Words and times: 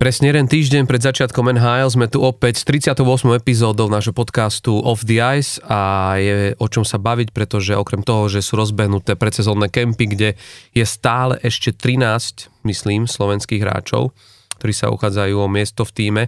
Presne 0.00 0.32
jeden 0.32 0.48
týždeň 0.48 0.88
pred 0.88 1.04
začiatkom 1.04 1.52
NHL 1.60 1.92
sme 1.92 2.08
tu 2.08 2.24
opäť 2.24 2.64
s 2.64 2.64
38. 2.64 3.04
epizódou 3.36 3.92
nášho 3.92 4.16
podcastu 4.16 4.80
Off 4.80 5.04
the 5.04 5.20
Ice 5.36 5.60
a 5.60 6.16
je 6.16 6.56
o 6.56 6.66
čom 6.72 6.88
sa 6.88 6.96
baviť, 6.96 7.36
pretože 7.36 7.76
okrem 7.76 8.00
toho, 8.00 8.32
že 8.32 8.40
sú 8.40 8.56
rozbehnuté 8.56 9.12
predsezónne 9.20 9.68
kempy, 9.68 10.08
kde 10.08 10.40
je 10.72 10.84
stále 10.88 11.36
ešte 11.44 11.76
13, 11.76 12.48
myslím, 12.64 13.04
slovenských 13.04 13.60
hráčov, 13.60 14.16
ktorí 14.56 14.72
sa 14.72 14.88
uchádzajú 14.88 15.36
o 15.36 15.52
miesto 15.52 15.84
v 15.84 15.92
týme 15.92 16.24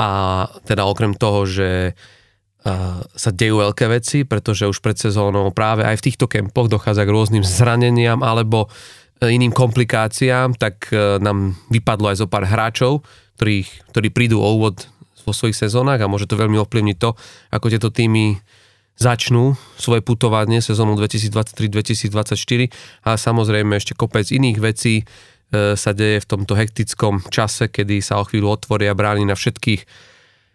a 0.00 0.08
teda 0.64 0.88
okrem 0.88 1.12
toho, 1.12 1.44
že 1.44 1.92
sa 3.12 3.30
dejú 3.34 3.60
veľké 3.60 3.92
veci, 3.92 4.24
pretože 4.24 4.64
už 4.64 4.80
pred 4.80 4.96
sezónou 4.96 5.52
práve 5.52 5.84
aj 5.84 6.00
v 6.00 6.04
týchto 6.08 6.32
kempoch 6.32 6.72
dochádza 6.72 7.04
k 7.04 7.12
rôznym 7.12 7.44
zraneniam 7.44 8.24
alebo 8.24 8.72
iným 9.28 9.54
komplikáciám, 9.54 10.58
tak 10.58 10.90
e, 10.90 11.18
nám 11.22 11.54
vypadlo 11.70 12.10
aj 12.10 12.16
zo 12.22 12.26
pár 12.26 12.48
hráčov, 12.48 13.06
ktorí, 13.38 13.66
ktorí 13.94 14.08
prídu 14.10 14.42
o 14.42 14.48
úvod 14.58 14.88
vo 15.22 15.30
svojich 15.30 15.54
sezónach 15.54 16.02
a 16.02 16.10
môže 16.10 16.26
to 16.26 16.34
veľmi 16.34 16.58
ovplyvniť 16.58 16.96
to, 16.98 17.14
ako 17.54 17.66
tieto 17.70 17.94
týmy 17.94 18.42
začnú 18.98 19.56
svoje 19.78 20.02
putovanie 20.04 20.60
sezónu 20.60 20.98
2023-2024 20.98 22.70
a 23.06 23.10
samozrejme 23.16 23.78
ešte 23.78 23.96
kopec 23.96 24.28
iných 24.28 24.58
vecí 24.58 25.02
e, 25.02 25.74
sa 25.78 25.90
deje 25.94 26.22
v 26.22 26.28
tomto 26.28 26.54
hektickom 26.58 27.22
čase, 27.30 27.70
kedy 27.70 28.02
sa 28.02 28.20
o 28.20 28.26
chvíľu 28.26 28.52
otvoria 28.52 28.92
brány 28.92 29.26
na 29.26 29.38
všetkých 29.38 29.86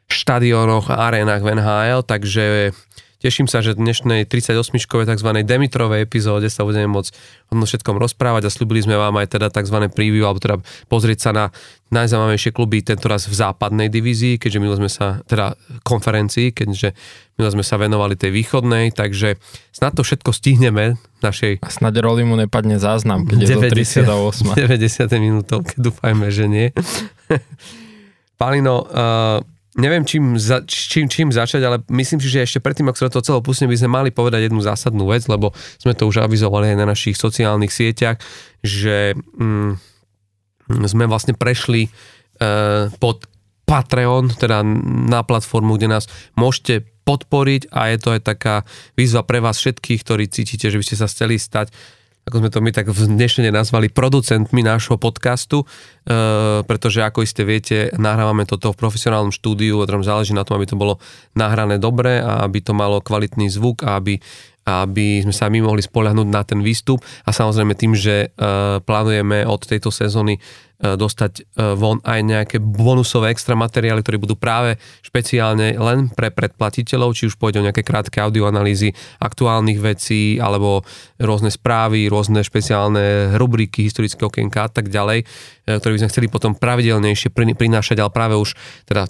štadiónoch 0.07 0.87
a 0.87 1.11
arénach 1.11 1.43
v 1.43 1.59
NHL, 1.59 2.01
takže 2.07 2.71
Teším 3.17 3.49
sa, 3.49 3.65
že 3.65 3.73
v 3.73 3.81
dnešnej 3.81 4.29
38-škovej 4.29 5.09
tzv. 5.09 5.29
Demitrovej 5.41 6.05
epizóde 6.05 6.53
sa 6.53 6.61
budeme 6.61 6.85
môcť 6.85 7.09
o 7.49 7.57
všetkom 7.57 7.97
rozprávať 7.97 8.45
a 8.45 8.53
slúbili 8.53 8.85
sme 8.85 8.93
vám 8.93 9.17
aj 9.17 9.33
teda 9.33 9.49
tzv. 9.49 9.89
preview, 9.89 10.29
alebo 10.29 10.37
teda 10.37 10.61
pozrieť 10.85 11.19
sa 11.25 11.31
na 11.33 11.45
najzaujímavejšie 11.89 12.53
kluby 12.53 12.85
tento 12.85 13.09
raz 13.09 13.25
v 13.25 13.33
západnej 13.33 13.89
divízii, 13.89 14.37
keďže 14.37 14.59
my 14.61 14.67
sme 14.69 14.89
sa, 14.91 15.25
teda 15.25 15.57
konferencii, 15.81 16.53
keďže 16.53 16.93
my 17.41 17.49
sme 17.57 17.65
sa 17.65 17.81
venovali 17.81 18.13
tej 18.13 18.29
východnej, 18.37 18.93
takže 18.93 19.41
snad 19.73 19.97
to 19.97 20.05
všetko 20.05 20.29
stihneme 20.29 21.01
našej... 21.25 21.65
A 21.65 21.73
snad 21.73 21.97
roli 21.97 22.21
mu 22.21 22.37
nepadne 22.37 22.77
záznam, 22.77 23.25
keď 23.25 23.49
90, 23.49 23.49
je 23.49 24.05
to 24.05 24.29
38. 24.37 25.09
90 25.09 25.25
minútovke, 25.25 25.73
dúfajme, 25.81 26.29
že 26.29 26.45
nie. 26.45 26.69
Palino, 28.41 28.85
uh, 28.85 29.41
neviem 29.77 30.03
čím, 30.03 30.41
za, 30.41 30.65
čím, 30.65 31.05
čím 31.05 31.29
začať, 31.29 31.61
ale 31.61 31.77
myslím 31.93 32.17
si, 32.17 32.27
že 32.27 32.43
ešte 32.43 32.59
predtým, 32.59 32.89
ak 32.89 32.97
sa 32.97 33.07
do 33.07 33.17
toho 33.17 33.25
celého 33.25 33.45
pustíme, 33.45 33.69
by 33.69 33.79
sme 33.79 33.89
mali 33.93 34.09
povedať 34.09 34.49
jednu 34.49 34.59
zásadnú 34.59 35.05
vec, 35.07 35.23
lebo 35.29 35.53
sme 35.77 35.93
to 35.93 36.09
už 36.09 36.25
avizovali 36.25 36.73
aj 36.73 36.77
na 36.81 36.89
našich 36.89 37.15
sociálnych 37.15 37.69
sieťach, 37.69 38.17
že 38.65 39.13
mm, 39.13 39.77
sme 40.89 41.05
vlastne 41.05 41.37
prešli 41.37 41.87
uh, 41.87 42.89
pod 42.97 43.29
Patreon, 43.67 44.33
teda 44.33 44.65
na 45.07 45.21
platformu, 45.21 45.77
kde 45.77 45.91
nás 45.91 46.09
môžete 46.39 46.87
podporiť 47.03 47.71
a 47.71 47.91
je 47.91 47.97
to 47.99 48.09
aj 48.15 48.21
taká 48.23 48.55
výzva 48.99 49.23
pre 49.23 49.39
vás 49.39 49.59
všetkých, 49.59 50.03
ktorí 50.03 50.27
cítite, 50.27 50.67
že 50.67 50.79
by 50.79 50.83
ste 50.83 50.99
sa 50.99 51.07
chceli 51.07 51.39
stať 51.39 51.71
ako 52.27 52.43
sme 52.43 52.51
to 52.51 52.59
my 52.59 52.71
tak 52.75 52.91
v 52.91 52.99
dnešne 53.07 53.47
nazvali, 53.55 53.87
producentmi 53.87 54.59
nášho 54.59 54.99
podcastu, 54.99 55.63
e, 55.63 55.65
pretože 56.67 56.99
ako 56.99 57.23
iste 57.23 57.47
viete, 57.47 57.87
nahrávame 57.95 58.43
toto 58.43 58.75
v 58.75 58.79
profesionálnom 58.83 59.31
štúdiu, 59.31 59.79
ktorom 59.87 60.03
záleží 60.03 60.35
na 60.35 60.43
tom, 60.43 60.59
aby 60.59 60.67
to 60.67 60.75
bolo 60.75 60.99
nahrané 61.39 61.79
dobre 61.79 62.19
a 62.19 62.43
aby 62.43 62.59
to 62.59 62.75
malo 62.75 62.99
kvalitný 62.99 63.47
zvuk 63.47 63.87
a 63.87 63.95
aby 63.95 64.19
aby 64.67 65.23
sme 65.23 65.31
sa 65.31 65.47
my 65.47 65.63
mohli 65.63 65.79
spoľahnúť 65.79 66.27
na 66.27 66.43
ten 66.43 66.59
výstup 66.59 66.99
a 67.23 67.31
samozrejme 67.31 67.71
tým, 67.71 67.95
že 67.95 68.35
uh, 68.35 68.83
plánujeme 68.83 69.47
od 69.47 69.63
tejto 69.63 69.95
sezóny 69.95 70.35
uh, 70.35 70.99
dostať 70.99 71.31
uh, 71.55 71.71
von 71.79 72.03
aj 72.03 72.19
nejaké 72.19 72.57
bonusové 72.59 73.31
extra 73.31 73.55
materiály, 73.55 74.03
ktoré 74.03 74.19
budú 74.19 74.35
práve 74.35 74.75
špeciálne 75.07 75.79
len 75.79 76.11
pre 76.11 76.35
predplatiteľov, 76.35 77.15
či 77.15 77.31
už 77.31 77.39
pôjde 77.39 77.63
o 77.63 77.65
nejaké 77.71 77.87
krátke 77.87 78.19
audioanalýzy 78.19 78.91
aktuálnych 79.23 79.79
vecí 79.79 80.35
alebo 80.35 80.83
rôzne 81.15 81.47
správy, 81.47 82.11
rôzne 82.11 82.43
špeciálne 82.43 83.39
rubriky, 83.39 83.87
historické 83.87 84.27
okienka 84.27 84.67
a 84.67 84.69
tak 84.69 84.91
ďalej, 84.91 85.23
ktoré 85.63 85.91
by 85.95 86.01
sme 86.03 86.11
chceli 86.11 86.27
potom 86.27 86.51
pravidelnejšie 86.59 87.31
prinášať, 87.31 88.03
ale 88.03 88.11
práve 88.11 88.35
už 88.35 88.53
teda 88.83 89.07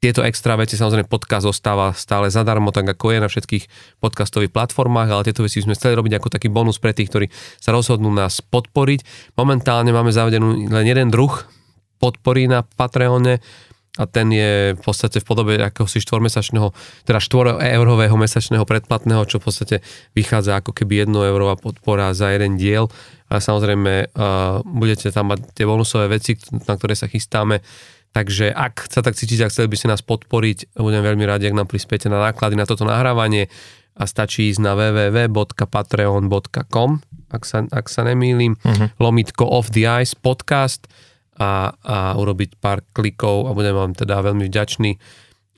tieto 0.00 0.24
extra 0.24 0.56
veci, 0.56 0.80
samozrejme 0.80 1.12
podcast 1.12 1.44
zostáva 1.44 1.92
stále 1.92 2.32
zadarmo, 2.32 2.72
tak 2.72 2.88
ako 2.88 3.12
je 3.12 3.18
na 3.20 3.28
všetkých 3.28 3.64
podcastových 4.00 4.48
platformách, 4.48 5.12
ale 5.12 5.28
tieto 5.28 5.44
veci 5.44 5.60
sme 5.60 5.76
chceli 5.76 5.92
robiť 5.92 6.16
ako 6.16 6.28
taký 6.32 6.48
bonus 6.48 6.80
pre 6.80 6.96
tých, 6.96 7.12
ktorí 7.12 7.26
sa 7.60 7.76
rozhodnú 7.76 8.08
nás 8.08 8.40
podporiť. 8.40 9.04
Momentálne 9.36 9.92
máme 9.92 10.08
zavedenú 10.08 10.56
len 10.72 10.86
jeden 10.88 11.12
druh 11.12 11.44
podpory 12.00 12.48
na 12.48 12.64
Patreone 12.64 13.44
a 14.00 14.08
ten 14.08 14.32
je 14.32 14.72
v 14.72 14.80
podstate 14.80 15.20
v 15.20 15.28
podobe 15.28 15.52
akéhosi 15.60 16.00
štvormesačného, 16.00 16.72
teda 17.04 17.20
4 17.20 17.60
eurového 17.76 18.16
mesačného 18.16 18.64
predplatného, 18.64 19.28
čo 19.28 19.36
v 19.36 19.52
podstate 19.52 19.76
vychádza 20.16 20.64
ako 20.64 20.72
keby 20.72 21.04
1 21.04 21.12
eurová 21.12 21.60
podpora 21.60 22.16
za 22.16 22.32
jeden 22.32 22.56
diel. 22.56 22.88
A 23.28 23.42
samozrejme 23.42 24.14
uh, 24.16 24.64
budete 24.64 25.12
tam 25.12 25.36
mať 25.36 25.52
tie 25.52 25.68
bonusové 25.68 26.08
veci, 26.08 26.40
na 26.64 26.74
ktoré 26.74 26.96
sa 26.96 27.10
chystáme 27.10 27.60
Takže 28.10 28.50
ak 28.50 28.90
sa 28.90 29.06
tak 29.06 29.14
cítite, 29.14 29.46
ak 29.46 29.54
chceli 29.54 29.70
by 29.70 29.78
ste 29.78 29.92
nás 29.92 30.02
podporiť, 30.02 30.74
budem 30.74 31.06
veľmi 31.06 31.22
rád, 31.26 31.46
ak 31.46 31.54
nám 31.54 31.70
prispiete 31.70 32.10
na 32.10 32.18
náklady 32.18 32.58
na 32.58 32.66
toto 32.66 32.82
nahrávanie 32.82 33.46
a 33.94 34.06
stačí 34.06 34.50
ísť 34.50 34.60
na 34.62 34.74
www.patreon.com 34.74 36.90
ak 37.30 37.42
sa, 37.46 37.62
ak 37.70 37.86
sa 37.86 38.02
nemýlim, 38.02 38.58
uh-huh. 38.58 38.90
lomitko 38.98 39.46
Off 39.46 39.70
the 39.70 39.86
Ice 40.02 40.18
podcast 40.18 40.90
a, 41.38 41.72
a 41.72 42.18
urobiť 42.18 42.58
pár 42.58 42.82
klikov 42.90 43.48
a 43.48 43.54
budem 43.54 43.72
vám 43.72 43.92
teda 43.94 44.18
veľmi 44.20 44.50
vďačný. 44.50 44.98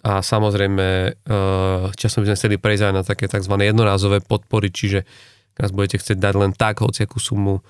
A 0.03 0.21
samozrejme, 0.21 0.87
uh, 1.15 1.91
časom 1.97 2.23
by 2.23 2.31
sme 2.31 2.39
chceli 2.39 2.57
prejsť 2.61 2.83
aj 2.91 2.95
na 2.95 3.03
také 3.03 3.27
tzv. 3.27 3.55
jednorázové 3.57 4.21
podpory, 4.23 4.69
čiže 4.69 5.09
ak 5.57 5.69
nás 5.69 5.73
budete 5.73 6.03
chcieť 6.03 6.19
dať 6.21 6.35
len 6.37 6.53
tak, 6.53 6.85
hociakú 6.85 7.17
sumu, 7.17 7.65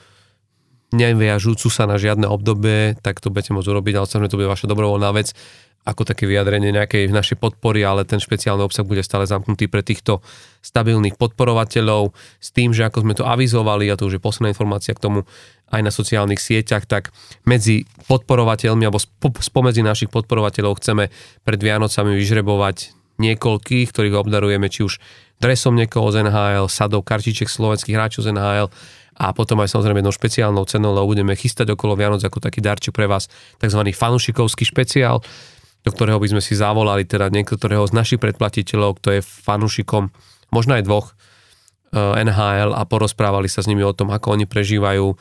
neviažúcu 0.93 1.69
sa 1.73 1.89
na 1.89 1.97
žiadne 1.97 2.29
obdobie, 2.29 2.95
tak 3.01 3.19
to 3.19 3.33
budete 3.33 3.57
môcť 3.57 3.69
urobiť, 3.69 3.95
ale 3.97 4.07
samozrejme 4.07 4.33
to 4.33 4.41
bude 4.41 4.53
vaša 4.53 4.71
dobrovoľná 4.71 5.11
vec 5.17 5.33
ako 5.83 6.07
také 6.07 6.31
vyjadrenie 6.31 6.71
nejakej 6.71 7.11
našej 7.11 7.43
podpory, 7.43 7.83
ale 7.83 8.07
ten 8.07 8.23
špeciálny 8.23 8.63
obsah 8.63 8.87
bude 8.87 9.03
stále 9.03 9.27
zamknutý 9.27 9.67
pre 9.67 9.83
týchto 9.83 10.23
stabilných 10.63 11.19
podporovateľov. 11.19 12.15
S 12.39 12.55
tým, 12.55 12.71
že 12.71 12.87
ako 12.87 13.03
sme 13.03 13.19
to 13.19 13.27
avizovali, 13.27 13.91
a 13.91 13.99
to 13.99 14.07
už 14.07 14.19
je 14.19 14.23
posledná 14.23 14.55
informácia 14.55 14.95
k 14.95 15.03
tomu 15.03 15.27
aj 15.75 15.83
na 15.83 15.91
sociálnych 15.91 16.39
sieťach, 16.39 16.87
tak 16.87 17.11
medzi 17.43 17.83
podporovateľmi 18.07 18.87
alebo 18.87 19.03
spomedzi 19.43 19.83
našich 19.83 20.13
podporovateľov 20.15 20.79
chceme 20.79 21.11
pred 21.43 21.59
Vianocami 21.59 22.15
vyžrebovať 22.15 22.95
niekoľkých, 23.19 23.91
ktorých 23.91 24.19
obdarujeme 24.23 24.71
či 24.71 24.87
už 24.87 25.03
dresom 25.43 25.75
niekoho 25.75 26.07
z 26.15 26.23
NHL, 26.23 26.71
sadou 26.71 27.03
kartiček 27.03 27.51
slovenských 27.51 27.99
hráčov 27.99 28.23
z 28.23 28.31
NHL, 28.31 28.71
a 29.13 29.37
potom 29.37 29.61
aj 29.61 29.77
samozrejme 29.77 30.01
jednou 30.01 30.15
špeciálnou 30.15 30.65
cenou, 30.65 30.97
lebo 30.97 31.05
budeme 31.05 31.37
chystať 31.37 31.77
okolo 31.77 31.99
Vianoc 31.99 32.25
ako 32.25 32.41
taký 32.41 32.65
darček 32.65 32.97
pre 32.97 33.05
vás, 33.05 33.29
tzv. 33.61 33.81
fanušikovský 33.93 34.65
špeciál, 34.65 35.21
do 35.85 35.91
ktorého 35.93 36.17
by 36.17 36.33
sme 36.33 36.41
si 36.41 36.57
zavolali 36.57 37.05
teda 37.05 37.29
niektorého 37.29 37.85
z 37.85 37.93
našich 37.93 38.21
predplatiteľov, 38.23 39.03
kto 39.03 39.09
je 39.19 39.21
fanušikom, 39.21 40.09
možno 40.49 40.73
aj 40.79 40.87
dvoch 40.89 41.07
eh, 41.13 42.25
NHL 42.25 42.73
a 42.73 42.83
porozprávali 42.89 43.53
sa 43.53 43.61
s 43.61 43.69
nimi 43.69 43.85
o 43.85 43.93
tom, 43.93 44.09
ako 44.15 44.41
oni 44.41 44.49
prežívajú 44.49 45.13
eh, 45.13 45.17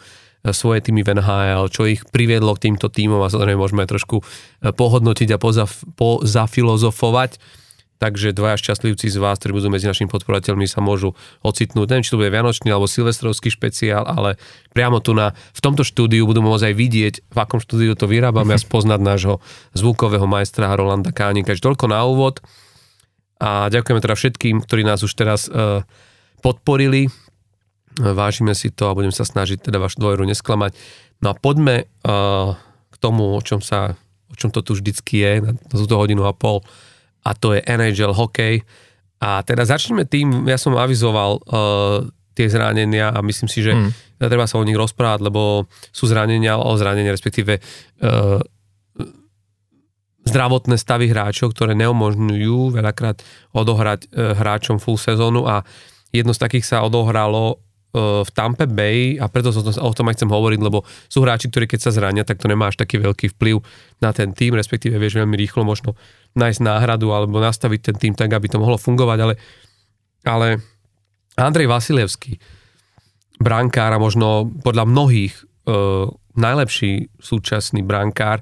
svoje 0.55 0.79
týmy 0.87 1.03
v 1.03 1.19
NHL, 1.19 1.67
čo 1.67 1.83
ich 1.83 2.07
priviedlo 2.07 2.55
k 2.55 2.71
týmto 2.71 2.87
týmom 2.87 3.19
a 3.19 3.27
samozrejme 3.27 3.59
môžeme 3.59 3.83
aj 3.83 3.91
trošku 3.91 4.23
eh, 4.23 4.71
pohodnotiť 4.71 5.35
a 5.35 5.37
pozaf, 5.37 5.83
pozafilozofovať 5.99 7.60
takže 8.01 8.33
dvaja 8.33 8.57
šťastlivci 8.57 9.13
z 9.13 9.17
vás, 9.21 9.37
ktorí 9.37 9.61
budú 9.61 9.69
medzi 9.69 9.85
našimi 9.85 10.09
podporovateľmi, 10.09 10.65
sa 10.65 10.81
môžu 10.81 11.13
ocitnúť. 11.45 11.85
Neviem, 11.85 12.01
či 12.01 12.17
to 12.17 12.17
bude 12.17 12.33
Vianočný 12.33 12.73
alebo 12.73 12.89
Silvestrovský 12.89 13.53
špeciál, 13.53 14.09
ale 14.09 14.41
priamo 14.73 14.97
tu 14.97 15.13
na, 15.13 15.37
v 15.53 15.61
tomto 15.61 15.85
štúdiu 15.85 16.25
budú 16.25 16.41
môcť 16.41 16.73
aj 16.73 16.75
vidieť, 16.75 17.13
v 17.29 17.37
akom 17.37 17.61
štúdiu 17.61 17.93
to 17.93 18.09
vyrábame 18.09 18.57
a 18.57 18.59
spoznať 18.59 18.99
nášho 19.05 19.37
zvukového 19.77 20.25
majstra 20.25 20.73
Rolanda 20.73 21.13
Kánika. 21.13 21.53
Takže 21.53 21.61
toľko 21.61 21.85
na 21.93 22.01
úvod 22.01 22.41
a 23.37 23.69
ďakujeme 23.69 24.01
teda 24.01 24.17
všetkým, 24.17 24.55
ktorí 24.65 24.81
nás 24.81 25.05
už 25.05 25.13
teraz 25.13 25.45
uh, 25.45 25.85
podporili. 26.41 27.05
Vážime 28.01 28.57
si 28.57 28.73
to 28.73 28.89
a 28.89 28.97
budem 28.97 29.13
sa 29.13 29.29
snažiť 29.29 29.61
teda 29.61 29.77
vašu 29.77 30.01
dôveru 30.01 30.25
nesklamať. 30.25 30.73
No 31.21 31.33
a 31.33 31.37
poďme 31.37 31.85
uh, 31.85 32.57
k 32.89 32.95
tomu, 32.97 33.37
o 33.37 33.41
čom 33.45 33.61
sa 33.61 33.93
o 34.31 34.35
čom 34.39 34.47
to 34.47 34.63
tu 34.63 34.79
vždycky 34.79 35.19
je, 35.19 35.31
na 35.43 35.51
túto 35.67 35.99
hodinu 35.99 36.23
a 36.23 36.31
pol 36.31 36.63
a 37.21 37.31
to 37.37 37.53
je 37.53 37.61
NHL 37.65 38.13
hokej. 38.13 38.65
A 39.21 39.45
teda 39.45 39.65
začneme 39.65 40.09
tým, 40.09 40.49
ja 40.49 40.57
som 40.57 40.73
avizoval 40.73 41.37
uh, 41.37 42.09
tie 42.33 42.49
zranenia 42.49 43.13
a 43.13 43.21
myslím 43.21 43.49
si, 43.51 43.61
že 43.61 43.77
mm. 43.77 43.91
treba 44.17 44.49
sa 44.49 44.57
o 44.57 44.65
nich 44.65 44.77
rozprávať, 44.77 45.21
lebo 45.21 45.69
sú 45.93 46.09
zranenia, 46.09 46.57
o 46.57 46.73
zranenia 46.73 47.13
respektíve 47.13 47.61
uh, 47.61 48.41
zdravotné 50.25 50.77
stavy 50.77 51.09
hráčov, 51.13 51.53
ktoré 51.53 51.77
neumožňujú 51.77 52.73
veľakrát 52.73 53.21
odohrať 53.53 54.09
uh, 54.09 54.33
hráčom 54.33 54.81
full 54.81 54.97
sezónu 54.97 55.45
a 55.45 55.61
jedno 56.09 56.33
z 56.33 56.41
takých 56.41 56.65
sa 56.65 56.81
odohralo 56.81 57.61
v 57.91 58.29
Tampe 58.31 58.71
Bay, 58.71 59.19
a 59.19 59.27
preto 59.27 59.51
o 59.51 59.63
tom, 59.63 59.75
o 59.75 59.91
tom 59.91 60.07
aj 60.07 60.15
chcem 60.15 60.31
hovoriť, 60.31 60.59
lebo 60.63 60.87
sú 61.11 61.27
hráči, 61.27 61.51
ktorí 61.51 61.67
keď 61.67 61.79
sa 61.83 61.91
zrania, 61.91 62.23
tak 62.23 62.39
to 62.39 62.47
nemá 62.47 62.71
až 62.71 62.79
taký 62.79 63.03
veľký 63.03 63.35
vplyv 63.35 63.59
na 63.99 64.15
ten 64.15 64.31
tým, 64.31 64.55
respektíve 64.55 64.95
vieš 64.95 65.19
veľmi 65.19 65.35
rýchlo 65.35 65.67
možno 65.67 65.99
nájsť 66.39 66.59
náhradu 66.63 67.11
alebo 67.11 67.43
nastaviť 67.43 67.79
ten 67.91 67.95
tým 67.99 68.13
tak, 68.15 68.31
aby 68.31 68.47
to 68.47 68.63
mohlo 68.63 68.79
fungovať, 68.79 69.19
ale, 69.19 69.35
ale 70.23 70.47
Andrej 71.35 71.67
Vasilevský, 71.67 72.39
brankár 73.43 73.91
a 73.91 73.99
možno 73.99 74.47
podľa 74.63 74.87
mnohých 74.87 75.33
e, 75.35 75.43
najlepší 76.39 77.11
súčasný 77.19 77.83
brankár, 77.83 78.39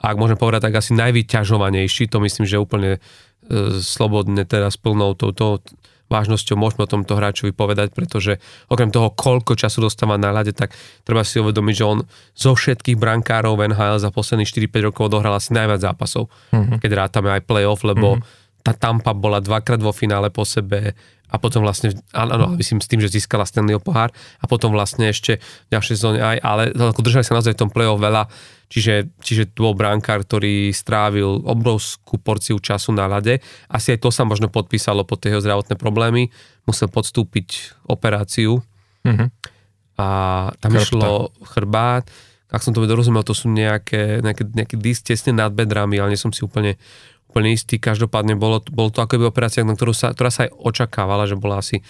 ak 0.00 0.16
môžem 0.18 0.40
povedať, 0.40 0.66
tak 0.66 0.82
asi 0.82 0.96
najvyťažovanejší, 0.98 2.10
to 2.10 2.18
myslím, 2.24 2.42
že 2.48 2.58
úplne 2.58 2.96
e, 2.96 3.00
slobodne 3.78 4.42
teraz 4.48 4.74
plnou 4.80 5.14
touto 5.14 5.62
vážnosťou 6.10 6.58
môžeme 6.58 6.84
o 6.84 6.90
tomto 6.90 7.14
hráčovi 7.14 7.54
povedať, 7.54 7.94
pretože 7.94 8.42
okrem 8.66 8.90
toho, 8.90 9.14
koľko 9.14 9.54
času 9.54 9.86
dostáva 9.86 10.18
na 10.18 10.34
ľade, 10.34 10.50
tak 10.52 10.74
treba 11.06 11.22
si 11.22 11.38
uvedomiť, 11.38 11.74
že 11.78 11.84
on 11.86 11.98
zo 12.34 12.52
všetkých 12.58 12.98
brankárov 12.98 13.54
v 13.54 13.70
NHL 13.70 14.02
za 14.02 14.10
posledných 14.10 14.50
4-5 14.68 14.90
rokov 14.90 15.02
odohral 15.06 15.38
asi 15.38 15.54
najviac 15.54 15.80
zápasov, 15.80 16.26
mm-hmm. 16.50 16.82
keď 16.82 16.90
rátame 17.06 17.30
aj 17.30 17.46
playoff, 17.46 17.86
lebo 17.86 18.18
mm-hmm. 18.18 18.60
tá 18.66 18.74
Tampa 18.74 19.14
bola 19.14 19.38
dvakrát 19.38 19.78
vo 19.78 19.94
finále 19.94 20.28
po 20.34 20.42
sebe 20.42 20.98
a 21.30 21.38
potom 21.38 21.62
vlastne, 21.62 21.94
áno, 22.10 22.58
myslím 22.58 22.82
s 22.82 22.90
tým, 22.90 22.98
že 22.98 23.14
získala 23.14 23.46
Stanleyho 23.46 23.78
pohár 23.78 24.10
a 24.42 24.44
potom 24.50 24.74
vlastne 24.74 25.14
ešte 25.14 25.38
v 25.70 25.78
ďalšej 25.78 25.94
sezóne 25.94 26.18
aj, 26.18 26.36
ale 26.42 26.62
držali 26.74 27.22
sa 27.22 27.38
naozaj 27.38 27.54
v 27.54 27.60
tom 27.62 27.70
playoff 27.70 28.02
veľa 28.02 28.26
Čiže, 28.70 29.10
čiže 29.18 29.50
tu 29.50 29.66
bol 29.66 29.74
brankár, 29.74 30.22
ktorý 30.22 30.70
strávil 30.70 31.42
obrovskú 31.42 32.22
porciu 32.22 32.62
času 32.62 32.94
na 32.94 33.10
ľade. 33.10 33.42
Asi 33.66 33.98
aj 33.98 34.06
to 34.06 34.14
sa 34.14 34.22
možno 34.22 34.46
podpísalo 34.46 35.02
pod 35.02 35.26
jeho 35.26 35.42
zdravotné 35.42 35.74
problémy. 35.74 36.30
Musel 36.70 36.86
podstúpiť 36.86 37.74
operáciu. 37.90 38.62
Mm-hmm. 39.02 39.28
A 39.98 40.06
tam 40.62 40.70
Chrbta. 40.70 40.86
išlo 40.86 41.34
chrbát. 41.50 42.06
Ak 42.46 42.62
som 42.62 42.70
to 42.70 42.86
dorozumel, 42.86 43.26
to 43.26 43.34
sú 43.34 43.50
nejaké, 43.50 44.22
nejaké, 44.22 44.46
nejaké 44.46 44.78
disk 44.78 45.10
tesne 45.10 45.34
nad 45.34 45.50
bedrami, 45.50 45.98
ale 45.98 46.14
nie 46.14 46.20
som 46.22 46.30
si 46.30 46.46
úplne, 46.46 46.78
úplne 47.26 47.50
istý. 47.50 47.82
Každopádne 47.82 48.38
bolo, 48.38 48.62
bolo 48.70 48.94
to 48.94 49.02
ako 49.02 49.18
operácia, 49.26 49.66
na 49.66 49.74
ktorú 49.74 49.90
sa, 49.90 50.14
ktorá 50.14 50.30
sa 50.30 50.46
aj 50.46 50.54
očakávala, 50.54 51.26
že 51.26 51.34
bola 51.34 51.58
asi 51.58 51.82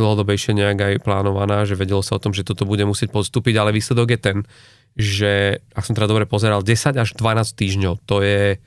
dlhodobejšie 0.00 0.56
nejak 0.56 0.78
aj 0.80 0.94
plánovaná, 1.04 1.68
že 1.68 1.76
vedelo 1.76 2.00
sa 2.00 2.16
o 2.16 2.22
tom, 2.22 2.32
že 2.32 2.42
toto 2.42 2.64
bude 2.64 2.82
musieť 2.88 3.12
podstúpiť, 3.12 3.54
ale 3.60 3.76
výsledok 3.76 4.16
je 4.16 4.20
ten, 4.20 4.36
že, 4.96 5.60
ak 5.76 5.84
som 5.84 5.92
teda 5.92 6.08
dobre 6.08 6.24
pozeral, 6.24 6.64
10 6.64 6.96
až 6.96 7.12
12 7.14 7.60
týždňov, 7.60 7.94
to 8.08 8.24
je 8.24 8.58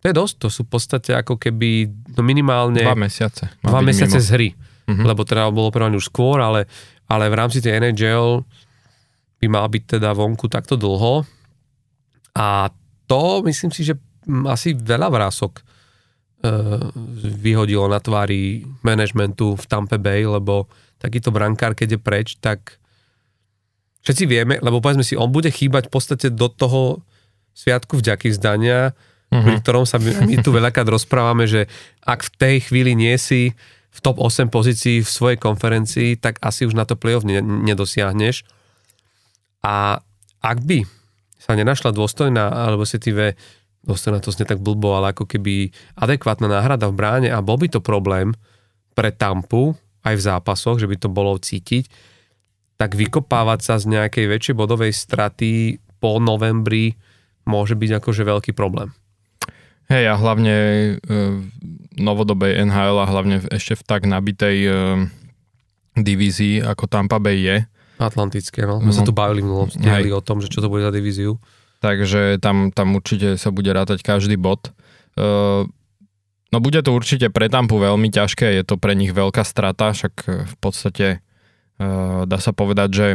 to 0.00 0.08
je 0.08 0.14
dosť, 0.16 0.34
to 0.40 0.48
sú 0.48 0.60
v 0.64 0.70
podstate 0.72 1.12
ako 1.12 1.36
keby 1.36 1.84
no 2.16 2.24
minimálne... 2.24 2.80
Dva 2.80 2.96
mesiace. 2.96 3.52
Dva 3.60 3.84
mesiace 3.84 4.16
mimo. 4.16 4.24
z 4.24 4.28
hry, 4.32 4.48
uh-huh. 4.56 5.04
lebo 5.04 5.28
teda 5.28 5.52
bolo 5.52 5.68
operovaný 5.68 6.00
už 6.00 6.08
skôr, 6.08 6.40
ale, 6.40 6.64
ale 7.04 7.28
v 7.28 7.36
rámci 7.36 7.60
tej 7.60 7.76
NHL 7.76 8.40
by 9.44 9.46
mal 9.52 9.68
byť 9.68 10.00
teda 10.00 10.16
vonku 10.16 10.48
takto 10.48 10.80
dlho 10.80 11.28
a 12.32 12.72
to 13.04 13.44
myslím 13.44 13.68
si, 13.68 13.84
že 13.84 13.94
asi 14.48 14.72
veľa 14.72 15.12
vrások 15.12 15.60
vyhodilo 17.40 17.84
na 17.88 18.00
tvári 18.00 18.64
manažmentu 18.80 19.56
v 19.60 19.64
Tampa 19.68 20.00
Bay, 20.00 20.24
lebo 20.24 20.68
takýto 20.96 21.28
brankár, 21.28 21.76
keď 21.76 21.96
je 21.96 22.00
preč, 22.00 22.28
tak 22.40 22.80
všetci 24.04 24.24
vieme, 24.24 24.56
lebo 24.60 24.80
povedzme 24.80 25.04
si, 25.04 25.16
on 25.16 25.28
bude 25.28 25.52
chýbať 25.52 25.88
v 25.88 25.92
podstate 25.92 26.26
do 26.32 26.48
toho 26.48 27.04
sviatku 27.52 28.00
vďaky 28.00 28.32
vzdania, 28.32 28.92
uh-huh. 28.92 29.44
pri 29.44 29.54
ktorom 29.60 29.84
sa 29.84 30.00
my, 30.00 30.24
my 30.24 30.36
tu 30.40 30.48
veľakrát 30.52 30.88
rozprávame, 30.88 31.44
že 31.44 31.68
ak 32.04 32.24
v 32.24 32.30
tej 32.40 32.56
chvíli 32.68 32.96
nie 32.96 33.16
si 33.20 33.52
v 33.90 33.98
top 34.00 34.22
8 34.22 34.48
pozícií 34.48 35.02
v 35.02 35.10
svojej 35.10 35.36
konferencii, 35.36 36.16
tak 36.16 36.40
asi 36.40 36.64
už 36.64 36.78
na 36.78 36.88
to 36.88 36.96
playoff 36.96 37.26
ne, 37.26 37.42
nedosiahneš. 37.42 38.46
A 39.60 40.00
ak 40.40 40.58
by 40.64 40.88
sa 41.36 41.52
nenašla 41.58 41.92
dôstojná, 41.92 42.48
alebo 42.48 42.86
si 42.86 42.96
ty 42.96 43.10
ve, 43.12 43.34
dôstojná 43.84 44.20
to 44.20 44.32
znie 44.32 44.44
tak 44.44 44.60
blbo, 44.60 44.96
ale 44.96 45.16
ako 45.16 45.24
keby 45.24 45.72
adekvátna 45.96 46.48
náhrada 46.48 46.88
v 46.88 46.96
bráne 46.96 47.28
a 47.32 47.40
bol 47.40 47.56
by 47.56 47.68
to 47.72 47.80
problém 47.80 48.36
pre 48.92 49.08
Tampu 49.14 49.72
aj 50.04 50.14
v 50.16 50.26
zápasoch, 50.26 50.80
že 50.80 50.88
by 50.88 50.96
to 50.96 51.08
bolo 51.12 51.36
cítiť, 51.36 51.88
tak 52.80 52.96
vykopávať 52.96 53.60
sa 53.60 53.74
z 53.76 53.92
nejakej 53.92 54.24
väčšej 54.28 54.54
bodovej 54.56 54.92
straty 54.96 55.80
po 56.00 56.16
novembri 56.16 56.96
môže 57.44 57.76
byť 57.76 58.00
akože 58.00 58.22
veľký 58.24 58.52
problém. 58.56 58.92
Hej, 59.90 60.06
a 60.06 60.14
hlavne 60.16 60.54
e, 60.54 60.90
v 61.02 61.98
novodobej 61.98 62.62
NHL 62.62 62.96
a 63.02 63.10
hlavne 63.10 63.42
ešte 63.50 63.74
v 63.74 63.82
tak 63.84 64.06
nabitej 64.06 64.58
e, 64.64 64.70
divízii, 65.98 66.62
ako 66.62 66.86
Tampa 66.86 67.18
Bay 67.18 67.42
je. 67.42 67.56
Atlantické, 68.00 68.64
no. 68.64 68.80
My 68.80 68.94
no. 68.94 68.96
sa 68.96 69.04
tu 69.04 69.12
bavili 69.12 69.44
v 69.44 69.50
o 70.14 70.22
tom, 70.24 70.40
že 70.40 70.48
čo 70.48 70.64
to 70.64 70.72
bude 70.72 70.86
za 70.86 70.94
divíziu. 70.94 71.36
Takže 71.80 72.36
tam, 72.40 72.70
tam 72.70 72.92
určite 72.96 73.40
sa 73.40 73.48
bude 73.48 73.72
rátať 73.72 74.04
každý 74.04 74.36
bod. 74.36 74.68
E, 75.16 75.64
no 76.52 76.58
bude 76.60 76.80
to 76.84 76.92
určite 76.92 77.32
pre 77.32 77.48
Tampu 77.48 77.80
veľmi 77.80 78.12
ťažké, 78.12 78.60
je 78.60 78.64
to 78.68 78.76
pre 78.76 78.92
nich 78.92 79.16
veľká 79.16 79.40
strata, 79.48 79.96
však 79.96 80.44
v 80.44 80.54
podstate 80.60 81.24
Eh, 81.80 82.22
dá 82.28 82.36
sa 82.36 82.52
povedať, 82.52 82.88
že 82.92 83.08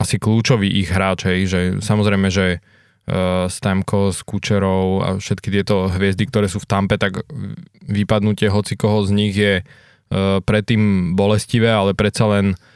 asi 0.00 0.16
kľúčový 0.16 0.80
ich 0.80 0.88
hráč, 0.88 1.28
hej, 1.28 1.40
že 1.46 1.60
samozrejme, 1.78 2.26
že 2.26 2.58
uh, 2.58 3.46
Stamko 3.46 4.10
s 4.10 4.26
Kučerov 4.26 5.06
a 5.06 5.08
všetky 5.22 5.54
tieto 5.54 5.86
hviezdy, 5.86 6.26
ktoré 6.26 6.50
sú 6.50 6.58
v 6.58 6.66
Tampe, 6.66 6.98
tak 6.98 7.22
vypadnutie 7.86 8.50
hoci 8.50 8.74
koho 8.74 9.06
z 9.06 9.10
nich 9.14 9.38
je 9.38 9.62
predtým 10.42 11.14
bolestivé, 11.14 11.70
ale 11.70 11.94
predsa 11.94 12.26
len 12.26 12.58
uh, 12.58 12.73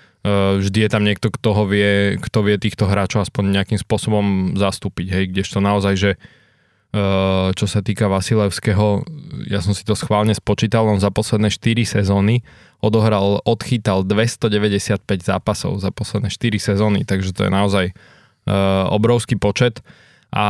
vždy 0.58 0.78
je 0.86 0.90
tam 0.90 1.02
niekto, 1.04 1.28
kto 1.30 1.48
ho 1.54 1.64
vie, 1.68 2.18
kto 2.18 2.44
vie 2.44 2.56
týchto 2.58 2.88
hráčov 2.88 3.26
aspoň 3.26 3.60
nejakým 3.60 3.78
spôsobom 3.80 4.56
zastúpiť, 4.58 5.06
hej, 5.10 5.24
kdežto 5.30 5.58
naozaj, 5.62 5.94
že 5.94 6.10
uh, 6.16 7.54
čo 7.54 7.66
sa 7.68 7.80
týka 7.84 8.10
Vasilevského, 8.10 9.04
ja 9.46 9.60
som 9.62 9.76
si 9.76 9.86
to 9.86 9.94
schválne 9.94 10.34
spočítal, 10.34 10.88
on 10.88 11.02
za 11.02 11.12
posledné 11.12 11.52
4 11.52 12.02
sezóny 12.02 12.42
odohral, 12.78 13.42
odchytal 13.42 14.06
295 14.06 15.02
zápasov 15.22 15.82
za 15.82 15.90
posledné 15.90 16.30
4 16.30 16.58
sezóny, 16.58 17.00
takže 17.02 17.34
to 17.34 17.46
je 17.46 17.50
naozaj 17.50 17.86
uh, 17.90 18.86
obrovský 18.90 19.34
počet 19.38 19.82
a 20.28 20.46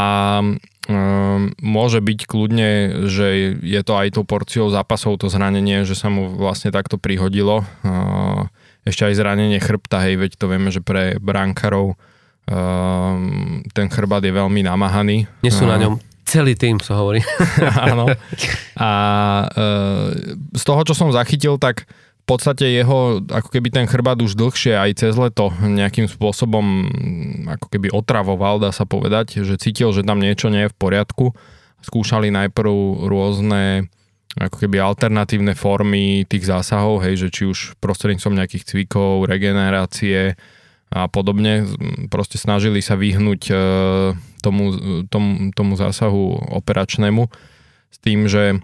môže 1.61 2.01
byť 2.01 2.19
kľudne, 2.25 2.71
že 3.13 3.61
je 3.61 3.81
to 3.85 3.93
aj 3.93 4.17
tou 4.17 4.25
porciou 4.25 4.73
zápasov 4.73 5.21
to 5.21 5.29
zranenie, 5.29 5.85
že 5.85 5.93
sa 5.93 6.09
mu 6.09 6.33
vlastne 6.33 6.73
takto 6.73 6.97
prihodilo. 6.97 7.69
Ešte 8.87 9.09
aj 9.09 9.15
zranenie 9.19 9.59
chrbta, 9.59 10.03
hej, 10.05 10.21
veď 10.21 10.31
to 10.39 10.47
vieme, 10.47 10.71
že 10.71 10.83
pre 10.83 11.19
bránkarov 11.19 11.95
uh, 11.95 13.15
ten 13.73 13.87
chrbát 13.91 14.23
je 14.23 14.33
veľmi 14.33 14.65
namahaný. 14.65 15.27
Nie 15.43 15.53
sú 15.53 15.67
na 15.67 15.79
ňom 15.81 15.99
celý 16.29 16.53
tým, 16.61 16.77
sa 16.77 17.01
hovorí. 17.01 17.25
Áno. 17.89 18.05
A 18.77 18.91
uh, 19.49 20.07
z 20.53 20.63
toho, 20.63 20.81
čo 20.85 20.93
som 20.93 21.09
zachytil, 21.09 21.57
tak 21.57 21.89
podstate 22.29 22.69
jeho, 22.69 23.25
ako 23.25 23.49
keby 23.49 23.73
ten 23.73 23.89
chrbát 23.89 24.21
už 24.21 24.37
dlhšie 24.37 24.77
aj 24.77 25.01
cez 25.01 25.17
leto 25.17 25.49
nejakým 25.65 26.05
spôsobom 26.13 26.85
ako 27.49 27.73
keby 27.73 27.89
otravoval, 27.89 28.61
dá 28.61 28.69
sa 28.69 28.85
povedať, 28.85 29.41
že 29.41 29.57
cítil, 29.57 29.97
že 29.97 30.05
tam 30.05 30.21
niečo 30.21 30.53
nie 30.53 30.69
je 30.69 30.73
v 30.73 30.77
poriadku. 30.77 31.33
Skúšali 31.81 32.29
najprv 32.29 33.09
rôzne 33.09 33.89
ako 34.39 34.57
keby 34.65 34.79
alternatívne 34.79 35.59
formy 35.59 36.23
tých 36.25 36.47
zásahov, 36.47 37.03
hej, 37.03 37.27
že 37.27 37.29
či 37.35 37.43
už 37.51 37.75
prostredníctvom 37.83 38.39
nejakých 38.39 38.67
cvikov, 38.71 39.27
regenerácie 39.27 40.39
a 40.89 41.11
podobne. 41.11 41.67
Proste 42.09 42.41
snažili 42.41 42.81
sa 42.81 42.97
vyhnúť 42.97 43.43
e, 43.51 43.55
tomu, 44.41 44.65
tomu, 45.11 45.51
tomu 45.53 45.73
zásahu 45.77 46.55
operačnému 46.63 47.29
s 47.93 47.99
tým, 48.01 48.31
že 48.31 48.57
e, 48.57 48.59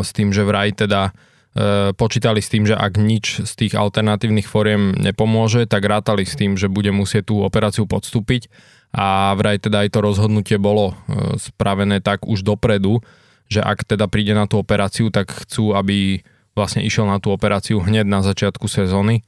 s 0.00 0.10
tým, 0.14 0.30
že 0.32 0.46
vraj 0.46 0.72
teda 0.72 1.12
E, 1.52 1.92
počítali 1.92 2.40
s 2.40 2.48
tým, 2.48 2.64
že 2.64 2.72
ak 2.72 2.96
nič 2.96 3.44
z 3.44 3.52
tých 3.52 3.76
alternatívnych 3.76 4.48
fóriem 4.48 4.96
nepomôže, 4.96 5.68
tak 5.68 5.84
rátali 5.84 6.24
s 6.24 6.32
tým, 6.32 6.56
že 6.56 6.72
bude 6.72 6.88
musieť 6.96 7.28
tú 7.28 7.44
operáciu 7.44 7.84
podstúpiť 7.84 8.48
a 8.96 9.36
vraj 9.36 9.60
teda 9.60 9.84
aj 9.84 9.92
to 9.92 10.00
rozhodnutie 10.00 10.56
bolo 10.56 10.96
spravené 11.36 12.00
tak 12.00 12.24
už 12.24 12.44
dopredu, 12.44 13.04
že 13.52 13.60
ak 13.60 13.84
teda 13.84 14.08
príde 14.08 14.32
na 14.32 14.48
tú 14.48 14.56
operáciu, 14.56 15.12
tak 15.12 15.28
chcú, 15.44 15.76
aby 15.76 16.24
vlastne 16.56 16.80
išiel 16.80 17.04
na 17.04 17.20
tú 17.20 17.32
operáciu 17.32 17.84
hneď 17.84 18.08
na 18.08 18.24
začiatku 18.24 18.64
sezóny, 18.68 19.20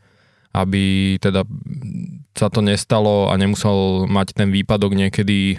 aby 0.57 1.17
teda 1.21 1.45
sa 2.33 2.49
to 2.49 2.65
nestalo 2.65 3.29
a 3.29 3.35
nemusel 3.37 4.09
mať 4.09 4.33
ten 4.33 4.49
výpadok 4.49 4.97
niekedy 4.97 5.55
e, 5.55 5.57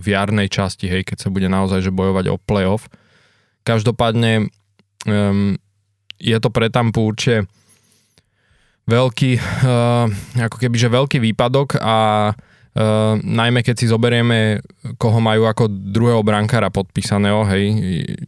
v 0.00 0.04
jarnej 0.04 0.48
časti, 0.48 0.88
hej, 0.88 1.04
keď 1.04 1.28
sa 1.28 1.28
bude 1.28 1.48
naozaj 1.48 1.84
že 1.84 1.92
bojovať 1.92 2.32
o 2.32 2.40
playoff. 2.40 2.88
Každopádne 3.64 4.52
um, 5.08 5.56
je 6.20 6.36
to 6.36 6.48
pre 6.52 6.68
Tampu 6.68 7.00
určite 7.00 7.48
veľký, 8.84 9.40
uh, 9.40 10.04
ako 10.36 10.56
keby, 10.60 10.76
že 10.76 10.92
veľký 10.92 11.18
výpadok 11.32 11.80
a 11.80 11.96
uh, 12.78 13.16
najmä 13.18 13.62
keď 13.62 13.74
si 13.78 13.86
zoberieme, 13.90 14.62
koho 14.98 15.18
majú 15.18 15.46
ako 15.48 15.70
druhého 15.70 16.22
brankára 16.22 16.68
podpísaného, 16.70 17.46
hej, 17.50 17.64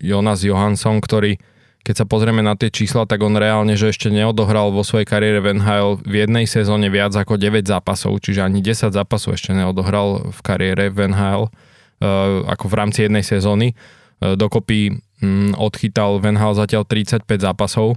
Jonas 0.00 0.42
Johansson, 0.46 1.02
ktorý 1.02 1.38
keď 1.86 2.02
sa 2.02 2.06
pozrieme 2.10 2.42
na 2.42 2.58
tie 2.58 2.66
čísla, 2.66 3.06
tak 3.06 3.22
on 3.22 3.38
reálne, 3.38 3.78
že 3.78 3.94
ešte 3.94 4.10
neodohral 4.10 4.74
vo 4.74 4.82
svojej 4.82 5.06
kariére 5.06 5.38
v 5.38 5.54
NHL 5.54 6.02
v 6.02 6.26
jednej 6.26 6.42
sezóne 6.50 6.90
viac 6.90 7.14
ako 7.14 7.38
9 7.38 7.62
zápasov, 7.62 8.18
čiže 8.18 8.42
ani 8.42 8.58
10 8.58 8.90
zápasov 8.90 9.38
ešte 9.38 9.54
neodohral 9.54 10.34
v 10.34 10.40
kariére 10.42 10.90
v 10.90 11.14
NHL, 11.14 11.46
uh, 11.46 12.42
ako 12.50 12.64
v 12.66 12.74
rámci 12.74 13.06
jednej 13.06 13.22
sezóny. 13.22 13.78
Uh, 14.18 14.34
dokopy 14.34 14.98
um, 15.22 15.54
odchytal 15.54 16.18
v 16.18 16.34
NHL 16.34 16.58
zatiaľ 16.58 16.82
35 16.82 17.22
zápasov. 17.38 17.94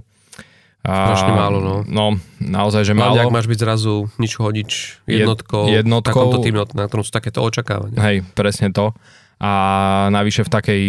A, 0.80 1.12
Strašne 1.12 1.32
málo, 1.36 1.58
no. 1.60 1.74
No, 1.84 2.06
naozaj, 2.40 2.88
že 2.88 2.96
málo. 2.96 3.20
Ale 3.20 3.28
ak 3.28 3.34
máš 3.34 3.46
byť 3.52 3.58
zrazu 3.60 4.08
nič 4.16 4.32
hodič 4.40 4.72
jednotkou, 5.04 5.68
jednotkou 5.68 6.08
takomto 6.08 6.40
tým, 6.40 6.56
na 6.72 6.88
ktorom 6.88 7.04
sú 7.04 7.12
takéto 7.12 7.44
očakávania. 7.44 8.00
Hej, 8.00 8.24
presne 8.32 8.72
to 8.72 8.96
a 9.40 9.52
navyše 10.12 10.44
v 10.44 10.52
takej, 10.52 10.82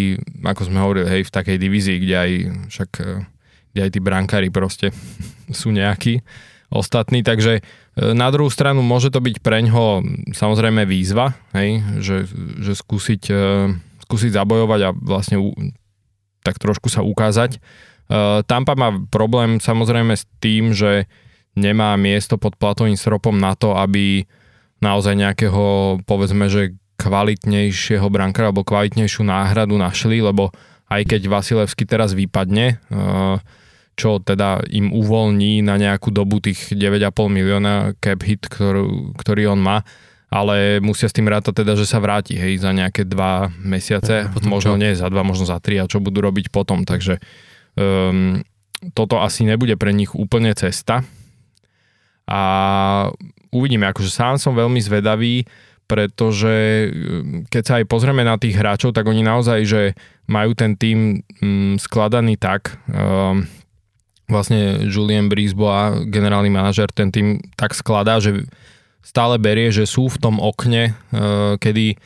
ako 0.44 0.62
sme 0.68 0.84
hovorili, 0.84 1.08
hej, 1.08 1.22
v 1.24 1.32
takej 1.32 1.56
divízii, 1.56 1.98
kde 2.04 2.16
aj 2.20 2.32
však, 2.68 2.90
e, 3.00 3.12
kde 3.72 3.80
aj 3.88 3.92
tí 3.96 4.00
brankári 4.04 4.50
proste 4.52 4.92
sú 5.60 5.72
nejakí 5.72 6.20
ostatní, 6.68 7.24
takže 7.24 7.60
e, 7.60 7.62
na 8.12 8.28
druhú 8.28 8.52
stranu 8.52 8.84
môže 8.84 9.08
to 9.08 9.24
byť 9.24 9.40
preňho 9.40 10.04
samozrejme 10.36 10.84
výzva, 10.84 11.40
hej, 11.56 11.80
že, 12.04 12.18
že 12.60 12.76
skúsiť, 12.76 13.24
e, 13.32 13.44
skúsiť 14.04 14.36
zabojovať 14.36 14.80
a 14.84 14.90
vlastne 15.00 15.40
tak 16.44 16.60
trošku 16.60 16.92
sa 16.92 17.08
ukázať. 17.08 17.64
Tampa 18.44 18.76
má 18.76 18.92
problém 19.08 19.64
samozrejme 19.64 20.14
s 20.20 20.28
tým, 20.44 20.76
že 20.76 21.08
nemá 21.56 21.96
miesto 21.96 22.36
pod 22.36 22.60
platovým 22.60 23.00
stropom 23.00 23.36
na 23.36 23.56
to, 23.56 23.76
aby 23.76 24.28
naozaj 24.84 25.16
nejakého, 25.16 26.00
povedzme, 26.04 26.52
že 26.52 26.76
kvalitnejšieho 27.00 28.06
brankára 28.14 28.54
alebo 28.54 28.68
kvalitnejšiu 28.68 29.26
náhradu 29.26 29.78
našli, 29.80 30.22
lebo 30.22 30.54
aj 30.92 31.08
keď 31.08 31.22
Vasilevsky 31.32 31.88
teraz 31.88 32.12
vypadne, 32.12 32.78
eh, 32.78 33.38
čo 33.96 34.20
teda 34.20 34.66
im 34.72 34.92
uvoľní 34.92 35.62
na 35.64 35.78
nejakú 35.78 36.10
dobu 36.10 36.40
tých 36.40 36.74
9,5 36.74 37.28
milióna 37.32 37.96
cap 38.00 38.20
hit, 38.24 38.48
ktorú, 38.48 39.14
ktorý 39.16 39.56
on 39.56 39.60
má, 39.62 39.84
ale 40.32 40.80
musia 40.80 41.12
s 41.12 41.16
tým 41.16 41.28
rátať 41.28 41.62
teda, 41.62 41.76
že 41.76 41.84
sa 41.84 42.00
vráti 42.00 42.40
hej, 42.40 42.56
za 42.64 42.72
nejaké 42.72 43.04
dva 43.04 43.52
mesiace, 43.60 44.32
potom 44.32 44.56
možno 44.56 44.80
čo? 44.80 44.82
nie 44.82 44.96
za 44.96 45.12
dva, 45.12 45.28
možno 45.28 45.44
za 45.44 45.60
tri 45.60 45.76
a 45.78 45.92
čo 45.92 46.00
budú 46.00 46.24
robiť 46.24 46.50
potom, 46.50 46.88
takže 46.88 47.20
um, 47.78 48.42
toto 48.98 49.22
asi 49.22 49.46
nebude 49.46 49.78
pre 49.78 49.94
nich 49.94 50.12
úplne 50.18 50.52
cesta. 50.58 51.06
A 52.26 52.42
uvidíme, 53.52 53.86
akože 53.92 54.10
sám 54.10 54.36
som 54.42 54.58
veľmi 54.58 54.80
zvedavý, 54.82 55.46
pretože 55.86 56.88
mm, 56.88 57.52
keď 57.52 57.64
sa 57.68 57.74
aj 57.84 57.86
pozrieme 57.92 58.24
na 58.24 58.40
tých 58.40 58.56
hráčov, 58.56 58.96
tak 58.96 59.06
oni 59.06 59.22
naozaj, 59.28 59.60
že 59.68 59.82
majú 60.32 60.56
ten 60.56 60.80
tým 60.80 61.20
mm, 61.44 61.84
skladaný 61.84 62.40
tak, 62.40 62.80
um, 62.88 63.44
vlastne 64.32 64.88
Julien 64.88 65.28
Brisbois, 65.28 66.08
generálny 66.08 66.48
manažer, 66.48 66.88
ten 66.96 67.12
tým 67.12 67.44
tak 67.60 67.76
skladá, 67.76 68.24
že 68.24 68.48
stále 69.04 69.36
berie, 69.36 69.68
že 69.76 69.84
sú 69.84 70.08
v 70.08 70.18
tom 70.24 70.40
okne, 70.40 70.96
uh, 71.12 71.60
kedy, 71.60 72.00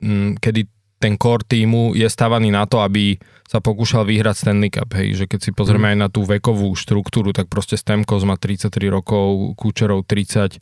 um, 0.00 0.40
kedy 0.40 0.64
ten 1.00 1.16
core 1.16 1.48
týmu 1.48 1.96
je 1.96 2.04
stávaný 2.04 2.52
na 2.52 2.68
to, 2.68 2.84
aby 2.84 3.16
sa 3.48 3.58
pokúšal 3.58 4.04
vyhrať 4.04 4.46
Stanley 4.46 4.70
Cup, 4.70 4.92
hej, 4.94 5.16
že 5.16 5.24
keď 5.26 5.40
si 5.40 5.50
pozrieme 5.50 5.88
mm. 5.88 5.92
aj 5.96 5.98
na 5.98 6.08
tú 6.12 6.22
vekovú 6.28 6.76
štruktúru, 6.76 7.32
tak 7.32 7.48
proste 7.48 7.80
Stemkos 7.80 8.22
má 8.28 8.36
33 8.36 8.68
rokov, 8.92 9.56
Kučerov 9.56 10.04
30, 10.04 10.60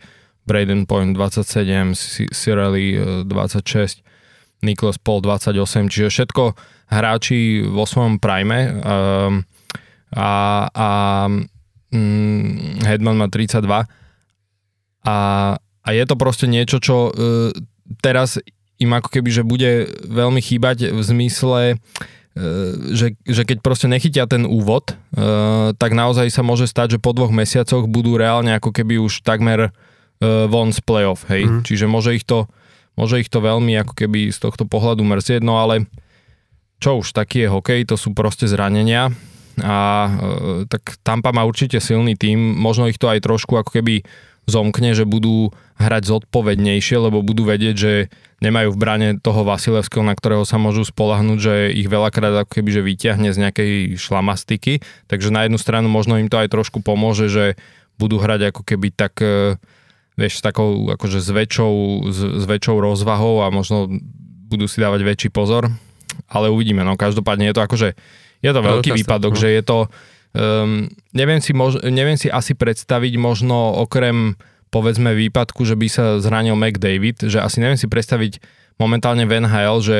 Braden 0.49 0.88
Point 0.88 1.12
27, 1.12 2.33
Cirelli 2.33 2.97
26, 3.28 4.00
Niklas 4.64 4.97
Paul 4.97 5.21
28, 5.21 5.92
čiže 5.92 6.09
všetko 6.09 6.57
hráči 6.88 7.61
vo 7.68 7.85
svojom 7.85 8.16
prime. 8.16 8.80
Um, 8.80 9.45
a, 10.16 10.30
a 10.73 10.88
um, 11.28 12.80
Hedman 12.80 13.21
má 13.21 13.28
32 13.28 13.68
a, 15.04 15.18
a 15.61 15.88
je 15.92 16.04
to 16.09 16.16
proste 16.16 16.49
niečo, 16.49 16.80
čo 16.80 17.12
uh, 17.12 17.52
teraz 18.00 18.40
im 18.78 18.90
ako 18.94 19.08
keby, 19.11 19.30
že 19.30 19.42
bude 19.47 19.90
veľmi 20.06 20.38
chýbať 20.42 20.94
v 20.94 21.00
zmysle, 21.02 21.62
uh, 21.75 22.40
že, 22.94 23.18
že 23.26 23.42
keď 23.42 23.58
proste 23.61 23.90
nechytia 23.90 24.30
ten 24.30 24.47
úvod, 24.47 24.94
uh, 24.94 25.75
tak 25.76 25.94
naozaj 25.94 26.30
sa 26.30 26.47
môže 26.47 26.70
stať, 26.70 26.99
že 26.99 27.02
po 27.02 27.14
dvoch 27.14 27.35
mesiacoch 27.35 27.90
budú 27.90 28.14
reálne 28.14 28.54
ako 28.54 28.70
keby 28.70 29.02
už 29.02 29.26
takmer 29.26 29.70
uh, 29.70 30.47
von 30.47 30.70
z 30.70 30.80
playoff, 30.82 31.26
hej. 31.30 31.47
Mm. 31.47 31.61
Čiže 31.66 31.87
môže 31.90 32.14
ich 32.14 32.26
to 32.26 32.47
môže 32.99 33.23
ich 33.23 33.30
to 33.30 33.38
veľmi 33.38 33.78
ako 33.78 33.94
keby 33.94 34.35
z 34.35 34.42
tohto 34.42 34.66
pohľadu 34.66 35.06
mrzieť, 35.06 35.47
no 35.47 35.62
ale 35.62 35.87
čo 36.82 36.99
už, 36.99 37.14
taký 37.14 37.47
je 37.47 37.49
hokej, 37.54 37.87
to 37.87 37.94
sú 37.94 38.11
proste 38.11 38.50
zranenia 38.50 39.14
a 39.62 39.78
e, 40.06 40.11
tak 40.66 40.99
Tampa 41.06 41.30
má 41.30 41.47
určite 41.47 41.78
silný 41.78 42.18
tým, 42.18 42.38
možno 42.38 42.90
ich 42.90 42.99
to 42.99 43.06
aj 43.06 43.23
trošku 43.23 43.54
ako 43.54 43.70
keby 43.78 44.02
zomkne, 44.48 44.96
že 44.96 45.04
budú 45.04 45.52
hrať 45.76 46.08
zodpovednejšie, 46.08 46.96
lebo 46.98 47.20
budú 47.20 47.44
vedieť, 47.46 47.76
že 47.76 47.92
nemajú 48.40 48.74
v 48.74 48.80
brane 48.80 49.08
toho 49.20 49.44
Vasilevského, 49.44 50.02
na 50.02 50.16
ktorého 50.16 50.42
sa 50.48 50.56
môžu 50.56 50.88
spolahnúť, 50.88 51.38
že 51.38 51.54
ich 51.76 51.86
veľakrát 51.86 52.42
ako 52.42 52.58
keby 52.58 52.70
že 52.72 52.82
vyťahne 52.82 53.28
z 53.30 53.38
nejakej 53.44 53.70
šlamastiky, 54.00 54.80
takže 55.06 55.28
na 55.28 55.46
jednu 55.46 55.60
stranu 55.60 55.86
možno 55.92 56.16
im 56.18 56.32
to 56.32 56.40
aj 56.40 56.48
trošku 56.50 56.80
pomôže, 56.80 57.28
že 57.28 57.44
budú 58.00 58.16
hrať 58.16 58.54
ako 58.54 58.62
keby 58.62 58.88
tak 58.94 59.20
e, 59.20 59.58
vieš, 60.14 60.38
s 60.38 60.42
takou 60.42 60.90
akože 60.90 61.18
s 61.18 61.30
väčšou, 61.30 61.74
s, 62.10 62.18
s 62.42 62.44
väčšou 62.46 62.78
rozvahou 62.78 63.42
a 63.42 63.50
možno 63.50 63.90
budú 64.48 64.64
si 64.70 64.80
dávať 64.80 65.02
väčší 65.02 65.28
pozor, 65.34 65.68
ale 66.30 66.48
uvidíme, 66.48 66.86
no. 66.86 66.96
Každopádne 66.96 67.50
je 67.50 67.54
to 67.54 67.62
akože, 67.62 67.88
je 68.40 68.50
to 68.50 68.60
veľký 68.62 68.90
výpadok, 69.02 69.34
no. 69.34 69.38
že 69.38 69.48
je 69.50 69.62
to, 69.66 69.78
um, 70.38 70.87
neviem, 71.11 71.42
si 71.42 71.50
mož, 71.50 71.83
neviem 71.83 72.14
si 72.14 72.30
asi 72.30 72.54
predstaviť 72.54 73.18
možno 73.18 73.83
okrem 73.83 74.38
povedzme 74.71 75.16
výpadku, 75.16 75.64
že 75.66 75.75
by 75.75 75.88
sa 75.90 76.04
zranil 76.23 76.54
McDavid, 76.54 77.26
že 77.26 77.42
asi 77.42 77.59
neviem 77.59 77.80
si 77.80 77.90
predstaviť 77.90 78.38
momentálne 78.78 79.26
v 79.26 79.42
NHL, 79.42 79.76
že 79.83 79.99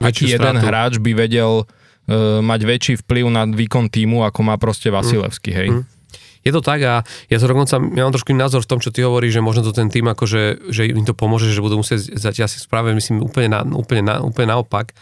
aký 0.00 0.32
jeden 0.32 0.56
hráč 0.58 1.02
by 1.02 1.12
vedel 1.12 1.66
uh, 1.66 2.40
mať 2.40 2.60
väčší 2.64 2.94
vplyv 3.04 3.24
na 3.28 3.44
výkon 3.44 3.90
týmu, 3.92 4.24
ako 4.24 4.40
má 4.46 4.56
proste 4.56 4.88
Vasilevský, 4.88 5.50
hej. 5.52 5.68
Mm. 5.70 5.84
Je 6.44 6.52
to 6.52 6.60
tak 6.60 6.80
a 6.84 7.00
ja 7.32 7.36
som 7.40 7.48
dokonca, 7.48 7.80
ja 7.80 8.02
mám 8.04 8.12
trošku 8.12 8.36
názor 8.36 8.60
v 8.60 8.68
tom, 8.68 8.76
čo 8.76 8.92
ty 8.92 9.00
hovoríš, 9.00 9.40
že 9.40 9.42
možno 9.42 9.64
to 9.64 9.72
ten 9.72 9.88
tým, 9.88 10.04
akože, 10.12 10.68
že 10.68 10.92
im 10.92 11.08
to 11.08 11.16
pomôže, 11.16 11.48
že 11.48 11.64
budú 11.64 11.80
musieť 11.80 12.20
zatiaľ 12.20 12.52
si 12.52 12.60
spraviť, 12.60 12.92
myslím, 12.92 13.24
úplne, 13.24 13.48
na, 13.48 13.60
úplne, 13.64 14.04
na, 14.04 14.14
úplne 14.20 14.52
naopak, 14.52 14.92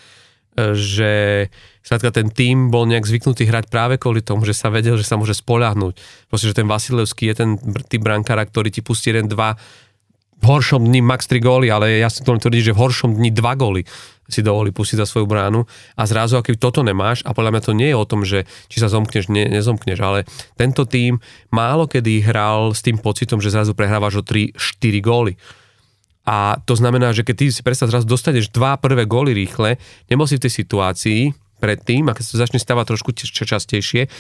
e, 0.54 0.70
že 0.78 1.12
skladka 1.82 2.14
ten 2.14 2.30
tým 2.30 2.70
bol 2.70 2.86
nejak 2.86 3.04
zvyknutý 3.04 3.46
hrať 3.46 3.68
práve 3.68 3.98
kvôli 3.98 4.22
tomu, 4.22 4.46
že 4.46 4.54
sa 4.54 4.70
vedel, 4.70 4.94
že 4.96 5.06
sa 5.06 5.18
môže 5.18 5.34
spoľahnúť. 5.34 5.94
Proste, 6.30 6.48
že 6.48 6.56
ten 6.56 6.70
Vasilevský 6.70 7.30
je 7.30 7.34
ten 7.34 7.50
typ 7.90 8.02
brankára, 8.02 8.46
ktorý 8.46 8.70
ti 8.70 8.80
pustí 8.80 9.10
jeden, 9.10 9.26
dva 9.26 9.58
v 10.42 10.44
horšom 10.50 10.82
dni 10.82 11.06
max 11.06 11.30
3 11.30 11.38
góly, 11.38 11.70
ale 11.70 12.02
ja 12.02 12.10
si 12.10 12.26
to 12.26 12.34
tvrdím, 12.34 12.66
že 12.66 12.74
v 12.74 12.82
horšom 12.82 13.14
dni 13.14 13.30
2 13.30 13.62
góly 13.62 13.86
si 14.26 14.42
dovolí 14.42 14.74
pustiť 14.74 14.98
za 14.98 15.06
svoju 15.06 15.28
bránu 15.28 15.62
a 15.94 16.02
zrazu, 16.08 16.34
aký 16.34 16.58
toto 16.58 16.82
nemáš, 16.82 17.22
a 17.22 17.30
podľa 17.30 17.52
mňa 17.54 17.62
to 17.62 17.72
nie 17.78 17.90
je 17.92 17.96
o 17.98 18.08
tom, 18.08 18.26
že 18.26 18.48
či 18.66 18.82
sa 18.82 18.90
zomkneš, 18.90 19.30
ne, 19.30 19.46
nezomkneš, 19.46 19.98
ale 20.02 20.26
tento 20.58 20.82
tým 20.82 21.22
málo 21.54 21.86
kedy 21.86 22.26
hral 22.26 22.74
s 22.74 22.82
tým 22.82 22.98
pocitom, 22.98 23.38
že 23.38 23.54
zrazu 23.54 23.76
prehrávaš 23.76 24.18
o 24.18 24.26
3-4 24.26 24.58
góly. 25.04 25.38
A 26.22 26.58
to 26.62 26.78
znamená, 26.78 27.10
že 27.10 27.26
keď 27.26 27.34
ty 27.34 27.44
si 27.50 27.62
predstav 27.66 27.90
zrazu 27.90 28.06
dostaneš 28.06 28.50
dva 28.54 28.78
prvé 28.78 29.06
góly 29.10 29.34
rýchle, 29.34 29.78
nebol 30.06 30.26
si 30.26 30.38
v 30.38 30.46
tej 30.46 30.52
situácii 30.64 31.20
predtým, 31.62 32.10
a 32.10 32.16
keď 32.18 32.24
sa 32.26 32.42
začne 32.42 32.58
stávať 32.58 32.98
trošku 32.98 33.14
častejšie, 33.30 34.10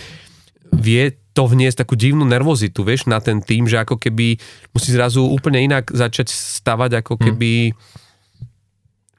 vie 0.72 1.02
to 1.34 1.42
vniesť 1.50 1.84
takú 1.84 1.98
divnú 1.98 2.22
nervozitu, 2.22 2.86
vieš, 2.86 3.10
na 3.10 3.18
ten 3.18 3.42
tým, 3.42 3.66
že 3.66 3.82
ako 3.82 3.98
keby 3.98 4.38
musí 4.70 4.94
zrazu 4.94 5.26
úplne 5.26 5.58
inak 5.66 5.90
začať 5.90 6.30
stavať, 6.30 7.02
ako 7.02 7.18
hm. 7.18 7.22
keby 7.26 7.52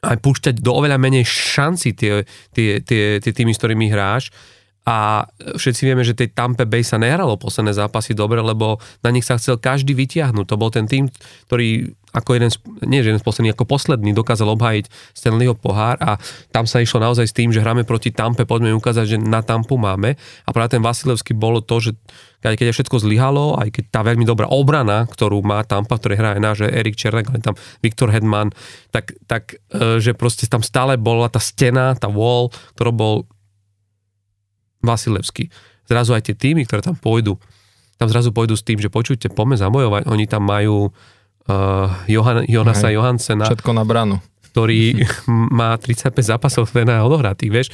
aj 0.04 0.18
púšťať 0.20 0.56
do 0.60 0.72
oveľa 0.76 1.00
menej 1.00 1.24
šanci 1.24 1.96
tie, 1.96 2.28
tie, 2.52 2.84
tie, 2.84 3.20
tie 3.24 3.32
týmy, 3.32 3.56
s 3.56 3.60
ktorými 3.60 3.88
hráš 3.88 4.36
a 4.84 5.24
všetci 5.56 5.82
vieme, 5.88 6.04
že 6.04 6.12
tej 6.12 6.36
Tampa 6.36 6.68
Bay 6.68 6.84
sa 6.84 7.00
nehralo 7.00 7.40
posledné 7.40 7.72
zápasy 7.72 8.12
dobre, 8.12 8.44
lebo 8.44 8.84
na 9.00 9.16
nich 9.16 9.24
sa 9.24 9.40
chcel 9.40 9.56
každý 9.56 9.96
vytiahnuť. 9.96 10.44
To 10.44 10.60
bol 10.60 10.68
ten 10.76 10.92
tým, 10.92 11.08
ktorý 11.48 11.96
ako 12.14 12.38
jeden, 12.38 12.54
nie 12.86 13.02
že 13.02 13.10
jeden 13.10 13.22
z 13.22 13.26
posledných, 13.26 13.58
ako 13.58 13.66
posledný 13.66 14.14
dokázal 14.14 14.46
obhájiť 14.54 14.86
Stanleyho 15.18 15.58
pohár 15.58 15.98
a 15.98 16.22
tam 16.54 16.70
sa 16.70 16.78
išlo 16.78 17.02
naozaj 17.02 17.26
s 17.26 17.34
tým, 17.34 17.50
že 17.50 17.58
hráme 17.60 17.90
proti 17.90 18.14
Tampe, 18.14 18.46
poďme 18.46 18.78
ukázať, 18.78 19.06
že 19.06 19.18
na 19.18 19.42
Tampu 19.42 19.82
máme 19.82 20.14
a 20.46 20.50
práve 20.54 20.78
ten 20.78 20.86
Vasilevský 20.86 21.34
bolo 21.34 21.66
to, 21.66 21.82
že 21.82 21.92
aj 22.46 22.60
keď 22.60 22.76
všetko 22.76 23.02
zlyhalo, 23.02 23.58
aj 23.58 23.72
keď 23.74 23.84
tá 23.90 24.00
veľmi 24.04 24.28
dobrá 24.28 24.52
obrana, 24.52 25.08
ktorú 25.10 25.42
má 25.42 25.64
Tampa, 25.66 25.96
ktorý 25.98 26.20
hrá 26.20 26.30
aj 26.38 26.42
náš 26.44 26.58
Erik 26.68 27.00
Černak, 27.00 27.32
ale 27.32 27.40
tam 27.40 27.56
Viktor 27.80 28.12
Hedman, 28.12 28.52
tak, 28.92 29.16
tak 29.26 29.58
e, 29.72 29.98
že 30.04 30.12
proste 30.14 30.46
tam 30.46 30.60
stále 30.60 31.00
bola 31.00 31.32
tá 31.32 31.40
stena, 31.40 31.96
tá 31.96 32.12
wall, 32.12 32.52
ktorý 32.76 32.92
bol 32.94 33.16
Vasilevský. 34.84 35.48
Zrazu 35.88 36.12
aj 36.12 36.30
tie 36.30 36.36
týmy, 36.36 36.68
ktoré 36.68 36.84
tam 36.84 37.00
pôjdu, 37.00 37.40
tam 37.96 38.12
zrazu 38.12 38.36
pôjdu 38.36 38.60
s 38.60 38.68
tým, 38.68 38.84
že 38.84 38.92
počujte, 38.92 39.32
poďme 39.32 39.56
zabojovať, 39.56 40.12
oni 40.12 40.26
tam 40.28 40.44
majú 40.44 40.92
uh, 41.50 41.92
Johan, 42.08 42.48
Jonasa 42.48 42.90
Hej, 42.92 43.00
Johansena. 43.00 43.46
Všetko 43.48 43.72
na 43.76 43.84
branu. 43.84 44.20
ktorý 44.54 45.02
má 45.60 45.76
35 45.76 46.14
zápasov 46.22 46.70
v 46.70 46.86
NHL 46.86 47.10
odohratých, 47.10 47.52
vieš. 47.52 47.70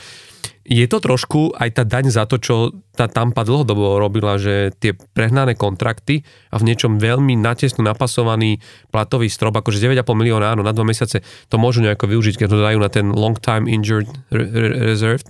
Je 0.70 0.86
to 0.86 1.02
trošku 1.02 1.58
aj 1.58 1.82
tá 1.82 1.84
daň 1.84 2.14
za 2.14 2.30
to, 2.30 2.38
čo 2.38 2.70
tá 2.94 3.10
Tampa 3.10 3.42
dlhodobo 3.42 3.98
robila, 3.98 4.38
že 4.38 4.70
tie 4.78 4.94
prehnané 4.94 5.58
kontrakty 5.58 6.22
a 6.54 6.62
v 6.62 6.70
niečom 6.70 7.02
veľmi 7.02 7.34
natesno 7.34 7.82
napasovaný 7.82 8.62
platový 8.94 9.34
strop, 9.34 9.58
akože 9.58 9.82
9,5 9.82 10.06
milióna, 10.14 10.54
áno, 10.54 10.62
na 10.62 10.70
dva 10.70 10.86
mesiace 10.86 11.26
to 11.50 11.58
môžu 11.58 11.82
nejako 11.82 12.14
využiť, 12.14 12.46
keď 12.46 12.48
to 12.54 12.62
dajú 12.62 12.78
na 12.78 12.90
ten 12.94 13.10
long 13.10 13.34
time 13.42 13.66
injured 13.66 14.06
reserved, 14.30 15.26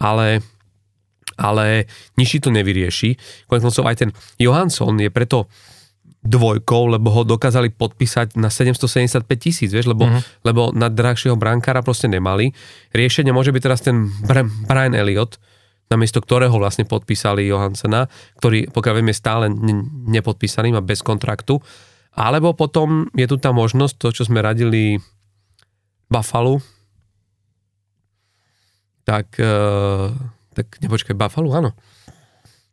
ale 0.00 0.40
ale 1.38 1.86
nič 2.18 2.40
to 2.42 2.50
nevyrieši. 2.50 3.14
Konec 3.46 3.62
koncov 3.62 3.86
aj 3.86 3.96
ten 4.02 4.10
Johansson 4.42 4.98
je 4.98 5.12
preto 5.12 5.46
dvojkou, 6.28 6.92
lebo 6.92 7.08
ho 7.08 7.22
dokázali 7.24 7.72
podpísať 7.72 8.36
na 8.36 8.52
775 8.52 9.24
tisíc, 9.40 9.72
vieš, 9.72 9.88
lebo, 9.88 10.04
uh-huh. 10.04 10.20
lebo 10.44 10.68
na 10.76 10.92
drahšieho 10.92 11.40
brankára 11.40 11.80
proste 11.80 12.06
nemali. 12.06 12.52
Riešenie 12.92 13.32
môže 13.32 13.48
byť 13.48 13.62
teraz 13.64 13.80
ten 13.80 14.12
Brian 14.68 14.92
Elliot, 14.92 15.40
namiesto 15.88 16.20
ktorého 16.20 16.52
vlastne 16.60 16.84
podpísali 16.84 17.48
Johansena, 17.48 18.12
ktorý, 18.36 18.68
pokiaľ 18.68 18.94
viem, 19.00 19.08
je 19.08 19.16
stále 19.16 19.44
nepodpísaný, 20.12 20.76
má 20.76 20.84
bez 20.84 21.00
kontraktu. 21.00 21.64
Alebo 22.12 22.52
potom 22.52 23.08
je 23.16 23.24
tu 23.24 23.40
tá 23.40 23.54
možnosť, 23.56 23.94
to, 23.96 24.08
čo 24.12 24.28
sme 24.28 24.44
radili 24.44 25.00
Buffalo, 26.12 26.60
tak, 29.08 29.40
uh, 29.40 30.12
tak 30.52 30.76
nepočkaj, 30.84 31.16
Buffalo, 31.16 31.48
áno. 31.56 31.72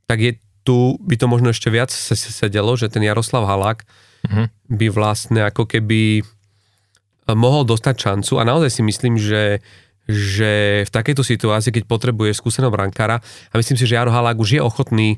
Tak 0.03 0.19
je 0.19 0.31
tu 0.65 0.97
by 0.99 1.15
to 1.15 1.29
možno 1.29 1.53
ešte 1.53 1.69
viac 1.69 1.93
sedelo, 1.93 2.73
že 2.73 2.89
ten 2.89 3.05
Jaroslav 3.05 3.45
Halák 3.45 3.85
uh-huh. 3.85 4.49
by 4.73 4.87
vlastne 4.89 5.45
ako 5.45 5.69
keby 5.69 6.19
eh, 6.19 7.37
mohol 7.37 7.63
dostať 7.63 7.95
šancu 7.95 8.41
a 8.41 8.43
naozaj 8.43 8.69
si 8.73 8.81
myslím, 8.81 9.15
že 9.21 9.61
že 10.05 10.85
v 10.85 10.93
takejto 10.93 11.25
situácii, 11.25 11.73
keď 11.73 11.89
potrebuje 11.89 12.37
skúseného 12.37 12.69
brankára 12.69 13.25
a 13.49 13.55
myslím 13.57 13.73
si, 13.73 13.89
že 13.89 13.97
Jaro 13.97 14.13
Halák 14.13 14.37
už 14.37 14.57
je 14.57 14.61
ochotný 14.61 15.17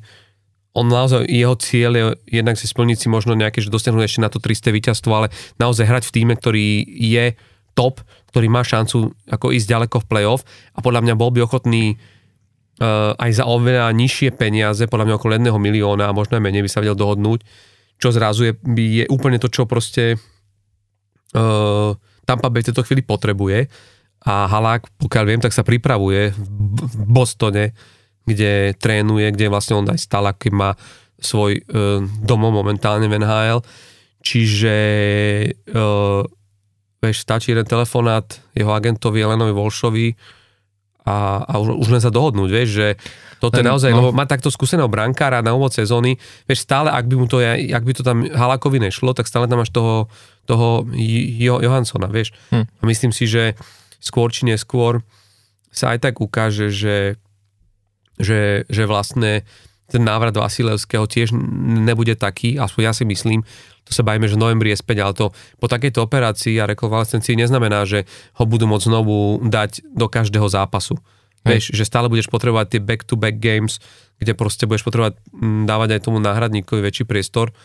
on 0.77 0.85
naozaj, 0.85 1.25
jeho 1.25 1.57
cieľ 1.57 1.91
je 1.97 2.05
jednak 2.39 2.53
si 2.53 2.69
splniť 2.69 2.97
si 3.01 3.07
možno 3.09 3.33
nejaké, 3.33 3.65
že 3.65 3.73
dosiahnuť 3.73 4.03
ešte 4.05 4.21
na 4.21 4.29
to 4.29 4.37
300 4.37 4.69
víťazstvo, 4.77 5.09
ale 5.09 5.27
naozaj 5.57 5.89
hrať 5.89 6.03
v 6.05 6.13
týme, 6.13 6.33
ktorý 6.37 6.85
je 6.85 7.33
top, 7.73 8.05
ktorý 8.29 8.45
má 8.45 8.61
šancu 8.61 9.17
ako 9.25 9.57
ísť 9.57 9.67
ďaleko 9.73 10.05
v 10.05 10.09
play-off 10.09 10.45
a 10.77 10.79
podľa 10.85 11.01
mňa 11.01 11.13
bol 11.17 11.33
by 11.33 11.49
ochotný 11.49 11.97
aj 13.17 13.31
za 13.33 13.49
oveľa 13.49 13.89
nižšie 13.89 14.37
peniaze, 14.37 14.85
podľa 14.85 15.05
mňa 15.09 15.15
okolo 15.17 15.33
1 15.33 15.49
milióna 15.49 16.13
možno 16.13 16.37
aj 16.37 16.43
menej 16.45 16.61
by 16.61 16.69
sa 16.69 16.81
vedel 16.85 16.93
dohodnúť, 16.93 17.41
čo 17.97 18.13
zrazu 18.13 18.53
je, 18.53 18.53
je 18.77 19.05
úplne 19.09 19.41
to, 19.41 19.49
čo 19.49 19.65
proste 19.65 20.21
uh, 21.33 21.91
Tampa 22.29 22.53
Bay 22.53 22.61
v 22.61 22.69
tejto 22.69 22.85
chvíli 22.85 23.01
potrebuje 23.01 23.65
a 24.27 24.45
Halák, 24.45 24.99
pokiaľ 25.01 25.23
viem, 25.25 25.41
tak 25.41 25.55
sa 25.55 25.65
pripravuje 25.65 26.35
v, 26.35 27.03
Bostone, 27.07 27.71
kde 28.27 28.75
trénuje, 28.75 29.31
kde 29.31 29.47
vlastne 29.47 29.79
on 29.79 29.87
aj 29.87 30.03
stále, 30.03 30.29
aký 30.29 30.51
má 30.51 30.75
svoj 31.17 31.63
uh, 31.63 32.03
domov 32.21 32.53
momentálne 32.53 33.07
v 33.07 33.17
NHL. 33.23 33.63
Čiže 34.21 34.75
uh, 35.71 36.21
vieš, 36.99 37.23
stačí 37.23 37.55
jeden 37.55 37.63
telefonát 37.63 38.27
jeho 38.51 38.75
agentovi 38.75 39.23
Elenovi 39.23 39.55
Volšovi, 39.55 40.07
a, 41.07 41.47
a 41.47 41.53
už, 41.63 41.79
už 41.79 41.89
len 41.95 42.03
sa 42.03 42.11
dohodnúť, 42.11 42.49
vieš, 42.51 42.69
že 42.75 42.87
toto 43.39 43.61
je 43.61 43.65
naozaj, 43.65 43.93
no. 43.93 43.97
lebo 44.01 44.09
má 44.11 44.27
takto 44.27 44.51
skúseného 44.51 44.89
brankára 44.91 45.45
na 45.45 45.53
úvod 45.55 45.71
sezóny, 45.71 46.19
vieš, 46.49 46.67
stále, 46.67 46.91
ak 46.91 47.05
by 47.07 47.15
mu 47.15 47.25
to, 47.29 47.39
ak 47.39 47.83
by 47.85 47.93
to 47.95 48.03
tam 48.03 48.25
Halakovi 48.27 48.81
nešlo, 48.81 49.13
tak 49.15 49.29
stále 49.29 49.47
tam 49.47 49.61
máš 49.61 49.71
toho, 49.71 50.11
toho 50.49 50.83
jo, 51.37 51.63
Johanssona, 51.63 52.11
vieš. 52.11 52.35
Hm. 52.51 52.65
A 52.65 52.83
myslím 52.89 53.11
si, 53.15 53.29
že 53.29 53.55
skôr 54.01 54.33
či 54.33 54.49
neskôr 54.49 55.05
sa 55.71 55.93
aj 55.93 56.09
tak 56.09 56.15
ukáže, 56.19 56.73
že, 56.73 57.21
že, 58.17 58.65
že 58.67 58.83
vlastne 58.89 59.45
ten 59.87 60.03
návrat 60.03 60.35
Vasilevského 60.35 61.07
tiež 61.07 61.31
nebude 61.87 62.19
taký, 62.19 62.59
aspoň 62.59 62.81
ja 62.83 62.93
si 62.93 63.03
myslím, 63.07 63.43
to 63.87 63.95
sa 63.95 64.03
bajme, 64.03 64.27
že 64.27 64.35
novembri 64.35 64.75
je 64.75 64.83
späť, 64.83 64.97
ale 64.99 65.15
to 65.15 65.31
po 65.63 65.71
takejto 65.71 66.03
operácii 66.03 66.59
a 66.59 66.67
rekonvalescencii 66.67 67.39
neznamená, 67.39 67.87
že 67.87 68.03
ho 68.35 68.43
budú 68.43 68.67
môcť 68.67 68.87
znovu 68.91 69.39
dať 69.47 69.87
do 69.95 70.11
každého 70.11 70.47
zápasu. 70.51 70.99
Vieš, 71.47 71.71
že 71.71 71.87
stále 71.87 72.11
budeš 72.11 72.27
potrebovať 72.27 72.75
tie 72.75 72.81
back-to-back 72.83 73.39
games, 73.39 73.79
kde 74.19 74.35
proste 74.35 74.67
budeš 74.67 74.83
potrebovať 74.83 75.15
dávať 75.63 75.89
aj 75.95 76.01
tomu 76.03 76.19
náhradníkovi 76.19 76.83
väčší 76.83 77.07
priestor. 77.07 77.55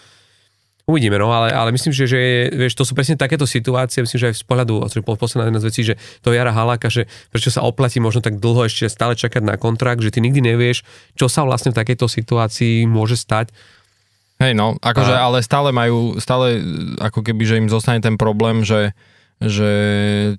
Uvidíme, 0.82 1.14
no, 1.14 1.30
ale, 1.30 1.54
ale 1.54 1.70
myslím, 1.70 1.94
že, 1.94 2.10
že 2.10 2.50
vieš, 2.50 2.74
to 2.74 2.82
sú 2.82 2.98
presne 2.98 3.14
takéto 3.14 3.46
situácie, 3.46 4.02
myslím, 4.02 4.18
že 4.18 4.28
aj 4.34 4.36
z 4.42 4.44
pohľadu, 4.50 4.82
posledná 5.14 5.46
jedna 5.46 5.62
z 5.62 5.66
vecí, 5.70 5.80
že 5.86 5.94
to 6.26 6.34
Jara 6.34 6.50
Haláka, 6.50 6.90
že 6.90 7.06
prečo 7.30 7.54
sa 7.54 7.62
oplatí 7.62 8.02
možno 8.02 8.18
tak 8.18 8.42
dlho 8.42 8.66
ešte 8.66 8.90
stále 8.90 9.14
čakať 9.14 9.46
na 9.46 9.54
kontrakt, 9.54 10.02
že 10.02 10.10
ty 10.10 10.18
nikdy 10.18 10.42
nevieš, 10.42 10.82
čo 11.14 11.30
sa 11.30 11.46
vlastne 11.46 11.70
v 11.70 11.78
takejto 11.78 12.10
situácii 12.10 12.90
môže 12.90 13.14
stať. 13.14 13.54
Hej, 14.42 14.58
no, 14.58 14.74
akože, 14.82 15.14
a... 15.14 15.22
ale 15.30 15.38
stále 15.46 15.70
majú, 15.70 16.18
stále 16.18 16.58
ako 16.98 17.22
keby, 17.22 17.42
že 17.46 17.58
im 17.62 17.70
zostane 17.70 18.02
ten 18.02 18.18
problém, 18.18 18.66
že, 18.66 18.90
že 19.38 19.70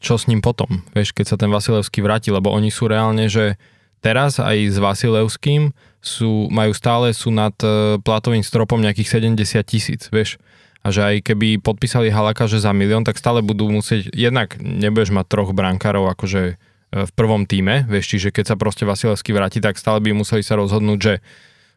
čo 0.04 0.20
s 0.20 0.28
ním 0.28 0.44
potom, 0.44 0.84
vieš, 0.92 1.16
keď 1.16 1.26
sa 1.32 1.40
ten 1.40 1.48
Vasilevský 1.48 2.04
vráti, 2.04 2.36
lebo 2.36 2.52
oni 2.52 2.68
sú 2.68 2.92
reálne, 2.92 3.32
že 3.32 3.56
teraz 4.04 4.44
aj 4.44 4.76
s 4.76 4.76
Vasilevským 4.76 5.72
sú, 6.04 6.52
majú 6.52 6.76
stále, 6.76 7.16
sú 7.16 7.32
nad 7.32 7.56
e, 7.64 7.96
platovým 8.04 8.44
stropom 8.44 8.84
nejakých 8.84 9.24
70 9.24 9.64
tisíc, 9.64 10.12
vieš. 10.12 10.36
A 10.84 10.92
že 10.92 11.00
aj 11.00 11.16
keby 11.32 11.64
podpísali 11.64 12.12
Halaka, 12.12 12.44
že 12.44 12.60
za 12.60 12.76
milión, 12.76 13.08
tak 13.08 13.16
stále 13.16 13.40
budú 13.40 13.72
musieť, 13.72 14.12
jednak 14.12 14.60
nebudeš 14.60 15.16
mať 15.16 15.26
troch 15.32 15.56
brankárov 15.56 16.12
akože 16.12 16.42
e, 16.44 16.56
v 17.08 17.12
prvom 17.16 17.48
týme, 17.48 17.88
vieš, 17.88 18.20
čiže 18.20 18.36
keď 18.36 18.52
sa 18.52 18.56
proste 18.60 18.84
Vasilevský 18.84 19.32
vráti, 19.32 19.64
tak 19.64 19.80
stále 19.80 20.04
by 20.04 20.12
museli 20.12 20.44
sa 20.44 20.60
rozhodnúť, 20.60 21.00
že... 21.00 21.14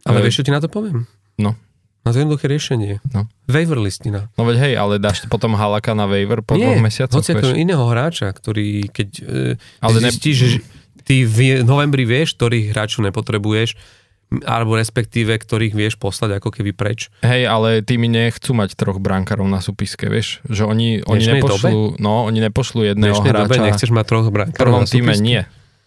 Ale 0.03 0.19
e, 0.19 0.23
vieš, 0.27 0.43
čo 0.43 0.51
ti 0.51 0.51
na 0.51 0.59
to 0.59 0.67
poviem? 0.67 1.07
No. 1.39 1.55
Na 2.03 2.11
to 2.11 2.19
jednoduché 2.19 2.51
riešenie. 2.51 2.99
No. 3.15 3.31
Waiver 3.47 3.79
listina. 3.79 4.27
No 4.35 4.43
veď 4.43 4.59
hej, 4.63 4.75
ale 4.75 4.99
dáš 4.99 5.23
potom 5.31 5.55
Halaka 5.55 5.95
na 5.95 6.11
waiver 6.11 6.43
po 6.43 6.59
Nie, 6.59 6.67
dvoch 6.67 6.83
mesiacoch? 6.83 7.23
Nie, 7.23 7.63
iného 7.63 7.83
hráča, 7.87 8.35
ktorý 8.35 8.91
keď 8.91 9.09
e, 9.23 9.59
ale 9.83 9.97
zistíš, 10.03 10.37
ne... 10.39 10.47
že 10.47 10.59
ty 11.07 11.23
v 11.23 11.63
novembri 11.63 12.03
vieš, 12.03 12.35
ktorých 12.35 12.75
hráčov 12.75 13.07
nepotrebuješ, 13.07 13.79
alebo 14.27 14.75
respektíve, 14.75 15.39
ktorých 15.39 15.75
vieš 15.75 15.95
poslať 16.03 16.43
ako 16.43 16.51
keby 16.51 16.75
preč. 16.75 17.15
Hej, 17.23 17.47
ale 17.47 17.83
mi 17.95 18.11
nechcú 18.11 18.59
mať 18.59 18.75
troch 18.75 18.99
brankárov 18.99 19.47
na 19.47 19.63
súpiske, 19.63 20.11
vieš, 20.11 20.43
že 20.51 20.67
oni, 20.67 21.07
oni 21.07 21.39
nepošlú, 21.39 22.03
no, 22.03 22.27
oni 22.27 22.43
nepošlú 22.43 22.91
jedného 22.91 23.15
hráča. 23.23 23.47
Dobe 23.47 23.63
nechceš 23.63 23.91
mať 23.95 24.05
troch 24.11 24.27
brankárov 24.35 24.83
prvom 24.83 24.85
týme 24.85 25.15
nie. 25.23 25.47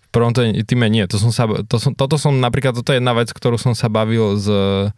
V 0.09 0.11
prvom 0.15 0.33
týme 0.33 0.87
nie. 0.89 1.05
To 1.05 1.21
som 1.21 1.29
sa, 1.29 1.45
to 1.45 1.77
som, 1.77 1.93
toto 1.93 2.17
som 2.17 2.33
napríklad, 2.33 2.73
toto 2.73 2.95
je 2.95 2.97
jedna 2.97 3.13
vec, 3.13 3.29
ktorú 3.29 3.61
som 3.61 3.77
sa 3.77 3.91
bavil 3.91 4.39
s 4.41 4.47
uh, 4.49 4.89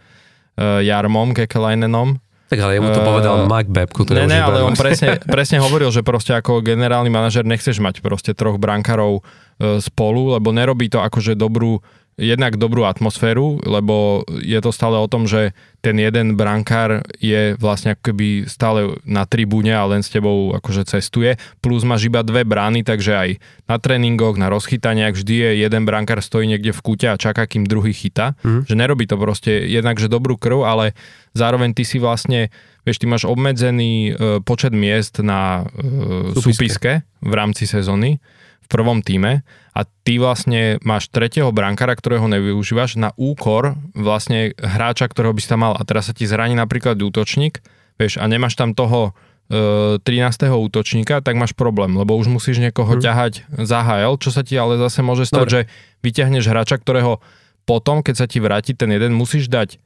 Jarmom 0.80 1.36
Kekelainenom. 1.36 2.22
Tak 2.52 2.60
ale 2.60 2.80
jemu 2.80 2.92
to 2.92 3.02
uh, 3.04 3.08
povedal 3.08 3.36
Mike 3.48 3.72
Babku. 3.72 4.08
Ne, 4.12 4.28
ne, 4.28 4.40
ale 4.40 4.64
on 4.64 4.76
presne, 4.76 5.20
presne 5.36 5.60
hovoril, 5.60 5.92
že 5.92 6.04
proste 6.04 6.32
ako 6.32 6.64
generálny 6.64 7.12
manažer 7.12 7.44
nechceš 7.44 7.84
mať 7.84 8.00
proste 8.00 8.32
troch 8.32 8.56
brankárov 8.56 9.20
uh, 9.20 9.80
spolu, 9.84 10.40
lebo 10.40 10.56
nerobí 10.56 10.88
to 10.88 11.04
akože 11.04 11.36
dobrú 11.36 11.84
jednak 12.20 12.60
dobrú 12.60 12.84
atmosféru, 12.84 13.64
lebo 13.64 14.28
je 14.44 14.60
to 14.60 14.70
stále 14.76 15.00
o 15.00 15.08
tom, 15.08 15.26
že 15.26 15.56
ten 15.80 15.98
jeden 15.98 16.38
brankár 16.38 17.02
je 17.18 17.58
vlastne 17.58 17.98
ako 17.98 18.14
keby 18.14 18.28
stále 18.46 19.00
na 19.08 19.26
tribúne 19.26 19.74
a 19.74 19.88
len 19.90 20.06
s 20.06 20.14
tebou 20.14 20.54
akože 20.54 20.86
cestuje, 20.86 21.40
plus 21.64 21.82
máš 21.88 22.12
iba 22.12 22.22
dve 22.22 22.46
brány, 22.46 22.86
takže 22.86 23.14
aj 23.16 23.30
na 23.66 23.82
tréningoch, 23.82 24.38
na 24.38 24.52
rozchytaniach 24.52 25.18
vždy 25.18 25.36
je 25.40 25.52
jeden 25.66 25.84
brankár 25.88 26.22
stojí 26.22 26.46
niekde 26.46 26.76
v 26.76 26.84
kúte 26.84 27.08
a 27.10 27.18
čaká, 27.18 27.50
kým 27.50 27.66
druhý 27.66 27.96
chytá, 27.96 28.38
mm. 28.46 28.70
že 28.70 28.76
nerobí 28.78 29.10
to 29.10 29.18
proste 29.18 29.66
jednak, 29.66 29.98
že 29.98 30.12
dobrú 30.12 30.38
krv, 30.38 30.68
ale 30.68 30.94
zároveň 31.34 31.74
ty 31.74 31.88
si 31.88 31.98
vlastne 31.98 32.54
vieš, 32.86 33.02
ty 33.02 33.06
máš 33.10 33.26
obmedzený 33.26 33.94
e, 33.94 34.12
počet 34.42 34.74
miest 34.74 35.22
na 35.22 35.70
e, 35.74 36.34
súpiske. 36.34 36.42
súpiske 36.42 36.92
v 37.22 37.34
rámci 37.34 37.70
sezóny 37.70 38.22
prvom 38.72 39.04
týme 39.04 39.44
a 39.76 39.82
ty 39.84 40.16
vlastne 40.16 40.80
máš 40.88 41.12
tretieho 41.12 41.52
brankára, 41.52 41.92
ktorého 41.92 42.32
nevyužívaš 42.32 42.96
na 42.96 43.12
úkor 43.20 43.76
vlastne 43.92 44.56
hráča, 44.56 45.12
ktorého 45.12 45.36
by 45.36 45.42
si 45.44 45.52
tam 45.52 45.68
mal. 45.68 45.74
A 45.76 45.84
teraz 45.84 46.08
sa 46.08 46.16
ti 46.16 46.24
zraní 46.24 46.56
napríklad 46.56 46.96
útočník, 46.96 47.60
vieš, 48.00 48.16
a 48.16 48.26
nemáš 48.32 48.56
tam 48.56 48.72
toho 48.72 49.12
e, 49.52 50.00
13. 50.00 50.48
útočníka, 50.48 51.20
tak 51.20 51.36
máš 51.36 51.52
problém, 51.52 51.92
lebo 52.00 52.16
už 52.16 52.32
musíš 52.32 52.64
niekoho 52.64 52.96
hmm. 52.96 53.04
ťahať 53.04 53.34
za 53.60 53.84
HL, 53.84 54.16
čo 54.24 54.32
sa 54.32 54.48
ti 54.48 54.56
ale 54.56 54.80
zase 54.80 55.04
môže 55.04 55.28
stať, 55.28 55.44
Dobre. 55.44 55.54
že 55.54 55.62
vyťahneš 56.08 56.46
hráča, 56.48 56.80
ktorého 56.80 57.20
potom, 57.68 58.02
keď 58.02 58.16
sa 58.16 58.26
ti 58.26 58.42
vráti 58.42 58.74
ten 58.74 58.90
jeden, 58.90 59.14
musíš 59.14 59.52
dať 59.52 59.78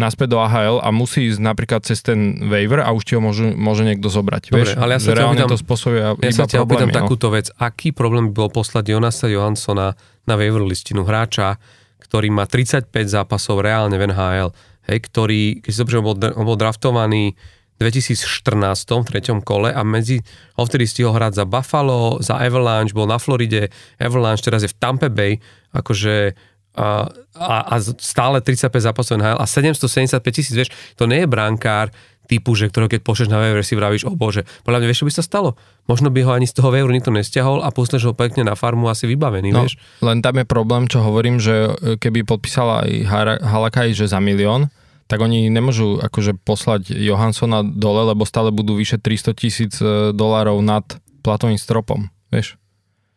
naspäť 0.00 0.32
do 0.32 0.38
AHL 0.40 0.80
a 0.80 0.88
musí 0.88 1.28
ísť 1.28 1.44
napríklad 1.44 1.84
cez 1.84 2.00
ten 2.00 2.48
waiver 2.48 2.80
a 2.80 2.88
už 2.96 3.04
ti 3.04 3.12
ho 3.14 3.20
môže, 3.20 3.52
môže 3.52 3.84
niekto 3.84 4.08
zobrať. 4.08 4.48
Dobre, 4.48 4.64
Vieš, 4.64 4.80
ale 4.80 4.96
ja 4.96 5.00
sa 5.04 5.12
ťa 5.12 5.24
opýtam, 5.28 5.48
to 5.52 5.60
spôsobuje 5.60 6.00
ja 6.00 6.32
sa 6.32 6.48
ťa 6.48 6.58
opýtam 6.64 6.88
no. 6.88 6.96
takúto 6.96 7.28
vec. 7.28 7.52
Aký 7.60 7.92
problém 7.92 8.32
by 8.32 8.48
bol 8.48 8.50
poslať 8.50 8.96
Jonasa 8.96 9.28
Johanssona 9.28 9.92
na 10.24 10.34
waiver 10.40 10.64
listinu 10.64 11.04
hráča, 11.04 11.60
ktorý 12.00 12.32
má 12.32 12.48
35 12.48 12.88
zápasov 13.04 13.60
reálne 13.60 14.00
v 14.00 14.08
NHL, 14.08 14.50
hej, 14.88 14.98
ktorý, 15.04 15.60
keď 15.60 15.70
si 15.70 15.78
dobre, 15.84 15.94
on 16.00 16.06
bol, 16.08 16.16
on 16.16 16.44
bol 16.48 16.56
draftovaný 16.56 17.36
2014 17.80 18.76
v 18.76 19.08
treťom 19.08 19.38
kole 19.40 19.72
a 19.72 19.80
medzi, 19.80 20.20
on 20.60 20.68
vtedy 20.68 20.84
stihol 20.84 21.16
hrať 21.16 21.40
za 21.40 21.44
Buffalo, 21.48 22.20
za 22.20 22.36
Avalanche, 22.36 22.92
bol 22.92 23.08
na 23.08 23.16
Floride, 23.16 23.72
Avalanche 23.96 24.44
teraz 24.44 24.60
je 24.60 24.68
v 24.68 24.76
Tampa 24.76 25.08
Bay, 25.08 25.40
akože 25.72 26.36
a, 26.76 27.10
a, 27.34 27.56
a 27.66 27.74
stále 27.80 28.38
35 28.42 28.70
zápasov 28.70 29.18
NHL 29.18 29.38
a 29.42 29.46
775 29.46 30.22
tisíc, 30.30 30.54
vieš, 30.54 30.70
to 30.94 31.10
nie 31.10 31.24
je 31.24 31.28
brankár 31.28 31.90
typu, 32.30 32.54
že 32.54 32.70
ktorého 32.70 32.86
keď 32.86 33.02
pošleš 33.02 33.26
na 33.26 33.42
waiver 33.42 33.66
si 33.66 33.74
vravíš, 33.74 34.06
o 34.06 34.14
bože, 34.14 34.46
podľa 34.62 34.78
mňa 34.78 34.86
vieš, 34.86 35.02
čo 35.02 35.08
by 35.10 35.14
sa 35.18 35.24
stalo? 35.26 35.58
Možno 35.90 36.14
by 36.14 36.22
ho 36.22 36.30
ani 36.30 36.46
z 36.46 36.54
toho 36.54 36.70
waiveru 36.70 36.94
nikto 36.94 37.10
nestiahol 37.10 37.66
a 37.66 37.74
posleš 37.74 38.06
ho 38.06 38.14
pekne 38.14 38.46
na 38.46 38.54
farmu 38.54 38.86
asi 38.86 39.10
vybavený, 39.10 39.50
no, 39.50 39.66
vieš? 39.66 39.82
Len 39.98 40.22
tam 40.22 40.38
je 40.38 40.46
problém, 40.46 40.86
čo 40.86 41.02
hovorím, 41.02 41.42
že 41.42 41.74
keby 41.98 42.22
podpísala 42.22 42.86
aj 42.86 43.42
Halakaj, 43.42 43.90
že 43.98 44.06
za 44.06 44.22
milión, 44.22 44.70
tak 45.10 45.18
oni 45.18 45.50
nemôžu 45.50 45.98
akože 45.98 46.38
poslať 46.38 46.94
Johanssona 46.94 47.66
dole, 47.66 48.14
lebo 48.14 48.22
stále 48.22 48.54
budú 48.54 48.78
vyše 48.78 49.02
300 49.02 49.34
tisíc 49.34 49.74
e, 49.82 50.14
dolárov 50.14 50.62
nad 50.62 50.86
platovým 51.26 51.58
stropom, 51.58 52.06
vieš. 52.30 52.59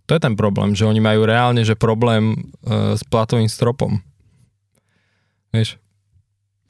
To 0.08 0.12
je 0.12 0.22
ten 0.22 0.36
problém, 0.36 0.76
že 0.76 0.84
oni 0.84 1.00
majú 1.00 1.24
reálne, 1.24 1.64
že 1.64 1.80
problém 1.80 2.36
e, 2.36 3.00
s 3.00 3.04
platovým 3.08 3.48
stropom. 3.48 4.04
Vieš. 5.56 5.80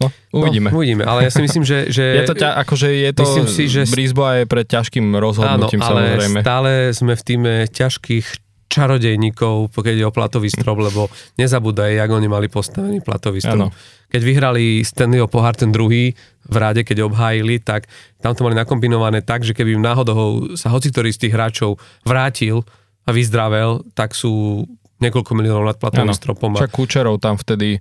No, 0.04 0.08
uvidíme. 0.36 0.70
No, 0.70 0.78
uvidíme, 0.78 1.04
ale 1.08 1.26
ja 1.26 1.32
si 1.32 1.42
myslím, 1.42 1.64
že... 1.64 1.88
že 1.90 2.04
je 2.20 2.24
to, 2.28 2.36
ťa, 2.36 2.50
akože 2.62 2.88
je 2.92 3.12
to 3.16 3.24
myslím 3.24 3.48
si, 3.48 3.64
že... 3.72 3.82
Brisbane 3.88 4.44
je 4.44 4.46
pred 4.46 4.68
ťažkým 4.68 5.06
rozhodnutím, 5.16 5.80
áno, 5.82 5.90
ale 5.96 6.02
samozrejme. 6.04 6.40
stále 6.44 6.72
sme 6.92 7.14
v 7.16 7.24
týme 7.24 7.54
ťažkých 7.72 8.28
čarodejníkov, 8.74 9.70
pokiaľ 9.70 9.94
ide 9.94 10.06
o 10.10 10.14
platový 10.14 10.50
strop, 10.50 10.82
lebo 10.82 11.06
nezabúdaj, 11.38 11.94
jak 11.94 12.10
oni 12.10 12.26
mali 12.26 12.50
postavený 12.50 13.06
platový 13.06 13.38
strop. 13.38 13.70
Ano. 13.70 13.76
Keď 14.10 14.22
vyhrali 14.26 14.82
Stanleyho 14.82 15.30
pohár 15.30 15.54
ten 15.54 15.70
druhý 15.70 16.18
v 16.50 16.56
ráde, 16.58 16.82
keď 16.82 17.06
obhájili, 17.06 17.62
tak 17.62 17.86
tam 18.18 18.34
to 18.34 18.42
mali 18.42 18.58
nakombinované 18.58 19.22
tak, 19.22 19.46
že 19.46 19.54
keby 19.54 19.78
im 19.78 19.84
náhodou 19.86 20.54
sa 20.58 20.74
hoci 20.74 20.90
ktorý 20.90 21.14
z 21.14 21.22
tých 21.22 21.34
hráčov 21.38 21.78
vrátil 22.02 22.66
a 23.04 23.10
vyzdravel, 23.12 23.84
tak 23.94 24.16
sú 24.16 24.64
niekoľko 25.04 25.32
miliónov 25.36 25.68
nad 25.68 25.78
platovým 25.78 26.12
ano. 26.12 26.16
stropom. 26.16 26.56
Čak 26.56 26.72
Kučerov 26.72 27.20
tam 27.20 27.36
vtedy 27.36 27.78
e, 27.78 27.80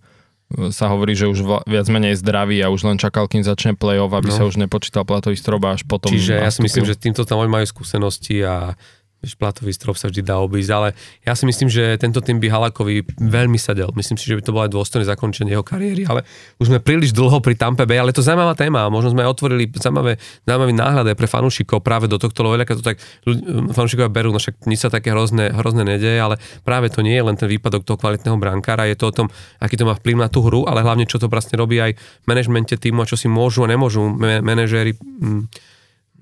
sa 0.74 0.90
hovorí, 0.90 1.14
že 1.14 1.30
už 1.30 1.66
viac 1.70 1.86
menej 1.86 2.18
zdravý 2.18 2.58
a 2.62 2.72
už 2.72 2.90
len 2.90 2.98
čakal, 2.98 3.30
kým 3.30 3.46
začne 3.46 3.78
play-off, 3.78 4.10
aby 4.10 4.34
no. 4.34 4.36
sa 4.36 4.42
už 4.42 4.58
nepočítal 4.58 5.06
platový 5.06 5.38
strop 5.38 5.62
a 5.70 5.78
až 5.78 5.86
potom 5.86 6.10
Čiže 6.10 6.42
nastúpil. 6.42 6.46
ja 6.46 6.50
si 6.50 6.60
myslím, 6.66 6.84
že 6.90 6.94
týmto 6.98 7.22
tam 7.22 7.38
oni 7.38 7.50
majú 7.62 7.66
skúsenosti 7.70 8.42
a 8.42 8.74
Vieš, 9.22 9.38
platový 9.38 9.70
strop 9.70 9.94
sa 9.94 10.10
vždy 10.10 10.26
dá 10.26 10.42
obísť, 10.42 10.70
ale 10.74 10.98
ja 11.22 11.38
si 11.38 11.46
myslím, 11.46 11.70
že 11.70 11.94
tento 11.94 12.18
tým 12.18 12.42
by 12.42 12.50
Halakovi 12.50 13.06
veľmi 13.22 13.54
sedel. 13.54 13.94
Myslím 13.94 14.18
si, 14.18 14.26
že 14.26 14.34
by 14.34 14.42
to 14.42 14.50
bolo 14.50 14.66
aj 14.66 14.74
dôstojné 14.74 15.06
zakončenie 15.06 15.54
jeho 15.54 15.62
kariéry, 15.62 16.02
ale 16.10 16.26
už 16.58 16.66
sme 16.66 16.82
príliš 16.82 17.14
dlho 17.14 17.38
pri 17.38 17.54
Tampe 17.54 17.86
Bay, 17.86 18.02
ale 18.02 18.10
to 18.10 18.18
zaujímavá 18.18 18.58
téma. 18.58 18.90
Možno 18.90 19.14
sme 19.14 19.22
aj 19.22 19.30
otvorili 19.30 19.70
zaujímavé, 19.70 20.18
zaujímavý 20.42 20.74
náhľad 20.74 21.06
pre 21.14 21.30
fanúšikov 21.30 21.86
práve 21.86 22.10
do 22.10 22.18
tohto, 22.18 22.42
lebo 22.42 22.58
to 22.66 22.82
tak 22.82 22.98
fanúšikovia 23.70 24.10
berú, 24.10 24.34
no 24.34 24.42
však 24.42 24.66
nič 24.66 24.82
sa 24.82 24.90
také 24.90 25.14
hrozné, 25.14 25.54
hrozné 25.54 25.86
nedeje, 25.86 26.18
ale 26.18 26.42
práve 26.66 26.90
to 26.90 27.06
nie 27.06 27.14
je 27.14 27.22
len 27.22 27.38
ten 27.38 27.46
výpadok 27.46 27.86
toho 27.86 27.94
kvalitného 27.94 28.34
brankára, 28.42 28.90
je 28.90 28.98
to 28.98 29.06
o 29.06 29.14
tom, 29.14 29.26
aký 29.62 29.78
to 29.78 29.86
má 29.86 29.94
vplyv 29.94 30.18
na 30.18 30.26
tú 30.26 30.42
hru, 30.42 30.66
ale 30.66 30.82
hlavne 30.82 31.06
čo 31.06 31.22
to 31.22 31.30
vlastne 31.30 31.54
robí 31.54 31.78
aj 31.78 31.94
manažmente 32.26 32.74
týmu 32.74 33.06
a 33.06 33.08
čo 33.08 33.14
si 33.14 33.30
môžu 33.30 33.62
a 33.62 33.70
nemôžu 33.70 34.02
manažéri 34.18 34.98
mm, 34.98 35.71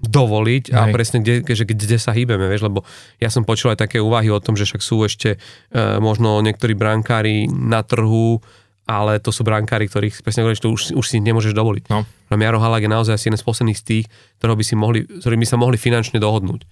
dovoliť 0.00 0.72
a 0.72 0.88
Hej. 0.88 0.92
presne 0.96 1.18
kde, 1.20 1.44
že 1.44 1.68
kde 1.68 2.00
sa 2.00 2.16
hýbeme, 2.16 2.48
vieš, 2.48 2.64
lebo 2.64 2.88
ja 3.20 3.28
som 3.28 3.44
počul 3.44 3.76
aj 3.76 3.84
také 3.84 4.00
úvahy 4.00 4.32
o 4.32 4.40
tom, 4.40 4.56
že 4.56 4.64
však 4.64 4.80
sú 4.80 5.04
ešte 5.04 5.36
e, 5.36 5.78
možno 6.00 6.40
niektorí 6.40 6.72
brankári 6.72 7.44
na 7.52 7.84
trhu, 7.84 8.40
ale 8.88 9.20
to 9.20 9.30
sú 9.30 9.44
brankári, 9.44 9.86
ktorých 9.86 10.24
presne 10.24 10.42
hovoríš, 10.42 10.64
to 10.64 10.72
už, 10.72 10.82
už 10.96 11.06
si 11.06 11.20
nemôžeš 11.20 11.52
dovoliť. 11.52 11.84
No. 11.92 12.08
Jaro 12.32 12.58
Halak 12.58 12.82
je 12.82 12.90
naozaj 12.90 13.14
asi 13.14 13.28
jeden 13.28 13.38
z 13.38 13.46
posledných 13.46 13.78
z 13.78 13.84
tých, 13.84 14.06
ktorého 14.40 14.56
by 14.56 14.64
si 14.64 14.74
mohli, 14.74 15.00
ktorými 15.06 15.46
sa 15.46 15.60
mohli 15.60 15.76
finančne 15.76 16.18
dohodnúť. 16.18 16.64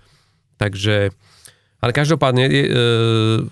Takže 0.58 1.14
ale 1.78 1.94
každopádne 1.94 2.44
e, 2.50 2.52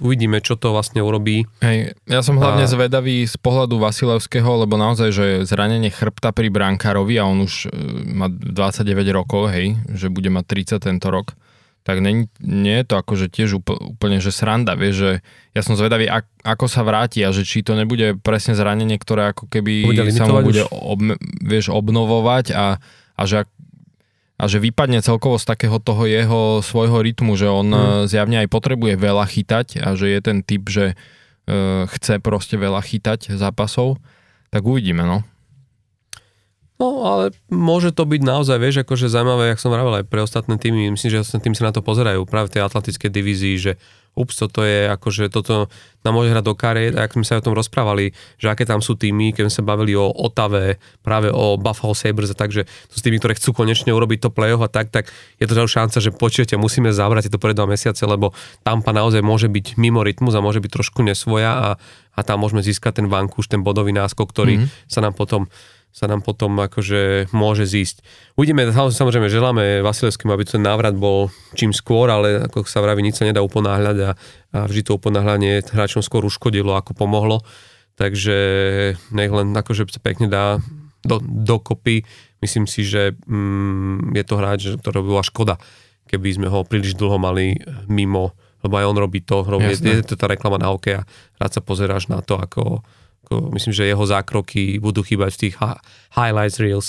uvidíme, 0.03 0.43
čo 0.43 0.59
to 0.59 0.75
vlastne 0.75 0.99
urobí. 0.99 1.47
Hej, 1.63 1.95
ja 2.11 2.21
som 2.27 2.43
hlavne 2.43 2.67
a... 2.67 2.71
zvedavý 2.71 3.23
z 3.23 3.39
pohľadu 3.39 3.79
Vasilevského, 3.79 4.67
lebo 4.67 4.75
naozaj, 4.75 5.09
že 5.15 5.27
zranenie 5.47 5.95
chrbta 5.95 6.35
pri 6.35 6.51
brankárovi 6.51 7.23
a 7.23 7.25
on 7.27 7.47
už 7.47 7.71
e, 7.71 7.75
má 8.11 8.27
29 8.27 8.83
rokov, 9.15 9.55
hej, 9.55 9.79
že 9.95 10.11
bude 10.11 10.27
mať 10.27 10.75
30 10.75 10.91
tento 10.91 11.09
rok, 11.15 11.39
tak 11.87 12.03
nie, 12.03 12.27
nie 12.43 12.83
je 12.83 12.87
to 12.91 12.99
akože 12.99 13.31
tiež 13.31 13.63
úplne, 13.63 14.19
že 14.19 14.35
sranda, 14.35 14.75
vieš, 14.75 14.95
že 14.99 15.11
ja 15.55 15.63
som 15.63 15.79
zvedavý, 15.79 16.11
ak, 16.11 16.27
ako 16.43 16.67
sa 16.67 16.83
vráti 16.83 17.23
a 17.23 17.31
že 17.31 17.47
či 17.47 17.63
to 17.63 17.79
nebude 17.79 18.19
presne 18.27 18.59
zranenie, 18.59 18.99
ktoré 18.99 19.31
ako 19.31 19.47
keby 19.47 19.87
sa 20.11 20.27
mu 20.27 20.43
bude 20.43 20.67
ob, 20.67 20.99
vieš, 21.39 21.71
obnovovať 21.71 22.51
a, 22.59 22.83
a 23.15 23.23
že 23.23 23.47
ak, 23.47 23.49
a 24.37 24.45
že 24.53 24.61
vypadne 24.61 25.01
celkovo 25.01 25.41
z 25.41 25.49
takého 25.49 25.81
toho 25.81 26.05
jeho 26.05 26.61
svojho 26.61 27.01
rytmu, 27.01 27.41
že 27.41 27.49
on 27.49 27.69
mm. 27.73 28.13
zjavne 28.13 28.45
aj 28.45 28.49
potrebuje 28.53 29.01
veľa 29.01 29.25
chytať 29.25 29.81
a 29.81 29.97
že 29.97 30.13
je 30.13 30.21
ten 30.21 30.45
typ, 30.45 30.69
že 30.69 30.93
uh, 30.93 31.89
chce 31.89 32.21
proste 32.21 32.61
veľa 32.61 32.85
chytať 32.85 33.33
zápasov, 33.33 33.97
tak 34.53 34.63
uvidíme, 34.69 35.09
no. 35.09 35.25
No, 36.77 37.09
ale 37.09 37.33
môže 37.49 37.89
to 37.89 38.05
byť 38.05 38.21
naozaj, 38.21 38.61
vieš, 38.61 38.85
akože 38.85 39.09
zaujímavé, 39.09 39.49
jak 39.49 39.61
som 39.65 39.73
vravel 39.73 40.05
aj 40.05 40.13
pre 40.13 40.21
ostatné 40.21 40.61
týmy, 40.61 40.93
myslím, 40.93 41.09
že 41.09 41.25
ostatné 41.25 41.49
týmy 41.49 41.57
sa 41.57 41.73
na 41.73 41.75
to 41.75 41.81
pozerajú 41.81 42.29
práve 42.29 42.53
v 42.53 42.61
tej 42.61 42.63
atlantickej 42.69 43.09
divízii, 43.09 43.57
že 43.57 43.73
ups, 44.17 44.41
toto 44.41 44.65
je 44.65 44.89
akože 44.89 45.29
toto 45.29 45.69
nám 46.07 46.15
môže 46.23 46.31
hrať 46.31 46.45
do 46.47 46.55
kariet, 46.55 46.95
a 46.95 47.05
ak 47.05 47.19
sme 47.19 47.27
sa 47.27 47.37
o 47.37 47.45
tom 47.45 47.59
rozprávali, 47.59 48.15
že 48.39 48.47
aké 48.47 48.63
tam 48.63 48.79
sú 48.79 48.95
týmy, 48.95 49.35
keď 49.35 49.51
sme 49.51 49.55
sa 49.59 49.63
bavili 49.67 49.99
o 49.99 50.07
Otave, 50.07 50.79
práve 51.03 51.35
o 51.35 51.59
Buffalo 51.59 51.99
Sabres 51.99 52.31
a 52.31 52.39
tak, 52.39 52.55
že 52.55 52.65
sú 52.87 53.03
týmy, 53.03 53.19
ktoré 53.19 53.35
chcú 53.35 53.53
konečne 53.53 53.91
urobiť 53.91 54.27
to 54.27 54.31
play-off 54.31 54.63
a 54.63 54.71
tak, 54.71 54.95
tak 54.95 55.11
je 55.43 55.45
to 55.45 55.67
šanca, 55.67 55.99
že 55.99 56.15
počujete, 56.15 56.55
musíme 56.55 56.95
zavrať 56.95 57.29
to 57.29 57.43
pre 57.43 57.53
dva 57.53 57.67
mesiace, 57.67 58.07
lebo 58.07 58.31
Tampa 58.63 58.95
naozaj 58.95 59.21
môže 59.21 59.51
byť 59.51 59.77
mimo 59.83 60.07
rytmus 60.07 60.33
a 60.39 60.45
môže 60.45 60.63
byť 60.63 60.71
trošku 60.71 61.03
nesvoja 61.03 61.53
a, 61.53 61.69
a 62.15 62.21
tam 62.23 62.41
môžeme 62.41 62.63
získať 62.63 63.03
ten 63.03 63.11
vankúš, 63.11 63.51
ten 63.51 63.67
bodový 63.67 63.91
náskok, 63.91 64.31
ktorý 64.31 64.63
mm-hmm. 64.63 64.87
sa 64.87 65.03
nám 65.03 65.19
potom 65.19 65.51
sa 65.97 66.05
nám 66.05 66.21
potom 66.21 66.53
akože 66.61 67.33
môže 67.33 67.65
zísť. 67.65 68.05
Uvidíme, 68.37 68.69
samozrejme 68.69 69.33
želáme 69.33 69.81
Vasilevskému, 69.81 70.29
aby 70.29 70.45
ten 70.45 70.61
návrat 70.61 70.93
bol 70.93 71.33
čím 71.57 71.73
skôr, 71.73 72.13
ale 72.13 72.45
ako 72.45 72.69
sa 72.69 72.85
vraví, 72.85 73.01
nič 73.01 73.17
sa 73.17 73.25
nedá 73.25 73.41
uponáhľať 73.41 73.97
a, 74.05 74.11
a 74.53 74.59
vždy 74.69 74.81
to 74.85 75.01
uponáhľanie 75.01 75.65
hráčom 75.65 76.05
skôr 76.05 76.21
uškodilo, 76.29 76.77
ako 76.77 76.93
pomohlo. 76.93 77.41
Takže 77.97 78.37
nech 79.09 79.33
len 79.33 79.57
akože 79.57 79.89
pekne 80.05 80.29
dá 80.29 80.61
do, 81.01 81.17
dokopy. 81.25 82.05
Myslím 82.45 82.69
si, 82.69 82.85
že 82.85 83.17
mm, 83.25 84.13
je 84.13 84.25
to 84.29 84.35
hráč, 84.37 84.69
ktorý 84.77 85.01
bola 85.01 85.25
škoda, 85.25 85.57
keby 86.13 86.29
sme 86.29 86.53
ho 86.53 86.61
príliš 86.69 86.93
dlho 86.93 87.17
mali 87.17 87.57
mimo, 87.89 88.37
lebo 88.61 88.77
aj 88.77 88.85
on 88.85 89.01
robí 89.01 89.25
to, 89.25 89.49
robí, 89.49 89.73
je, 89.73 90.05
je 90.05 90.13
to 90.13 90.21
tá 90.21 90.29
reklama 90.29 90.61
na 90.61 90.69
hokej 90.69 91.01
a 91.01 91.09
rád 91.41 91.57
sa 91.57 91.65
pozeráš 91.65 92.13
na 92.13 92.21
to, 92.21 92.37
ako 92.37 92.85
myslím, 93.31 93.73
že 93.75 93.89
jeho 93.89 94.05
zákroky 94.07 94.79
budú 94.79 95.03
chýbať 95.03 95.31
v 95.35 95.41
tých 95.49 95.55
highlights 96.15 96.59
reels 96.63 96.89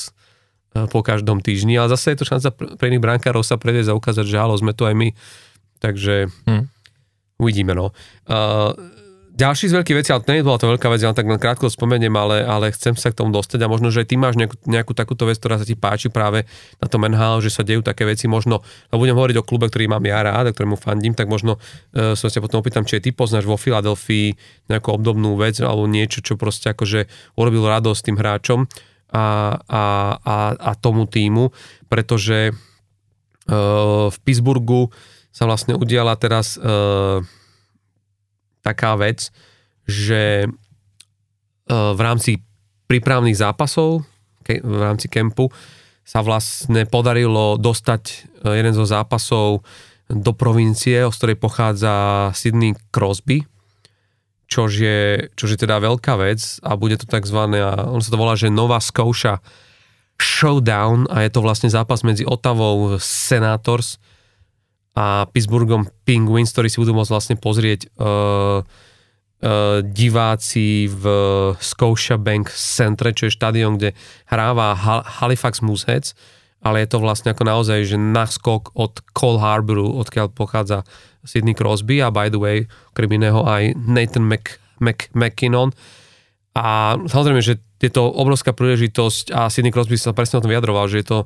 e, 0.76 0.86
po 0.90 1.02
každom 1.02 1.42
týždni, 1.42 1.78
ale 1.78 1.92
zase 1.92 2.14
je 2.14 2.18
to 2.22 2.30
šanca 2.30 2.50
pre 2.78 2.88
iných 2.94 3.04
brankárov 3.04 3.42
sa 3.42 3.58
predieť 3.58 3.92
a 3.92 3.98
ukázať, 3.98 4.26
že 4.26 4.38
halo, 4.38 4.58
sme 4.58 4.74
to 4.74 4.86
aj 4.86 4.96
my. 4.96 5.10
Takže 5.78 6.30
hmm. 6.50 6.64
uvidíme, 7.38 7.78
no. 7.78 7.94
Uh, 8.26 8.74
ďalší 9.38 9.70
z 9.70 9.78
veľkých 9.78 9.98
vecí, 10.02 10.10
ale 10.10 10.26
to 10.26 10.34
nie 10.34 10.42
bola 10.42 10.58
to 10.58 10.66
veľká 10.66 10.90
vec, 10.90 11.06
ja 11.06 11.14
tak 11.14 11.30
len 11.30 11.38
krátko 11.38 11.70
spomeniem, 11.70 12.10
ale, 12.18 12.42
ale 12.42 12.74
chcem 12.74 12.98
sa 12.98 13.14
k 13.14 13.22
tomu 13.22 13.30
dostať 13.30 13.62
a 13.62 13.70
možno, 13.70 13.94
že 13.94 14.02
ty 14.02 14.18
máš 14.18 14.34
nejakú, 14.34 14.58
nejakú 14.66 14.98
takúto 14.98 15.30
vec, 15.30 15.38
ktorá 15.38 15.62
sa 15.62 15.66
ti 15.70 15.78
páči 15.78 16.10
práve 16.10 16.50
na 16.82 16.90
tom 16.90 17.06
NHL, 17.06 17.46
že 17.46 17.54
sa 17.54 17.62
dejú 17.62 17.86
také 17.86 18.10
veci, 18.10 18.26
možno, 18.26 18.66
no 18.90 18.96
budem 18.98 19.14
hovoriť 19.14 19.38
o 19.38 19.46
klube, 19.46 19.70
ktorý 19.70 19.94
mám 19.94 20.02
ja 20.10 20.26
rád 20.26 20.50
a 20.50 20.54
ktorému 20.58 20.82
fandím, 20.82 21.14
tak 21.14 21.30
možno 21.30 21.62
uh, 21.62 22.18
sa 22.18 22.34
ťa 22.34 22.42
potom 22.42 22.66
opýtam, 22.66 22.82
či 22.82 22.98
ty 22.98 23.14
poznáš 23.14 23.46
vo 23.46 23.62
Filadelfii 23.62 24.34
nejakú 24.74 24.90
obdobnú 24.90 25.38
vec 25.38 25.62
alebo 25.62 25.86
niečo, 25.86 26.26
čo 26.26 26.34
proste 26.34 26.74
akože 26.74 27.06
urobil 27.38 27.70
radosť 27.70 28.02
tým 28.10 28.18
hráčom 28.18 28.60
a, 29.14 29.54
a, 29.70 29.84
a, 30.18 30.36
a 30.58 30.72
tomu 30.74 31.06
týmu, 31.06 31.54
pretože 31.86 32.50
uh, 32.50 34.10
v 34.10 34.18
Pittsburghu 34.26 34.90
sa 35.30 35.46
vlastne 35.46 35.78
udiala 35.78 36.18
teraz 36.18 36.58
uh, 36.58 37.22
taká 38.68 39.00
vec, 39.00 39.32
že 39.88 40.44
e, 40.44 40.48
v 41.72 42.00
rámci 42.04 42.44
prípravných 42.92 43.40
zápasov, 43.40 44.04
v 44.44 44.80
rámci 44.80 45.08
kempu, 45.08 45.48
sa 46.08 46.24
vlastne 46.24 46.84
podarilo 46.88 47.56
dostať 47.56 48.04
e, 48.04 48.16
jeden 48.52 48.76
zo 48.76 48.84
zápasov 48.84 49.64
do 50.08 50.32
provincie, 50.32 51.04
z 51.04 51.16
ktorej 51.16 51.38
pochádza 51.40 51.96
Sydney 52.32 52.76
Crosby, 52.92 53.44
čož 54.48 54.72
je, 54.80 55.00
čož 55.36 55.56
je 55.56 55.60
teda 55.68 55.84
veľká 55.84 56.16
vec 56.16 56.40
a 56.64 56.80
bude 56.80 56.96
to 56.96 57.04
tzv. 57.04 57.40
on 57.92 58.00
sa 58.00 58.12
to 58.12 58.20
volá, 58.20 58.40
že 58.40 58.48
Nova 58.48 58.80
Scotia 58.80 59.44
Showdown 60.18 61.12
a 61.12 61.28
je 61.28 61.32
to 61.36 61.44
vlastne 61.44 61.68
zápas 61.68 62.02
medzi 62.08 62.24
Otavou 62.24 62.96
Senators 62.98 64.00
a 64.98 65.30
Pittsburghom 65.30 65.86
Penguins, 66.02 66.50
ktorí 66.50 66.74
si 66.74 66.82
budú 66.82 66.98
môcť 66.98 67.14
vlastne 67.14 67.36
pozrieť 67.38 67.94
uh, 68.02 68.66
uh, 68.66 69.80
diváci 69.86 70.90
v 70.90 71.04
Scotia 71.62 72.18
Bank 72.18 72.50
Centre, 72.50 73.14
čo 73.14 73.30
je 73.30 73.38
štadión, 73.38 73.78
kde 73.78 73.94
hráva 74.26 74.74
Halifax 75.22 75.62
Mooseheads 75.62 76.18
ale 76.68 76.84
je 76.84 76.90
to 76.90 77.00
vlastne 77.00 77.32
ako 77.32 77.44
naozaj, 77.46 77.86
že 77.86 77.98
naskok 78.02 78.74
od 78.74 79.00
Cole 79.14 79.40
Harboru, 79.40 79.94
odkiaľ 80.02 80.34
pochádza 80.34 80.84
Sidney 81.22 81.54
Crosby 81.54 82.02
a 82.02 82.10
by 82.10 82.34
the 82.34 82.42
way, 82.42 82.66
okrem 82.92 83.20
iného 83.22 83.46
aj 83.46 83.78
Nathan 83.78 84.26
Mc, 84.26 84.58
Mc, 84.82 85.00
McKinnon. 85.14 85.72
A 86.58 86.98
samozrejme, 86.98 87.42
že 87.46 87.62
je 87.78 87.92
to 87.94 88.10
obrovská 88.10 88.58
príležitosť 88.58 89.30
a 89.38 89.54
Sidney 89.54 89.70
Crosby 89.70 90.02
sa 90.02 90.18
presne 90.18 90.42
o 90.42 90.44
tom 90.44 90.50
vyjadroval, 90.50 90.90
že 90.90 91.06
je 91.06 91.08
to 91.08 91.20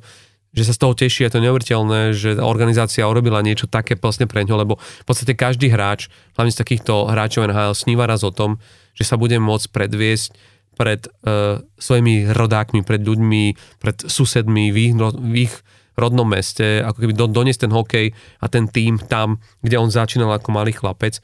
že 0.52 0.68
sa 0.68 0.76
z 0.76 0.80
toho 0.84 0.94
teší, 0.94 1.28
je 1.28 1.32
to 1.32 1.44
neuveriteľné, 1.44 2.12
že 2.12 2.36
organizácia 2.44 3.08
urobila 3.08 3.40
niečo 3.40 3.72
také 3.72 3.96
vlastne 3.96 4.28
pre 4.28 4.44
ňo, 4.44 4.60
lebo 4.60 4.74
v 4.76 5.06
podstate 5.08 5.32
každý 5.32 5.72
hráč, 5.72 6.12
hlavne 6.36 6.52
z 6.52 6.60
takýchto 6.60 7.08
hráčov 7.08 7.48
NHL, 7.48 7.72
sníva 7.72 8.04
raz 8.04 8.28
o 8.28 8.36
tom, 8.36 8.60
že 8.92 9.08
sa 9.08 9.16
bude 9.16 9.40
môcť 9.40 9.72
predviesť 9.72 10.36
pred 10.76 11.08
uh, 11.08 11.64
svojimi 11.80 12.36
rodákmi, 12.36 12.84
pred 12.84 13.00
ľuďmi, 13.00 13.44
pred 13.80 13.98
susedmi 14.04 14.76
v 14.76 14.78
ich, 14.92 14.94
v 14.98 15.36
ich 15.48 15.54
rodnom 15.96 16.28
meste, 16.28 16.84
ako 16.84 16.98
keby 17.06 17.14
do, 17.16 17.26
doniesť 17.32 17.68
ten 17.68 17.72
hokej 17.72 18.08
a 18.44 18.46
ten 18.52 18.68
tým 18.68 19.00
tam, 19.00 19.40
kde 19.64 19.80
on 19.80 19.92
začínal 19.92 20.32
ako 20.36 20.52
malý 20.52 20.76
chlapec. 20.76 21.24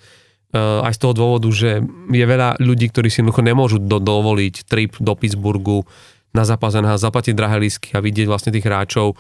Uh, 0.56 0.80
aj 0.88 0.96
z 0.96 1.00
toho 1.04 1.14
dôvodu, 1.16 1.52
že 1.52 1.84
je 2.08 2.26
veľa 2.28 2.64
ľudí, 2.64 2.88
ktorí 2.88 3.12
si 3.12 3.20
jednoducho 3.20 3.44
nemôžu 3.44 3.84
do, 3.84 4.00
dovoliť 4.00 4.64
trip 4.64 4.96
do 5.04 5.12
Pittsburghu 5.20 5.84
na 6.38 6.46
a 6.46 7.02
zaplatiť 7.02 7.34
drahé 7.34 7.58
lísky 7.58 7.98
a 7.98 8.04
vidieť 8.06 8.30
vlastne 8.30 8.54
tých 8.54 8.66
hráčov. 8.70 9.18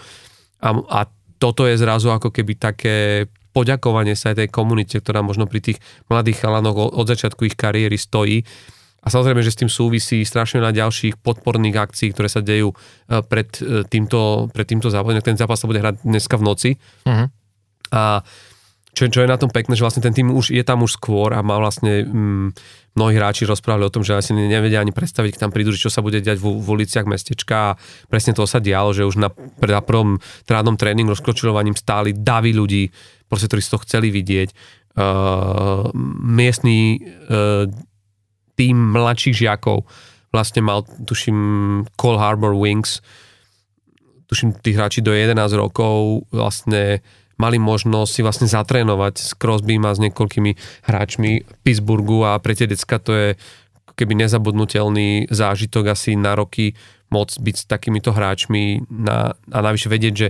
A, 0.61 0.69
a 0.73 0.99
toto 1.41 1.65
je 1.65 1.77
zrazu 1.77 2.13
ako 2.13 2.29
keby 2.29 2.53
také 2.57 3.25
poďakovanie 3.57 4.13
sa 4.13 4.33
aj 4.33 4.45
tej 4.45 4.49
komunite, 4.53 5.01
ktorá 5.01 5.25
možno 5.25 5.49
pri 5.49 5.65
tých 5.65 5.77
mladých 6.13 6.45
chalanoch 6.45 6.93
od 6.93 7.05
začiatku 7.09 7.49
ich 7.49 7.57
kariéry 7.57 7.97
stojí 7.97 8.45
a 9.07 9.07
samozrejme, 9.07 9.39
že 9.39 9.55
s 9.55 9.59
tým 9.63 9.71
súvisí 9.71 10.19
strašne 10.27 10.59
na 10.59 10.75
ďalších 10.75 11.23
podporných 11.23 11.79
akcií, 11.79 12.11
ktoré 12.11 12.27
sa 12.27 12.43
dejú 12.43 12.75
e, 12.75 13.23
pred 13.23 13.47
e, 13.63 13.87
týmto, 13.87 14.51
pred 14.51 14.67
týmto 14.67 14.91
zápasom. 14.91 15.23
Ten 15.23 15.39
zápas 15.39 15.63
sa 15.63 15.69
bude 15.71 15.79
hrať 15.79 16.03
dneska 16.03 16.35
v 16.35 16.43
noci. 16.43 16.69
Uh-huh. 17.07 17.31
A 17.95 18.19
čo, 18.97 19.05
čo 19.13 19.21
je 19.21 19.29
na 19.29 19.37
tom 19.37 19.53
pekné, 19.53 19.77
že 19.77 19.85
vlastne 19.85 20.01
ten 20.01 20.09
tým 20.09 20.33
už 20.33 20.49
je 20.49 20.63
tam 20.65 20.81
už 20.81 20.97
skôr 20.97 21.29
a 21.37 21.45
má 21.45 21.61
vlastne 21.61 22.01
mm, 22.01 22.47
mnohí 22.97 23.13
hráči 23.13 23.45
rozprávali 23.45 23.85
o 23.85 23.93
tom, 23.93 24.01
že 24.01 24.17
asi 24.17 24.33
nevedia 24.33 24.81
ani 24.81 24.89
predstaviť, 24.89 25.37
tam 25.37 25.53
prídu, 25.53 25.69
čo 25.77 25.93
sa 25.93 26.01
bude 26.01 26.17
diať 26.17 26.41
v, 26.41 26.57
v 26.57 26.67
uliciach 26.81 27.05
mestečka 27.05 27.77
a 27.77 27.77
presne 28.09 28.33
to 28.33 28.49
sa 28.49 28.57
dialo, 28.57 28.97
že 28.97 29.05
už 29.05 29.21
na, 29.21 29.29
na 29.61 29.81
prvom 29.85 30.17
trádnom 30.49 30.73
tréningu 30.73 31.13
rozkročilovaním 31.13 31.77
stáli 31.77 32.17
davy 32.17 32.57
ľudí, 32.57 32.89
proste, 33.29 33.45
ktorí 33.45 33.61
to 33.61 33.83
chceli 33.85 34.09
vidieť. 34.09 34.49
Uh, 34.97 35.93
miestný 36.25 36.97
uh, 37.29 37.69
tým 38.57 38.97
mladších 38.97 39.45
žiakov 39.45 39.85
vlastne 40.33 40.65
mal, 40.65 40.81
tuším, 41.05 41.85
Cole 41.93 42.17
Harbor 42.17 42.57
Wings, 42.57 43.05
tuším, 44.25 44.57
tí 44.57 44.73
hráči 44.73 45.05
do 45.05 45.13
11 45.13 45.37
rokov 45.53 46.25
vlastne 46.33 47.05
mali 47.37 47.57
možnosť 47.61 48.11
si 48.11 48.21
vlastne 48.25 48.47
zatrénovať 48.49 49.13
s 49.21 49.31
Crosbym 49.37 49.85
a 49.85 49.93
s 49.93 50.01
niekoľkými 50.01 50.51
hráčmi 50.89 51.45
Pittsburghu 51.61 52.25
a 52.25 52.37
pre 52.41 52.57
tie 52.57 52.65
decka 52.65 52.97
to 52.97 53.11
je 53.13 53.27
keby 53.97 54.13
nezabudnutelný 54.13 55.29
zážitok 55.33 55.93
asi 55.93 56.13
na 56.13 56.37
roky 56.37 56.77
môcť 57.09 57.35
byť 57.39 57.55
s 57.55 57.65
takýmito 57.65 58.13
hráčmi 58.13 58.85
na, 58.89 59.33
a 59.33 59.59
navyše 59.63 59.89
vedieť, 59.89 60.13
že 60.13 60.27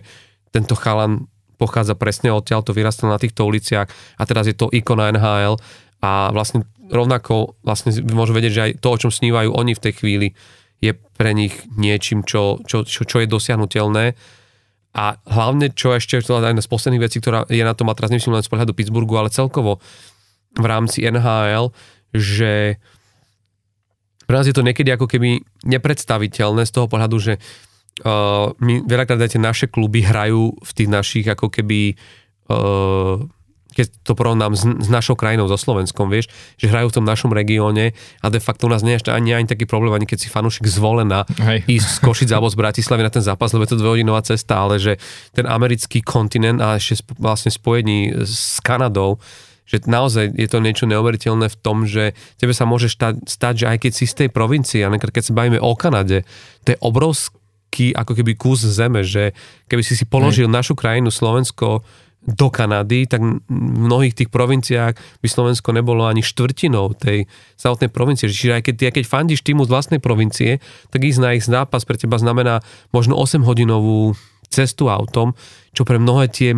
tento 0.56 0.78
chalan 0.78 1.28
pochádza 1.58 1.98
presne 1.98 2.30
odtiaľ, 2.32 2.62
to 2.62 2.72
vyrastal 2.72 3.10
na 3.10 3.20
týchto 3.20 3.44
uliciach 3.44 3.90
a 3.90 4.24
teraz 4.24 4.46
je 4.46 4.56
to 4.56 4.70
ikona 4.72 5.10
NHL 5.12 5.58
a 6.00 6.30
vlastne 6.30 6.64
rovnako 6.88 7.58
vlastne 7.66 7.92
môžu 8.14 8.32
vedieť, 8.38 8.54
že 8.54 8.64
aj 8.64 8.72
to, 8.80 8.88
o 8.94 9.00
čom 9.02 9.12
snívajú 9.12 9.52
oni 9.52 9.74
v 9.76 9.84
tej 9.84 9.94
chvíli, 9.98 10.28
je 10.78 10.94
pre 10.94 11.34
nich 11.34 11.58
niečím, 11.74 12.22
čo, 12.22 12.62
čo, 12.64 12.86
čo, 12.86 13.04
čo 13.04 13.18
je 13.20 13.28
dosiahnutelné. 13.28 14.14
A 14.96 15.20
hlavne, 15.28 15.74
čo 15.74 15.94
ešte, 15.94 16.22
to 16.24 16.40
je 16.40 16.48
jedna 16.48 16.64
z 16.64 16.72
posledných 16.72 17.04
vecí, 17.04 17.18
ktorá 17.22 17.46
je 17.52 17.62
na 17.62 17.76
tom, 17.78 17.92
a 17.92 17.98
teraz 17.98 18.10
nemyslím 18.10 18.40
len 18.40 18.46
z 18.46 18.50
pohľadu 18.50 18.74
Pittsburghu, 18.74 19.14
ale 19.20 19.34
celkovo 19.34 19.84
v 20.58 20.66
rámci 20.66 21.06
NHL, 21.06 21.70
že 22.16 22.82
pre 24.26 24.36
nás 24.36 24.48
je 24.50 24.56
to 24.56 24.66
niekedy 24.66 24.92
ako 24.92 25.08
keby 25.08 25.40
nepredstaviteľné 25.64 26.68
z 26.68 26.74
toho 26.74 26.92
pohľadu, 26.92 27.18
že 27.22 27.34
uh, 27.38 28.52
my 28.60 28.84
veľakrát 28.84 29.22
aj 29.24 29.38
tie 29.38 29.42
naše 29.42 29.66
kluby 29.72 30.04
hrajú 30.04 30.52
v 30.58 30.72
tých 30.76 30.90
našich 30.92 31.26
ako 31.30 31.48
keby 31.48 31.96
uh, 32.52 33.24
keď 33.78 33.94
to 34.02 34.18
porovnám 34.18 34.58
s, 34.58 34.66
s 34.66 34.90
našou 34.90 35.14
krajinou, 35.14 35.46
so 35.46 35.54
Slovenskom, 35.54 36.10
vieš, 36.10 36.34
že 36.58 36.66
hrajú 36.66 36.90
v 36.90 36.96
tom 36.98 37.06
našom 37.06 37.30
regióne 37.30 37.94
a 38.26 38.28
de 38.34 38.42
facto 38.42 38.66
u 38.66 38.74
nás 38.74 38.82
nie 38.82 38.98
je 38.98 39.14
ani, 39.14 39.38
ani 39.38 39.46
taký 39.46 39.70
problém, 39.70 39.94
ani 39.94 40.10
keď 40.10 40.26
si 40.26 40.34
fanúšik 40.34 40.66
zvolená 40.66 41.30
Hej. 41.38 41.62
ísť 41.70 41.88
z 41.88 41.98
Košic 42.02 42.30
alebo 42.34 42.50
z 42.50 42.58
Bratislavy 42.58 43.06
na 43.06 43.14
ten 43.14 43.22
zápas, 43.22 43.54
lebo 43.54 43.70
je 43.70 43.78
to 43.78 43.82
dvojhodinová 43.86 44.26
cesta, 44.26 44.66
ale 44.66 44.82
že 44.82 44.98
ten 45.38 45.46
americký 45.46 46.02
kontinent 46.02 46.58
a 46.58 46.82
ešte 46.82 47.06
vlastne 47.22 47.54
spojení 47.54 48.26
s 48.26 48.58
Kanadou, 48.66 49.22
že 49.68 49.84
naozaj 49.84 50.34
je 50.34 50.48
to 50.50 50.64
niečo 50.64 50.88
neuveriteľné 50.88 51.52
v 51.52 51.58
tom, 51.60 51.84
že 51.84 52.16
tebe 52.40 52.56
sa 52.56 52.64
môže 52.64 52.88
stať, 52.88 53.28
stať 53.28 53.54
že 53.62 53.66
aj 53.68 53.78
keď 53.84 53.92
si 53.94 54.06
z 54.08 54.16
tej 54.26 54.30
provincie, 54.32 54.82
a 54.82 54.90
keď 54.90 55.22
sa 55.22 55.36
bavíme 55.36 55.60
o 55.60 55.76
Kanade, 55.76 56.24
to 56.64 56.74
je 56.74 56.78
obrovský 56.80 57.92
ako 57.94 58.16
keby 58.16 58.40
kus 58.40 58.64
zeme, 58.64 59.04
že 59.04 59.36
keby 59.68 59.84
si 59.84 60.00
si 60.00 60.08
položil 60.08 60.48
Hej. 60.48 60.56
našu 60.56 60.74
krajinu, 60.74 61.12
Slovensko, 61.12 61.84
do 62.28 62.52
Kanady, 62.52 63.08
tak 63.08 63.24
v 63.24 63.40
mnohých 63.88 64.12
tých 64.12 64.28
provinciách 64.28 65.00
by 65.24 65.28
Slovensko 65.32 65.72
nebolo 65.72 66.04
ani 66.04 66.20
štvrtinou 66.20 66.92
tej 67.00 67.24
samotnej 67.56 67.88
provincie. 67.88 68.28
Čiže 68.28 68.60
aj 68.60 68.64
keď, 68.68 68.76
keď 69.00 69.06
fandíš 69.08 69.48
týmu 69.48 69.64
z 69.64 69.72
vlastnej 69.72 70.04
provincie, 70.04 70.60
tak 70.92 71.08
ísť 71.08 71.20
na 71.24 71.40
ich 71.40 71.48
zápas 71.48 71.88
pre 71.88 71.96
teba 71.96 72.20
znamená 72.20 72.60
možno 72.92 73.16
8-hodinovú 73.16 74.12
cestu 74.48 74.88
autom, 74.88 75.36
čo 75.76 75.86
pre 75.86 76.02
mnohé 76.02 76.32
tie, 76.34 76.58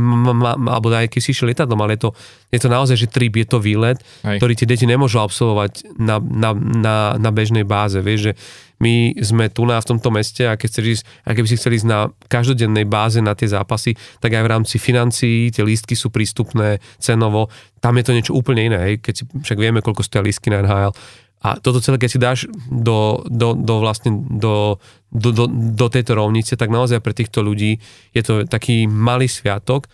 alebo 0.70 0.88
aj 0.96 1.12
keď 1.12 1.20
si 1.20 1.36
išiel 1.36 1.52
lietadlom, 1.52 1.84
ale 1.84 2.00
je 2.00 2.08
to, 2.08 2.10
je 2.56 2.60
to 2.64 2.70
naozaj, 2.72 2.96
že 2.96 3.12
trip, 3.12 3.36
je 3.36 3.48
to 3.50 3.60
výlet, 3.60 4.00
Hej. 4.24 4.40
ktorý 4.40 4.54
tie 4.56 4.70
deti 4.70 4.88
nemôžu 4.88 5.20
absolvovať 5.20 6.00
na, 6.00 6.24
na, 6.24 6.56
na, 6.56 6.96
na 7.20 7.30
bežnej 7.34 7.68
báze. 7.68 8.00
Vieš, 8.00 8.32
že 8.32 8.34
my 8.80 9.12
sme 9.20 9.52
tu 9.52 9.68
na 9.68 9.76
v 9.76 9.90
tomto 9.92 10.08
meste 10.08 10.48
a 10.48 10.56
keď 10.56 10.68
chceš 10.72 10.86
ísť, 10.88 11.04
a 11.28 11.30
keby 11.36 11.48
si 11.52 11.60
chceli 11.60 11.76
ísť 11.84 11.88
na 11.92 12.08
každodennej 12.32 12.88
báze 12.88 13.20
na 13.20 13.36
tie 13.36 13.52
zápasy, 13.52 14.00
tak 14.24 14.32
aj 14.32 14.44
v 14.48 14.52
rámci 14.56 14.76
financií 14.80 15.52
tie 15.52 15.68
lístky 15.68 16.00
sú 16.00 16.08
prístupné 16.16 16.80
cenovo. 16.96 17.52
Tam 17.84 18.00
je 18.00 18.08
to 18.08 18.16
niečo 18.16 18.32
úplne 18.32 18.72
iné, 18.72 18.80
hej, 18.88 18.94
keď 19.04 19.14
si 19.20 19.24
však 19.28 19.60
vieme, 19.60 19.84
koľko 19.84 20.00
stojí 20.00 20.32
lístky 20.32 20.48
na 20.48 20.64
NHL. 20.64 20.96
A 21.40 21.56
toto 21.56 21.80
celé, 21.80 21.96
keď 21.96 22.10
si 22.12 22.20
dáš 22.20 22.40
do, 22.68 23.24
do, 23.32 23.56
do 23.56 23.80
vlastne 23.80 24.12
do, 24.12 24.76
do, 25.08 25.32
do, 25.32 25.46
do 25.50 25.88
tejto 25.88 26.20
rovnice, 26.20 26.60
tak 26.60 26.68
naozaj 26.68 27.00
pre 27.00 27.16
týchto 27.16 27.40
ľudí 27.40 27.80
je 28.12 28.22
to 28.24 28.44
taký 28.44 28.92
malý 28.92 29.32
sviatok, 29.32 29.88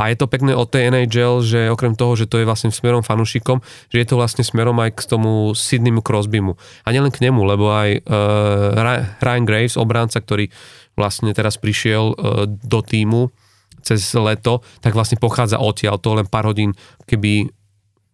a 0.00 0.08
je 0.08 0.16
to 0.16 0.32
pekné 0.32 0.56
od 0.56 0.64
tej 0.64 0.88
NHL, 0.88 1.44
že 1.44 1.68
okrem 1.68 1.92
toho, 1.92 2.16
že 2.16 2.24
to 2.24 2.40
je 2.40 2.48
vlastne 2.48 2.72
smerom 2.72 3.04
fanúšikom, 3.04 3.60
že 3.92 4.00
je 4.00 4.06
to 4.08 4.16
vlastne 4.16 4.40
smerom 4.40 4.80
aj 4.80 4.96
k 4.96 5.00
tomu 5.04 5.52
Sydneymu 5.52 6.00
Crosbymu. 6.00 6.56
A 6.86 6.88
nielen 6.88 7.12
k 7.12 7.20
nemu, 7.28 7.36
lebo 7.44 7.68
aj 7.68 8.00
uh, 8.08 9.20
Ryan 9.20 9.44
Graves, 9.44 9.76
obránca, 9.76 10.24
ktorý 10.24 10.48
vlastne 10.96 11.36
teraz 11.36 11.60
prišiel 11.60 12.16
uh, 12.16 12.48
do 12.48 12.80
týmu 12.80 13.28
cez 13.84 14.00
leto, 14.16 14.64
tak 14.80 14.96
vlastne 14.96 15.20
pochádza 15.20 15.60
odtiaľ. 15.60 16.00
To 16.00 16.16
len 16.16 16.24
pár 16.24 16.48
hodín, 16.48 16.72
keby 17.04 17.52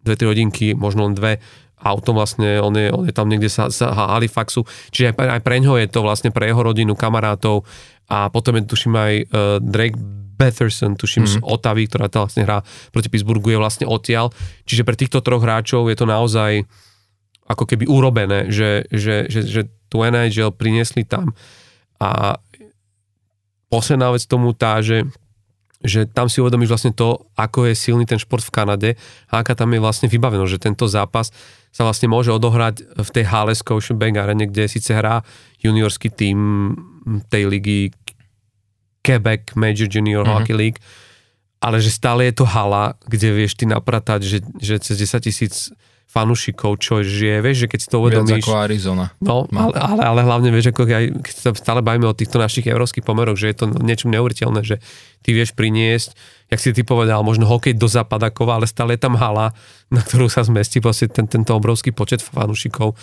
2-3 0.03 0.33
hodinky, 0.33 0.67
možno 0.75 1.07
len 1.07 1.15
dve, 1.15 1.39
auto 1.87 2.11
vlastne, 2.11 2.59
on 2.59 2.75
je, 2.75 2.91
on 2.91 3.07
je 3.07 3.15
tam 3.15 3.31
niekde 3.31 3.47
sa, 3.47 3.71
sa 3.71 3.95
Halifaxu, 3.95 4.67
čiže 4.91 5.15
aj, 5.15 5.39
aj 5.39 5.41
pre 5.47 5.63
ňo 5.63 5.79
je 5.79 5.87
to 5.87 6.03
vlastne 6.03 6.35
pre 6.35 6.51
jeho 6.51 6.59
rodinu, 6.59 6.99
kamarátov 6.99 7.63
a 8.11 8.27
potom 8.31 8.59
je 8.59 8.67
tuším 8.67 8.95
aj 8.99 9.13
uh, 9.23 9.27
Drake 9.63 9.99
Betherson, 10.37 11.01
tuším 11.01 11.25
mm-hmm. 11.25 11.41
z 11.41 11.43
mhm. 11.43 11.49
Otavy, 11.49 11.83
ktorá 11.89 12.07
to 12.13 12.21
vlastne 12.27 12.45
hrá 12.45 12.61
proti 12.93 13.09
Pittsburghu, 13.09 13.49
je 13.49 13.59
vlastne 13.59 13.89
odtiaľ. 13.89 14.29
Čiže 14.69 14.85
pre 14.85 14.99
týchto 14.99 15.25
troch 15.25 15.41
hráčov 15.41 15.89
je 15.89 15.97
to 15.97 16.05
naozaj 16.05 16.69
ako 17.47 17.65
keby 17.65 17.89
urobené, 17.89 18.51
že, 18.51 18.85
že, 18.91 19.31
že, 19.31 19.41
že 19.47 19.61
tú 19.87 20.03
NHL 20.03 20.53
priniesli 20.53 21.07
tam. 21.07 21.33
A 22.03 22.37
posledná 23.71 24.13
vec 24.13 24.27
tomu 24.27 24.51
tá, 24.53 24.83
že, 24.83 25.07
že 25.81 26.05
tam 26.11 26.27
si 26.27 26.43
uvedomíš 26.43 26.69
vlastne 26.69 26.93
to, 26.93 27.31
ako 27.39 27.71
je 27.71 27.75
silný 27.79 28.05
ten 28.05 28.19
šport 28.19 28.43
v 28.43 28.53
Kanade 28.53 28.91
a 29.31 29.41
aká 29.41 29.55
tam 29.55 29.71
je 29.73 29.81
vlastne 29.81 30.11
vybaveno, 30.11 30.45
že 30.45 30.61
tento 30.61 30.91
zápas 30.91 31.31
sa 31.77 31.85
vlastne 31.85 32.09
môže 32.09 32.33
odohrať 32.33 32.89
v 32.97 33.11
tej 33.13 33.25
hale 33.29 33.53
Scotiabank 33.53 34.17
Arene, 34.17 34.49
kde 34.49 34.65
síce 34.65 34.97
hrá 34.97 35.21
juniorský 35.61 36.09
tým 36.09 36.73
tej 37.29 37.53
ligy 37.53 37.93
Quebec 39.05 39.53
Major 39.53 39.85
Junior 39.85 40.25
mm-hmm. 40.25 40.41
Hockey 40.41 40.57
League, 40.57 40.81
ale 41.61 41.77
že 41.85 41.93
stále 41.93 42.33
je 42.33 42.41
to 42.41 42.49
hala, 42.49 42.97
kde 43.05 43.29
vieš 43.37 43.61
ty 43.61 43.69
napratať, 43.69 44.25
že, 44.25 44.39
že 44.57 44.81
cez 44.81 44.97
10 44.97 45.21
tisíc 45.21 45.69
fanúšikov, 46.07 46.81
čo 46.81 47.05
žije, 47.05 47.45
vieš, 47.45 47.67
že 47.67 47.69
keď 47.69 47.79
si 47.83 47.89
to 47.93 47.99
uvedomíš... 48.01 48.41
Viac 48.41 48.49
ako 48.49 48.63
Arizona. 48.63 49.05
No, 49.21 49.45
ale, 49.53 49.75
ale, 49.77 50.01
ale 50.07 50.21
hlavne 50.25 50.49
vieš, 50.55 50.73
ako 50.73 50.89
aj, 50.89 51.05
keď 51.21 51.35
sa 51.35 51.51
stále 51.53 51.85
bavíme 51.85 52.09
o 52.09 52.17
týchto 52.17 52.41
našich 52.41 52.65
európskych 52.65 53.05
pomeroch, 53.05 53.37
že 53.37 53.53
je 53.53 53.57
to 53.59 53.67
niečo 53.85 54.09
neuveriteľné, 54.09 54.65
že 54.65 54.81
ty 55.21 55.37
vieš 55.37 55.53
priniesť, 55.53 56.17
jak 56.49 56.61
si 56.63 56.71
ty 56.73 56.87
povedal, 56.87 57.27
možno 57.27 57.45
hokej 57.45 57.75
do 57.75 57.91
Zapadakova, 57.91 58.63
ale 58.63 58.71
stále 58.71 58.95
je 58.95 59.03
tam 59.03 59.19
hala, 59.19 59.53
na 59.93 60.01
ktorú 60.01 60.31
sa 60.31 60.47
zmestí 60.47 60.79
vlastne 60.79 61.11
ten, 61.11 61.27
tento 61.27 61.53
obrovský 61.53 61.91
počet 61.91 62.23
fanúšikov. 62.23 62.95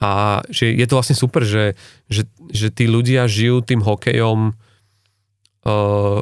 A 0.00 0.40
že 0.48 0.72
je 0.72 0.86
to 0.88 0.96
vlastne 0.96 1.16
super, 1.16 1.44
že, 1.44 1.76
že, 2.08 2.24
že 2.52 2.72
tí 2.72 2.88
ľudia 2.88 3.28
žijú 3.28 3.60
tým 3.60 3.84
hokejom 3.84 4.52
uh, 4.52 6.20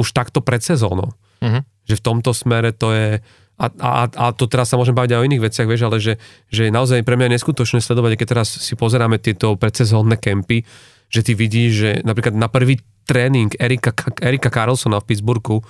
už 0.00 0.08
takto 0.16 0.40
pred 0.42 0.62
sezónou. 0.62 1.12
Mhm. 1.42 1.66
Že 1.86 1.94
v 1.98 2.04
tomto 2.06 2.30
smere 2.32 2.70
to 2.70 2.94
je, 2.94 3.08
a, 3.60 3.68
a, 3.76 4.04
a 4.08 4.24
to 4.32 4.48
teraz 4.48 4.72
sa 4.72 4.80
môžem 4.80 4.96
baviť 4.96 5.12
aj 5.12 5.20
o 5.20 5.26
iných 5.28 5.44
veciach, 5.44 5.68
vieš, 5.68 5.84
ale 5.84 6.00
že, 6.00 6.16
že 6.48 6.66
je 6.68 6.72
naozaj 6.72 7.04
pre 7.04 7.20
mňa 7.20 7.36
neskutočné 7.36 7.84
sledovať, 7.84 8.16
keď 8.16 8.26
teraz 8.32 8.48
si 8.48 8.72
pozeráme 8.72 9.20
tieto 9.20 9.52
predsezónne 9.60 10.16
kempy, 10.16 10.64
že 11.12 11.20
ty 11.20 11.36
vidíš, 11.36 11.70
že 11.70 11.90
napríklad 12.00 12.32
na 12.32 12.48
prvý 12.48 12.80
tréning 13.04 13.52
Erika, 13.60 13.92
Erika 14.24 14.48
Carlsona 14.48 15.04
v 15.04 15.12
Pittsburghu 15.12 15.60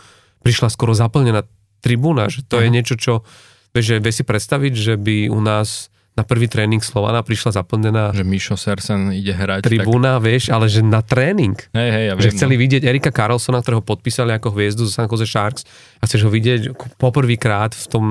prišla 0.46 0.70
skoro 0.70 0.94
zaplnená 0.94 1.42
tribúna, 1.82 2.30
že 2.30 2.46
to 2.46 2.62
uh-huh. 2.62 2.70
je 2.70 2.70
niečo, 2.70 2.94
čo, 2.94 3.26
vieš, 3.74 3.96
že 3.96 4.02
vie 4.04 4.12
si 4.14 4.22
predstaviť, 4.22 4.72
že 4.78 4.94
by 4.94 5.26
u 5.32 5.40
nás 5.42 5.89
na 6.18 6.26
prvý 6.26 6.50
tréning 6.50 6.82
Slovana 6.82 7.22
prišla 7.22 7.62
zaplnená 7.62 8.10
Že 8.10 8.26
Mišo 8.26 8.56
Sersen 8.58 9.14
ide 9.14 9.30
hrať. 9.30 9.62
tribúna, 9.64 10.18
tak... 10.18 10.26
vieš, 10.26 10.50
ale 10.50 10.66
že 10.66 10.82
na 10.82 11.00
tréning. 11.00 11.54
Hej, 11.70 11.90
hej, 11.94 12.04
ja 12.10 12.14
že 12.18 12.28
viem, 12.28 12.36
chceli 12.36 12.54
no. 12.58 12.60
vidieť 12.66 12.82
Erika 12.84 13.10
Carlsona, 13.14 13.62
ktorého 13.62 13.80
podpísali 13.80 14.34
ako 14.34 14.50
hviezdu 14.52 14.84
zo 14.90 14.92
San 14.92 15.06
Jose 15.06 15.24
Sharks 15.24 15.62
a 16.02 16.10
chceš 16.10 16.26
ho 16.26 16.30
vidieť 16.30 16.74
poprvýkrát 16.98 17.72
v 17.72 17.86
tom, 17.86 18.04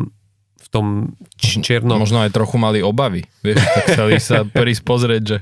v 0.58 0.68
tom 0.72 0.86
čiernom... 1.38 2.00
Možno 2.00 2.24
aj 2.24 2.32
trochu 2.32 2.56
mali 2.56 2.80
obavy, 2.80 3.28
vieš, 3.44 3.62
tak 3.68 3.84
chceli 3.94 4.18
sa 4.24 4.48
prísť 4.64 4.84
pozrieť, 4.88 5.24
že... 5.36 5.38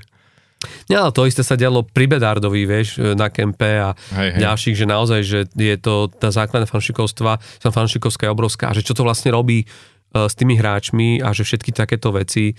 Nie, 0.89 0.97
ale 0.97 1.13
to 1.13 1.29
isté 1.29 1.45
sa 1.45 1.53
dialo 1.53 1.85
pri 1.85 2.09
Bedardovi, 2.09 2.65
vieš, 2.65 2.97
na 3.13 3.29
kempe 3.29 3.77
a 3.77 3.93
Hej, 3.93 4.29
hej. 4.33 4.41
ďalších, 4.41 4.75
že 4.75 4.85
naozaj, 4.89 5.21
že 5.21 5.39
je 5.53 5.77
to 5.77 6.09
tá 6.09 6.33
základná 6.33 6.65
fanšikovstva, 6.65 7.37
fanšikovská 7.61 8.25
je 8.25 8.33
obrovská 8.33 8.73
a 8.73 8.75
že 8.75 8.81
čo 8.81 8.97
to 8.97 9.05
vlastne 9.05 9.29
robí 9.29 9.69
s 10.25 10.34
tými 10.34 10.58
hráčmi 10.58 11.21
a 11.21 11.30
že 11.38 11.45
všetky 11.45 11.69
takéto 11.69 12.10
veci 12.10 12.58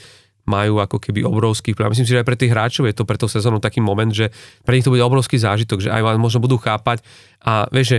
majú 0.49 0.81
ako 0.81 0.97
keby 0.97 1.27
obrovský 1.29 1.77
vplyv. 1.77 1.93
Myslím 1.93 2.07
si, 2.09 2.15
že 2.17 2.21
aj 2.25 2.29
pre 2.29 2.39
tých 2.41 2.55
hráčov 2.55 2.89
je 2.89 2.97
to 2.97 3.05
pre 3.05 3.21
tú 3.21 3.29
sezónu 3.29 3.61
taký 3.61 3.85
moment, 3.85 4.09
že 4.09 4.33
pre 4.65 4.79
nich 4.79 4.87
to 4.87 4.95
bude 4.95 5.05
obrovský 5.05 5.37
zážitok, 5.37 5.85
že 5.85 5.93
aj 5.93 6.01
vám 6.01 6.17
možno 6.17 6.41
budú 6.41 6.57
chápať 6.57 7.05
a 7.45 7.69
vieš, 7.69 7.99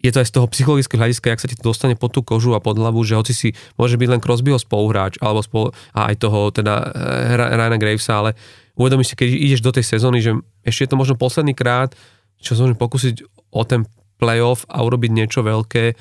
je 0.00 0.10
to 0.12 0.20
aj 0.22 0.28
z 0.28 0.34
toho 0.38 0.46
psychologického 0.52 1.00
hľadiska, 1.02 1.26
jak 1.34 1.42
sa 1.42 1.48
ti 1.50 1.56
to 1.58 1.66
dostane 1.66 1.98
pod 1.98 2.12
tú 2.14 2.20
kožu 2.22 2.54
a 2.54 2.62
pod 2.62 2.78
hlavu, 2.78 3.00
že 3.02 3.18
hoci 3.18 3.32
si 3.32 3.48
môže 3.74 3.98
byť 3.98 4.08
len 4.08 4.20
Crosbyho 4.20 4.60
spoluhráč 4.60 5.18
alebo 5.18 5.40
spolu, 5.42 5.74
a 5.96 6.12
aj 6.12 6.16
toho 6.20 6.52
teda 6.52 6.74
eh, 6.94 7.36
Ryana 7.36 7.80
Gravesa, 7.80 8.24
ale 8.24 8.30
uvedomíš 8.76 9.12
si, 9.12 9.14
keď 9.18 9.28
ideš 9.34 9.60
do 9.64 9.72
tej 9.72 9.84
sezóny, 9.84 10.20
že 10.20 10.36
ešte 10.62 10.86
je 10.86 10.90
to 10.92 11.00
možno 11.00 11.16
posledný 11.16 11.56
krát, 11.56 11.96
čo 12.38 12.54
sa 12.54 12.64
môžem 12.64 12.78
pokúsiť 12.78 13.24
o 13.50 13.62
ten 13.64 13.88
playoff 14.20 14.68
a 14.68 14.84
urobiť 14.84 15.10
niečo 15.12 15.40
veľké, 15.44 15.96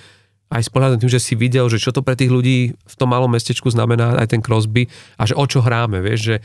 aj 0.46 0.62
s 0.62 0.70
pohľadom 0.70 1.02
tým, 1.02 1.10
že 1.10 1.18
si 1.18 1.34
videl, 1.34 1.66
že 1.74 1.82
čo 1.82 1.90
to 1.90 2.06
pre 2.06 2.14
tých 2.14 2.30
ľudí 2.30 2.78
v 2.78 2.96
tom 2.96 3.10
malom 3.10 3.34
mestečku 3.34 3.66
znamená 3.74 4.22
aj 4.22 4.38
ten 4.38 4.42
Crosby 4.46 4.86
a 5.18 5.26
že 5.26 5.34
o 5.34 5.46
čo 5.50 5.66
hráme, 5.66 6.06
vieš, 6.06 6.20
že, 6.22 6.36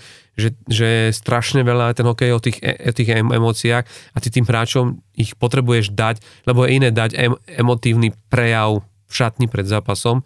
že, 0.40 0.48
že 0.66 0.88
strašne 1.12 1.60
veľa 1.60 1.92
ten 1.92 2.08
hokej 2.08 2.32
o 2.32 2.40
tých, 2.40 2.58
e- 2.64 2.80
o 2.80 2.92
tých 2.96 3.12
em- 3.12 3.28
emóciách 3.28 3.84
a 3.84 4.16
ty 4.18 4.28
tým 4.32 4.48
hráčom 4.48 5.04
ich 5.12 5.36
potrebuješ 5.36 5.92
dať, 5.92 6.24
lebo 6.48 6.64
je 6.64 6.80
iné 6.80 6.88
dať 6.88 7.10
em- 7.12 7.40
emotívny 7.60 8.16
prejav 8.32 8.80
v 8.80 9.12
šatni 9.12 9.52
pred 9.52 9.68
zápasom, 9.68 10.24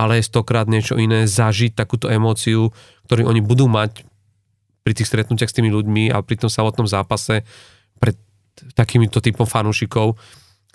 ale 0.00 0.18
je 0.18 0.24
stokrát 0.24 0.64
niečo 0.64 0.96
iné 0.96 1.28
zažiť 1.28 1.76
takúto 1.76 2.08
emóciu, 2.08 2.72
ktorú 3.04 3.28
oni 3.28 3.44
budú 3.44 3.68
mať 3.68 4.00
pri 4.80 4.92
tých 4.96 5.12
stretnutiach 5.12 5.52
s 5.52 5.56
tými 5.56 5.68
ľuďmi 5.68 6.08
a 6.08 6.24
pri 6.24 6.40
tom 6.40 6.48
samotnom 6.48 6.88
zápase 6.88 7.44
pred 8.00 8.16
takýmito 8.76 9.20
typom 9.20 9.44
fanúšikov, 9.44 10.16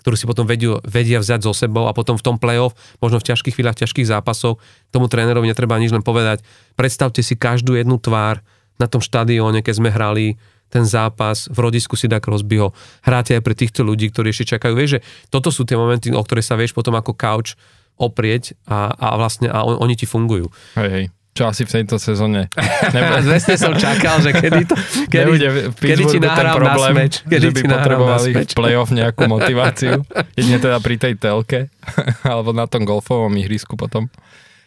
ktorú 0.00 0.16
si 0.16 0.24
potom 0.24 0.48
vedia, 0.48 0.80
vedia 0.82 1.20
vziať 1.20 1.44
so 1.44 1.52
sebou 1.52 1.86
a 1.86 1.92
potom 1.92 2.16
v 2.16 2.24
tom 2.24 2.36
play-off, 2.40 2.72
možno 2.98 3.20
v 3.20 3.28
ťažkých 3.32 3.54
chvíľach, 3.54 3.76
ťažkých 3.76 4.08
zápasov, 4.08 4.58
tomu 4.88 5.06
trénerovi 5.06 5.46
netreba 5.46 5.76
nič 5.76 5.92
len 5.92 6.02
povedať. 6.02 6.40
Predstavte 6.74 7.20
si 7.20 7.36
každú 7.36 7.76
jednu 7.76 8.00
tvár 8.00 8.40
na 8.80 8.88
tom 8.88 9.04
štadióne, 9.04 9.60
keď 9.60 9.74
sme 9.76 9.92
hrali 9.92 10.40
ten 10.70 10.86
zápas 10.86 11.50
v 11.50 11.58
rodisku 11.66 11.98
si 11.98 12.06
dá 12.06 12.22
Crosbyho. 12.22 12.72
Hráte 13.02 13.34
aj 13.34 13.42
pre 13.42 13.58
týchto 13.58 13.82
ľudí, 13.82 14.08
ktorí 14.08 14.30
ešte 14.30 14.56
čakajú. 14.56 14.72
Vieš, 14.78 14.90
že 14.96 15.00
toto 15.28 15.50
sú 15.50 15.66
tie 15.66 15.74
momenty, 15.74 16.14
o 16.14 16.22
ktoré 16.22 16.40
sa 16.46 16.54
vieš 16.54 16.72
potom 16.72 16.94
ako 16.94 17.12
couch 17.18 17.58
oprieť 18.00 18.56
a, 18.64 18.94
a 18.96 19.18
vlastne 19.20 19.50
a 19.50 19.66
on, 19.66 19.76
oni 19.82 19.98
ti 19.98 20.06
fungujú. 20.08 20.48
Hej, 20.78 20.88
hej. 20.88 21.04
Čo 21.30 21.46
asi 21.46 21.62
v 21.62 21.70
tejto 21.70 21.96
sezóne 22.02 22.50
A 23.14 23.22
Zvesne 23.22 23.54
som 23.54 23.72
čakal, 23.78 24.18
že 24.18 24.34
kedy 24.34 24.66
to, 24.66 24.74
kedy, 25.06 25.30
nebude 25.30 25.48
kedy 25.78 26.02
ti 26.10 26.18
nahrám 26.18 26.54
problém, 26.58 26.94
na 26.94 27.06
smeč. 27.06 27.14
Kedy 27.22 27.46
že 27.46 27.50
by 27.54 27.60
potrebovali 27.70 28.30
v 28.34 28.54
play-off 28.58 28.90
nejakú 28.90 29.22
motiváciu. 29.38 30.02
Jedne 30.34 30.58
teda 30.58 30.82
pri 30.82 30.96
tej 30.98 31.14
telke, 31.16 31.70
alebo 32.30 32.50
na 32.50 32.66
tom 32.66 32.82
golfovom 32.82 33.30
ihrisku 33.38 33.78
potom. 33.78 34.10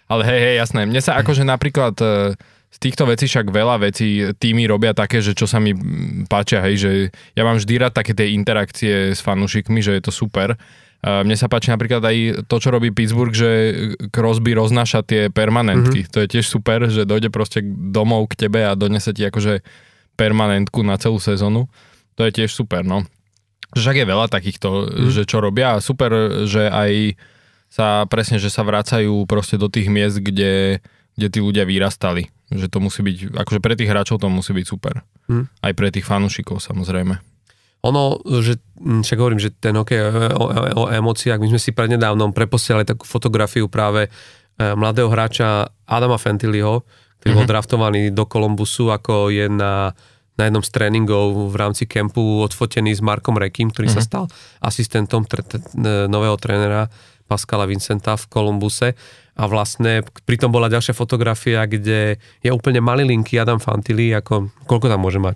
Ale 0.08 0.24
hej, 0.28 0.40
hej, 0.40 0.56
jasné. 0.64 0.88
Mne 0.88 1.02
sa 1.04 1.20
akože 1.20 1.44
napríklad 1.44 1.96
e, 2.00 2.36
z 2.70 2.78
týchto 2.80 3.08
vecí 3.08 3.28
však 3.28 3.50
veľa 3.50 3.76
vecí 3.84 4.24
týmy 4.36 4.68
robia 4.68 4.96
také, 4.96 5.20
že 5.20 5.36
čo 5.36 5.48
sa 5.48 5.60
mi 5.60 5.76
páčia, 6.28 6.64
hej, 6.64 6.76
že 6.80 6.90
ja 7.36 7.44
mám 7.44 7.60
vždy 7.60 7.74
rád 7.82 7.94
také 7.96 8.16
tie 8.16 8.32
interakcie 8.36 9.16
s 9.16 9.20
fanúšikmi, 9.20 9.84
že 9.84 10.00
je 10.00 10.04
to 10.04 10.12
super. 10.12 10.56
E, 11.04 11.22
Mne 11.28 11.36
sa 11.36 11.52
páči 11.52 11.70
napríklad 11.70 12.00
aj 12.00 12.48
to, 12.48 12.56
čo 12.64 12.72
robí 12.72 12.96
Pittsburgh, 12.96 13.36
že 13.36 13.76
Crosby 14.10 14.56
roznáša 14.56 15.04
tie 15.04 15.28
permanentky. 15.28 16.08
Mm-hmm. 16.08 16.14
To 16.16 16.20
je 16.24 16.28
tiež 16.32 16.46
super, 16.48 16.88
že 16.88 17.04
dojde 17.04 17.28
proste 17.28 17.60
domov 17.92 18.32
k 18.32 18.48
tebe 18.48 18.64
a 18.64 18.74
donese 18.80 19.12
ti 19.12 19.28
akože 19.28 19.62
permanentku 20.16 20.82
na 20.82 20.96
celú 20.96 21.20
sezónu. 21.20 21.68
To 22.16 22.22
je 22.24 22.32
tiež 22.32 22.56
super, 22.56 22.88
no. 22.88 23.04
Však 23.74 24.00
je 24.00 24.06
veľa 24.06 24.30
takýchto, 24.30 24.70
mm. 24.86 25.10
že 25.10 25.26
čo 25.26 25.42
robia 25.42 25.76
a 25.76 25.82
super, 25.82 26.46
že 26.46 26.70
aj 26.70 27.18
sa 27.74 28.06
presne, 28.06 28.38
že 28.38 28.54
sa 28.54 28.62
vracajú 28.62 29.26
proste 29.26 29.58
do 29.58 29.66
tých 29.66 29.90
miest, 29.90 30.22
kde, 30.22 30.78
kde 31.18 31.28
tí 31.34 31.40
ľudia 31.42 31.66
vyrastali. 31.66 32.30
Že 32.54 32.70
to 32.70 32.78
musí 32.78 33.02
byť, 33.02 33.34
akože 33.34 33.60
pre 33.66 33.74
tých 33.74 33.90
hráčov 33.90 34.22
to 34.22 34.30
musí 34.30 34.54
byť 34.54 34.66
super. 34.70 35.02
Mm. 35.26 35.50
Aj 35.50 35.74
pre 35.74 35.90
tých 35.90 36.06
fanúšikov 36.06 36.62
samozrejme. 36.62 37.18
Ono, 37.84 38.24
že, 38.40 38.64
hm, 38.80 39.04
však 39.04 39.20
hovorím, 39.20 39.44
že 39.44 39.52
ten 39.52 39.76
hokej 39.76 39.98
je 40.00 40.06
o, 40.40 40.46
o, 40.48 40.62
o 40.76 40.84
emóciách, 40.88 41.40
my 41.44 41.52
sme 41.52 41.60
si 41.60 41.76
prednedávnom 41.76 42.32
preposielali 42.32 42.88
takú 42.88 43.04
fotografiu 43.04 43.68
práve 43.68 44.08
e, 44.08 44.10
mladého 44.64 45.12
hráča 45.12 45.68
Adama 45.84 46.16
Fentiliho, 46.16 46.88
ktorý 47.20 47.36
mm-hmm. 47.36 47.40
bol 47.44 47.52
draftovaný 47.52 48.02
do 48.16 48.24
Kolumbusu, 48.24 48.88
ako 48.92 49.32
je 49.32 49.52
na, 49.52 49.92
na 50.40 50.44
jednom 50.48 50.64
z 50.64 50.72
tréningov 50.72 51.52
v 51.52 51.56
rámci 51.60 51.84
kempu 51.84 52.44
odfotený 52.44 52.96
s 52.96 53.02
Markom 53.04 53.36
Rekim, 53.36 53.68
ktorý 53.72 53.92
mm-hmm. 53.92 54.04
sa 54.04 54.08
stal 54.08 54.24
asistentom 54.64 55.28
tre, 55.28 55.44
tre, 55.44 55.60
nového 56.08 56.40
trénera 56.40 56.88
Pascala 57.28 57.68
Vincenta 57.68 58.16
v 58.16 58.28
Kolumbuse. 58.28 58.96
A 59.34 59.50
vlastne 59.50 60.06
pritom 60.30 60.54
bola 60.54 60.70
ďalšia 60.70 60.94
fotografia, 60.94 61.66
kde 61.66 62.22
je 62.44 62.50
úplne 62.54 62.80
malilinký 62.84 63.42
Adam 63.42 63.58
Fantili, 63.58 64.14
ako, 64.14 64.54
koľko 64.70 64.88
tam 64.92 65.02
môže 65.02 65.18
mať? 65.18 65.36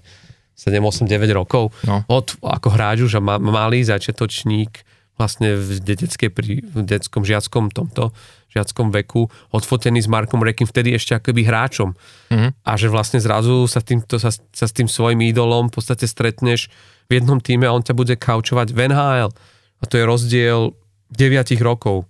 7, 0.57 0.81
8, 0.81 1.05
9 1.05 1.37
rokov. 1.37 1.69
No. 1.85 2.01
Od, 2.09 2.27
ako 2.41 2.67
hráč 2.73 3.05
už 3.05 3.17
a 3.17 3.21
ma, 3.21 3.37
malý 3.37 3.85
začiatočník 3.85 4.81
vlastne 5.17 5.57
v, 5.57 5.81
deteckej, 5.81 6.29
pri, 6.29 6.61
v 6.61 6.77
detskom 6.85 7.25
žiackom 7.25 7.69
tomto 7.73 8.13
žiackom 8.47 8.89
veku, 8.89 9.29
odfotený 9.53 10.01
s 10.01 10.09
Markom 10.09 10.41
Rekim, 10.41 10.65
vtedy 10.65 10.95
ešte 10.97 11.13
akoby 11.13 11.45
hráčom. 11.45 11.93
Mhm. 12.33 12.57
A 12.65 12.71
že 12.73 12.89
vlastne 12.89 13.21
zrazu 13.21 13.69
sa, 13.69 13.85
týmto, 13.85 14.17
sa, 14.17 14.33
sa 14.33 14.65
s 14.65 14.73
tým 14.73 14.89
svojim 14.89 15.21
ídolom 15.29 15.69
v 15.69 15.77
podstate 15.77 16.09
stretneš 16.09 16.73
v 17.07 17.21
jednom 17.21 17.37
týme 17.37 17.69
a 17.69 17.75
on 17.75 17.85
ťa 17.85 17.93
bude 17.93 18.15
kaučovať 18.17 18.73
v 18.73 18.79
NHL. 18.89 19.29
A 19.77 19.83
to 19.85 19.95
je 20.01 20.03
rozdiel 20.03 20.73
9 21.13 21.53
rokov. 21.61 22.09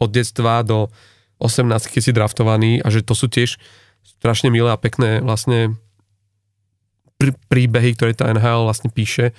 Od 0.00 0.08
detstva 0.08 0.62
do 0.64 0.88
18, 1.42 1.90
keď 1.90 2.00
si 2.00 2.12
draftovaný 2.14 2.72
a 2.80 2.88
že 2.88 3.04
to 3.04 3.12
sú 3.16 3.28
tiež 3.28 3.60
strašne 4.04 4.48
milé 4.48 4.70
a 4.72 4.80
pekné 4.80 5.20
vlastne 5.20 5.76
prí- 7.20 7.36
príbehy, 7.52 7.92
ktoré 7.92 8.16
tá 8.16 8.32
NHL 8.32 8.64
vlastne 8.64 8.88
píše 8.88 9.36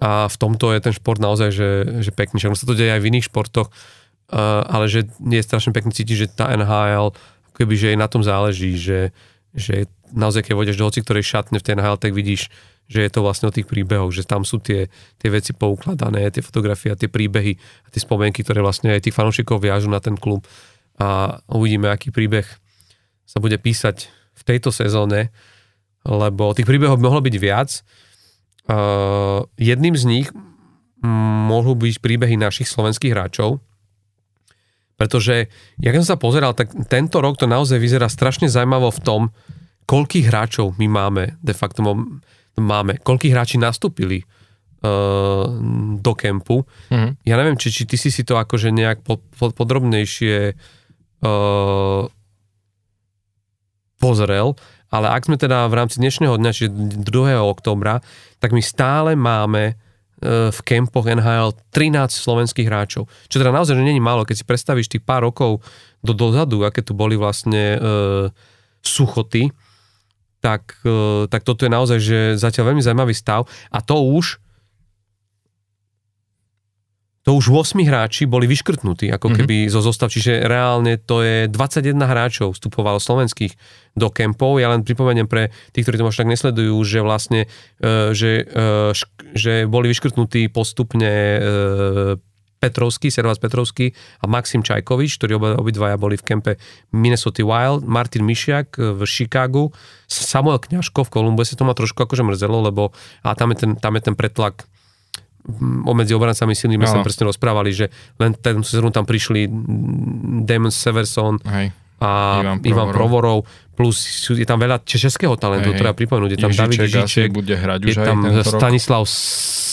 a 0.00 0.28
v 0.28 0.36
tomto 0.36 0.76
je 0.76 0.80
ten 0.84 0.92
šport 0.92 1.20
naozaj, 1.20 1.48
že, 1.52 1.70
že 2.04 2.12
pekný. 2.12 2.40
Však 2.40 2.56
sa 2.56 2.68
to 2.68 2.76
deje 2.76 2.92
aj 2.92 3.00
v 3.00 3.08
iných 3.12 3.28
športoch, 3.32 3.68
uh, 3.68 4.64
ale 4.68 4.88
že 4.88 5.08
je 5.08 5.40
strašne 5.40 5.72
pekný 5.72 5.92
cítiť, 5.92 6.16
že 6.16 6.32
tá 6.32 6.52
NHL 6.52 7.16
keby, 7.56 7.74
že 7.76 7.86
jej 7.92 7.98
na 8.00 8.08
tom 8.08 8.24
záleží, 8.24 8.80
že, 8.80 9.12
že 9.52 9.88
naozaj 10.16 10.48
keď 10.48 10.54
vodeš 10.56 10.80
do 10.80 10.88
hoci 10.88 11.04
ktorej 11.04 11.28
šatne 11.28 11.60
v 11.60 11.64
tej 11.64 11.76
NHL, 11.76 12.00
tak 12.00 12.16
vidíš, 12.16 12.48
že 12.90 13.04
je 13.04 13.10
to 13.12 13.20
vlastne 13.20 13.52
o 13.52 13.54
tých 13.54 13.68
príbehoch, 13.68 14.10
že 14.10 14.24
tam 14.24 14.42
sú 14.42 14.58
tie, 14.58 14.88
tie 15.20 15.28
veci 15.28 15.52
poukladané, 15.52 16.26
tie 16.32 16.42
fotografie 16.42 16.90
a 16.90 16.98
tie 16.98 17.06
príbehy 17.06 17.52
a 17.86 17.88
tie 17.92 18.00
spomienky, 18.00 18.42
ktoré 18.42 18.64
vlastne 18.64 18.96
aj 18.96 19.04
tých 19.06 19.14
fanúšikov 19.14 19.62
viažu 19.62 19.92
na 19.92 20.00
ten 20.00 20.16
klub 20.16 20.42
a 20.96 21.38
uvidíme, 21.46 21.86
aký 21.86 22.10
príbeh 22.10 22.44
sa 23.28 23.38
bude 23.38 23.56
písať 23.56 24.10
v 24.10 24.42
tejto 24.42 24.74
sezóne, 24.74 25.30
lebo 26.04 26.56
tých 26.56 26.68
príbehov 26.68 26.96
by 27.00 27.06
mohlo 27.06 27.20
byť 27.20 27.36
viac. 27.36 27.84
Uh, 28.70 29.44
jedným 29.58 29.98
z 29.98 30.04
nich 30.06 30.28
mohli 31.02 31.72
byť 31.74 31.96
príbehy 32.04 32.36
našich 32.36 32.68
slovenských 32.68 33.16
hráčov, 33.16 33.58
pretože, 35.00 35.48
ja 35.80 35.96
som 35.96 36.04
sa 36.04 36.20
pozeral, 36.20 36.52
tak 36.52 36.76
tento 36.92 37.24
rok 37.24 37.40
to 37.40 37.48
naozaj 37.48 37.80
vyzerá 37.80 38.12
strašne 38.12 38.52
zaujímavo 38.52 38.92
v 38.92 39.00
tom, 39.00 39.22
koľkých 39.88 40.28
hráčov 40.28 40.76
my 40.76 40.86
máme, 40.92 41.40
de 41.40 41.56
facto 41.56 41.80
máme, 42.60 43.00
koľkých 43.00 43.32
hráči 43.32 43.56
nastúpili 43.56 44.20
uh, 44.20 45.48
do 45.96 46.12
kempu. 46.12 46.68
Mhm. 46.92 47.24
Ja 47.24 47.40
neviem, 47.40 47.56
či, 47.56 47.72
či 47.72 47.88
ty 47.88 47.96
si 47.96 48.12
si 48.12 48.28
to 48.28 48.36
akože 48.36 48.68
nejak 48.76 49.00
po, 49.00 49.24
po, 49.40 49.48
podrobnejšie 49.56 50.52
uh, 51.24 52.04
pozrel, 53.96 54.52
ale 54.90 55.06
ak 55.10 55.30
sme 55.30 55.38
teda 55.38 55.70
v 55.70 55.74
rámci 55.78 56.02
dnešného 56.02 56.34
dňa, 56.34 56.50
čiže 56.50 56.70
2. 57.06 57.38
októbra, 57.38 58.02
tak 58.42 58.50
my 58.50 58.62
stále 58.62 59.14
máme 59.14 59.78
v 60.20 60.60
kempoch 60.68 61.08
NHL 61.08 61.56
13 61.72 62.12
slovenských 62.12 62.68
hráčov. 62.68 63.08
Čo 63.32 63.40
teda 63.40 63.56
naozaj, 63.56 63.72
že 63.72 63.88
není 63.88 64.04
málo, 64.04 64.28
keď 64.28 64.36
si 64.36 64.44
predstavíš 64.44 64.92
tých 64.92 65.00
pár 65.00 65.24
rokov 65.24 65.64
do 66.04 66.12
dozadu, 66.12 66.60
aké 66.68 66.84
tu 66.84 66.92
boli 66.92 67.16
vlastne 67.16 67.76
e, 67.76 67.78
suchoty, 68.84 69.48
tak, 70.44 70.76
e, 70.84 71.24
tak 71.24 71.40
toto 71.40 71.64
je 71.64 71.72
naozaj, 71.72 71.98
že 72.00 72.18
zatiaľ 72.36 72.72
veľmi 72.72 72.84
zaujímavý 72.84 73.16
stav 73.16 73.48
a 73.72 73.80
to 73.80 73.96
už 73.96 74.40
to 77.20 77.36
už 77.36 77.52
8 77.52 77.76
hráči 77.84 78.24
boli 78.24 78.48
vyškrtnutí, 78.48 79.12
ako 79.12 79.28
mhm. 79.28 79.34
keby 79.36 79.56
mm-hmm. 79.64 79.74
zo 79.76 79.80
zostav, 79.84 80.08
čiže 80.08 80.40
reálne 80.48 80.96
to 80.96 81.20
je 81.20 81.52
21 81.52 82.00
hráčov 82.00 82.56
vstupovalo 82.56 82.96
slovenských 82.96 83.52
do 83.92 84.08
kempov. 84.08 84.56
Ja 84.56 84.72
len 84.72 84.80
pripomeniem 84.86 85.28
pre 85.28 85.52
tých, 85.76 85.84
ktorí 85.84 86.00
to 86.00 86.06
možno 86.08 86.24
tak 86.24 86.32
nesledujú, 86.32 86.76
že 86.80 87.04
vlastne, 87.04 87.40
uh, 87.84 88.16
že, 88.16 88.48
šk- 88.96 89.36
že 89.36 89.52
boli 89.68 89.92
vyškrtnutí 89.92 90.48
postupne 90.48 91.12
uh, 91.12 92.16
Petrovský, 92.60 93.08
Servás 93.08 93.40
Petrovský 93.40 93.96
a 94.20 94.28
Maxim 94.28 94.60
Čajkovič, 94.60 95.16
ktorí 95.16 95.32
oba, 95.40 95.56
obidvaja 95.56 95.96
boli 95.96 96.20
v 96.20 96.24
kempe 96.24 96.52
Minnesota 96.92 97.40
Wild, 97.40 97.88
Martin 97.88 98.28
Mišiak 98.28 98.76
v 98.76 99.00
Chicagu, 99.08 99.72
Samuel 100.04 100.60
Kňažko 100.60 101.08
v 101.08 101.12
Kolumbuse, 101.12 101.56
to 101.56 101.64
ma 101.64 101.72
trošku 101.72 102.04
akože 102.04 102.20
mrzelo, 102.20 102.68
lebo 102.68 102.92
a 103.24 103.32
tam 103.32 103.56
je 103.56 103.64
ten, 103.64 103.70
tam 103.80 103.96
je 103.96 104.02
ten 104.04 104.14
pretlak 104.14 104.68
medzi 105.96 106.12
obrancami 106.12 106.52
silný, 106.52 106.76
my 106.76 106.86
sme 106.86 107.06
presne 107.06 107.28
rozprávali, 107.28 107.70
že 107.72 107.86
len 108.20 108.36
ten 108.36 108.60
sezónu 108.60 108.92
tam 108.92 109.08
prišli 109.08 109.48
Damon 110.44 110.72
Severson 110.72 111.40
Hej. 111.44 111.72
a 112.00 112.10
Ivan 112.44 112.58
Provorov. 112.60 112.68
Ivan 112.68 112.88
Provorov, 112.92 113.38
plus 113.74 113.96
je 114.28 114.46
tam 114.46 114.60
veľa 114.60 114.84
českého 114.84 115.34
talentu, 115.40 115.72
Hej. 115.72 115.80
treba 115.80 115.96
pripomenúť, 115.96 116.30
je 116.36 116.40
tam 116.40 116.52
Ježiček, 116.52 116.64
David 116.64 116.80
Ježiček, 116.84 117.28
bude 117.32 117.54
hrať 117.56 117.80
je 117.88 117.96
tam 117.96 118.18
Stanislav 118.44 119.08
rok. 119.08 119.12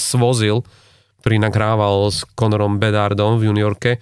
Svozil, 0.07 0.63
ktorý 1.19 1.43
nahrával 1.43 2.07
s 2.07 2.23
Conorom 2.39 2.79
Bedardom 2.79 3.35
v 3.35 3.51
juniorke. 3.51 3.99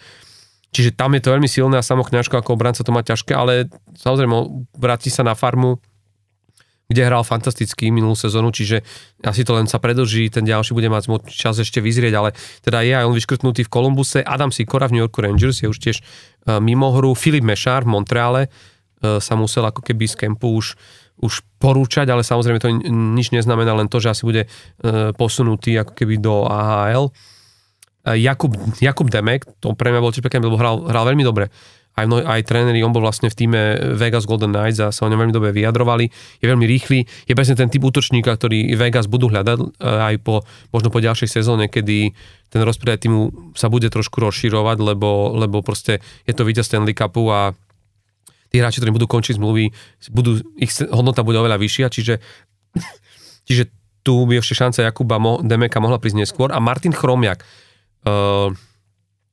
Čiže 0.70 0.94
tam 0.94 1.16
je 1.16 1.24
to 1.24 1.32
veľmi 1.32 1.48
silné 1.48 1.80
a 1.80 1.84
samo 1.86 2.04
Kňažko 2.04 2.36
ako 2.38 2.60
obranca 2.60 2.84
to 2.84 2.92
má 2.92 3.02
ťažké, 3.02 3.32
ale 3.32 3.72
samozrejme 3.96 4.68
vráti 4.76 5.08
sa 5.08 5.24
na 5.24 5.32
farmu, 5.32 5.80
kde 6.86 7.02
hral 7.02 7.26
fantasticky 7.26 7.90
minulú 7.90 8.14
sezónu, 8.14 8.54
čiže 8.54 8.86
asi 9.26 9.42
to 9.42 9.58
len 9.58 9.66
sa 9.66 9.82
predlží, 9.82 10.30
ten 10.30 10.46
ďalší 10.46 10.78
bude 10.78 10.90
mať 10.90 11.10
čas 11.34 11.58
ešte 11.58 11.82
vyzrieť, 11.82 12.14
ale 12.14 12.38
teda 12.62 12.86
je 12.86 12.94
aj 12.94 13.06
on 13.10 13.16
vyškrtnutý 13.18 13.66
v 13.66 13.72
Kolumbuse, 13.74 14.22
Adam 14.22 14.54
Sikora 14.54 14.86
v 14.86 14.98
New 14.98 15.04
Yorku 15.04 15.26
Rangers 15.26 15.66
je 15.66 15.68
už 15.70 15.80
tiež 15.82 15.98
uh, 16.02 16.62
mimo 16.62 16.94
hru, 16.94 17.18
Filip 17.18 17.42
Mešár 17.42 17.90
v 17.90 17.94
Montreale 17.98 18.42
uh, 18.46 19.18
sa 19.18 19.34
musel 19.34 19.66
ako 19.66 19.82
keby 19.82 20.06
z 20.06 20.16
kempu 20.30 20.54
už, 20.54 20.78
už 21.26 21.42
porúčať, 21.58 22.06
ale 22.14 22.22
samozrejme 22.22 22.62
to 22.62 22.70
nič 22.94 23.34
neznamená, 23.34 23.74
len 23.74 23.90
to, 23.90 23.98
že 23.98 24.14
asi 24.14 24.24
bude 24.30 24.46
uh, 24.46 25.10
posunutý 25.18 25.82
ako 25.82 25.94
keby 25.98 26.22
do 26.22 26.46
AHL. 26.46 27.10
Jakub, 28.06 28.54
Jakub 28.78 29.10
Demek, 29.10 29.50
to 29.58 29.74
pre 29.74 29.90
mňa 29.90 29.98
bol 29.98 30.14
tiež 30.14 30.22
pekné, 30.22 30.46
lebo 30.46 30.62
hral, 30.62 30.86
hral 30.86 31.10
veľmi 31.10 31.26
dobre 31.26 31.50
aj, 31.96 32.06
mno, 32.12 32.20
aj 32.20 32.44
tréneri, 32.44 32.84
on 32.84 32.92
bol 32.92 33.00
vlastne 33.00 33.32
v 33.32 33.36
týme 33.36 33.62
Vegas 33.96 34.28
Golden 34.28 34.52
Knights 34.52 34.84
a 34.84 34.92
sa 34.92 35.08
o 35.08 35.12
ňom 35.12 35.16
veľmi 35.16 35.36
dobre 35.36 35.56
vyjadrovali. 35.56 36.12
Je 36.44 36.46
veľmi 36.46 36.68
rýchly, 36.68 37.08
je 37.08 37.34
presne 37.34 37.56
ten 37.56 37.72
typ 37.72 37.80
útočníka, 37.88 38.36
ktorý 38.36 38.76
Vegas 38.76 39.08
budú 39.08 39.32
hľadať 39.32 39.58
e, 39.60 39.66
aj 39.80 40.16
po, 40.20 40.44
možno 40.76 40.92
po 40.92 41.00
ďalšej 41.00 41.40
sezóne, 41.40 41.72
kedy 41.72 42.12
ten 42.52 42.62
rozpredaj 42.68 43.08
týmu 43.08 43.56
sa 43.56 43.72
bude 43.72 43.88
trošku 43.88 44.20
rozširovať, 44.20 44.78
lebo, 44.84 45.40
lebo 45.40 45.64
proste 45.64 46.04
je 46.28 46.36
to 46.36 46.44
víťaz 46.44 46.68
Stanley 46.68 46.92
Cupu 46.92 47.32
a 47.32 47.56
tí 48.52 48.60
hráči, 48.60 48.84
ktorí 48.84 48.92
budú 48.92 49.08
končiť 49.08 49.40
zmluvy, 49.40 49.72
budú, 50.12 50.44
ich 50.60 50.76
hodnota 50.92 51.24
bude 51.24 51.40
oveľa 51.40 51.60
vyššia, 51.60 51.88
čiže, 51.88 52.20
čiže 53.48 53.72
tu 54.06 54.22
by 54.30 54.38
ešte 54.38 54.54
šanca 54.54 54.86
Jakuba 54.86 55.18
Demeka 55.42 55.82
mohla 55.82 55.98
prísť 55.98 56.22
neskôr. 56.22 56.54
A 56.54 56.62
Martin 56.62 56.94
Chromiak, 56.94 57.42
uh, 58.06 58.54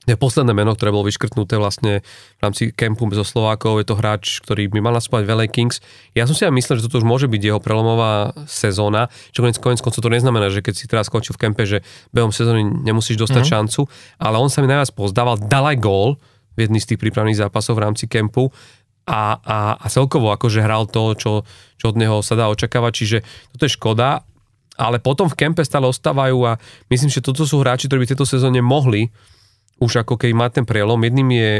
posledné 0.06 0.50
meno, 0.50 0.74
ktoré 0.74 0.90
bolo 0.90 1.06
vyškrtnuté 1.06 1.54
vlastne 1.62 2.02
v 2.38 2.40
rámci 2.42 2.74
kempu 2.74 3.06
so 3.14 3.22
Slovákov, 3.22 3.78
je 3.78 3.86
to 3.86 3.94
hráč, 3.94 4.42
ktorý 4.42 4.66
by 4.66 4.82
mal 4.82 4.94
nastupovať 4.98 5.24
v 5.26 5.30
LA 5.30 5.46
Kings. 5.46 5.78
Ja 6.18 6.26
som 6.26 6.34
si 6.34 6.42
aj 6.42 6.50
myslel, 6.50 6.82
že 6.82 6.90
toto 6.90 6.98
už 6.98 7.06
môže 7.06 7.30
byť 7.30 7.38
jeho 7.38 7.60
prelomová 7.62 8.34
sezóna, 8.50 9.06
čo 9.30 9.46
konec, 9.46 9.62
konec 9.62 9.78
koncov 9.78 10.02
to 10.02 10.10
neznamená, 10.10 10.50
že 10.50 10.58
keď 10.58 10.74
si 10.74 10.90
teraz 10.90 11.06
skončil 11.06 11.38
v 11.38 11.42
kempe, 11.46 11.62
že 11.62 11.86
behom 12.10 12.34
sezóny 12.34 12.66
nemusíš 12.66 13.22
dostať 13.22 13.46
mm-hmm. 13.46 13.54
šancu, 13.54 13.80
ale 14.18 14.36
on 14.42 14.50
sa 14.50 14.58
mi 14.58 14.66
najviac 14.66 14.90
pozdával, 14.90 15.38
dal 15.38 15.70
aj 15.70 15.78
gól 15.78 16.18
v 16.58 16.66
jedný 16.66 16.82
z 16.82 16.94
tých 16.94 17.00
prípravných 17.00 17.38
zápasov 17.38 17.78
v 17.78 17.84
rámci 17.86 18.10
kempu 18.10 18.50
a, 19.06 19.38
a, 19.38 19.58
a 19.78 19.86
celkovo 19.86 20.30
akože 20.34 20.62
hral 20.62 20.86
to, 20.90 21.14
čo, 21.18 21.32
čo 21.78 21.84
od 21.90 21.96
neho 21.98 22.22
sa 22.22 22.38
dá 22.38 22.46
očakávať, 22.50 22.92
čiže 22.94 23.18
toto 23.54 23.66
je 23.66 23.74
škoda, 23.74 24.22
ale 24.78 25.02
potom 25.02 25.26
v 25.28 25.38
kempe 25.38 25.62
stále 25.66 25.86
ostávajú 25.90 26.38
a 26.46 26.58
myslím, 26.90 27.10
že 27.10 27.22
toto 27.22 27.46
sú 27.46 27.60
hráči, 27.60 27.86
ktorí 27.86 28.02
by 28.02 28.06
v 28.08 28.12
tejto 28.14 28.26
sezóne 28.26 28.62
mohli 28.62 29.10
už 29.80 30.04
ako 30.04 30.20
keď 30.20 30.30
má 30.34 30.46
ten 30.52 30.66
prielom. 30.66 31.00
Jedným 31.00 31.28
je 31.32 31.52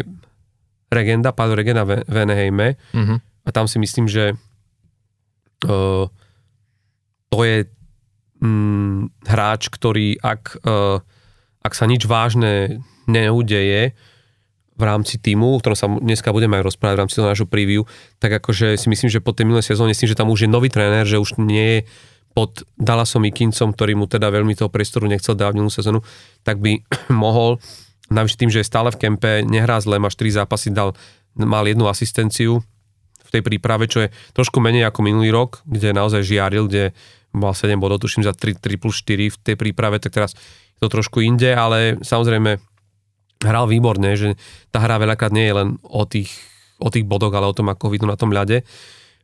Regenda, 0.92 1.32
Pádo 1.32 1.56
Regenda 1.56 1.88
v 1.88 2.04
Venehejme 2.04 2.76
uh-huh. 2.76 3.18
a 3.20 3.48
tam 3.48 3.64
si 3.64 3.80
myslím, 3.80 4.06
že 4.10 4.36
uh, 5.64 6.04
to 7.32 7.38
je 7.40 7.64
um, 8.44 9.08
hráč, 9.24 9.72
ktorý 9.72 10.20
ak, 10.20 10.60
uh, 10.68 11.00
ak 11.64 11.72
sa 11.72 11.88
nič 11.88 12.04
vážne 12.04 12.84
neudeje 13.08 13.96
v 14.72 14.82
rámci 14.82 15.16
týmu, 15.20 15.56
o 15.56 15.60
ktorom 15.60 15.78
sa 15.78 15.88
dneska 15.88 16.32
budeme 16.32 16.60
aj 16.60 16.66
rozprávať 16.68 16.96
v 16.96 17.02
rámci 17.06 17.14
toho 17.16 17.30
nášho 17.30 17.48
preview, 17.48 17.84
tak 18.20 18.36
akože 18.36 18.76
si 18.76 18.88
myslím, 18.88 19.08
že 19.08 19.24
po 19.24 19.36
tej 19.36 19.48
minulej 19.48 19.68
sezóne, 19.68 19.92
myslím, 19.92 20.10
že 20.10 20.18
tam 20.18 20.32
už 20.32 20.44
je 20.44 20.50
nový 20.50 20.68
tréner, 20.72 21.04
že 21.08 21.20
už 21.20 21.40
nie 21.40 21.80
je 21.80 21.88
pod 22.32 22.64
Dallasom 22.80 23.28
Ikincom, 23.28 23.76
ktorý 23.76 23.92
mu 23.92 24.08
teda 24.08 24.32
veľmi 24.32 24.56
toho 24.56 24.72
priestoru 24.72 25.04
nechcel 25.04 25.36
dávať 25.36 25.54
minulú 25.60 25.72
sezónu, 25.72 26.00
tak 26.42 26.58
by 26.58 26.80
mohol 27.12 27.60
Navyše 28.12 28.36
tým, 28.36 28.50
že 28.52 28.60
je 28.60 28.68
stále 28.68 28.92
v 28.92 29.00
kempe, 29.00 29.40
nehrá 29.42 29.80
zle, 29.80 29.96
má 29.96 30.12
4 30.12 30.44
zápasy, 30.44 30.68
dal, 30.68 30.92
mal 31.32 31.64
jednu 31.64 31.88
asistenciu 31.88 32.60
v 33.24 33.30
tej 33.32 33.42
príprave, 33.42 33.88
čo 33.88 34.04
je 34.04 34.08
trošku 34.36 34.60
menej 34.60 34.92
ako 34.92 35.00
minulý 35.00 35.32
rok, 35.32 35.64
kde 35.64 35.96
naozaj 35.96 36.20
žiaril, 36.20 36.68
kde 36.68 36.92
mal 37.32 37.56
7 37.56 37.80
bodov, 37.80 38.04
tuším 38.04 38.28
za 38.28 38.36
3, 38.36 38.60
3 38.60 38.76
plus 38.76 39.00
4 39.00 39.32
v 39.32 39.36
tej 39.40 39.56
príprave, 39.56 39.96
tak 39.96 40.12
teraz 40.12 40.36
je 40.76 40.80
to 40.84 40.92
trošku 40.92 41.24
inde, 41.24 41.48
ale 41.56 41.96
samozrejme 42.04 42.60
hral 43.42 43.66
výborne, 43.66 44.14
že 44.14 44.38
tá 44.70 44.84
hra 44.84 45.00
veľakrát 45.00 45.32
nie 45.34 45.48
je 45.48 45.54
len 45.56 45.68
o 45.82 46.04
tých, 46.04 46.30
o 46.78 46.92
tých 46.92 47.08
bodoch, 47.08 47.32
ale 47.32 47.48
o 47.48 47.56
tom, 47.56 47.72
ako 47.72 47.90
vidú 47.90 48.04
na 48.04 48.20
tom 48.20 48.30
ľade. 48.30 48.62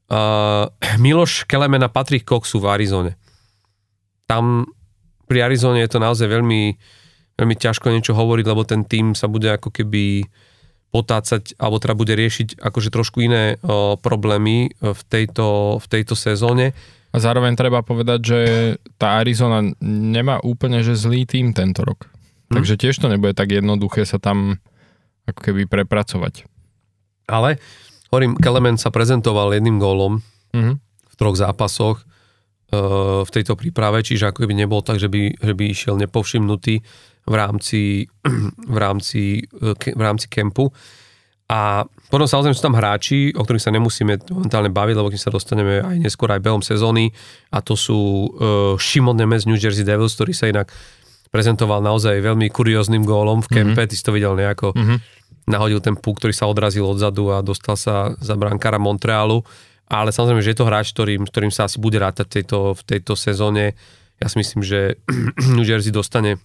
Uh, 0.09 0.73
Miloš 1.05 1.45
Kelemen 1.45 1.85
a 1.85 1.93
Patrick 1.93 2.25
Cox 2.25 2.51
sú 2.51 2.65
v 2.65 2.73
Arizone. 2.73 3.13
Tam 4.25 4.65
pri 5.29 5.45
Arizone 5.45 5.85
je 5.85 5.91
to 5.93 6.01
naozaj 6.01 6.25
veľmi 6.25 6.73
veľmi 7.39 7.55
ťažko 7.55 7.95
niečo 7.95 8.19
hovoriť, 8.19 8.45
lebo 8.51 8.67
ten 8.67 8.83
tým 8.83 9.15
sa 9.15 9.31
bude 9.31 9.47
ako 9.49 9.71
keby 9.71 10.27
potácať, 10.91 11.55
alebo 11.61 11.79
teda 11.79 11.95
bude 11.95 12.17
riešiť 12.17 12.59
akože 12.59 12.89
trošku 12.91 13.23
iné 13.23 13.61
o, 13.61 13.95
problémy 14.01 14.73
v 14.81 15.01
tejto, 15.07 15.79
v 15.79 15.87
tejto 15.87 16.17
sezóne. 16.17 16.73
A 17.13 17.17
zároveň 17.21 17.57
treba 17.57 17.85
povedať, 17.85 18.21
že 18.25 18.41
tá 19.01 19.21
Arizona 19.21 19.65
nemá 19.85 20.41
úplne 20.45 20.81
že 20.85 20.97
zlý 20.97 21.25
tým 21.29 21.53
tento 21.53 21.85
rok. 21.85 22.09
Hm. 22.51 22.61
Takže 22.61 22.75
tiež 22.81 22.97
to 22.99 23.13
nebude 23.13 23.37
tak 23.37 23.53
jednoduché 23.53 24.09
sa 24.09 24.17
tam 24.17 24.61
ako 25.29 25.41
keby 25.53 25.69
prepracovať. 25.69 26.49
Ale, 27.29 27.61
hovorím, 28.09 28.41
Kelemen 28.41 28.81
sa 28.81 28.89
prezentoval 28.89 29.53
jedným 29.53 29.77
gólom 29.77 30.25
mm-hmm. 30.57 30.75
v 30.81 31.15
troch 31.21 31.37
zápasoch 31.37 32.01
uh, 32.73 33.21
v 33.29 33.31
tejto 33.31 33.53
príprave, 33.53 34.01
čiže 34.01 34.33
ako 34.33 34.49
keby 34.49 34.65
nebol 34.65 34.81
tak, 34.81 34.97
že 34.97 35.13
by, 35.13 35.37
že 35.37 35.53
by 35.53 35.65
išiel 35.69 36.01
nepovšimnutý 36.01 36.81
v 37.29 37.35
rámci, 37.37 38.09
v 38.75 38.79
rámci, 38.81 39.45
v 39.93 40.03
rámci 40.03 40.27
kempu. 40.33 40.73
A 41.49 41.89
potom 42.13 42.29
samozrejme 42.29 42.57
sú 42.57 42.65
tam 42.65 42.77
hráči, 42.77 43.33
o 43.33 43.41
ktorých 43.41 43.65
sa 43.65 43.73
nemusíme 43.73 44.21
momentálne 44.29 44.69
baviť, 44.69 44.95
lebo 45.01 45.09
keď 45.09 45.21
sa 45.21 45.33
dostaneme 45.33 45.81
aj 45.81 45.97
neskôr 45.97 46.29
aj 46.29 46.45
behom 46.45 46.61
sezóny 46.61 47.09
a 47.49 47.65
to 47.65 47.73
sú 47.73 47.97
uh, 47.97 48.29
Šimon 48.77 49.17
Nemes 49.17 49.49
New 49.49 49.57
Jersey 49.57 49.81
Devils, 49.81 50.13
ktorý 50.13 50.37
sa 50.37 50.53
inak 50.53 50.69
prezentoval 51.33 51.81
naozaj 51.81 52.21
veľmi 52.21 52.53
kurióznym 52.53 53.05
gólom 53.05 53.45
v 53.45 53.61
kempe, 53.61 53.81
mm-hmm. 53.81 53.91
ty 53.93 53.95
si 53.97 54.05
to 54.05 54.13
videl 54.17 54.37
nejako, 54.37 54.73
mm-hmm. 54.73 54.99
nahodil 55.49 55.81
ten 55.81 55.97
puk, 55.97 56.21
ktorý 56.21 56.33
sa 56.33 56.49
odrazil 56.49 56.85
odzadu 56.89 57.33
a 57.33 57.45
dostal 57.45 57.77
sa 57.77 58.13
za 58.21 58.37
brankára 58.37 58.81
Montrealu, 58.81 59.45
ale 59.89 60.13
samozrejme, 60.13 60.45
že 60.45 60.53
je 60.53 60.59
to 60.61 60.69
hráč, 60.69 60.93
ktorým, 60.93 61.25
ktorým 61.29 61.53
sa 61.53 61.65
asi 61.65 61.81
bude 61.81 61.97
rátať 61.97 62.29
v 62.29 62.33
tejto, 62.41 62.59
v 62.77 62.83
tejto 62.85 63.13
sezóne. 63.17 63.73
Ja 64.21 64.29
si 64.29 64.37
myslím, 64.41 64.61
že 64.61 65.01
New 65.57 65.65
Jersey 65.65 65.93
dostane 65.93 66.41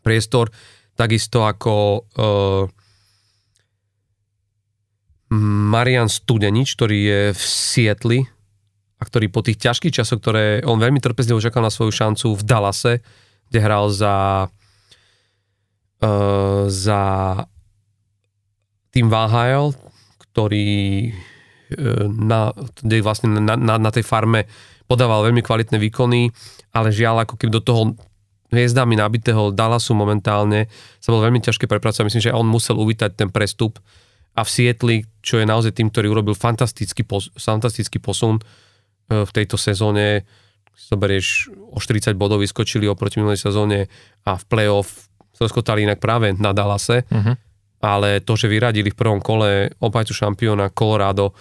priestor, 0.00 0.50
takisto 0.98 1.46
ako 1.46 2.04
uh, 2.18 2.64
Marian 5.70 6.10
Studenič, 6.10 6.74
ktorý 6.74 6.98
je 6.98 7.22
v 7.32 7.42
Sietli 7.42 8.20
a 9.00 9.02
ktorý 9.06 9.30
po 9.30 9.40
tých 9.40 9.62
ťažkých 9.62 10.02
časoch, 10.02 10.18
ktoré 10.20 10.60
on 10.66 10.82
veľmi 10.82 10.98
trpezlivo 10.98 11.38
čakal 11.40 11.62
na 11.62 11.72
svoju 11.72 11.94
šancu 11.94 12.34
v 12.34 12.42
Dallase, 12.42 12.94
kde 13.48 13.58
hral 13.62 13.88
za 13.94 14.50
uh, 16.02 16.64
za 16.66 17.02
tým 18.90 19.06
Valheil, 19.06 19.70
ktorý 20.28 20.68
uh, 21.08 22.10
na, 22.10 22.50
vlastne 23.00 23.38
na, 23.38 23.54
na, 23.54 23.78
na 23.78 23.90
tej 23.94 24.02
farme 24.02 24.50
podával 24.90 25.30
veľmi 25.30 25.46
kvalitné 25.46 25.78
výkony, 25.78 26.34
ale 26.74 26.90
žiaľ 26.90 27.22
ako 27.22 27.38
keby 27.38 27.54
do 27.54 27.62
toho 27.62 27.94
hviezdami 28.50 28.98
nabitého 28.98 29.54
Dallasu 29.54 29.94
momentálne 29.94 30.66
sa 30.98 31.14
bol 31.14 31.22
veľmi 31.22 31.38
ťažké 31.38 31.70
prepracovať. 31.70 32.06
Myslím, 32.10 32.24
že 32.30 32.36
on 32.36 32.46
musel 32.46 32.76
uvítať 32.76 33.14
ten 33.14 33.30
prestup 33.30 33.78
a 34.34 34.46
v 34.46 34.50
Sietli, 34.50 34.96
čo 35.22 35.42
je 35.42 35.46
naozaj 35.46 35.74
tým, 35.74 35.90
ktorý 35.90 36.10
urobil 36.10 36.38
fantastický, 36.38 37.02
pos, 37.02 37.34
fantastický 37.34 37.98
posun 37.98 38.38
e, 38.38 38.42
v 39.26 39.30
tejto 39.34 39.58
sezóne, 39.58 40.22
zoberieš 40.74 41.50
o 41.74 41.78
40 41.82 42.14
bodov 42.14 42.40
vyskočili 42.40 42.86
oproti 42.86 43.18
minulej 43.20 43.42
sezóne 43.42 43.90
a 44.24 44.38
v 44.38 44.44
playoff 44.46 45.10
sa 45.34 45.50
skotali 45.50 45.84
inak 45.84 46.00
práve 46.00 46.32
na 46.36 46.54
Dallase, 46.56 47.04
uh-huh. 47.04 47.34
ale 47.84 48.22
to, 48.24 48.36
že 48.36 48.48
vyradili 48.48 48.92
v 48.92 48.98
prvom 48.98 49.20
kole 49.20 49.72
obhajcu 49.82 50.12
šampióna 50.14 50.72
Colorado, 50.72 51.36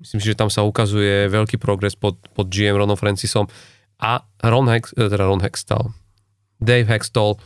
myslím 0.00 0.20
si, 0.22 0.32
že 0.32 0.38
tam 0.38 0.48
sa 0.48 0.64
ukazuje 0.64 1.28
veľký 1.28 1.60
progres 1.60 1.98
pod, 1.98 2.16
pod 2.32 2.46
GM 2.48 2.78
Ronom 2.78 2.96
Francisom 2.96 3.50
a 3.98 4.24
Ron, 4.46 4.70
Hex, 4.70 4.94
e, 4.94 5.10
teda 5.10 5.26
Ron 5.26 5.42
Hextall, 5.42 5.90
Dave 6.58 6.86
Hextall 6.86 7.38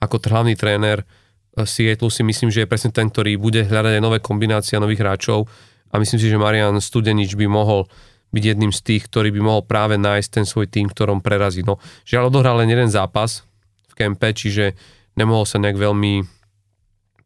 ako 0.00 0.16
hlavný 0.24 0.56
tréner 0.56 1.04
eh, 1.04 1.66
Seattle 1.68 2.12
si 2.12 2.24
myslím, 2.24 2.48
že 2.48 2.64
je 2.64 2.70
presne 2.70 2.92
ten, 2.92 3.08
ktorý 3.08 3.36
bude 3.36 3.64
hľadať 3.64 4.00
aj 4.00 4.02
nové 4.02 4.18
kombinácie 4.20 4.80
nových 4.80 5.04
hráčov 5.04 5.48
a 5.90 5.98
myslím 5.98 6.18
si, 6.22 6.30
že 6.30 6.38
Marian 6.38 6.78
Studenič 6.78 7.34
by 7.34 7.46
mohol 7.50 7.90
byť 8.30 8.44
jedným 8.54 8.70
z 8.70 8.80
tých, 8.86 9.02
ktorý 9.10 9.34
by 9.34 9.40
mohol 9.42 9.62
práve 9.66 9.98
nájsť 9.98 10.28
ten 10.30 10.44
svoj 10.46 10.70
tým, 10.70 10.86
ktorom 10.86 11.18
prerazí. 11.18 11.66
No, 11.66 11.82
žiaľ 12.06 12.30
odohral 12.30 12.62
len 12.62 12.70
jeden 12.70 12.86
zápas 12.86 13.42
v 13.90 13.94
kempe, 13.98 14.30
čiže 14.30 14.78
nemohol 15.18 15.42
sa 15.42 15.58
nejak 15.58 15.74
veľmi 15.74 16.22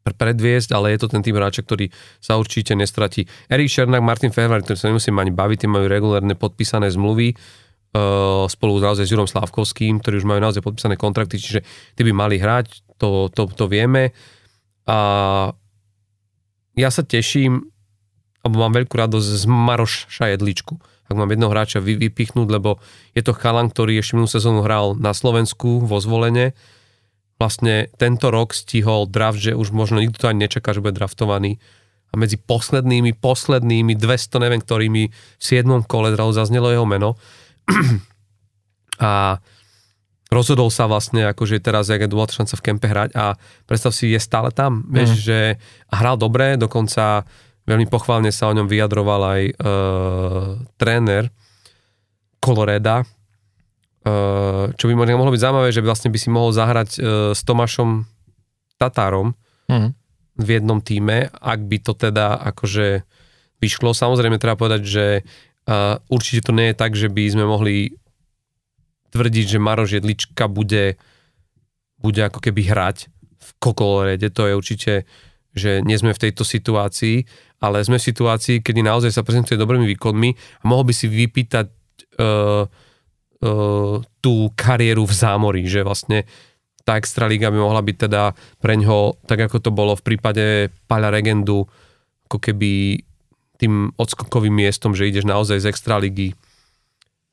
predviesť, 0.04 0.76
ale 0.76 0.92
je 0.92 1.00
to 1.00 1.08
ten 1.08 1.24
tým 1.24 1.36
hráča, 1.36 1.64
ktorý 1.64 1.88
sa 2.20 2.36
určite 2.36 2.76
nestratí. 2.76 3.24
Erik 3.48 3.72
Šernák, 3.72 4.04
Martin 4.04 4.32
Ferrari, 4.32 4.60
ktorý 4.60 4.76
sa 4.76 4.88
nemusím 4.92 5.16
ani 5.16 5.32
baviť, 5.32 5.64
tí 5.64 5.66
majú 5.68 5.88
regulárne 5.88 6.36
podpísané 6.36 6.92
zmluvy, 6.92 7.32
spolu 8.50 8.82
naozaj 8.82 9.06
s 9.06 9.12
Jurom 9.14 9.30
Slávkovským, 9.30 10.02
ktorí 10.02 10.18
už 10.18 10.26
majú 10.26 10.42
naozaj 10.42 10.66
podpísané 10.66 10.98
kontrakty, 10.98 11.38
čiže 11.38 11.62
tí 11.94 12.02
by 12.02 12.10
mali 12.10 12.42
hrať, 12.42 12.98
to, 12.98 13.30
to, 13.30 13.46
to 13.54 13.70
vieme. 13.70 14.10
A 14.90 14.98
ja 16.74 16.90
sa 16.90 17.06
teším, 17.06 17.70
alebo 18.42 18.66
mám 18.66 18.74
veľkú 18.74 18.94
radosť 18.98 19.28
z 19.38 19.44
Maroša 19.46 20.26
Jedličku. 20.34 20.74
Ak 21.06 21.14
mám 21.14 21.30
jedného 21.30 21.52
hráča 21.52 21.78
vy, 21.78 21.94
vypichnúť, 21.94 22.48
lebo 22.50 22.82
je 23.14 23.22
to 23.22 23.36
chalan, 23.36 23.70
ktorý 23.70 24.02
ešte 24.02 24.18
minulú 24.18 24.30
sezónu 24.32 24.60
hral 24.66 24.98
na 24.98 25.14
Slovensku 25.14 25.86
vo 25.86 26.02
zvolenie. 26.02 26.56
Vlastne 27.38 27.92
tento 27.94 28.34
rok 28.34 28.56
stihol 28.56 29.06
draft, 29.06 29.38
že 29.38 29.54
už 29.54 29.70
možno 29.70 30.02
nikto 30.02 30.26
to 30.26 30.30
ani 30.32 30.50
nečaká, 30.50 30.74
že 30.74 30.82
bude 30.82 30.98
draftovaný. 30.98 31.62
A 32.10 32.18
medzi 32.18 32.38
poslednými, 32.38 33.14
poslednými 33.18 33.94
200, 33.98 34.42
neviem 34.42 34.62
ktorými, 34.62 35.02
v 35.10 35.42
7. 35.42 35.66
kole 35.86 36.14
zrazu 36.14 36.32
zaznelo 36.34 36.74
jeho 36.74 36.86
meno 36.86 37.18
a 39.00 39.38
rozhodol 40.34 40.68
sa 40.74 40.90
vlastne, 40.90 41.30
akože 41.30 41.62
teraz, 41.62 41.86
jak 41.86 42.02
je 42.02 42.10
bola 42.10 42.26
šanca 42.26 42.54
v 42.58 42.64
kempe 42.64 42.86
hrať 42.90 43.10
a 43.14 43.38
predstav 43.70 43.94
si, 43.94 44.10
je 44.10 44.18
stále 44.18 44.50
tam, 44.50 44.82
mm. 44.82 44.90
vieš, 44.90 45.10
že 45.22 45.38
hral 45.94 46.18
dobre, 46.18 46.58
dokonca 46.58 47.22
veľmi 47.64 47.86
pochválne 47.88 48.34
sa 48.34 48.50
o 48.50 48.56
ňom 48.56 48.68
vyjadroval 48.68 49.20
aj 49.24 49.42
uh, 49.54 49.54
tréner 50.76 51.30
Coloreda, 52.42 53.06
uh, 53.06 54.74
čo 54.74 54.84
by 54.90 54.92
možno 54.98 55.16
mohlo 55.16 55.32
byť 55.32 55.42
zaujímavé, 55.42 55.68
že 55.72 55.84
vlastne 55.84 56.12
by 56.12 56.18
si 56.18 56.28
mohol 56.28 56.50
zahrať 56.52 56.90
uh, 56.98 57.02
s 57.32 57.40
Tomášom 57.46 58.04
Tatárom 58.76 59.32
mm. 59.70 59.90
v 60.44 60.48
jednom 60.50 60.82
týme, 60.82 61.30
ak 61.30 61.60
by 61.64 61.78
to 61.80 61.92
teda 61.94 62.36
akože 62.52 63.06
vyšlo. 63.62 63.96
Samozrejme 63.96 64.36
treba 64.36 64.60
povedať, 64.60 64.82
že 64.84 65.06
Uh, 65.64 65.96
určite 66.12 66.44
to 66.44 66.52
nie 66.52 66.70
je 66.72 66.76
tak, 66.76 66.92
že 66.92 67.08
by 67.08 67.24
sme 67.24 67.44
mohli 67.48 67.96
tvrdiť, 69.16 69.56
že 69.56 69.62
Maroš 69.62 69.96
Jedlička 69.96 70.44
bude, 70.50 71.00
bude 71.96 72.20
ako 72.20 72.42
keby 72.42 72.68
hrať 72.68 73.08
v 73.40 73.48
Kokolorede. 73.62 74.28
To 74.34 74.44
je 74.44 74.54
určite, 74.58 74.92
že 75.54 75.80
nie 75.86 75.96
sme 75.96 76.12
v 76.12 76.22
tejto 76.28 76.42
situácii, 76.44 77.24
ale 77.62 77.80
sme 77.80 77.96
v 77.96 78.08
situácii, 78.10 78.60
kedy 78.60 78.84
naozaj 78.84 79.14
sa 79.14 79.24
prezentuje 79.24 79.56
dobrými 79.56 79.88
výkonmi 79.96 80.30
a 80.60 80.64
mohol 80.68 80.90
by 80.90 80.94
si 80.96 81.08
vypýtať 81.08 81.66
uh, 82.20 82.66
uh, 82.66 83.96
tú 84.20 84.34
kariéru 84.52 85.08
v 85.08 85.14
zámorí, 85.14 85.62
že 85.64 85.80
vlastne 85.80 86.28
tá 86.84 87.00
extraliga 87.00 87.48
by 87.48 87.56
mohla 87.56 87.80
byť 87.80 87.96
teda 87.96 88.36
pre 88.60 88.76
ňoho, 88.76 89.24
tak 89.24 89.48
ako 89.48 89.56
to 89.64 89.70
bolo 89.72 89.96
v 89.96 90.04
prípade 90.04 90.68
Paľa 90.84 91.08
Regendu, 91.16 91.64
ako 92.28 92.36
keby 92.36 93.00
tým 93.58 93.94
odskokovým 93.94 94.52
miestom, 94.52 94.92
že 94.92 95.06
ideš 95.06 95.26
naozaj 95.26 95.62
z 95.62 95.70
extraligy 95.70 96.28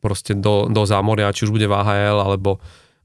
proste 0.01 0.33
do, 0.33 0.65
do 0.67 0.81
zámoria, 0.85 1.33
či 1.33 1.45
už 1.45 1.53
bude 1.53 1.69
v 1.69 1.77
AHL 1.77 2.17
alebo, 2.25 2.57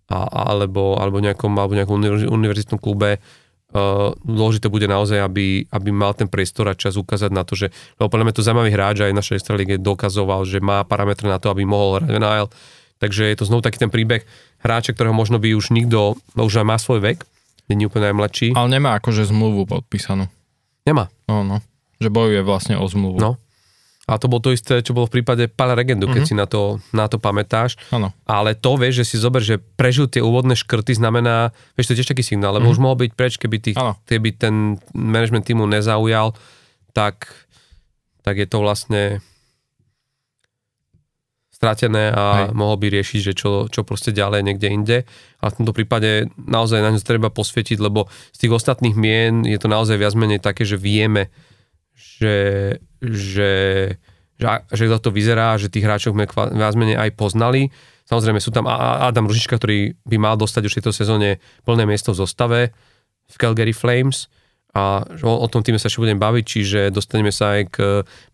a, 0.08 0.24
alebo, 0.56 0.96
alebo 0.96 1.20
nejakom, 1.20 1.52
alebo 1.56 1.76
nejakom 1.76 2.00
univerzitnom 2.28 2.80
klube. 2.80 3.20
Uh, 3.66 4.14
dôležité 4.24 4.70
bude 4.72 4.88
naozaj, 4.88 5.20
aby, 5.20 5.66
aby 5.68 5.90
mal 5.92 6.16
ten 6.16 6.30
priestor 6.30 6.70
a 6.70 6.78
čas 6.78 6.96
ukázať 6.96 7.34
na 7.34 7.42
to, 7.42 7.58
že 7.58 7.74
lebo 7.98 8.08
podľa 8.08 8.24
mňa 8.30 8.36
to 8.38 8.46
zaujímavý 8.46 8.70
hráč 8.72 8.96
aj 9.04 9.12
našej 9.12 9.36
extralíge 9.42 9.76
dokazoval, 9.82 10.46
že 10.48 10.62
má 10.62 10.86
parametre 10.86 11.28
na 11.28 11.36
to, 11.36 11.52
aby 11.52 11.66
mohol 11.66 12.00
hrať 12.00 12.08
NHL. 12.14 12.48
Takže 12.96 13.28
je 13.28 13.36
to 13.36 13.44
znovu 13.44 13.60
taký 13.60 13.76
ten 13.76 13.92
príbeh 13.92 14.24
hráča, 14.64 14.96
ktorého 14.96 15.12
možno 15.12 15.36
by 15.36 15.52
už 15.52 15.74
nikto, 15.74 16.16
no 16.38 16.40
už 16.48 16.64
aj 16.64 16.66
má 16.66 16.80
svoj 16.80 17.04
vek, 17.04 17.28
je 17.68 17.74
úplne 17.84 18.14
najmladší. 18.14 18.54
Ale 18.54 18.70
nemá 18.70 18.96
akože 18.96 19.26
zmluvu 19.28 19.66
podpísanú. 19.66 20.30
Nemá. 20.86 21.10
No, 21.26 21.42
no. 21.42 21.58
Že 22.02 22.08
bojuje 22.12 22.40
vlastne 22.44 22.74
o 22.76 22.86
zmluvu. 22.86 23.18
No. 23.18 23.32
A 24.06 24.22
to 24.22 24.30
bolo 24.30 24.38
to 24.38 24.54
isté, 24.54 24.78
čo 24.86 24.94
bolo 24.94 25.10
v 25.10 25.18
prípade 25.18 25.50
Pala 25.50 25.74
Regendu, 25.74 26.06
keď 26.06 26.22
mm-hmm. 26.22 26.30
si 26.30 26.38
na 26.38 26.46
to, 26.46 26.78
na 26.94 27.10
to 27.10 27.18
pamätáš. 27.18 27.74
Ano. 27.90 28.14
Ale 28.22 28.54
to 28.54 28.78
vieš, 28.78 29.02
že 29.02 29.04
si 29.10 29.16
zober, 29.18 29.42
že 29.42 29.58
prežil 29.58 30.06
tie 30.06 30.22
úvodné 30.22 30.54
škrty, 30.54 30.94
znamená, 30.94 31.50
vieš, 31.74 31.90
to 31.90 31.92
je 31.94 31.98
tiež 31.98 32.10
taký 32.14 32.22
signál, 32.22 32.54
lebo 32.54 32.70
mm-hmm. 32.70 32.78
už 32.78 32.84
mohol 32.86 33.02
byť 33.02 33.10
preč, 33.18 33.34
keby, 33.34 33.58
tých, 33.58 33.76
keby 34.06 34.30
ten 34.38 34.78
management 34.94 35.50
týmu 35.50 35.66
nezaujal, 35.66 36.38
tak, 36.94 37.34
tak 38.22 38.38
je 38.38 38.46
to 38.46 38.62
vlastne 38.62 39.18
stratené 41.56 42.12
a 42.12 42.46
Hej. 42.46 42.54
mohol 42.54 42.76
by 42.76 42.92
riešiť, 42.92 43.20
že 43.26 43.32
čo, 43.32 43.66
čo 43.72 43.80
proste 43.82 44.12
ďalej 44.12 44.44
niekde 44.44 44.68
inde. 44.68 44.98
A 45.40 45.48
v 45.48 45.56
tomto 45.56 45.72
prípade 45.72 46.28
naozaj 46.36 46.84
na 46.84 46.92
ňu 46.92 47.00
treba 47.00 47.32
posvietiť, 47.32 47.80
lebo 47.80 48.06
z 48.36 48.38
tých 48.44 48.52
ostatných 48.52 48.92
mien 48.92 49.42
je 49.48 49.56
to 49.56 49.66
naozaj 49.66 49.96
viac 49.96 50.12
menej 50.12 50.44
také, 50.44 50.68
že 50.68 50.76
vieme, 50.76 51.32
že, 51.96 52.36
že, 53.00 53.52
že, 54.36 54.46
že 54.68 54.84
to 55.00 55.10
vyzerá, 55.10 55.56
že 55.56 55.72
tých 55.72 55.88
hráčov 55.88 56.12
sme 56.12 56.28
viac 56.28 56.76
menej 56.76 57.00
aj 57.00 57.10
poznali. 57.16 57.72
Samozrejme 58.06 58.38
sú 58.38 58.54
tam 58.54 58.70
Adam 58.70 59.26
Ružička, 59.26 59.58
ktorý 59.58 59.98
by 60.06 60.16
mal 60.20 60.36
dostať 60.38 60.62
už 60.68 60.72
v 60.72 60.78
tejto 60.78 60.92
sezóne 60.94 61.42
plné 61.66 61.88
miesto 61.88 62.14
v 62.14 62.22
zostave 62.22 62.60
v 63.26 63.36
Calgary 63.40 63.74
Flames. 63.74 64.30
A 64.76 65.02
o, 65.24 65.32
o 65.40 65.46
tom 65.48 65.64
týme 65.64 65.80
sa 65.80 65.88
ešte 65.88 66.04
budem 66.04 66.20
baviť, 66.20 66.44
čiže 66.44 66.80
dostaneme 66.92 67.32
sa 67.32 67.56
aj 67.56 67.62
k 67.72 67.76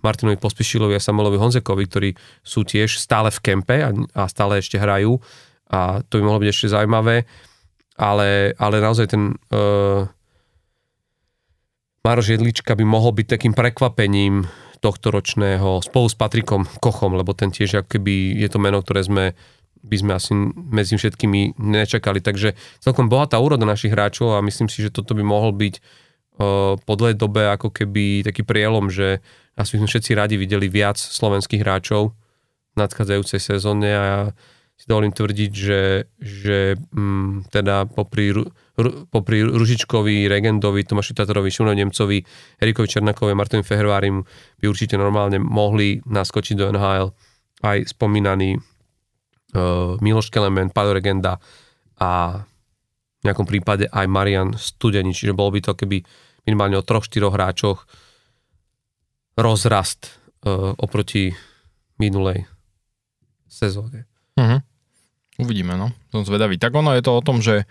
Martinovi 0.02 0.36
Pospišilovi 0.42 0.98
a 0.98 1.00
Samuelovi 1.00 1.38
Honzekovi, 1.38 1.86
ktorí 1.86 2.10
sú 2.42 2.66
tiež 2.66 2.98
stále 2.98 3.30
v 3.30 3.38
kempe 3.38 3.78
a, 3.78 3.94
a 3.94 4.26
stále 4.26 4.58
ešte 4.58 4.74
hrajú. 4.74 5.22
A 5.70 6.02
to 6.02 6.18
by 6.18 6.22
mohlo 6.26 6.42
byť 6.42 6.50
ešte 6.50 6.74
zaujímavé, 6.74 7.24
ale, 7.94 8.52
ale 8.58 8.76
naozaj 8.82 9.06
ten 9.08 9.38
uh, 9.54 10.04
Maroš 12.02 12.34
Jedlička 12.34 12.74
by 12.74 12.82
mohol 12.82 13.14
byť 13.14 13.26
takým 13.38 13.54
prekvapením 13.54 14.50
tohto 14.82 15.14
ročného 15.14 15.78
spolu 15.86 16.10
s 16.10 16.18
Patrikom 16.18 16.66
Kochom, 16.82 17.14
lebo 17.14 17.30
ten 17.30 17.54
tiež 17.54 17.82
ako 17.82 17.88
keby 17.98 18.42
je 18.42 18.48
to 18.50 18.58
meno, 18.58 18.82
ktoré 18.82 19.06
sme 19.06 19.24
by 19.82 19.96
sme 19.98 20.12
asi 20.14 20.30
medzi 20.54 20.94
všetkými 20.94 21.58
nečakali. 21.58 22.22
Takže 22.22 22.54
celkom 22.78 23.10
bohatá 23.10 23.42
úroda 23.42 23.66
našich 23.66 23.90
hráčov 23.90 24.38
a 24.38 24.46
myslím 24.46 24.70
si, 24.70 24.78
že 24.82 24.94
toto 24.94 25.14
by 25.14 25.26
mohol 25.26 25.50
byť 25.50 25.74
uh, 25.78 26.78
po 26.78 26.92
dlhej 26.94 27.18
dobe 27.18 27.50
ako 27.50 27.74
keby 27.74 28.22
taký 28.22 28.46
prielom, 28.46 28.90
že 28.94 29.18
asi 29.58 29.78
sme 29.78 29.90
všetci 29.90 30.14
radi 30.14 30.38
videli 30.38 30.70
viac 30.70 30.98
slovenských 30.98 31.62
hráčov 31.66 32.14
v 32.72 32.76
nadchádzajúcej 32.78 33.42
sezóne 33.42 33.90
a 33.90 34.02
ja 34.02 34.20
si 34.78 34.86
dovolím 34.86 35.14
tvrdiť, 35.14 35.50
že, 35.50 35.82
že 36.18 36.78
um, 36.94 37.42
teda 37.50 37.90
popri 37.90 38.34
popri 39.12 39.44
Ružičkovi, 39.44 40.28
Regendovi, 40.28 40.84
Tomáši 40.84 41.12
Tatorovi, 41.12 41.52
Šunovi 41.52 41.76
Nemcovi, 41.76 42.18
Erikovi 42.56 42.88
Černakovi, 42.88 43.36
Martinovi 43.36 43.68
Fehrvárim 43.68 44.24
by 44.60 44.64
určite 44.64 44.96
normálne 44.96 45.36
mohli 45.36 46.00
naskočiť 46.08 46.54
do 46.56 46.72
NHL 46.72 47.08
aj 47.62 47.78
spomínaný 47.92 48.56
uh, 48.56 50.00
Miloš 50.00 50.32
Kelemen, 50.32 50.72
Pavel 50.72 50.96
Regenda 50.96 51.36
a 52.00 52.42
v 53.22 53.22
nejakom 53.22 53.46
prípade 53.46 53.86
aj 53.86 54.06
Marian 54.10 54.56
Studeni, 54.58 55.14
čiže 55.14 55.36
bol 55.36 55.52
by 55.54 55.62
to 55.62 55.78
keby 55.78 56.02
minimálne 56.48 56.74
o 56.80 56.82
troch, 56.82 57.06
štyroch 57.06 57.36
hráčoch 57.36 57.86
rozrast 59.38 60.18
uh, 60.42 60.74
oproti 60.80 61.30
minulej 62.00 62.48
sezóne. 63.46 64.08
Uh-huh. 64.34 64.58
Uvidíme, 65.38 65.76
no. 65.76 65.92
Som 66.10 66.24
zvedavý. 66.24 66.56
Tak 66.56 66.72
ono 66.72 66.96
je 66.96 67.04
to 67.04 67.12
o 67.14 67.24
tom, 67.24 67.44
že 67.44 67.68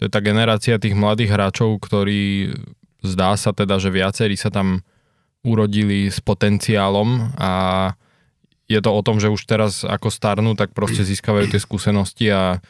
to 0.00 0.08
je 0.08 0.10
tá 0.10 0.24
generácia 0.24 0.80
tých 0.80 0.96
mladých 0.96 1.36
hráčov, 1.36 1.76
ktorí 1.76 2.56
zdá 3.04 3.36
sa 3.36 3.52
teda, 3.52 3.76
že 3.76 3.92
viacerí 3.92 4.32
sa 4.32 4.48
tam 4.48 4.80
urodili 5.44 6.08
s 6.08 6.24
potenciálom 6.24 7.36
a 7.36 7.52
je 8.64 8.80
to 8.80 8.90
o 8.96 9.00
tom, 9.04 9.20
že 9.20 9.28
už 9.28 9.44
teraz 9.44 9.84
ako 9.84 10.08
starnú, 10.08 10.56
tak 10.56 10.72
proste 10.72 11.04
získavajú 11.04 11.52
tie 11.52 11.60
skúsenosti 11.60 12.32
a 12.32 12.64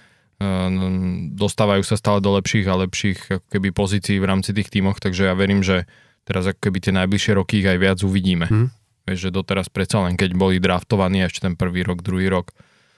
dostávajú 1.39 1.87
sa 1.87 2.01
stále 2.01 2.19
do 2.19 2.35
lepších 2.35 2.67
a 2.67 2.81
lepších 2.83 3.19
ako 3.39 3.47
keby 3.53 3.69
pozícií 3.77 4.17
v 4.19 4.27
rámci 4.27 4.51
tých 4.51 4.73
tímoch, 4.73 4.99
takže 4.99 5.31
ja 5.31 5.35
verím, 5.37 5.63
že 5.63 5.87
teraz 6.27 6.51
ako 6.51 6.67
keby 6.67 6.79
tie 6.83 6.97
najbližšie 6.97 7.33
roky 7.39 7.63
ich 7.63 7.69
aj 7.69 7.79
viac 7.79 7.99
uvidíme. 8.03 8.51
Hmm. 8.51 8.75
Vieš, 9.07 9.29
že 9.29 9.31
doteraz 9.31 9.71
predsa 9.71 10.03
len 10.03 10.19
keď 10.19 10.35
boli 10.35 10.57
draftovaní 10.59 11.23
ešte 11.23 11.47
ten 11.47 11.55
prvý 11.55 11.87
rok, 11.87 12.03
druhý 12.03 12.27
rok 12.27 12.51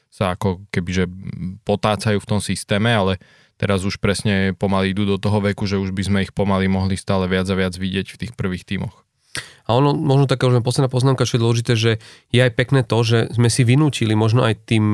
sa 0.08 0.38
ako 0.38 0.64
keby 0.70 0.90
že 0.94 1.04
potácajú 1.66 2.22
v 2.22 2.28
tom 2.30 2.38
systéme, 2.38 2.94
ale 2.94 3.18
teraz 3.56 3.84
už 3.84 3.98
presne 3.98 4.52
pomaly 4.56 4.92
idú 4.92 5.04
do 5.04 5.16
toho 5.20 5.42
veku, 5.42 5.68
že 5.68 5.80
už 5.80 5.92
by 5.92 6.02
sme 6.02 6.18
ich 6.24 6.32
pomaly 6.32 6.68
mohli 6.68 6.96
stále 6.96 7.26
viac 7.26 7.48
a 7.48 7.58
viac 7.58 7.74
vidieť 7.76 8.06
v 8.12 8.20
tých 8.26 8.32
prvých 8.36 8.64
tímoch. 8.66 9.02
A 9.64 9.78
ono, 9.78 9.94
možno 9.96 10.28
taká 10.28 10.44
už 10.50 10.60
posledná 10.60 10.92
poznámka, 10.92 11.24
čo 11.24 11.38
je 11.38 11.44
dôležité, 11.44 11.72
že 11.72 11.92
je 12.34 12.40
aj 12.42 12.52
pekné 12.52 12.84
to, 12.84 12.98
že 13.00 13.32
sme 13.32 13.48
si 13.48 13.64
vynútili 13.64 14.12
možno 14.12 14.44
aj 14.44 14.68
tým 14.68 14.84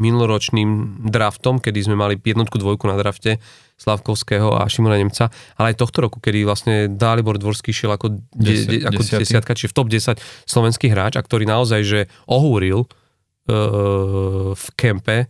minuloročným 0.00 1.04
draftom, 1.06 1.62
kedy 1.62 1.86
sme 1.86 1.94
mali 1.94 2.18
jednotku, 2.18 2.58
dvojku 2.58 2.88
na 2.90 2.98
drafte 2.98 3.38
Slavkovského 3.76 4.56
a 4.56 4.66
Šimona 4.66 4.98
Nemca, 4.98 5.28
ale 5.60 5.76
aj 5.76 5.84
tohto 5.84 6.08
roku, 6.08 6.18
kedy 6.18 6.48
vlastne 6.48 6.74
Dalibor 6.90 7.36
Dvorský 7.36 7.70
šiel 7.70 7.92
ako, 7.92 8.18
de, 8.34 8.54
de, 8.64 8.76
ako 8.88 9.04
desiatka, 9.20 9.52
čiže 9.54 9.70
v 9.70 9.76
top 9.76 9.88
10 9.92 10.18
slovenský 10.48 10.90
hráč, 10.90 11.20
a 11.20 11.22
ktorý 11.22 11.44
naozaj, 11.44 11.80
že 11.84 12.00
ohúril 12.24 12.88
uh, 12.88 14.56
v 14.56 14.66
kempe, 14.74 15.28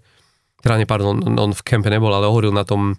teda 0.67 0.83
nie, 0.83 0.89
pardon, 0.91 1.23
on 1.23 1.55
v 1.55 1.63
kempe 1.63 1.87
nebol, 1.87 2.11
ale 2.11 2.27
ohúril 2.27 2.51
na 2.51 2.67
tom 2.67 2.99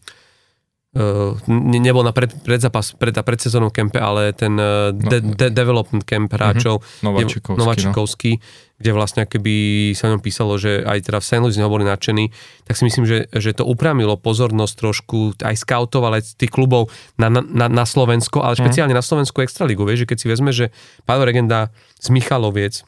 Uh, 0.97 1.38
nebol 1.51 2.01
na 2.01 2.15
pred, 2.15 2.32
predzapas, 2.41 2.95
pred, 2.95 3.13
pred 3.13 3.38
sezónou 3.38 3.70
kempe, 3.70 3.99
ale 4.01 4.34
ten 4.34 4.55
uh, 4.55 4.89
de, 4.89 5.20
de, 5.20 5.51
development 5.53 6.01
camp 6.07 6.32
hráčov 6.32 6.80
uh-huh. 6.80 7.53
Nováčikovský, 7.53 8.39
no. 8.39 8.41
kde 8.82 8.91
vlastne 8.95 9.28
keby 9.28 9.91
sa 9.93 10.09
ňom 10.09 10.24
písalo, 10.24 10.55
že 10.55 10.82
aj 10.88 11.11
teda 11.11 11.20
v 11.22 11.28
St. 11.28 11.43
Louis 11.43 11.59
boli 11.59 11.86
nadšení, 11.86 12.32
tak 12.65 12.80
si 12.80 12.88
myslím, 12.88 13.03
že, 13.03 13.30
že 13.30 13.51
to 13.53 13.68
upravilo 13.68 14.15
pozornosť 14.18 14.74
trošku 14.74 15.38
aj 15.43 15.59
scoutov, 15.59 16.01
ale 16.07 16.24
aj 16.24 16.39
tých 16.39 16.55
klubov 16.55 16.89
na, 17.20 17.30
na, 17.30 17.68
na 17.68 17.86
Slovensko, 17.86 18.41
ale 18.41 18.57
mhm. 18.57 18.65
špeciálne 18.65 18.95
uh-huh. 18.95 19.03
na 19.03 19.05
Slovensku 19.05 19.43
Extraligu, 19.43 19.86
vieš, 19.86 20.07
že 20.07 20.15
keď 20.15 20.18
si 20.18 20.28
vezme, 20.32 20.49
že 20.49 20.74
Pavel 21.05 21.30
Regenda 21.30 21.70
z 21.99 22.09
Michaloviec 22.09 22.88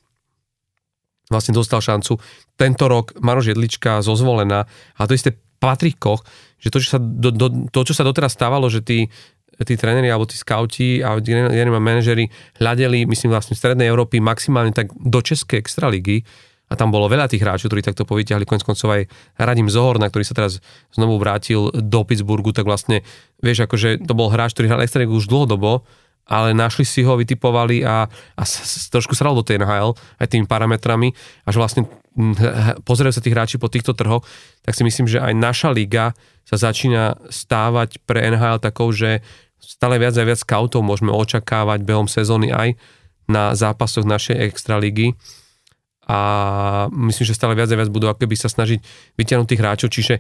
vlastne 1.30 1.54
dostal 1.54 1.80
šancu. 1.80 2.18
Tento 2.58 2.86
rok 2.90 3.14
Maroš 3.22 3.54
Jedlička 3.54 4.02
zo 4.02 4.18
Zvolená 4.18 4.66
a 4.98 5.02
to 5.06 5.14
isté 5.14 5.38
Patrik 5.62 6.02
Koch, 6.02 6.26
že 6.58 6.74
to, 6.74 6.82
čo 6.82 6.98
sa, 6.98 7.00
do, 7.00 7.30
do, 7.30 7.70
to, 7.70 7.86
čo 7.86 7.94
sa 7.94 8.04
doteraz 8.04 8.34
stávalo, 8.34 8.66
že 8.68 8.82
tí, 8.82 9.08
tí 9.62 9.74
tréneri 9.78 10.10
alebo 10.10 10.26
tí 10.26 10.36
skauti 10.36 11.06
a 11.06 11.22
generálni 11.22 11.78
manažeri 11.78 12.26
hľadeli, 12.58 13.06
myslím 13.06 13.32
vlastne 13.32 13.54
v 13.54 13.62
Strednej 13.62 13.88
Európy 13.88 14.18
maximálne 14.20 14.74
tak 14.74 14.90
do 14.98 15.20
Českej 15.22 15.62
extraligy 15.62 16.26
a 16.70 16.78
tam 16.78 16.94
bolo 16.94 17.10
veľa 17.10 17.30
tých 17.30 17.42
hráčov, 17.42 17.74
ktorí 17.74 17.82
takto 17.82 18.06
povyťahli, 18.06 18.46
konec 18.46 18.62
koncov 18.62 18.94
aj 18.94 19.10
Radim 19.42 19.70
Zohorna, 19.74 20.10
ktorý 20.10 20.22
sa 20.22 20.38
teraz 20.38 20.62
znovu 20.94 21.18
vrátil 21.18 21.74
do 21.74 22.00
Pittsburghu, 22.06 22.54
tak 22.54 22.70
vlastne, 22.70 23.02
vieš, 23.42 23.66
akože 23.66 24.06
to 24.06 24.14
bol 24.14 24.30
hráč, 24.30 24.54
ktorý 24.54 24.70
hral 24.70 24.86
extraligu 24.86 25.18
už 25.18 25.26
dlhodobo, 25.26 25.82
ale 26.30 26.54
našli 26.54 26.86
si 26.86 27.02
ho, 27.02 27.18
vytipovali 27.18 27.82
a, 27.82 28.06
a 28.38 28.44
s, 28.46 28.88
trošku 28.94 29.18
sa 29.18 29.26
do 29.34 29.42
tej 29.42 29.58
NHL 29.58 29.98
aj 30.22 30.28
tými 30.30 30.46
parametrami 30.46 31.10
a 31.44 31.50
že 31.50 31.58
vlastne 31.58 31.84
pozerajú 32.86 33.14
sa 33.18 33.24
tí 33.24 33.34
hráči 33.34 33.58
po 33.58 33.72
týchto 33.72 33.98
trhoch, 33.98 34.22
tak 34.62 34.78
si 34.78 34.86
myslím, 34.86 35.10
že 35.10 35.18
aj 35.18 35.34
naša 35.34 35.70
liga 35.74 36.14
sa 36.46 36.62
začína 36.62 37.18
stávať 37.34 37.98
pre 38.06 38.30
NHL 38.30 38.62
takou, 38.62 38.94
že 38.94 39.26
stále 39.58 39.98
viac 39.98 40.14
a 40.18 40.24
viac 40.24 40.40
scoutov 40.40 40.86
môžeme 40.86 41.10
očakávať 41.10 41.82
behom 41.82 42.06
sezóny 42.06 42.54
aj 42.54 42.78
na 43.30 43.54
zápasoch 43.54 44.06
našej 44.06 44.38
extraligy. 44.50 45.14
A 46.10 46.90
myslím, 46.90 47.30
že 47.30 47.38
stále 47.38 47.54
viac 47.54 47.70
a 47.70 47.78
viac 47.78 47.94
budú 47.94 48.10
akoby 48.10 48.34
sa 48.34 48.50
snažiť 48.50 48.82
vyťahnuť 49.14 49.46
tých 49.46 49.62
hráčov, 49.62 49.90
čiže 49.94 50.16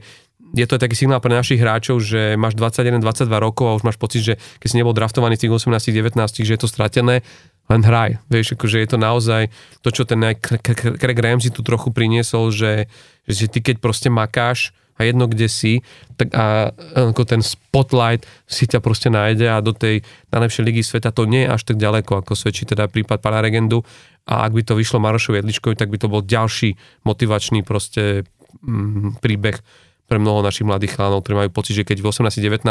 je 0.53 0.65
to 0.65 0.81
taký 0.81 0.97
signál 0.97 1.21
pre 1.21 1.33
našich 1.33 1.61
hráčov, 1.61 2.01
že 2.01 2.33
máš 2.33 2.57
21-22 2.57 3.29
rokov 3.37 3.65
a 3.69 3.77
už 3.77 3.83
máš 3.85 3.97
pocit, 4.01 4.21
že 4.25 4.33
keď 4.57 4.67
si 4.67 4.79
nebol 4.81 4.97
draftovaný 4.97 5.37
v 5.37 5.43
tých 5.45 5.53
18-19, 5.61 6.15
že 6.41 6.53
je 6.55 6.61
to 6.61 6.69
stratené, 6.69 7.21
len 7.69 7.81
hraj. 7.85 8.17
Vieš, 8.33 8.57
akože 8.57 8.81
je 8.81 8.89
to 8.89 8.97
naozaj 8.97 9.53
to, 9.85 9.89
čo 9.93 10.03
ten 10.09 10.19
Craig 10.73 11.19
Ramsey 11.21 11.53
tu 11.53 11.61
trochu 11.61 11.93
priniesol, 11.93 12.49
že, 12.49 12.89
že 13.29 13.45
ty 13.45 13.61
keď 13.61 13.77
proste 13.77 14.09
makáš 14.09 14.73
a 14.99 15.07
jedno 15.07 15.31
kde 15.31 15.47
si, 15.47 15.85
tak 16.19 16.33
a 16.35 16.75
ako 17.13 17.23
ten 17.23 17.39
spotlight 17.39 18.27
si 18.49 18.67
ťa 18.67 18.83
proste 18.83 19.07
nájde 19.07 19.47
a 19.47 19.63
do 19.63 19.71
tej 19.71 20.03
najlepšej 20.33 20.65
ligy 20.65 20.83
sveta 20.83 21.15
to 21.15 21.23
nie 21.23 21.47
je 21.47 21.53
až 21.55 21.61
tak 21.63 21.79
ďaleko, 21.79 22.19
ako 22.19 22.35
svedčí 22.35 22.67
teda 22.67 22.91
prípad 22.91 23.23
pána 23.23 23.39
Regendu 23.39 23.85
a 24.27 24.43
ak 24.43 24.51
by 24.51 24.61
to 24.67 24.75
vyšlo 24.75 24.99
Marošovi 24.99 25.39
Jedličkovi, 25.39 25.79
tak 25.79 25.87
by 25.87 25.97
to 26.03 26.11
bol 26.11 26.19
ďalší 26.19 26.75
motivačný 27.07 27.63
proste 27.63 28.27
mm, 28.59 29.23
príbeh 29.23 29.63
pre 30.09 30.17
mnoho 30.17 30.41
našich 30.41 30.65
mladých 30.65 30.97
chlánov, 30.97 31.21
ktorí 31.21 31.45
majú 31.45 31.49
pocit, 31.53 31.77
že 31.77 31.85
keď 31.85 32.01
v 32.01 32.09
18-19 32.09 32.65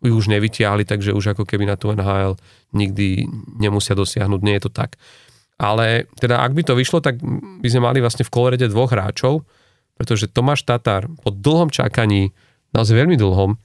ju 0.00 0.12
už 0.12 0.32
nevytiahli, 0.32 0.84
takže 0.84 1.16
už 1.16 1.32
ako 1.36 1.48
keby 1.48 1.68
na 1.68 1.76
tú 1.80 1.92
NHL 1.92 2.36
nikdy 2.76 3.24
nemusia 3.56 3.96
dosiahnuť. 3.96 4.40
Nie 4.44 4.60
je 4.60 4.68
to 4.68 4.72
tak. 4.72 5.00
Ale 5.60 6.08
teda 6.16 6.40
ak 6.40 6.56
by 6.56 6.62
to 6.64 6.72
vyšlo, 6.72 7.04
tak 7.04 7.20
by 7.60 7.68
sme 7.68 7.84
mali 7.84 8.00
vlastne 8.00 8.24
v 8.24 8.32
kolorede 8.32 8.64
dvoch 8.68 8.92
hráčov, 8.92 9.44
pretože 10.00 10.32
Tomáš 10.32 10.64
Tatar 10.64 11.04
po 11.20 11.28
dlhom 11.28 11.68
čakaní, 11.68 12.32
naozaj 12.72 12.96
veľmi 12.96 13.20
dlhom, 13.20 13.60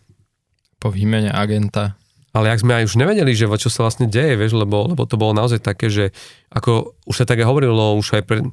po 0.75 0.91
výmene 0.91 1.31
agenta. 1.31 1.95
Ale 2.35 2.51
ak 2.51 2.67
sme 2.67 2.83
aj 2.83 2.91
už 2.91 2.99
nevedeli, 2.99 3.31
že 3.31 3.47
čo 3.47 3.71
sa 3.71 3.87
vlastne 3.87 4.11
deje, 4.11 4.35
vieš, 4.35 4.59
lebo, 4.59 4.91
lebo 4.91 5.07
to 5.07 5.15
bolo 5.15 5.31
naozaj 5.31 5.63
také, 5.63 5.87
že 5.87 6.11
ako 6.51 6.99
už 7.07 7.23
sa 7.23 7.25
také 7.25 7.47
hovorilo 7.47 7.95
už 7.95 8.19
aj 8.19 8.23
pred, 8.27 8.43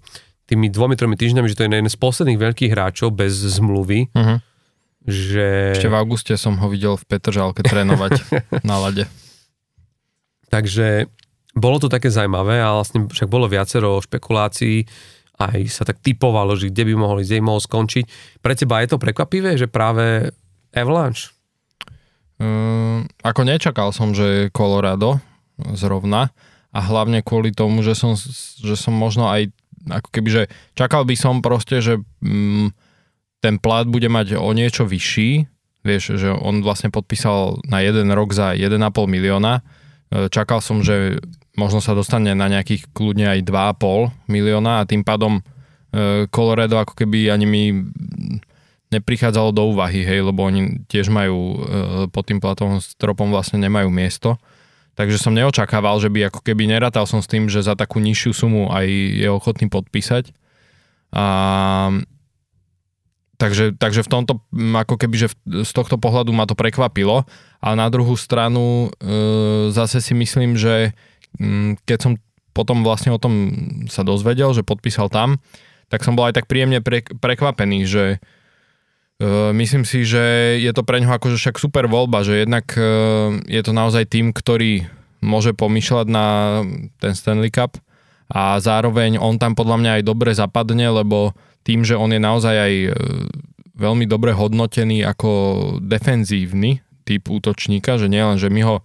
tými 0.46 0.68
dvomi, 0.68 0.98
tromi 0.98 1.14
týždňami, 1.14 1.48
že 1.48 1.56
to 1.56 1.64
je 1.64 1.70
jeden 1.70 1.90
z 1.90 1.98
posledných 1.98 2.40
veľkých 2.40 2.72
hráčov 2.72 3.14
bez 3.14 3.32
zmluvy. 3.34 4.10
Uh-huh. 4.12 4.38
Že... 5.02 5.78
Ešte 5.78 5.90
v 5.90 5.98
auguste 5.98 6.34
som 6.38 6.58
ho 6.58 6.66
videl 6.70 6.94
v 6.94 7.04
Petržalke 7.06 7.66
trénovať 7.66 8.22
na 8.68 8.78
lade. 8.78 9.06
Takže 10.52 11.08
bolo 11.56 11.80
to 11.80 11.88
také 11.88 12.12
zaujímavé 12.12 12.60
a 12.60 12.76
vlastne 12.76 13.08
však 13.08 13.28
bolo 13.28 13.48
viacero 13.48 14.00
špekulácií, 14.00 14.84
aj 15.40 15.60
sa 15.68 15.82
tak 15.82 15.98
typovalo, 16.04 16.54
že 16.54 16.70
kde 16.70 16.92
by 16.92 16.94
mohol 16.94 17.18
ísť, 17.24 17.42
mohol 17.42 17.58
skončiť. 17.58 18.04
Pre 18.38 18.54
teba 18.54 18.84
je 18.84 18.94
to 18.94 19.02
prekvapivé, 19.02 19.58
že 19.58 19.66
práve 19.66 20.30
Avalanche? 20.70 21.34
Um, 22.38 23.06
ako 23.22 23.46
nečakal 23.46 23.94
som, 23.94 24.16
že 24.16 24.50
Colorado 24.50 25.22
zrovna 25.76 26.32
a 26.72 26.80
hlavne 26.80 27.20
kvôli 27.20 27.52
tomu, 27.52 27.84
že 27.84 27.92
som, 27.92 28.16
že 28.16 28.74
som 28.74 28.96
možno 28.96 29.28
aj 29.28 29.52
ako 29.88 30.08
keby, 30.10 30.28
že 30.30 30.42
čakal 30.78 31.02
by 31.02 31.14
som 31.18 31.42
proste, 31.42 31.82
že 31.82 31.98
mm, 32.22 32.70
ten 33.42 33.58
plat 33.58 33.86
bude 33.86 34.06
mať 34.06 34.38
o 34.38 34.50
niečo 34.54 34.86
vyšší, 34.86 35.50
vieš, 35.82 36.14
že 36.18 36.30
on 36.30 36.62
vlastne 36.62 36.94
podpísal 36.94 37.58
na 37.66 37.82
jeden 37.82 38.14
rok 38.14 38.30
za 38.30 38.54
1,5 38.54 38.78
milióna, 39.10 39.58
e, 39.58 39.62
čakal 40.30 40.62
som, 40.62 40.80
že 40.86 41.18
možno 41.58 41.82
sa 41.82 41.92
dostane 41.92 42.32
na 42.32 42.46
nejakých 42.46 42.88
kľudne 42.94 43.26
aj 43.28 43.40
2,5 43.42 44.30
milióna 44.30 44.82
a 44.82 44.88
tým 44.88 45.02
pádom 45.02 45.42
e, 45.42 45.42
Colorado 46.30 46.78
ako 46.78 46.94
keby 46.94 47.34
ani 47.34 47.46
mi 47.46 47.62
neprichádzalo 48.92 49.56
do 49.56 49.72
úvahy, 49.72 50.04
hej, 50.04 50.20
lebo 50.20 50.44
oni 50.44 50.84
tiež 50.86 51.08
majú 51.08 51.36
e, 51.36 51.56
pod 52.12 52.28
tým 52.28 52.38
platovým 52.38 52.78
stropom 52.78 53.32
vlastne 53.32 53.56
nemajú 53.58 53.88
miesto. 53.88 54.36
Takže 54.92 55.16
som 55.16 55.32
neočakával, 55.32 55.96
že 56.04 56.12
by 56.12 56.28
ako 56.28 56.44
keby 56.44 56.68
nerátal 56.68 57.08
som 57.08 57.24
s 57.24 57.30
tým, 57.30 57.48
že 57.48 57.64
za 57.64 57.72
takú 57.72 57.96
nižšiu 57.96 58.32
sumu 58.36 58.68
aj 58.68 58.86
je 59.24 59.28
ochotný 59.32 59.72
podpísať. 59.72 60.36
A, 61.16 61.26
takže, 63.40 63.72
takže 63.80 64.04
v 64.04 64.12
tomto, 64.12 64.44
ako 64.52 65.00
keby, 65.00 65.16
že 65.16 65.28
z 65.48 65.72
tohto 65.72 65.96
pohľadu 65.96 66.36
ma 66.36 66.44
to 66.44 66.52
prekvapilo. 66.52 67.24
A 67.64 67.68
na 67.72 67.88
druhú 67.88 68.20
stranu 68.20 68.92
e, 69.00 69.72
zase 69.72 70.04
si 70.04 70.12
myslím, 70.12 70.60
že 70.60 70.92
m, 71.40 71.80
keď 71.88 71.98
som 71.98 72.12
potom 72.52 72.84
vlastne 72.84 73.16
o 73.16 73.20
tom 73.20 73.48
sa 73.88 74.04
dozvedel, 74.04 74.52
že 74.52 74.60
podpísal 74.60 75.08
tam, 75.08 75.40
tak 75.88 76.04
som 76.04 76.12
bol 76.12 76.28
aj 76.28 76.36
tak 76.36 76.48
príjemne 76.48 76.84
pre, 76.84 77.00
prekvapený, 77.00 77.88
že 77.88 78.20
myslím 79.54 79.86
si, 79.86 80.02
že 80.02 80.58
je 80.58 80.72
to 80.74 80.82
pre 80.82 80.98
ňoho 80.98 81.14
akože 81.14 81.38
však 81.38 81.56
super 81.62 81.86
voľba, 81.86 82.26
že 82.26 82.42
jednak 82.42 82.74
je 83.46 83.62
to 83.62 83.72
naozaj 83.72 84.02
tým, 84.10 84.34
ktorý 84.34 84.90
môže 85.22 85.54
pomýšľať 85.54 86.06
na 86.10 86.26
ten 86.98 87.14
Stanley 87.14 87.54
Cup 87.54 87.78
a 88.26 88.58
zároveň 88.58 89.22
on 89.22 89.38
tam 89.38 89.54
podľa 89.54 89.76
mňa 89.78 89.90
aj 90.00 90.02
dobre 90.02 90.34
zapadne, 90.34 90.90
lebo 90.90 91.36
tým, 91.62 91.86
že 91.86 91.94
on 91.94 92.10
je 92.10 92.18
naozaj 92.18 92.54
aj 92.58 92.74
veľmi 93.78 94.04
dobre 94.10 94.34
hodnotený 94.34 95.06
ako 95.06 95.30
defenzívny 95.80 96.82
typ 97.02 97.26
útočníka, 97.30 97.98
že 97.98 98.06
nielen, 98.06 98.38
že 98.38 98.50
my 98.50 98.62
ho, 98.62 98.76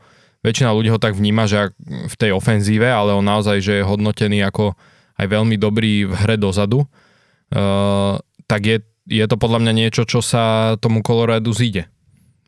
väčšina 0.41 0.73
ľudí 0.73 0.89
ho 0.89 1.01
tak 1.01 1.13
vníma, 1.13 1.45
že 1.45 1.73
v 1.85 2.15
tej 2.17 2.33
ofenzíve, 2.33 2.85
ale 2.85 3.13
on 3.13 3.25
naozaj, 3.25 3.61
že 3.61 3.81
je 3.81 3.87
hodnotený 3.87 4.41
ako 4.45 4.73
aj 5.17 5.25
veľmi 5.25 5.57
dobrý 5.57 6.05
v 6.05 6.13
hre 6.13 6.37
dozadu, 6.37 6.85
uh, 6.85 8.17
tak 8.45 8.61
je 8.65 8.77
je 9.07 9.25
to 9.25 9.35
podľa 9.39 9.63
mňa 9.63 9.73
niečo, 9.73 10.03
čo 10.03 10.19
sa 10.19 10.75
tomu 10.77 10.99
Coloradu 10.99 11.55
zíde. 11.55 11.87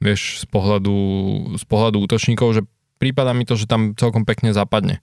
Vieš, 0.04 0.44
z 0.44 0.46
pohľadu, 0.48 0.96
z 1.60 1.64
pohľadu 1.68 1.98
útočníkov, 2.04 2.56
že 2.56 2.62
prípada 3.00 3.32
mi 3.36 3.48
to, 3.48 3.56
že 3.56 3.68
tam 3.68 3.96
celkom 3.96 4.28
pekne 4.28 4.52
zapadne. 4.52 5.00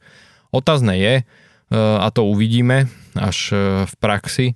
Otázne 0.52 0.96
je, 0.96 1.14
e, 1.20 1.24
a 1.76 2.08
to 2.12 2.28
uvidíme 2.28 2.88
až 3.16 3.52
e, 3.52 3.56
v 3.84 3.94
praxi, 4.00 4.46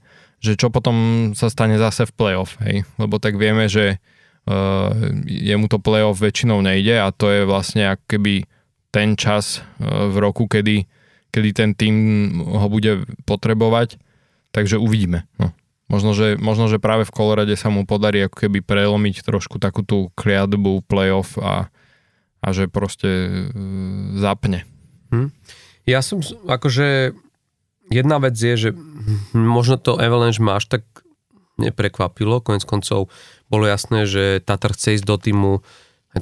že 0.41 0.57
čo 0.57 0.73
potom 0.73 1.31
sa 1.37 1.53
stane 1.53 1.77
zase 1.77 2.09
v 2.09 2.17
playoff, 2.17 2.57
hej? 2.65 2.89
Lebo 2.97 3.21
tak 3.21 3.37
vieme, 3.37 3.69
že 3.69 4.01
uh, 4.49 4.89
jemu 5.29 5.69
to 5.69 5.77
playoff 5.77 6.17
väčšinou 6.17 6.65
nejde 6.65 6.97
a 6.97 7.13
to 7.13 7.29
je 7.29 7.45
vlastne 7.45 7.93
ako 7.93 8.05
keby 8.09 8.35
ten 8.89 9.21
čas 9.21 9.61
uh, 9.61 10.09
v 10.09 10.17
roku, 10.17 10.49
kedy, 10.49 10.89
kedy 11.29 11.51
ten 11.53 11.71
tým 11.77 11.95
ho 12.41 12.67
bude 12.73 13.05
potrebovať, 13.29 14.01
takže 14.57 14.81
uvidíme. 14.81 15.29
No. 15.37 15.53
Možno 15.91 16.15
že, 16.15 16.39
možno, 16.39 16.71
že 16.71 16.79
práve 16.79 17.03
v 17.03 17.11
Kolorade 17.11 17.59
sa 17.59 17.67
mu 17.67 17.83
podarí 17.83 18.23
ako 18.31 18.47
keby 18.47 18.63
prelomiť 18.63 19.27
trošku 19.27 19.59
takú 19.59 19.83
tú 19.83 20.15
kliatbu 20.15 20.87
playoff 20.87 21.35
a, 21.35 21.67
a 22.39 22.49
že 22.55 22.71
proste 22.71 23.11
uh, 23.11 24.15
zapne. 24.15 24.63
Hm. 25.11 25.35
Ja 25.91 25.99
som 26.07 26.23
akože 26.47 27.19
jedna 27.91 28.23
vec 28.23 28.39
je, 28.39 28.55
že 28.55 28.71
možno 29.35 29.83
to 29.83 29.99
Avalanche 29.99 30.39
máš 30.39 30.71
tak 30.71 30.87
neprekvapilo, 31.59 32.39
konec 32.39 32.63
koncov 32.63 33.11
bolo 33.51 33.67
jasné, 33.67 34.07
že 34.07 34.39
Tatar 34.41 34.73
chce 34.73 34.97
ísť 34.97 35.05
do 35.05 35.17
týmu, 35.19 35.53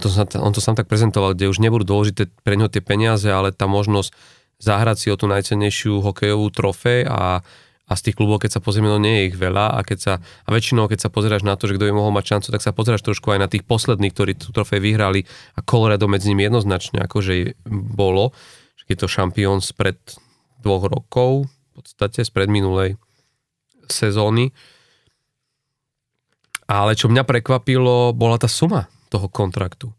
to 0.00 0.08
on 0.40 0.52
to 0.56 0.64
sám 0.64 0.80
tak 0.80 0.88
prezentoval, 0.88 1.36
kde 1.36 1.52
už 1.52 1.60
nebudú 1.60 1.84
dôležité 1.84 2.32
pre 2.40 2.56
ňo 2.56 2.72
tie 2.72 2.80
peniaze, 2.80 3.28
ale 3.28 3.52
tá 3.52 3.68
možnosť 3.68 4.16
zahrať 4.58 4.96
si 4.96 5.06
o 5.12 5.16
tú 5.20 5.28
najcennejšiu 5.28 6.02
hokejovú 6.02 6.48
trofej 6.50 7.06
a, 7.06 7.44
a 7.88 7.92
z 7.96 8.12
tých 8.12 8.16
klubov, 8.20 8.44
keď 8.44 8.56
sa 8.56 8.60
pozrieme, 8.60 8.92
no 8.92 9.00
nie 9.00 9.24
je 9.24 9.32
ich 9.32 9.36
veľa 9.40 9.74
a, 9.74 9.80
keď 9.80 9.98
sa, 9.98 10.12
a 10.20 10.48
väčšinou, 10.52 10.92
keď 10.92 11.08
sa 11.08 11.10
pozeráš 11.10 11.42
na 11.42 11.56
to, 11.56 11.64
že 11.64 11.80
kto 11.80 11.88
by 11.88 11.92
mohol 11.96 12.12
mať 12.12 12.36
šancu, 12.36 12.48
tak 12.52 12.60
sa 12.60 12.76
pozeráš 12.76 13.00
trošku 13.00 13.32
aj 13.32 13.40
na 13.40 13.48
tých 13.48 13.64
posledných, 13.64 14.12
ktorí 14.12 14.32
tú 14.36 14.52
trofej 14.52 14.84
vyhrali 14.84 15.24
a 15.56 15.64
Colorado 15.64 16.04
medzi 16.04 16.28
nimi 16.28 16.44
jednoznačne 16.44 17.00
akože 17.08 17.64
bolo, 17.96 18.36
že 18.76 18.84
je 18.92 18.96
to 19.00 19.08
šampión 19.08 19.64
spred 19.64 19.96
dvoch 20.60 20.84
rokov, 20.84 21.48
podstate 21.78 22.26
z 22.26 22.30
predminulej 22.34 22.98
sezóny. 23.86 24.50
Ale 26.66 26.98
čo 26.98 27.06
mňa 27.06 27.22
prekvapilo, 27.22 28.12
bola 28.12 28.36
tá 28.36 28.50
suma 28.50 28.90
toho 29.08 29.30
kontraktu. 29.30 29.94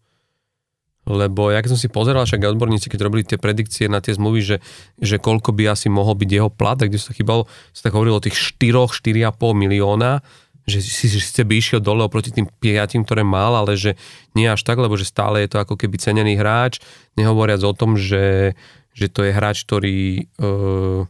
Lebo 1.10 1.50
ja 1.50 1.66
keď 1.66 1.74
som 1.74 1.82
si 1.82 1.90
pozeral, 1.90 2.30
však 2.30 2.46
odborníci, 2.46 2.86
keď 2.86 3.00
robili 3.02 3.26
tie 3.26 3.42
predikcie 3.42 3.90
na 3.90 3.98
tie 3.98 4.14
zmluvy, 4.14 4.46
že, 4.46 4.58
že 5.02 5.18
koľko 5.18 5.58
by 5.58 5.74
asi 5.74 5.90
mohol 5.90 6.14
byť 6.14 6.30
jeho 6.30 6.54
plat, 6.54 6.78
kde 6.78 7.02
sa 7.02 7.18
chýbalo, 7.18 7.50
sa 7.74 7.90
tak 7.90 7.98
hovorilo 7.98 8.22
o 8.22 8.24
tých 8.24 8.38
4, 8.38 8.86
4,5 8.94 9.34
milióna, 9.58 10.22
že 10.70 10.86
si 10.86 11.10
síce 11.10 11.42
by 11.42 11.58
išiel 11.58 11.82
dole 11.82 12.06
oproti 12.06 12.30
tým 12.30 12.46
5, 12.46 13.02
ktoré 13.02 13.26
mal, 13.26 13.58
ale 13.58 13.74
že 13.74 13.98
nie 14.38 14.46
až 14.46 14.62
tak, 14.62 14.78
lebo 14.78 14.94
že 14.94 15.10
stále 15.10 15.42
je 15.42 15.50
to 15.50 15.58
ako 15.58 15.74
keby 15.74 15.98
cenený 15.98 16.38
hráč, 16.38 16.78
nehovoriac 17.18 17.66
o 17.66 17.74
tom, 17.74 17.98
že, 17.98 18.54
že 18.94 19.10
to 19.10 19.26
je 19.26 19.34
hráč, 19.34 19.66
ktorý 19.66 20.30
uh, 20.38 21.10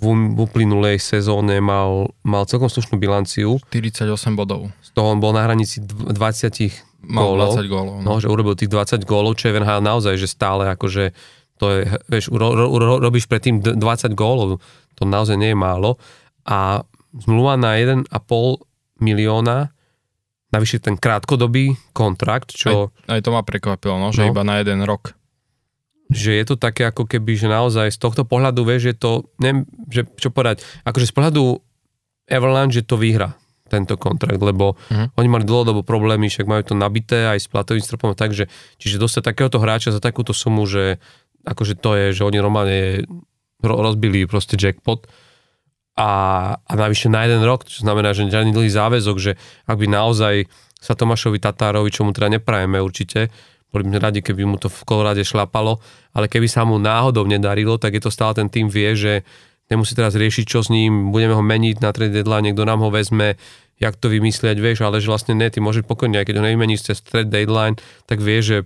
v 0.00 0.40
uplynulej 0.40 0.96
sezóne 0.96 1.60
mal, 1.60 2.16
mal 2.24 2.48
celkom 2.48 2.72
slušnú 2.72 2.96
bilanciu. 2.96 3.60
48 3.68 4.32
bodov. 4.32 4.72
Z 4.80 4.96
toho 4.96 5.12
on 5.12 5.20
bol 5.20 5.36
na 5.36 5.44
hranici 5.44 5.84
20 5.84 6.89
mal 7.04 7.32
gólov. 7.32 7.52
20 7.56 7.72
gólov. 7.72 7.94
No. 8.00 8.16
no. 8.16 8.20
že 8.20 8.28
urobil 8.28 8.54
tých 8.56 8.70
20 8.72 9.04
gólov, 9.08 9.40
čo 9.40 9.48
je 9.50 9.60
NHL 9.60 9.82
naozaj, 9.84 10.14
že 10.20 10.28
stále 10.28 10.68
akože 10.72 11.16
to 11.60 11.66
je, 11.76 11.80
vieš, 12.08 12.32
ro, 12.32 12.56
ro, 12.56 12.72
ro, 12.72 12.96
robíš 13.04 13.28
predtým 13.28 13.60
20 13.60 13.76
gólov, 14.16 14.64
to 14.96 15.04
naozaj 15.04 15.36
nie 15.36 15.52
je 15.52 15.58
málo. 15.60 16.00
A 16.48 16.88
zmluva 17.12 17.60
na 17.60 17.76
1,5 17.76 18.08
milióna, 19.04 19.68
navyše 20.56 20.80
ten 20.80 20.96
krátkodobý 20.96 21.76
kontrakt, 21.92 22.56
čo... 22.56 22.88
Aj, 23.08 23.20
aj 23.20 23.20
to 23.20 23.30
ma 23.36 23.44
prekvapilo, 23.44 24.00
no, 24.00 24.08
že 24.08 24.24
no. 24.24 24.32
iba 24.32 24.42
na 24.44 24.60
jeden 24.60 24.84
rok 24.88 25.16
že 26.10 26.34
je 26.34 26.42
to 26.42 26.58
také 26.58 26.90
ako 26.90 27.06
keby, 27.06 27.38
že 27.38 27.46
naozaj 27.46 27.94
z 27.94 27.98
tohto 28.02 28.26
pohľadu 28.26 28.66
vieš, 28.66 28.90
že 28.90 28.94
to, 28.98 29.30
neviem, 29.38 29.62
že 29.86 30.02
čo 30.18 30.34
povedať, 30.34 30.66
akože 30.82 31.06
z 31.06 31.14
pohľadu 31.14 31.62
Avalanche, 32.26 32.82
že 32.82 32.86
to 32.86 32.98
vyhra 32.98 33.38
tento 33.70 33.94
kontrakt, 33.94 34.42
lebo 34.42 34.74
uh-huh. 34.74 35.14
oni 35.14 35.28
mali 35.30 35.46
dlhodobo 35.46 35.86
problémy, 35.86 36.26
však 36.26 36.50
majú 36.50 36.62
to 36.66 36.74
nabité 36.74 37.30
aj 37.30 37.38
s 37.38 37.46
platovým 37.46 37.80
stropom, 37.80 38.18
takže 38.18 38.50
čiže 38.82 38.98
dostať 38.98 39.22
takéhoto 39.30 39.62
hráča 39.62 39.94
za 39.94 40.02
takúto 40.02 40.34
sumu, 40.34 40.66
že 40.66 40.98
akože 41.46 41.78
to 41.78 41.94
je, 41.94 42.06
že 42.18 42.26
oni 42.26 42.42
normálne 42.42 43.06
rozbili 43.62 44.26
proste 44.26 44.58
jackpot 44.58 45.06
a, 46.00 46.10
a 46.56 46.72
navyše 46.74 47.12
na 47.12 47.28
jeden 47.28 47.44
rok, 47.44 47.68
čo 47.68 47.84
znamená, 47.84 48.16
že 48.16 48.28
žiadny 48.28 48.56
dlhý 48.56 48.72
záväzok, 48.72 49.16
že 49.20 49.32
ak 49.68 49.76
by 49.76 49.86
naozaj 49.86 50.34
sa 50.80 50.96
Tomášovi 50.96 51.36
Tatárovi, 51.36 51.92
čo 51.92 52.08
mu 52.08 52.16
teda 52.16 52.40
neprajeme 52.40 52.80
určite, 52.80 53.28
boli 53.70 53.86
by 53.86 53.88
sme 53.94 54.00
radi, 54.02 54.20
keby 54.24 54.42
mu 54.48 54.56
to 54.58 54.66
v 54.66 54.82
Kolorade 54.82 55.22
šlapalo, 55.22 55.78
ale 56.16 56.26
keby 56.26 56.50
sa 56.50 56.66
mu 56.66 56.80
náhodou 56.80 57.22
nedarilo, 57.28 57.78
tak 57.78 57.94
je 57.94 58.02
to 58.02 58.10
stále 58.10 58.34
ten 58.34 58.50
tým 58.50 58.66
vie, 58.66 58.96
že 58.98 59.12
nemusí 59.70 59.94
teraz 59.94 60.18
riešiť, 60.18 60.44
čo 60.44 60.66
s 60.66 60.68
ním, 60.68 61.14
budeme 61.14 61.38
ho 61.38 61.42
meniť 61.42 61.78
na 61.78 61.94
trade 61.94 62.12
deadline, 62.12 62.50
niekto 62.50 62.66
nám 62.66 62.82
ho 62.82 62.90
vezme, 62.90 63.38
jak 63.80 63.96
to 63.96 64.12
vymyslieť, 64.12 64.60
vieš, 64.60 64.84
ale 64.84 65.00
že 65.00 65.08
vlastne 65.08 65.32
ne, 65.32 65.48
ty 65.48 65.62
môžeš 65.62 65.88
pokojne, 65.88 66.20
aj 66.20 66.28
keď 66.28 66.34
ho 66.36 66.44
nevymeníš 66.44 66.92
cez 66.92 67.00
trade 67.00 67.32
deadline, 67.32 67.80
tak 68.04 68.20
vieš, 68.20 68.44
že 68.44 68.58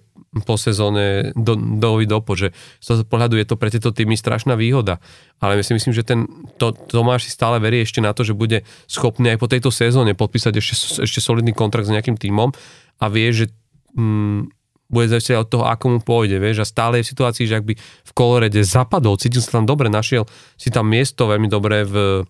po 0.42 0.58
sezóne 0.58 1.30
do, 1.38 1.54
do, 1.54 2.02
do 2.02 2.18
že 2.34 2.50
z 2.82 2.84
toho 2.84 3.06
pohľadu 3.06 3.38
je 3.38 3.46
to 3.46 3.54
pre 3.54 3.70
tieto 3.70 3.94
týmy 3.94 4.18
strašná 4.18 4.58
výhoda. 4.58 4.98
Ale 5.38 5.54
ja 5.54 5.62
si 5.62 5.78
myslím, 5.78 5.94
že 5.94 6.02
ten 6.02 6.26
to, 6.58 6.74
Tomáš 6.74 7.30
si 7.30 7.30
stále 7.30 7.62
verí 7.62 7.86
ešte 7.86 8.02
na 8.02 8.10
to, 8.10 8.26
že 8.26 8.34
bude 8.34 8.66
schopný 8.90 9.30
aj 9.30 9.38
po 9.38 9.46
tejto 9.46 9.70
sezóne 9.70 10.18
podpísať 10.18 10.58
ešte, 10.58 10.74
ešte 11.06 11.22
solidný 11.22 11.54
kontrakt 11.54 11.86
s 11.86 11.94
nejakým 11.94 12.18
týmom 12.18 12.50
a 12.98 13.04
vie, 13.06 13.30
že 13.30 13.54
mm, 13.94 14.63
bude 14.94 15.10
závisieť 15.10 15.42
od 15.42 15.50
toho, 15.50 15.64
ako 15.66 15.84
mu 15.90 15.98
pôjde, 15.98 16.38
vieš, 16.38 16.62
a 16.62 16.66
stále 16.70 17.02
je 17.02 17.10
v 17.10 17.10
situácii, 17.10 17.44
že 17.50 17.58
ak 17.58 17.66
by 17.66 17.74
v 17.74 18.12
Kolorede 18.14 18.62
zapadol, 18.62 19.18
cítil 19.18 19.42
sa 19.42 19.58
tam 19.58 19.66
dobre, 19.66 19.90
našiel 19.90 20.30
si 20.54 20.70
tam 20.70 20.86
miesto 20.86 21.26
veľmi 21.26 21.50
dobre 21.50 21.82
v, 21.82 22.22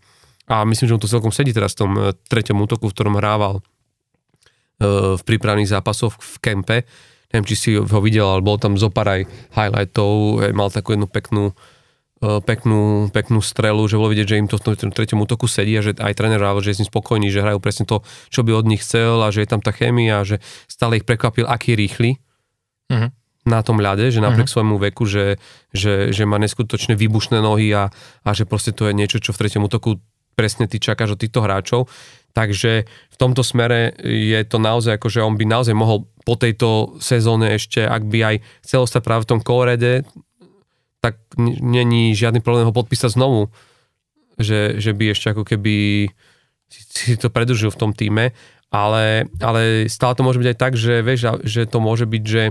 a 0.48 0.64
myslím, 0.64 0.86
že 0.88 0.94
mu 0.96 1.00
to 1.00 1.08
celkom 1.08 1.32
sedí 1.32 1.56
teraz 1.56 1.72
v 1.76 1.80
tom 1.84 1.92
e, 1.96 2.12
treťom 2.12 2.60
útoku, 2.60 2.88
v 2.88 2.94
ktorom 2.96 3.16
hrával 3.16 3.60
e, 3.60 3.62
v 5.16 5.22
prípravných 5.24 5.68
zápasoch 5.68 6.16
v 6.20 6.36
kempe, 6.40 6.76
neviem, 7.32 7.46
či 7.48 7.56
si 7.56 7.70
ho 7.76 8.00
videl, 8.04 8.28
ale 8.28 8.44
bol 8.44 8.60
tam 8.60 8.76
zopar 8.76 9.08
aj 9.08 9.20
highlightov, 9.56 10.44
mal 10.52 10.68
takú 10.68 10.92
jednu 10.92 11.08
peknú 11.08 11.56
e, 12.20 12.44
peknú, 12.44 13.08
peknú 13.08 13.40
strelu, 13.40 13.80
že 13.88 13.96
bolo 13.96 14.12
vidieť, 14.12 14.28
že 14.28 14.40
im 14.44 14.48
to 14.52 14.60
v 14.60 14.76
tom 14.76 14.92
treťom 14.92 15.24
útoku 15.24 15.48
sedí 15.48 15.80
a 15.80 15.84
že 15.84 15.96
aj 15.96 16.12
tréner 16.12 16.40
že 16.60 16.68
je 16.72 16.76
s 16.76 16.80
ním 16.84 16.92
spokojný, 16.92 17.32
že 17.32 17.40
hrajú 17.40 17.58
presne 17.64 17.88
to, 17.88 18.04
čo 18.28 18.44
by 18.44 18.52
od 18.52 18.68
nich 18.68 18.84
chcel 18.84 19.24
a 19.24 19.32
že 19.32 19.44
je 19.44 19.48
tam 19.48 19.64
tá 19.64 19.72
chémia 19.72 20.20
a 20.20 20.28
že 20.28 20.44
stále 20.68 21.00
ich 21.00 21.08
prekvapil, 21.08 21.48
aký 21.48 21.72
rýchly 21.72 22.23
uh-huh. 22.90 23.08
na 23.48 23.60
tom 23.62 23.78
ľade, 23.78 24.10
že 24.10 24.20
napriek 24.20 24.48
uh-huh. 24.48 24.64
svojmu 24.64 24.76
veku, 24.90 25.04
že, 25.08 25.40
že, 25.70 26.10
že 26.10 26.24
má 26.24 26.36
neskutočne 26.40 26.98
výbušné 26.98 27.38
nohy 27.40 27.72
a, 27.72 27.92
a 28.24 28.30
že 28.32 28.44
proste 28.48 28.72
to 28.72 28.88
je 28.88 28.96
niečo, 28.96 29.20
čo 29.20 29.32
v 29.32 29.40
treťom 29.44 29.66
útoku 29.66 30.00
presne 30.34 30.66
ty 30.66 30.82
čakáš 30.82 31.14
od 31.14 31.22
týchto 31.22 31.40
hráčov. 31.40 31.86
Takže 32.34 32.82
v 32.84 33.16
tomto 33.16 33.46
smere 33.46 33.94
je 34.02 34.42
to 34.42 34.58
naozaj 34.58 34.98
ako, 34.98 35.06
že 35.06 35.22
on 35.22 35.38
by 35.38 35.46
naozaj 35.46 35.70
mohol 35.70 36.10
po 36.26 36.34
tejto 36.34 36.98
sezóne 36.98 37.54
ešte, 37.54 37.86
ak 37.86 38.02
by 38.10 38.18
aj 38.26 38.36
chcel 38.66 38.82
ostať 38.82 39.02
práve 39.06 39.22
v 39.22 39.30
tom 39.30 39.40
Colorade, 39.40 40.02
tak 40.98 41.22
není 41.38 42.16
žiadny 42.16 42.42
problém 42.42 42.66
ho 42.66 42.74
podpísať 42.74 43.14
znovu. 43.14 43.54
Že, 44.34 44.82
že 44.82 44.90
by 44.90 45.14
ešte 45.14 45.30
ako 45.30 45.46
keby 45.46 45.74
si, 46.66 46.80
si 46.90 47.14
to 47.14 47.30
predržil 47.30 47.70
v 47.70 47.78
tom 47.78 47.94
týme, 47.94 48.34
ale, 48.74 49.30
ale 49.38 49.86
stále 49.86 50.18
to 50.18 50.26
môže 50.26 50.42
byť 50.42 50.48
aj 50.50 50.58
tak, 50.58 50.74
že, 50.74 51.06
vieš, 51.06 51.38
že 51.46 51.70
to 51.70 51.78
môže 51.78 52.10
byť, 52.10 52.24
že 52.26 52.50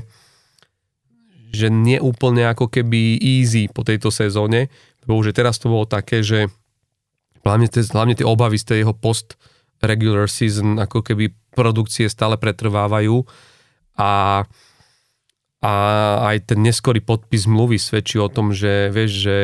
že 1.53 1.69
nie 1.69 2.01
úplne 2.01 2.49
ako 2.49 2.67
keby 2.67 3.21
easy 3.21 3.69
po 3.69 3.85
tejto 3.85 4.09
sezóne, 4.09 4.73
lebo 5.05 5.21
už 5.21 5.37
teraz 5.37 5.61
to 5.61 5.69
bolo 5.69 5.85
také, 5.85 6.25
že 6.25 6.49
hlavne 7.45 7.69
tie, 7.69 7.85
hlavne 7.85 8.17
tie 8.17 8.25
obavy 8.25 8.57
z 8.57 8.65
tej 8.73 8.77
jeho 8.83 8.97
post 8.97 9.37
regular 9.85 10.25
season, 10.25 10.81
ako 10.81 11.05
keby 11.05 11.29
produkcie 11.53 12.09
stále 12.09 12.41
pretrvávajú 12.41 13.21
a, 14.01 14.43
a 15.61 15.71
aj 16.33 16.49
ten 16.49 16.59
neskorý 16.65 17.05
podpis 17.05 17.45
zmluvy 17.45 17.77
svedčí 17.77 18.17
o 18.17 18.31
tom, 18.31 18.49
že 18.49 18.89
vieš, 18.89 19.11
že 19.29 19.37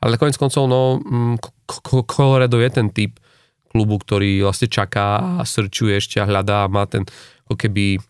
ale 0.00 0.16
konec 0.16 0.38
koncov, 0.40 0.64
no, 0.64 0.96
mm, 1.02 1.36
Colorado 2.08 2.56
je 2.56 2.70
ten 2.70 2.88
typ 2.88 3.20
klubu, 3.70 4.00
ktorý 4.00 4.42
vlastne 4.42 4.66
čaká 4.66 5.38
a 5.38 5.42
srčuje 5.44 5.98
ešte 5.98 6.18
a 6.18 6.28
hľadá 6.28 6.66
a 6.66 6.72
má 6.72 6.88
ten 6.88 7.04
ako 7.46 7.54
keby 7.54 8.00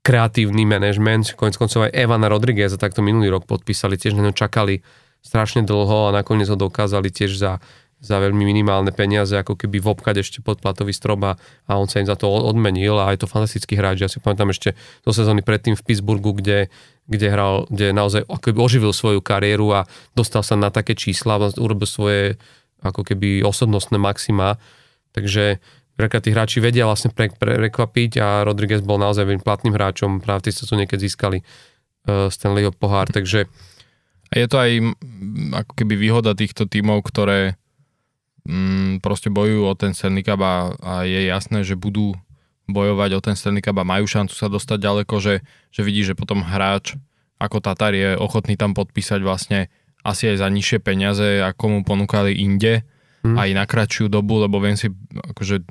kreatívny 0.00 0.64
manažment, 0.64 1.36
konec 1.36 1.60
koncov 1.60 1.88
aj 1.88 1.92
Evana 1.92 2.32
Rodriguez 2.32 2.72
takto 2.80 3.04
minulý 3.04 3.28
rok 3.28 3.44
podpísali, 3.44 4.00
tiež 4.00 4.16
na 4.16 4.28
ňo 4.28 4.32
čakali 4.32 4.80
strašne 5.20 5.64
dlho 5.68 6.08
a 6.08 6.14
nakoniec 6.16 6.48
ho 6.48 6.56
dokázali 6.56 7.12
tiež 7.12 7.36
za, 7.36 7.60
za 8.00 8.16
veľmi 8.16 8.48
minimálne 8.48 8.88
peniaze, 8.96 9.36
ako 9.36 9.60
keby 9.60 9.76
vopkať 9.84 10.24
ešte 10.24 10.38
pod 10.40 10.64
platový 10.64 10.96
strop 10.96 11.20
a, 11.28 11.32
a 11.68 11.76
on 11.76 11.84
sa 11.84 12.00
im 12.00 12.08
za 12.08 12.16
to 12.16 12.32
odmenil 12.32 12.96
a 12.96 13.12
je 13.12 13.20
to 13.20 13.28
fantastický 13.28 13.76
hráč. 13.76 14.00
Ja 14.00 14.08
si 14.08 14.24
pamätám 14.24 14.48
ešte 14.56 14.72
do 15.04 15.12
sezóny 15.12 15.44
predtým 15.44 15.76
v 15.76 15.84
Pittsburghu, 15.84 16.32
kde, 16.32 16.72
kde 17.04 17.26
hral, 17.28 17.68
kde 17.68 17.92
naozaj 17.92 18.24
ako 18.24 18.40
keby 18.40 18.58
oživil 18.58 18.92
svoju 18.96 19.20
kariéru 19.20 19.68
a 19.76 19.80
dostal 20.16 20.40
sa 20.40 20.56
na 20.56 20.72
také 20.72 20.96
čísla, 20.96 21.36
urobil 21.60 21.84
svoje 21.84 22.40
ako 22.80 23.04
keby 23.04 23.44
osobnostné 23.44 24.00
maxima. 24.00 24.56
Takže 25.12 25.60
veľká 26.00 26.18
tí 26.24 26.32
hráči 26.32 26.58
vedia 26.64 26.88
vlastne 26.88 27.12
pre, 27.12 27.28
pre, 27.28 27.60
prekvapiť 27.68 28.12
a 28.20 28.28
Rodriguez 28.48 28.80
bol 28.80 28.96
naozaj 28.96 29.28
veľmi 29.28 29.44
platným 29.44 29.76
hráčom, 29.76 30.24
práve 30.24 30.48
tí 30.48 30.50
sa 30.56 30.64
tu 30.64 30.74
niekedy 30.74 31.06
získali 31.06 31.44
uh, 31.44 32.32
Stanleyho 32.32 32.72
pohár, 32.72 33.12
takže... 33.12 33.46
A 34.30 34.38
je 34.38 34.46
to 34.46 34.62
aj 34.62 34.70
ako 35.58 35.72
keby 35.74 35.98
výhoda 35.98 36.38
týchto 36.38 36.62
tímov, 36.62 37.02
ktoré 37.02 37.58
mm, 38.46 39.02
proste 39.02 39.26
bojujú 39.26 39.66
o 39.66 39.74
ten 39.74 39.90
Stanley 39.90 40.22
Cup 40.22 40.38
a, 40.38 40.70
a 40.78 40.92
je 41.02 41.26
jasné, 41.26 41.66
že 41.66 41.74
budú 41.74 42.14
bojovať 42.70 43.10
o 43.18 43.20
ten 43.20 43.34
Stanley 43.34 43.58
Cup 43.58 43.74
a 43.82 43.82
majú 43.82 44.06
šancu 44.06 44.30
sa 44.30 44.46
dostať 44.46 44.78
ďaleko, 44.78 45.18
že, 45.18 45.42
že 45.74 45.80
vidí, 45.82 46.06
že 46.06 46.14
potom 46.14 46.46
hráč 46.46 46.94
ako 47.40 47.64
Tatar 47.64 47.96
je 47.96 48.14
ochotný 48.20 48.54
tam 48.60 48.76
podpísať 48.76 49.24
vlastne 49.24 49.72
asi 50.04 50.28
aj 50.28 50.44
za 50.44 50.48
nižšie 50.52 50.78
peniaze, 50.84 51.40
ako 51.40 51.64
mu 51.72 51.80
ponúkali 51.80 52.36
inde, 52.36 52.84
hmm. 53.24 53.36
aj 53.36 53.48
na 53.56 53.64
kratšiu 53.64 54.12
dobu, 54.12 54.44
lebo 54.44 54.60
viem 54.60 54.76
si, 54.76 54.92
akože 55.16 55.64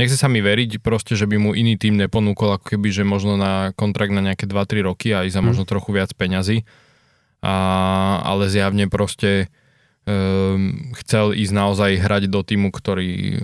nechce 0.00 0.16
sa 0.16 0.32
mi 0.32 0.40
veriť 0.40 0.80
proste, 0.80 1.12
že 1.12 1.28
by 1.28 1.36
mu 1.36 1.50
iný 1.52 1.76
tým 1.76 2.00
neponúkol 2.00 2.56
ako 2.56 2.76
keby, 2.76 2.88
že 2.88 3.04
možno 3.04 3.36
na 3.36 3.76
kontrakt 3.76 4.16
na 4.16 4.24
nejaké 4.24 4.48
2-3 4.48 4.88
roky 4.88 5.12
a 5.12 5.28
aj 5.28 5.36
za 5.36 5.44
hmm. 5.44 5.52
možno 5.52 5.64
trochu 5.68 5.92
viac 5.92 6.08
peňazí. 6.16 6.64
A, 7.44 7.54
ale 8.24 8.48
zjavne 8.48 8.88
proste 8.88 9.52
um, 10.08 10.92
chcel 11.04 11.36
ísť 11.36 11.52
naozaj 11.52 12.00
hrať 12.00 12.22
do 12.32 12.40
týmu, 12.40 12.72
ktorý 12.72 13.36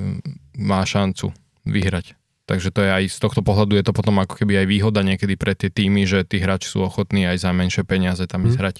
má 0.57 0.81
šancu 0.89 1.37
vyhrať. 1.69 2.17
Takže 2.47 2.71
to 2.71 2.81
je 2.81 2.91
aj 2.95 3.05
z 3.11 3.19
tohto 3.19 3.43
pohľadu 3.43 3.75
je 3.75 3.85
to 3.85 3.91
potom 3.91 4.23
ako 4.23 4.39
keby 4.39 4.63
aj 4.63 4.67
výhoda 4.71 5.03
niekedy 5.03 5.35
pre 5.35 5.59
tie 5.59 5.67
týmy, 5.67 6.07
že 6.07 6.23
tí 6.23 6.39
hráči 6.39 6.71
sú 6.71 6.87
ochotní 6.87 7.27
aj 7.27 7.43
za 7.43 7.51
menšie 7.51 7.83
peniaze 7.83 8.23
tam 8.25 8.47
ísť 8.47 8.57
hmm. 8.57 8.63
hrať. 8.63 8.77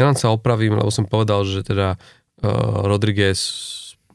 Ja 0.00 0.04
len 0.08 0.16
sa 0.16 0.32
opravím, 0.32 0.76
lebo 0.76 0.92
som 0.92 1.08
povedal, 1.08 1.44
že 1.48 1.64
teda 1.64 1.96
uh, 1.96 2.84
Rodriguez 2.84 3.40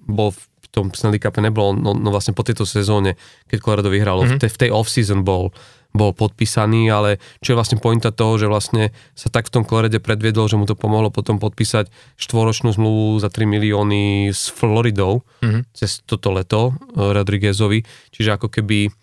bol 0.07 0.31
v 0.31 0.41
tom 0.71 0.91
Stanley 0.91 1.21
Cup 1.21 1.37
nebol, 1.39 1.75
no, 1.75 1.95
no 1.95 2.09
vlastne 2.11 2.35
po 2.35 2.43
tejto 2.45 2.67
sezóne, 2.67 3.15
keď 3.47 3.57
Colorado 3.59 3.89
vyhralo, 3.91 4.23
mm-hmm. 4.23 4.37
v, 4.37 4.41
tej, 4.41 4.49
v 4.51 4.59
tej 4.65 4.69
off-season 4.71 5.21
bol, 5.23 5.51
bol 5.95 6.11
podpísaný, 6.13 6.91
ale 6.91 7.17
čo 7.41 7.53
je 7.53 7.59
vlastne 7.59 7.77
pointa 7.81 8.13
toho, 8.13 8.37
že 8.37 8.45
vlastne 8.45 8.91
sa 9.17 9.31
tak 9.31 9.49
v 9.49 9.59
tom 9.59 9.63
Colorade 9.63 9.97
predviedol, 9.97 10.45
že 10.51 10.59
mu 10.59 10.69
to 10.69 10.77
pomohlo 10.77 11.09
potom 11.09 11.39
podpísať 11.41 11.89
štvoročnú 12.19 12.75
zmluvu 12.75 13.17
za 13.17 13.31
3 13.31 13.47
milióny 13.47 14.29
s 14.29 14.51
Floridou 14.51 15.25
mm-hmm. 15.41 15.73
cez 15.73 16.05
toto 16.05 16.29
leto 16.35 16.71
uh, 16.71 17.15
Rodriguezovi, 17.15 17.87
čiže 18.13 18.37
ako 18.37 18.51
keby 18.51 18.93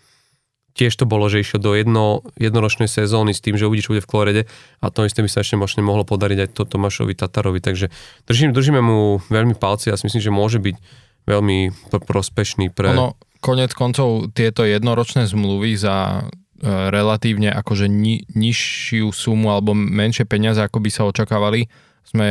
tiež 0.75 0.91
to 0.99 1.07
bolo, 1.07 1.31
že 1.31 1.39
išiel 1.39 1.63
do 1.63 1.71
jedno, 1.71 2.19
jednoročnej 2.35 2.91
sezóny 2.91 3.31
s 3.31 3.39
tým, 3.39 3.55
že 3.55 3.63
uvidí, 3.63 3.87
čo 3.87 3.95
bude 3.95 4.03
v 4.03 4.11
Kolorede 4.11 4.43
a 4.83 4.91
to 4.91 5.07
isté 5.07 5.23
by 5.23 5.31
sa 5.31 5.39
ešte 5.41 5.55
možno 5.55 5.87
mohlo 5.87 6.03
podariť 6.03 6.37
aj 6.45 6.49
to 6.51 6.67
Tomášovi 6.67 7.15
Tatarovi, 7.15 7.63
takže 7.63 7.87
držím, 8.27 8.51
držíme 8.51 8.83
mu 8.83 9.23
veľmi 9.31 9.55
palci 9.55 9.89
a 9.89 9.95
ja 9.95 9.97
si 9.97 10.05
myslím, 10.11 10.21
že 10.21 10.35
môže 10.35 10.59
byť 10.59 10.75
veľmi 11.25 11.73
prospešný 11.91 12.73
pre... 12.73 12.93
Ono, 12.95 13.17
konec 13.41 13.73
koncov 13.77 14.33
tieto 14.33 14.65
jednoročné 14.65 15.29
zmluvy 15.29 15.77
za 15.77 16.25
e, 16.25 16.33
relatívne 16.65 17.53
akože 17.53 17.85
ni, 17.85 18.25
nižšiu 18.33 19.13
sumu 19.13 19.53
alebo 19.53 19.77
menšie 19.77 20.25
peniaze, 20.25 20.61
ako 20.61 20.81
by 20.81 20.89
sa 20.89 21.05
očakávali, 21.05 21.69
sme 22.05 22.27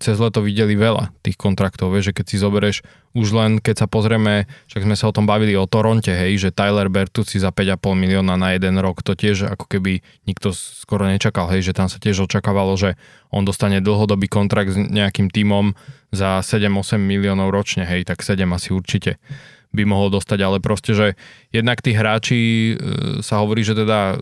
cez 0.00 0.16
leto 0.16 0.40
videli 0.40 0.72
veľa 0.72 1.12
tých 1.20 1.36
kontraktov, 1.36 1.92
vieš, 1.92 2.10
že 2.10 2.16
keď 2.16 2.26
si 2.26 2.36
zoberieš 2.40 2.76
už 3.12 3.28
len, 3.36 3.52
keď 3.60 3.84
sa 3.84 3.86
pozrieme, 3.86 4.48
však 4.72 4.88
sme 4.88 4.96
sa 4.96 5.12
o 5.12 5.14
tom 5.14 5.28
bavili 5.28 5.52
o 5.54 5.68
Toronte, 5.68 6.10
hej, 6.10 6.48
že 6.48 6.50
Tyler 6.50 6.88
Bertucci 6.88 7.36
za 7.36 7.52
5,5 7.52 7.92
milióna 7.92 8.40
na 8.40 8.56
jeden 8.56 8.80
rok, 8.80 9.04
to 9.04 9.12
tiež 9.12 9.52
ako 9.52 9.68
keby 9.68 10.00
nikto 10.24 10.56
skoro 10.56 11.04
nečakal, 11.04 11.46
hej, 11.52 11.60
že 11.60 11.76
tam 11.76 11.92
sa 11.92 12.00
tiež 12.00 12.24
očakávalo, 12.24 12.74
že 12.80 12.96
on 13.28 13.44
dostane 13.44 13.84
dlhodobý 13.84 14.26
kontrakt 14.32 14.72
s 14.72 14.76
nejakým 14.80 15.28
tímom 15.28 15.76
za 16.08 16.40
7-8 16.40 16.96
miliónov 16.96 17.52
ročne, 17.52 17.84
hej, 17.84 18.08
tak 18.08 18.24
7 18.24 18.42
asi 18.48 18.72
určite 18.72 19.20
by 19.68 19.84
mohol 19.84 20.08
dostať, 20.08 20.38
ale 20.40 20.64
proste, 20.64 20.96
že 20.96 21.06
jednak 21.52 21.84
tí 21.84 21.92
hráči 21.92 22.40
e, 22.40 22.74
sa 23.20 23.44
hovorí, 23.44 23.60
že 23.60 23.76
teda 23.76 24.16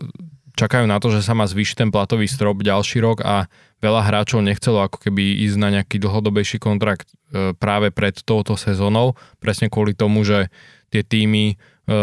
čakajú 0.57 0.89
na 0.89 0.97
to, 0.97 1.13
že 1.13 1.21
sa 1.21 1.37
má 1.37 1.45
zvýšiť 1.45 1.85
ten 1.85 1.89
platový 1.93 2.25
strop 2.25 2.65
ďalší 2.65 2.99
rok 2.99 3.21
a 3.21 3.45
veľa 3.77 4.01
hráčov 4.01 4.41
nechcelo 4.41 4.81
ako 4.81 4.97
keby 5.07 5.45
ísť 5.45 5.57
na 5.61 5.69
nejaký 5.79 6.01
dlhodobejší 6.01 6.57
kontrakt 6.57 7.13
e, 7.29 7.53
práve 7.53 7.93
pred 7.93 8.17
touto 8.25 8.57
sezónou, 8.57 9.13
presne 9.37 9.69
kvôli 9.69 9.93
tomu, 9.93 10.25
že 10.25 10.49
tie 10.89 11.05
týmy 11.05 11.53
e, 11.53 11.55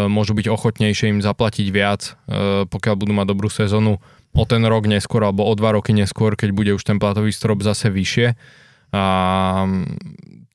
môžu 0.07 0.31
byť 0.37 0.47
ochotnejšie 0.47 1.11
im 1.11 1.19
zaplatiť 1.19 1.67
viac, 1.71 2.15
e, 2.27 2.63
pokiaľ 2.67 2.95
budú 2.95 3.13
mať 3.15 3.27
dobrú 3.27 3.49
sezónu 3.51 3.99
o 4.35 4.43
ten 4.47 4.63
rok 4.63 4.87
neskôr 4.87 5.23
alebo 5.23 5.43
o 5.43 5.53
dva 5.55 5.75
roky 5.75 5.91
neskôr, 5.91 6.35
keď 6.39 6.49
bude 6.55 6.71
už 6.75 6.83
ten 6.83 6.99
platový 6.99 7.31
strop 7.31 7.63
zase 7.63 7.87
vyššie. 7.91 8.35
A, 8.95 9.03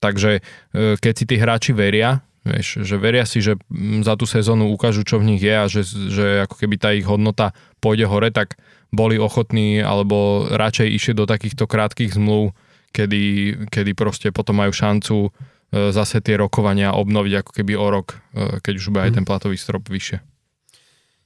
takže 0.01 0.41
keď 0.73 1.13
si 1.13 1.25
tí 1.29 1.35
hráči 1.37 1.73
veria, 1.77 2.25
Vieš, 2.41 2.81
že 2.81 2.97
veria 2.97 3.21
si, 3.21 3.37
že 3.37 3.53
za 4.01 4.17
tú 4.17 4.25
sezónu 4.25 4.73
ukážu, 4.73 5.05
čo 5.05 5.21
v 5.21 5.29
nich 5.29 5.45
je 5.45 5.53
a 5.53 5.69
že, 5.69 5.85
že 5.85 6.25
ako 6.49 6.57
keby 6.57 6.75
tá 6.81 6.89
ich 6.89 7.05
hodnota 7.05 7.53
pôjde 7.77 8.09
hore, 8.09 8.33
tak 8.33 8.57
boli 8.91 9.15
ochotní 9.15 9.79
alebo 9.79 10.47
radšej 10.51 10.87
išli 10.91 11.13
do 11.15 11.23
takýchto 11.23 11.65
krátkých 11.65 12.15
zmluv, 12.15 12.51
kedy, 12.91 13.55
kedy 13.71 13.91
proste 13.95 14.35
potom 14.35 14.59
majú 14.59 14.75
šancu 14.75 15.17
e, 15.27 15.29
zase 15.95 16.19
tie 16.19 16.35
rokovania 16.35 16.91
obnoviť 16.91 17.33
ako 17.39 17.51
keby 17.55 17.73
o 17.79 17.87
rok, 17.87 18.19
e, 18.35 18.59
keď 18.59 18.73
už 18.75 18.85
bude 18.91 19.03
aj 19.07 19.11
mhm. 19.15 19.17
ten 19.17 19.25
platový 19.25 19.57
strop 19.57 19.87
vyššie. 19.87 20.19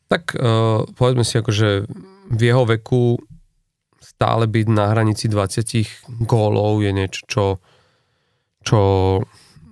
Tak 0.05 0.38
uh, 0.38 0.86
povedzme 0.93 1.26
si 1.26 1.41
akože 1.41 1.89
v 2.30 2.41
jeho 2.45 2.61
veku 2.70 3.18
stále 3.97 4.45
byť 4.45 4.68
na 4.70 4.93
hranici 4.93 5.26
20 5.26 6.30
gólov 6.30 6.86
je 6.86 6.91
niečo, 6.93 7.22
čo, 7.26 7.45
čo 8.61 8.80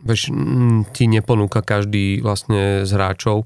vieš, 0.01 0.33
ti 0.89 1.05
neponúka 1.05 1.61
každý 1.61 2.25
vlastne 2.25 2.81
z 2.81 2.91
hráčov 2.97 3.45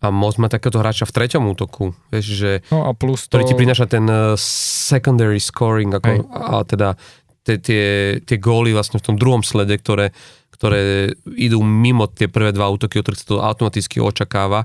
a 0.00 0.08
môcť 0.08 0.38
mať 0.40 0.50
takéto 0.56 0.80
hráča 0.80 1.04
v 1.04 1.14
treťom 1.14 1.44
útoku, 1.52 1.92
vieš, 2.08 2.26
že, 2.40 2.52
no 2.72 2.88
a 2.88 2.96
plus 2.96 3.28
to... 3.28 3.36
ktorý 3.36 3.42
ti 3.44 3.56
prináša 3.56 3.84
ten 3.84 4.08
uh, 4.08 4.32
secondary 4.40 5.36
scoring, 5.36 5.92
ako, 5.92 6.24
a 6.32 6.64
teda 6.64 6.96
tie, 7.44 7.56
tie, 7.60 7.86
tie 8.24 8.36
góly 8.40 8.72
vlastne 8.72 8.96
v 8.96 9.06
tom 9.12 9.16
druhom 9.20 9.44
slede, 9.44 9.76
ktoré, 9.76 10.16
ktoré 10.56 11.12
idú 11.36 11.60
mimo 11.60 12.08
tie 12.08 12.32
prvé 12.32 12.52
dva 12.56 12.72
útoky, 12.72 13.00
o 13.00 13.04
ktorých 13.04 13.20
sa 13.20 13.28
to 13.28 13.44
automaticky 13.44 14.00
očakáva. 14.00 14.64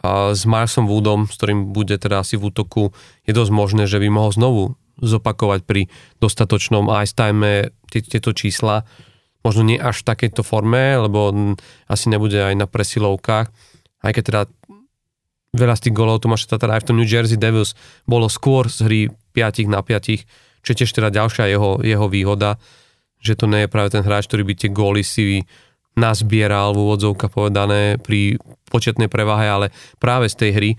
A 0.00 0.32
s 0.32 0.48
Marsom 0.48 0.88
Woodom, 0.88 1.28
s 1.28 1.36
ktorým 1.36 1.76
bude 1.76 1.92
teda 2.00 2.24
asi 2.24 2.40
v 2.40 2.48
útoku, 2.48 2.96
je 3.28 3.36
dosť 3.36 3.52
možné, 3.52 3.84
že 3.84 4.00
by 4.00 4.08
mohol 4.08 4.32
znovu 4.32 4.62
zopakovať 4.96 5.60
pri 5.68 5.92
dostatočnom 6.24 6.88
ice 7.04 7.12
time 7.12 7.68
tieto 7.92 8.32
čísla. 8.32 8.88
Možno 9.44 9.64
nie 9.64 9.76
až 9.76 10.00
v 10.00 10.08
takejto 10.08 10.40
forme, 10.40 10.96
lebo 11.00 11.32
asi 11.88 12.12
nebude 12.12 12.36
aj 12.36 12.54
na 12.56 12.64
presilovkách, 12.68 13.52
aj 14.00 14.12
keď 14.16 14.22
teda 14.22 14.40
veľa 15.56 15.74
z 15.76 15.82
tých 15.88 15.94
golov 15.96 16.22
Tomáša 16.22 16.56
Tatara 16.56 16.78
aj 16.78 16.86
v 16.86 16.88
tom 16.92 16.96
New 16.98 17.08
Jersey 17.08 17.36
Devils 17.36 17.74
bolo 18.06 18.30
skôr 18.30 18.70
z 18.70 18.78
hry 18.86 19.00
5 19.34 19.66
na 19.66 19.82
5, 19.82 20.62
čo 20.62 20.68
je 20.70 20.78
tiež 20.84 20.90
teda 20.94 21.10
ďalšia 21.10 21.50
jeho, 21.50 21.82
jeho 21.82 22.06
výhoda, 22.06 22.60
že 23.20 23.36
to 23.36 23.50
nie 23.50 23.66
je 23.66 23.72
práve 23.72 23.92
ten 23.92 24.06
hráč, 24.06 24.30
ktorý 24.30 24.46
by 24.46 24.54
tie 24.56 24.70
góly 24.70 25.02
si 25.02 25.44
nazbieral 25.98 26.72
v 26.72 26.80
úvodzovka 26.86 27.26
povedané 27.28 27.98
pri 27.98 28.38
početnej 28.70 29.10
prevahe, 29.10 29.50
ale 29.50 29.66
práve 29.98 30.30
z 30.30 30.38
tej 30.38 30.50
hry 30.54 30.70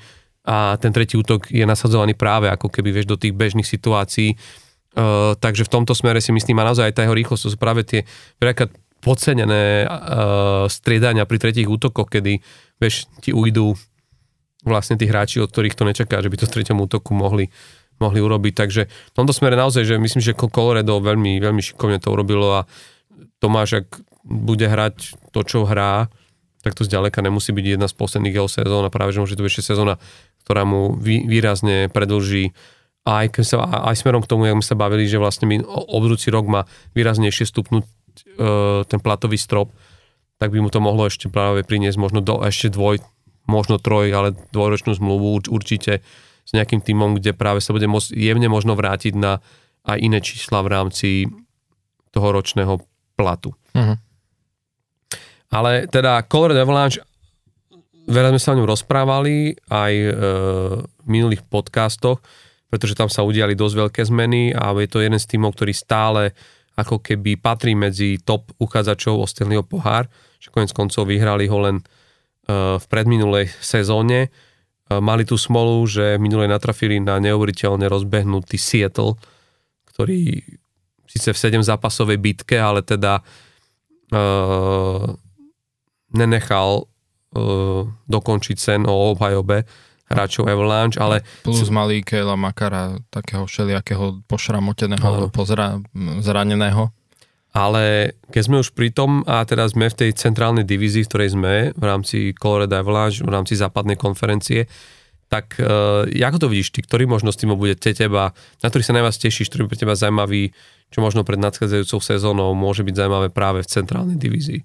a 0.41 0.79
ten 0.81 0.89
tretí 0.89 1.19
útok 1.19 1.53
je 1.53 1.61
nasadzovaný 1.67 2.17
práve 2.17 2.49
ako 2.49 2.71
keby 2.71 2.89
vieš 2.89 3.07
do 3.11 3.19
tých 3.19 3.35
bežných 3.35 3.67
situácií. 3.67 4.33
Uh, 4.91 5.37
takže 5.37 5.63
v 5.63 5.71
tomto 5.71 5.93
smere 5.95 6.19
si 6.19 6.33
myslím 6.33 6.59
a 6.59 6.67
naozaj 6.67 6.91
aj 6.91 6.95
tá 6.97 7.01
jeho 7.05 7.15
rýchlosť, 7.15 7.43
to 7.47 7.53
sú 7.53 7.57
práve 7.61 7.85
tie 7.85 8.03
podcenené 9.01 9.85
uh, 9.85 10.65
striedania 10.67 11.25
pri 11.25 11.37
tretích 11.37 11.69
útokoch, 11.69 12.09
kedy 12.09 12.41
vieš, 12.81 13.05
ti 13.21 13.29
ujdu 13.31 13.77
vlastne 14.65 14.97
tí 14.97 15.05
hráči, 15.05 15.41
od 15.41 15.53
ktorých 15.53 15.77
to 15.77 15.85
nečaká, 15.85 16.21
že 16.21 16.29
by 16.29 16.37
to 16.41 16.45
v 16.49 16.53
treťom 16.57 16.81
útoku 16.81 17.13
mohli, 17.13 17.53
mohli 18.01 18.19
urobiť. 18.21 18.53
Takže 18.57 18.81
v 18.89 19.13
tomto 19.13 19.33
smere 19.33 19.53
naozaj, 19.53 19.85
že 19.85 20.01
myslím, 20.01 20.21
že 20.21 20.37
Coloredo 20.37 20.97
veľmi, 21.01 21.37
veľmi 21.37 21.61
šikovne 21.61 22.01
to 22.01 22.13
urobilo 22.13 22.61
a 22.61 22.67
Tomáš, 23.41 23.85
ak 23.85 23.87
bude 24.25 24.65
hrať 24.65 25.17
to, 25.33 25.41
čo 25.41 25.65
hrá, 25.65 26.09
tak 26.61 26.77
to 26.77 26.85
zďaleka 26.85 27.25
nemusí 27.25 27.49
byť 27.49 27.65
jedna 27.65 27.89
z 27.89 27.97
posledných 27.97 28.37
jeho 28.37 28.49
sezón 28.49 28.85
a 28.85 28.93
práve, 28.93 29.17
že 29.17 29.21
môže 29.21 29.33
to 29.33 29.41
byť 29.41 29.49
ešte 29.49 29.73
sezóna, 29.73 29.97
ktorá 30.45 30.61
mu 30.61 30.93
vý, 30.93 31.25
výrazne 31.25 31.89
predlží 31.89 32.53
aj, 33.01 33.33
sa, 33.41 33.65
aj 33.65 33.97
smerom 33.97 34.21
k 34.21 34.29
tomu, 34.29 34.45
jak 34.45 34.61
sme 34.61 34.65
sa 34.65 34.77
bavili, 34.77 35.09
že 35.09 35.17
vlastne 35.17 35.49
mi 35.49 35.57
obdúci 35.65 36.29
rok 36.29 36.45
má 36.45 36.69
výraznejšie 36.93 37.49
stupnúť 37.49 37.81
uh, 37.81 38.85
ten 38.85 39.01
platový 39.01 39.41
strop, 39.41 39.73
tak 40.41 40.49
by 40.49 40.57
mu 40.57 40.73
to 40.73 40.81
mohlo 40.81 41.05
ešte 41.05 41.29
práve 41.29 41.61
priniesť 41.61 42.01
možno 42.01 42.25
do, 42.25 42.41
ešte 42.41 42.73
dvoj, 42.73 42.97
možno 43.45 43.77
troj, 43.77 44.09
ale 44.09 44.33
dvojročnú 44.49 44.97
zmluvu 44.97 45.45
určite 45.53 46.01
s 46.41 46.51
nejakým 46.57 46.81
týmom, 46.81 47.21
kde 47.21 47.37
práve 47.37 47.61
sa 47.61 47.77
bude 47.77 47.85
môcť 47.85 48.17
jemne 48.17 48.49
možno 48.49 48.73
vrátiť 48.73 49.13
na 49.13 49.37
aj 49.85 50.01
iné 50.01 50.17
čísla 50.17 50.65
v 50.65 50.71
rámci 50.73 51.09
toho 52.09 52.27
ročného 52.33 52.81
platu. 53.13 53.53
Uh-huh. 53.77 53.97
Ale 55.53 55.85
teda 55.85 56.25
Colorado 56.25 56.65
Avalanche, 56.65 57.05
veľa 58.09 58.33
sme 58.33 58.41
sa 58.41 58.53
o 58.53 58.57
ňom 58.57 58.69
rozprávali 58.69 59.53
aj 59.69 59.93
e, 59.93 60.09
v 61.05 61.07
minulých 61.07 61.45
podcastoch, 61.45 62.17
pretože 62.69 62.97
tam 62.97 63.13
sa 63.13 63.21
udiali 63.21 63.53
dosť 63.53 63.75
veľké 63.77 64.01
zmeny 64.09 64.57
a 64.57 64.73
je 64.73 64.89
to 64.89 65.05
jeden 65.05 65.21
z 65.21 65.29
týmov, 65.29 65.53
ktorý 65.53 65.73
stále 65.73 66.33
ako 66.77 67.03
keby 67.03 67.37
patrí 67.37 67.77
medzi 67.77 68.17
top 68.21 68.49
uchádzačov 68.57 69.21
o 69.21 69.25
Stanleyho 69.27 69.65
pohár, 69.65 70.07
že 70.41 70.49
konec 70.49 70.73
koncov 70.73 71.05
vyhrali 71.05 71.45
ho 71.45 71.57
len 71.61 71.85
uh, 71.85 72.81
v 72.81 72.85
predminulej 72.89 73.53
sezóne. 73.61 74.33
Uh, 74.89 74.97
mali 74.97 75.21
tú 75.21 75.37
smolu, 75.37 75.85
že 75.85 76.17
minulej 76.17 76.49
natrafili 76.49 76.97
na 76.97 77.21
neuveriteľne 77.21 77.85
rozbehnutý 77.85 78.57
Seattle, 78.57 79.21
ktorý 79.93 80.41
síce 81.05 81.29
v 81.29 81.37
7 81.37 81.61
zápasovej 81.61 82.17
bitke, 82.17 82.57
ale 82.57 82.81
teda 82.81 83.21
uh, 83.21 85.05
nenechal 86.09 86.89
uh, 87.37 87.85
dokončiť 88.09 88.57
sen 88.57 88.81
o 88.89 89.13
obhajobe 89.13 89.63
hráčov 90.11 90.43
Avalanche, 90.51 90.99
ale... 90.99 91.23
Plus 91.47 91.71
malý 91.71 92.03
Kejla 92.03 92.35
Makara, 92.35 92.99
takého 93.07 93.47
všelijakého 93.47 94.27
pošramoteného 94.27 94.99
alebo 94.99 95.31
pozra, 95.31 95.79
zraneného. 96.19 96.91
Ale 97.51 98.15
keď 98.31 98.41
sme 98.47 98.57
už 98.63 98.71
pri 98.71 98.95
tom 98.95 99.27
a 99.27 99.43
teraz 99.43 99.75
sme 99.75 99.91
v 99.91 100.07
tej 100.07 100.15
centrálnej 100.15 100.63
divízii, 100.63 101.03
v 101.03 101.09
ktorej 101.11 101.29
sme 101.35 101.53
v 101.75 101.83
rámci 101.83 102.31
Colorado 102.31 102.79
Avalanche, 102.79 103.27
v 103.27 103.31
rámci 103.31 103.59
západnej 103.59 103.99
konferencie, 103.99 104.71
tak 105.27 105.59
uh, 105.59 106.07
ako 106.07 106.37
to 106.43 106.51
vidíš 106.51 106.75
ty, 106.75 106.79
ktorý 106.83 107.07
možno 107.07 107.31
s 107.31 107.39
tým 107.39 107.55
bude 107.55 107.75
te 107.75 107.91
teba, 107.95 108.35
na 108.59 108.67
ktorý 108.67 108.83
sa 108.83 108.95
najviac 108.95 109.15
tešíš, 109.15 109.47
ktorý 109.51 109.67
pre 109.67 109.79
teba 109.79 109.95
zaujímavý, 109.95 110.51
čo 110.91 110.99
možno 110.99 111.23
pred 111.23 111.39
nadchádzajúcou 111.39 111.99
sezónou 112.03 112.51
môže 112.51 112.83
byť 112.83 112.95
zaujímavé 112.99 113.27
práve 113.31 113.63
v 113.63 113.71
centrálnej 113.71 114.19
divízii? 114.19 114.63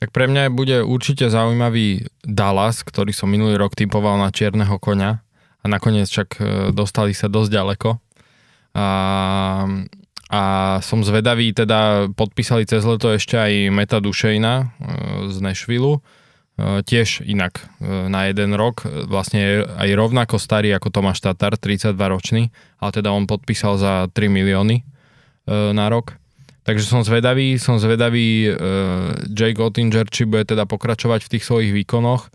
Tak 0.00 0.16
pre 0.16 0.28
mňa 0.28 0.52
bude 0.52 0.80
určite 0.80 1.28
zaujímavý 1.28 2.08
Dallas, 2.24 2.80
ktorý 2.80 3.12
som 3.12 3.28
minulý 3.28 3.60
rok 3.60 3.76
typoval 3.76 4.16
na 4.16 4.32
čierneho 4.32 4.80
konia 4.80 5.20
a 5.60 5.64
nakoniec 5.68 6.08
však 6.08 6.28
e, 6.40 6.42
dostali 6.72 7.12
sa 7.12 7.28
dosť 7.28 7.50
ďaleko. 7.52 7.90
A, 8.80 8.86
a 10.30 10.42
som 10.78 11.02
zvedavý, 11.02 11.50
teda 11.50 12.06
podpísali 12.14 12.62
cez 12.62 12.86
leto 12.86 13.10
ešte 13.10 13.34
aj 13.34 13.74
Meta 13.74 13.98
Dušejna 13.98 14.54
e, 14.54 14.64
z 15.26 15.36
Nashville, 15.42 15.98
tiež 16.60 17.24
inak 17.24 17.66
e, 17.80 18.06
na 18.06 18.30
jeden 18.30 18.54
rok, 18.54 18.86
vlastne 19.10 19.66
aj 19.66 19.90
rovnako 19.96 20.38
starý 20.38 20.70
ako 20.76 20.94
Tomáš 20.94 21.24
Tatar, 21.24 21.58
32 21.58 21.96
ročný, 21.98 22.42
ale 22.78 22.90
teda 22.94 23.10
on 23.10 23.26
podpísal 23.26 23.74
za 23.80 24.06
3 24.12 24.30
milióny 24.30 24.86
na 25.50 25.90
rok. 25.90 26.14
Takže 26.62 26.86
som 26.86 27.02
zvedavý, 27.02 27.58
som 27.58 27.80
zvedavý 27.80 28.46
Jake 29.26 29.58
Ottinger, 29.58 30.06
či 30.06 30.28
bude 30.28 30.46
teda 30.46 30.62
pokračovať 30.68 31.26
v 31.26 31.30
tých 31.32 31.42
svojich 31.48 31.72
výkonoch. 31.74 32.30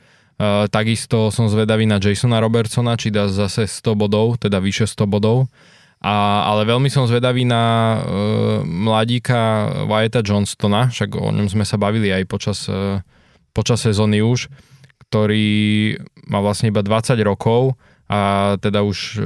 Takisto 0.68 1.32
som 1.32 1.48
zvedavý 1.48 1.88
na 1.88 2.02
Jasona 2.02 2.43
Robertsona, 2.43 3.00
či 3.00 3.14
dá 3.14 3.32
zase 3.32 3.70
100 3.70 3.96
bodov, 3.96 4.36
teda 4.36 4.60
vyše 4.60 4.84
100 4.84 5.08
bodov. 5.08 5.48
A, 6.06 6.45
ale 6.45 6.70
veľmi 6.70 6.86
som 6.93 7.10
zvedavý 7.10 7.49
na 7.49 7.97
uh, 7.97 8.01
mladíka 8.62 9.74
Wyatta 9.89 10.22
Johnstona, 10.22 10.93
však 10.93 11.18
o 11.18 11.34
ňom 11.34 11.49
sme 11.49 11.66
sa 11.66 11.82
bavili 11.82 12.14
aj 12.14 12.30
počas, 12.30 12.70
uh, 12.70 13.01
počas 13.58 13.82
sezóny 13.82 14.22
už, 14.22 14.53
ktorý 15.10 15.97
má 16.30 16.45
vlastne 16.45 16.70
iba 16.70 16.86
20 16.86 17.18
rokov 17.26 17.74
a 18.06 18.53
teda 18.62 18.86
už 18.86 19.18
uh, 19.18 19.26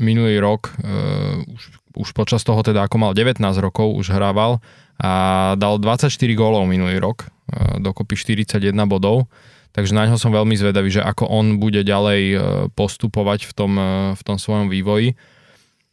minulý 0.00 0.40
rok 0.40 0.72
uh, 0.80 1.44
už 1.52 1.80
už 1.96 2.14
počas 2.14 2.46
toho 2.46 2.62
teda 2.62 2.86
ako 2.86 2.96
mal 3.02 3.12
19 3.12 3.42
rokov 3.58 3.90
už 3.98 4.14
hrával 4.14 4.62
a 5.00 5.54
dal 5.56 5.80
24 5.80 6.12
gólov 6.36 6.68
minulý 6.68 7.00
rok, 7.00 7.26
e, 7.50 7.80
dokopy 7.80 8.14
41 8.20 8.72
bodov. 8.84 9.26
Takže 9.70 9.94
na 9.94 10.04
ňo 10.10 10.18
som 10.18 10.34
veľmi 10.34 10.54
zvedavý, 10.58 10.90
že 10.90 11.00
ako 11.00 11.30
on 11.30 11.56
bude 11.56 11.80
ďalej 11.80 12.22
e, 12.30 12.36
postupovať 12.74 13.48
v 13.48 13.52
tom, 13.56 13.72
e, 13.80 13.90
v 14.12 14.22
tom 14.22 14.36
svojom 14.36 14.68
vývoji. 14.68 15.16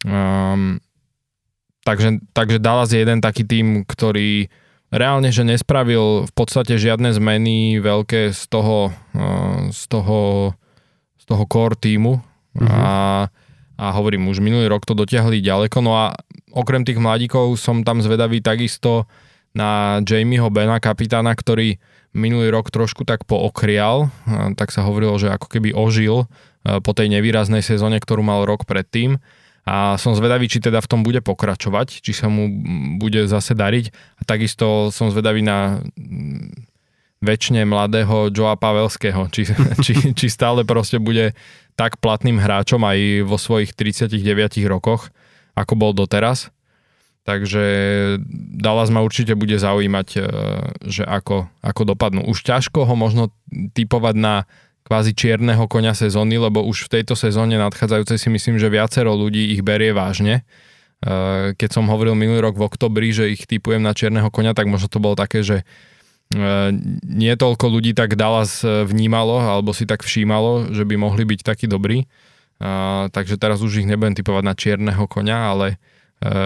Um, 0.06 0.78
takže, 1.82 2.22
takže 2.36 2.58
Dallas 2.62 2.94
je 2.94 3.02
jeden 3.02 3.18
taký 3.18 3.42
tým, 3.42 3.82
ktorý 3.86 4.50
reálne, 4.94 5.32
že 5.32 5.42
nespravil 5.42 6.28
v 6.28 6.32
podstate 6.32 6.78
žiadne 6.78 7.10
zmeny 7.14 7.82
veľké 7.82 8.32
z 8.32 8.42
toho, 8.48 8.94
z 9.70 9.82
toho, 9.90 10.52
z 11.18 11.24
toho 11.26 11.44
core 11.48 11.76
týmu. 11.76 12.22
Mm-hmm. 12.56 12.68
A 12.68 12.92
a 13.78 13.94
hovorím, 13.94 14.26
už 14.26 14.42
minulý 14.42 14.66
rok 14.66 14.82
to 14.82 14.90
dotiahli 14.90 15.38
ďaleko, 15.38 15.78
no 15.86 15.94
a 15.94 16.10
okrem 16.50 16.82
tých 16.82 16.98
mladíkov 16.98 17.54
som 17.62 17.86
tam 17.86 18.02
zvedavý 18.02 18.42
takisto 18.42 19.06
na 19.54 20.02
Jamieho 20.02 20.50
Bena, 20.50 20.82
kapitána, 20.82 21.30
ktorý 21.30 21.78
minulý 22.10 22.50
rok 22.50 22.74
trošku 22.74 23.06
tak 23.06 23.22
pookrial, 23.22 24.10
tak 24.58 24.74
sa 24.74 24.82
hovorilo, 24.82 25.14
že 25.22 25.30
ako 25.30 25.46
keby 25.46 25.78
ožil 25.78 26.26
po 26.66 26.90
tej 26.90 27.06
nevýraznej 27.06 27.62
sezóne, 27.62 28.02
ktorú 28.02 28.26
mal 28.26 28.42
rok 28.50 28.66
predtým 28.66 29.22
a 29.68 30.00
som 30.00 30.16
zvedavý, 30.16 30.48
či 30.48 30.64
teda 30.64 30.80
v 30.80 30.88
tom 30.88 31.00
bude 31.04 31.20
pokračovať, 31.20 32.00
či 32.00 32.16
sa 32.16 32.32
mu 32.32 32.48
bude 32.96 33.28
zase 33.28 33.52
dariť 33.52 33.92
a 34.16 34.22
takisto 34.24 34.88
som 34.88 35.12
zvedavý 35.12 35.44
na 35.44 35.84
väčšine 37.20 37.68
mladého 37.68 38.32
Joa 38.32 38.56
Pavelského, 38.56 39.28
či, 39.28 39.44
či, 39.84 40.16
či 40.16 40.26
stále 40.32 40.64
proste 40.64 40.96
bude 40.96 41.36
tak 41.76 42.00
platným 42.00 42.40
hráčom 42.40 42.80
aj 42.80 43.28
vo 43.28 43.36
svojich 43.36 43.76
39 43.76 44.16
rokoch, 44.66 45.12
ako 45.52 45.72
bol 45.76 45.92
doteraz. 45.92 46.48
Takže 47.28 47.64
Dallas 48.56 48.88
ma 48.88 49.04
určite 49.04 49.36
bude 49.36 49.60
zaujímať, 49.60 50.08
e, 50.16 50.20
že 50.88 51.04
ako, 51.04 51.44
ako 51.60 51.82
dopadnú. 51.92 52.24
Už 52.24 52.40
ťažko 52.40 52.88
ho 52.88 52.94
možno 52.96 53.36
typovať 53.76 54.14
na 54.16 54.34
kvázi 54.88 55.12
čierneho 55.12 55.68
konia 55.68 55.92
sezóny, 55.92 56.40
lebo 56.40 56.64
už 56.64 56.88
v 56.88 57.00
tejto 57.00 57.12
sezóne 57.12 57.60
nadchádzajúcej 57.60 58.16
si 58.16 58.28
myslím, 58.32 58.56
že 58.56 58.72
viacero 58.72 59.12
ľudí 59.12 59.52
ich 59.52 59.60
berie 59.60 59.92
vážne. 59.92 60.48
E, 61.04 61.52
keď 61.52 61.70
som 61.76 61.84
hovoril 61.92 62.16
minulý 62.16 62.40
rok 62.40 62.56
v 62.56 62.64
oktobri, 62.64 63.12
že 63.12 63.28
ich 63.28 63.44
typujem 63.44 63.84
na 63.84 63.92
čierneho 63.92 64.32
konia, 64.32 64.56
tak 64.56 64.64
možno 64.64 64.88
to 64.88 64.96
bolo 64.96 65.12
také, 65.12 65.44
že 65.44 65.68
E, 66.28 66.76
nie 67.08 67.32
toľko 67.40 67.72
ľudí 67.72 67.96
tak 67.96 68.12
Dallas 68.12 68.60
e, 68.60 68.84
vnímalo 68.84 69.40
alebo 69.40 69.72
si 69.72 69.88
tak 69.88 70.04
všímalo, 70.04 70.76
že 70.76 70.84
by 70.84 71.00
mohli 71.00 71.24
byť 71.24 71.40
takí 71.40 71.64
dobrí. 71.64 72.04
Takže 73.14 73.38
teraz 73.38 73.62
už 73.62 73.86
ich 73.86 73.86
nebudem 73.86 74.18
typovať 74.18 74.42
na 74.42 74.50
čierneho 74.50 75.06
konia, 75.06 75.54
ale 75.54 75.78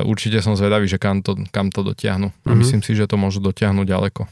určite 0.04 0.44
som 0.44 0.52
zvedavý, 0.52 0.84
že 0.84 1.00
kam 1.00 1.24
to, 1.24 1.40
kam 1.48 1.72
to 1.72 1.80
dotiahnu. 1.80 2.28
Mm-hmm. 2.28 2.44
A 2.44 2.52
mhm. 2.52 2.60
myslím 2.60 2.82
si, 2.84 2.92
že 2.92 3.08
to 3.08 3.16
môžu 3.16 3.40
dotiahnuť 3.40 3.86
ďaleko. 3.88 4.28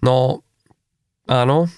No, 0.00 0.40
áno, 1.28 1.68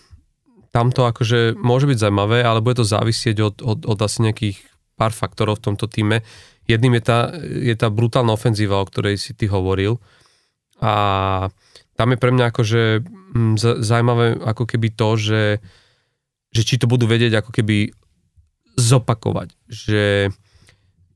tam 0.70 0.92
to 0.92 1.08
akože 1.08 1.56
môže 1.56 1.88
byť 1.88 1.98
zaujímavé, 1.98 2.44
ale 2.44 2.60
bude 2.60 2.80
to 2.80 2.86
závisieť 2.86 3.36
od, 3.40 3.56
od, 3.64 3.78
od 3.88 3.98
asi 3.98 4.24
nejakých 4.24 4.58
pár 4.98 5.14
faktorov 5.14 5.62
v 5.62 5.72
tomto 5.72 5.86
týme. 5.86 6.26
Jedným 6.68 7.00
je 7.00 7.02
tá, 7.02 7.18
je 7.42 7.74
tá 7.78 7.88
brutálna 7.88 8.36
ofenzíva, 8.36 8.82
o 8.82 8.88
ktorej 8.88 9.16
si 9.16 9.32
ty 9.32 9.48
hovoril. 9.48 9.96
A 10.82 11.48
tam 11.96 12.08
je 12.14 12.18
pre 12.20 12.30
mňa 12.30 12.44
akože 12.54 12.82
mm, 13.02 13.54
zaujímavé 13.82 14.38
ako 14.38 14.64
keby 14.68 14.94
to, 14.94 15.08
že, 15.16 15.42
že 16.52 16.62
či 16.62 16.78
to 16.78 16.86
budú 16.86 17.08
vedieť 17.10 17.40
ako 17.42 17.50
keby 17.50 17.90
zopakovať, 18.78 19.58
že, 19.66 20.30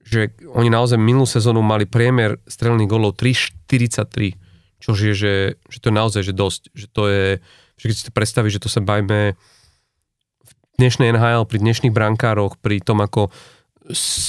že 0.03 0.35
oni 0.51 0.67
naozaj 0.67 0.99
minulú 0.99 1.31
sezónu 1.31 1.63
mali 1.63 1.87
priemer 1.87 2.43
strelných 2.51 2.91
golov 2.91 3.15
3,43, 3.15 4.83
čo 4.83 4.91
je, 4.99 5.15
že, 5.15 5.35
že 5.71 5.79
to 5.79 5.87
je 5.87 5.95
naozaj 5.95 6.23
že 6.27 6.35
dosť, 6.35 6.63
že 6.75 6.87
to 6.91 7.03
je, 7.07 7.27
že 7.83 7.91
keď 7.91 7.97
si 7.99 8.07
to 8.07 8.15
predstaví, 8.15 8.47
že 8.47 8.63
to 8.63 8.71
sa 8.71 8.79
bajme 8.79 9.35
v 9.35 10.51
dnešnej 10.79 11.11
NHL, 11.11 11.51
pri 11.51 11.59
dnešných 11.59 11.91
brankároch, 11.91 12.55
pri 12.63 12.79
tom, 12.79 13.03
ako 13.03 13.35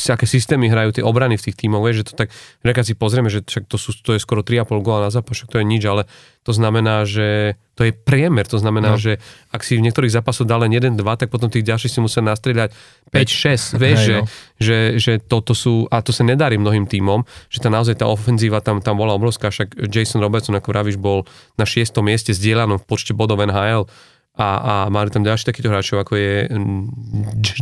aké 0.10 0.26
systémy 0.26 0.66
hrajú 0.66 0.98
tie 0.98 1.04
obrany 1.06 1.38
v 1.38 1.46
tých 1.50 1.58
tímoch, 1.62 1.86
že 1.94 2.10
to 2.10 2.18
tak, 2.18 2.34
keď 2.66 2.86
si 2.86 2.94
pozrieme, 2.98 3.30
že 3.30 3.46
však 3.46 3.70
to, 3.70 3.78
sú, 3.78 3.94
to 4.02 4.18
je 4.18 4.20
skoro 4.20 4.42
3,5 4.42 4.82
góla 4.82 5.08
na 5.08 5.12
zápas, 5.14 5.38
však 5.38 5.54
to 5.54 5.58
je 5.62 5.66
nič, 5.66 5.84
ale 5.86 6.10
to 6.42 6.52
znamená, 6.52 7.06
že 7.06 7.56
to 7.78 7.86
je 7.86 7.94
priemer, 7.94 8.50
to 8.50 8.58
znamená, 8.58 8.98
no. 8.98 9.02
že 9.02 9.22
ak 9.54 9.62
si 9.62 9.78
v 9.78 9.86
niektorých 9.86 10.10
zápasoch 10.10 10.50
dal 10.50 10.66
len 10.66 10.74
1-2, 10.74 10.98
tak 11.16 11.30
potom 11.30 11.54
tých 11.54 11.66
ďalších 11.70 11.94
si 11.94 12.00
musel 12.02 12.26
nastrieľať 12.26 12.74
5-6, 13.14 13.78
vieš, 13.78 14.00
že, 14.02 14.18
no. 14.18 14.26
že, 14.58 14.78
že 14.98 15.14
toto 15.22 15.54
sú, 15.54 15.86
a 15.94 16.02
to 16.02 16.10
sa 16.10 16.26
nedarí 16.26 16.58
mnohým 16.58 16.90
tímom, 16.90 17.22
že 17.54 17.62
tá 17.62 17.70
naozaj 17.70 18.02
tá 18.02 18.10
ofenzíva 18.10 18.58
tam, 18.60 18.82
tam 18.82 18.98
bola 18.98 19.14
obrovská, 19.14 19.54
však 19.54 19.86
Jason 19.86 20.20
Robertson, 20.20 20.58
ako 20.58 20.74
vravíš, 20.74 20.98
bol 20.98 21.30
na 21.62 21.70
6. 21.70 21.94
mieste 22.02 22.34
zdieľanom 22.34 22.82
v 22.82 22.86
počte 22.90 23.14
bodov 23.14 23.38
NHL 23.38 23.86
a, 24.34 24.48
a 24.50 24.74
mali 24.90 25.14
tam 25.14 25.22
ďalší 25.22 25.46
takýto 25.46 25.70
hráčov, 25.70 26.02
ako 26.02 26.18
je 26.18 26.34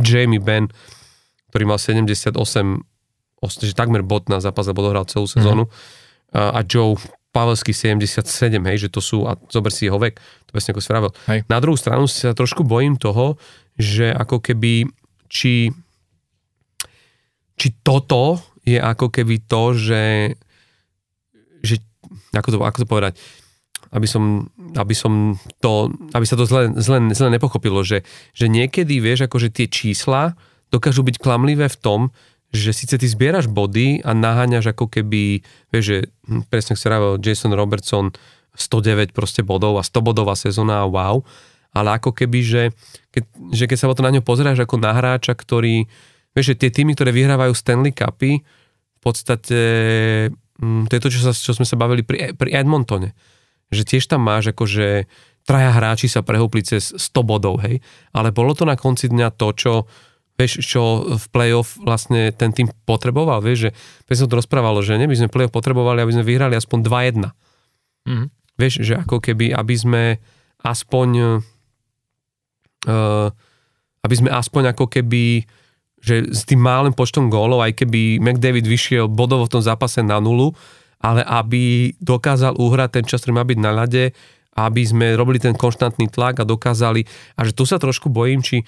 Jamie 0.00 0.40
Benn, 0.40 0.72
ktorý 1.52 1.68
mal 1.68 1.76
78, 1.76 2.32
že 3.44 3.76
takmer 3.76 4.00
bod 4.00 4.32
na 4.32 4.40
zápas, 4.40 4.64
lebo 4.64 4.80
dohral 4.80 5.04
celú 5.04 5.28
sezónu. 5.28 5.68
Mm-hmm. 5.68 6.40
A, 6.40 6.56
a 6.56 6.60
Joe 6.64 6.96
Pavelský 7.32 7.76
77, 7.76 8.24
hej, 8.56 8.76
že 8.76 8.88
to 8.88 9.04
sú, 9.04 9.28
a 9.28 9.36
zober 9.52 9.68
si 9.68 9.88
jeho 9.88 10.00
vek, 10.00 10.16
to 10.48 10.50
presne 10.52 10.72
ako. 10.72 11.12
Hej. 11.28 11.44
Na 11.48 11.60
druhú 11.60 11.76
stranu 11.76 12.08
sa 12.08 12.32
trošku 12.32 12.64
bojím 12.64 12.96
toho, 12.96 13.36
že 13.76 14.12
ako 14.12 14.40
keby, 14.40 14.88
či, 15.28 15.72
či 17.56 17.68
toto 17.84 18.40
je 18.64 18.76
ako 18.76 19.08
keby 19.08 19.48
to, 19.48 19.76
že, 19.76 20.04
že 21.64 21.80
ako 22.36 22.48
to, 22.52 22.56
ako 22.64 22.78
to 22.84 22.88
povedať, 22.88 23.12
aby 23.92 24.08
som, 24.08 24.48
aby 24.76 24.92
som 24.96 25.36
to, 25.60 25.92
aby 26.16 26.24
sa 26.24 26.36
to 26.36 26.48
zle, 26.48 26.72
zle, 26.80 27.12
zle 27.12 27.28
nepochopilo, 27.28 27.84
že, 27.84 28.04
že 28.32 28.48
niekedy, 28.48 29.00
vieš, 29.00 29.28
akože 29.28 29.52
tie 29.52 29.68
čísla, 29.68 30.36
dokážu 30.72 31.04
byť 31.04 31.20
klamlivé 31.20 31.68
v 31.68 31.78
tom, 31.78 32.00
že 32.52 32.72
síce 32.76 32.96
ty 33.00 33.06
zbieraš 33.08 33.48
body 33.48 34.04
a 34.04 34.12
naháňaš 34.12 34.76
ako 34.76 34.88
keby, 34.88 35.40
vieš, 35.72 35.84
že 35.84 35.98
hm, 36.28 36.48
presne 36.52 36.76
sa 36.76 37.00
Jason 37.20 37.52
Robertson 37.52 38.12
109 38.56 39.16
proste 39.16 39.40
bodov 39.40 39.80
a 39.80 39.84
100 39.84 40.04
bodová 40.04 40.36
sezóna 40.36 40.84
a 40.84 40.86
wow, 40.88 41.24
ale 41.72 41.96
ako 41.96 42.12
keby, 42.12 42.40
že 42.44 42.62
keď, 43.08 43.22
že 43.56 43.64
keď 43.64 43.76
sa 43.80 43.88
to 43.96 44.04
na 44.04 44.12
ňo 44.12 44.20
pozeráš 44.20 44.60
ako 44.68 44.76
na 44.76 44.92
hráča, 44.92 45.32
ktorý, 45.32 45.88
vieš, 46.36 46.52
že 46.52 46.68
tie 46.68 46.70
týmy, 46.72 46.92
ktoré 46.92 47.16
vyhrávajú 47.16 47.56
Stanley 47.56 47.96
Cupy, 47.96 48.44
v 48.44 48.98
podstate, 49.00 49.60
hm, 50.60 50.88
to 50.88 50.92
je 50.92 51.00
to, 51.00 51.08
čo, 51.08 51.20
sa, 51.24 51.32
čo 51.32 51.56
sme 51.56 51.64
sa 51.64 51.80
bavili 51.80 52.04
pri, 52.04 52.36
pri 52.36 52.52
Edmontone, 52.52 53.16
že 53.72 53.88
tiež 53.88 54.04
tam 54.04 54.28
máš 54.28 54.52
akože 54.52 55.08
traja 55.48 55.72
hráči 55.74 56.06
sa 56.06 56.20
prehúpli 56.20 56.62
cez 56.62 56.92
100 56.92 57.24
bodov, 57.24 57.64
hej. 57.64 57.80
Ale 58.14 58.30
bolo 58.30 58.52
to 58.54 58.68
na 58.68 58.76
konci 58.76 59.10
dňa 59.10 59.34
to, 59.34 59.48
čo 59.56 59.72
vieš, 60.42 60.66
čo 60.66 61.14
v 61.14 61.24
playoff 61.30 61.78
vlastne 61.78 62.34
ten 62.34 62.50
tým 62.50 62.66
potreboval, 62.82 63.38
vieš, 63.38 63.70
že 64.10 64.18
sa 64.18 64.26
to 64.26 64.42
rozprávalo, 64.42 64.82
že 64.82 64.98
neby 64.98 65.14
sme 65.14 65.30
playoff 65.30 65.54
potrebovali, 65.54 66.02
aby 66.02 66.18
sme 66.18 66.26
vyhrali 66.26 66.58
aspoň 66.58 66.78
2-1. 66.82 67.30
Mm-hmm. 68.10 68.28
Vieš, 68.58 68.74
že 68.82 68.94
ako 68.98 69.22
keby, 69.22 69.54
aby 69.54 69.74
sme 69.78 70.02
aspoň 70.66 71.08
uh, 72.90 73.28
aby 74.02 74.14
sme 74.18 74.30
aspoň 74.34 74.74
ako 74.74 74.90
keby 74.90 75.46
že 76.02 76.34
s 76.34 76.42
tým 76.42 76.58
malým 76.58 76.90
počtom 76.90 77.30
gólov, 77.30 77.62
aj 77.62 77.78
keby 77.78 78.18
McDavid 78.18 78.66
vyšiel 78.66 79.06
bodovo 79.06 79.46
v 79.46 79.54
tom 79.54 79.62
zápase 79.62 80.02
na 80.02 80.18
nulu, 80.18 80.50
ale 80.98 81.22
aby 81.22 81.94
dokázal 82.02 82.58
uhrať 82.58 82.90
ten 82.98 83.04
čas, 83.06 83.22
ktorý 83.22 83.38
má 83.38 83.46
byť 83.46 83.58
na 83.62 83.70
ľade, 83.70 84.10
aby 84.58 84.82
sme 84.82 85.14
robili 85.14 85.38
ten 85.38 85.54
konštantný 85.54 86.10
tlak 86.10 86.42
a 86.42 86.44
dokázali, 86.44 87.06
a 87.38 87.40
že 87.46 87.54
tu 87.54 87.62
sa 87.62 87.78
trošku 87.78 88.10
bojím, 88.10 88.42
či 88.42 88.66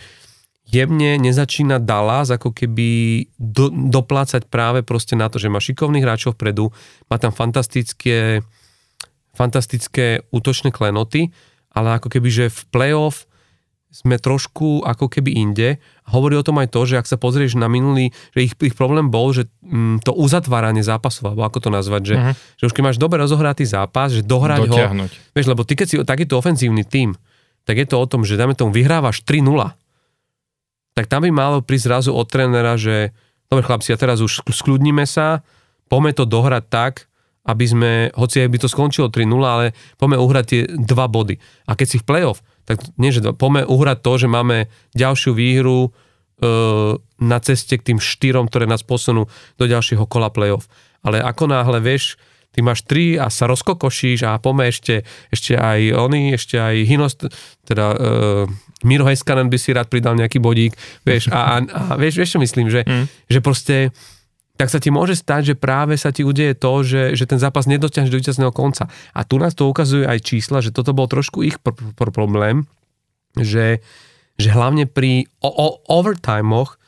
jemne 0.64 1.20
nezačína 1.20 1.76
Dallas 1.80 2.32
ako 2.32 2.50
keby 2.50 2.88
do, 3.36 3.68
doplácať 3.70 4.48
práve 4.48 4.80
proste 4.80 5.14
na 5.14 5.28
to, 5.28 5.36
že 5.36 5.52
má 5.52 5.60
šikovných 5.60 6.04
hráčov 6.04 6.34
vpredu, 6.34 6.72
má 7.12 7.16
tam 7.20 7.30
fantastické, 7.30 8.40
fantastické 9.36 10.24
útočné 10.32 10.72
klenoty, 10.72 11.30
ale 11.74 12.00
ako 12.00 12.08
keby, 12.08 12.28
že 12.30 12.44
v 12.48 12.60
playoff 12.72 13.28
sme 13.94 14.18
trošku 14.18 14.82
ako 14.82 15.06
keby 15.06 15.38
inde. 15.38 15.78
Hovorí 16.10 16.34
o 16.34 16.42
tom 16.42 16.58
aj 16.58 16.74
to, 16.74 16.82
že 16.82 16.98
ak 16.98 17.06
sa 17.06 17.14
pozrieš 17.14 17.54
na 17.54 17.70
minulý, 17.70 18.10
že 18.34 18.50
ich, 18.50 18.52
ich 18.58 18.74
problém 18.74 19.06
bol, 19.06 19.30
že 19.30 19.46
mm, 19.62 20.02
to 20.02 20.10
uzatváranie 20.10 20.82
zápasov, 20.82 21.30
alebo 21.30 21.46
ako 21.46 21.58
to 21.62 21.70
nazvať, 21.70 22.02
že, 22.02 22.16
uh-huh. 22.18 22.34
že 22.58 22.64
už 22.66 22.74
keď 22.74 22.82
máš 22.90 22.98
dobre 22.98 23.22
rozohratý 23.22 23.62
zápas, 23.62 24.10
že 24.10 24.26
dohrať 24.26 24.66
Dotiahnuť. 24.66 25.10
ho. 25.14 25.22
Vieš, 25.38 25.46
lebo 25.46 25.62
ty 25.62 25.78
keď 25.78 25.86
si 25.86 25.96
takýto 26.02 26.34
ofenzívny 26.34 26.82
tým, 26.82 27.14
tak 27.62 27.78
je 27.78 27.86
to 27.86 28.02
o 28.02 28.06
tom, 28.10 28.26
že 28.26 28.34
dáme 28.34 28.58
tomu 28.58 28.74
vyhrávaš 28.74 29.22
3-0, 29.22 29.46
tak 30.94 31.10
tam 31.10 31.26
by 31.26 31.30
malo 31.34 31.58
prísť 31.60 31.86
zrazu 31.90 32.10
od 32.14 32.26
trénera, 32.30 32.78
že 32.78 33.10
dobre 33.50 33.66
chlapci, 33.66 33.90
a 33.92 34.00
teraz 34.00 34.22
už 34.22 34.46
skľudníme 34.46 35.02
sa, 35.04 35.42
poďme 35.90 36.14
to 36.14 36.24
dohrať 36.24 36.64
tak, 36.70 36.94
aby 37.44 37.64
sme, 37.68 37.92
hoci 38.16 38.40
aj 38.40 38.48
by 38.48 38.58
to 38.62 38.68
skončilo 38.72 39.12
3-0, 39.12 39.28
ale 39.44 39.76
poďme 40.00 40.16
uhrať 40.16 40.44
tie 40.48 40.60
dva 40.80 41.06
body. 41.12 41.36
A 41.68 41.76
keď 41.76 41.86
si 41.86 42.00
v 42.00 42.08
playoff, 42.08 42.40
tak 42.64 42.80
nie, 42.96 43.12
že 43.12 43.20
poďme 43.36 43.68
uhrať 43.68 43.98
to, 44.00 44.12
že 44.16 44.28
máme 44.32 44.72
ďalšiu 44.96 45.36
výhru 45.36 45.80
e, 45.84 45.90
na 47.20 47.38
ceste 47.44 47.76
k 47.76 47.92
tým 47.92 48.00
štyrom, 48.00 48.48
ktoré 48.48 48.64
nás 48.64 48.80
posunú 48.80 49.28
do 49.60 49.64
ďalšieho 49.68 50.08
kola 50.08 50.32
playoff. 50.32 50.72
Ale 51.04 51.20
ako 51.20 51.52
náhle 51.52 51.84
vieš, 51.84 52.16
ty 52.56 52.64
máš 52.64 52.88
tri 52.88 53.20
a 53.20 53.28
sa 53.28 53.44
rozkokošíš 53.44 54.24
a 54.24 54.40
poďme 54.40 54.72
ešte, 54.72 55.04
ešte 55.28 55.52
aj 55.52 56.00
oni, 56.00 56.32
ešte 56.32 56.56
aj 56.56 56.74
Hinost, 56.88 57.28
teda 57.68 57.86
e, 57.92 57.96
Miro 58.84 59.08
Heskanen 59.08 59.48
by 59.48 59.58
si 59.58 59.72
rád 59.72 59.88
pridal 59.88 60.14
nejaký 60.14 60.38
bodík, 60.38 60.76
vieš, 61.02 61.32
a, 61.32 61.58
a, 61.58 61.64
a 61.64 61.80
vieš, 61.96 62.20
vieš 62.20 62.30
čo 62.36 62.40
myslím, 62.40 62.68
že, 62.68 62.84
mm. 62.84 63.04
že 63.32 63.40
proste 63.40 63.76
tak 64.54 64.70
sa 64.70 64.78
ti 64.78 64.94
môže 64.94 65.18
stať, 65.18 65.54
že 65.54 65.54
práve 65.58 65.98
sa 65.98 66.14
ti 66.14 66.22
udeje 66.22 66.54
to, 66.54 66.86
že, 66.86 67.18
že 67.18 67.26
ten 67.26 67.42
zápas 67.42 67.66
nedotiahneš 67.66 68.12
do 68.14 68.20
víťazného 68.22 68.54
konca. 68.54 68.86
A 69.10 69.26
tu 69.26 69.42
nás 69.42 69.50
to 69.58 69.66
ukazuje 69.66 70.06
aj 70.06 70.22
čísla, 70.22 70.62
že 70.62 70.70
toto 70.70 70.94
bol 70.94 71.10
trošku 71.10 71.42
ich 71.42 71.58
pr- 71.58 71.74
pr- 71.74 72.14
problém, 72.14 72.70
že, 73.34 73.82
že 74.38 74.54
hlavne 74.54 74.86
pri 74.86 75.26
o- 75.42 75.50
o- 75.50 75.78
overtimeoch, 75.90 76.78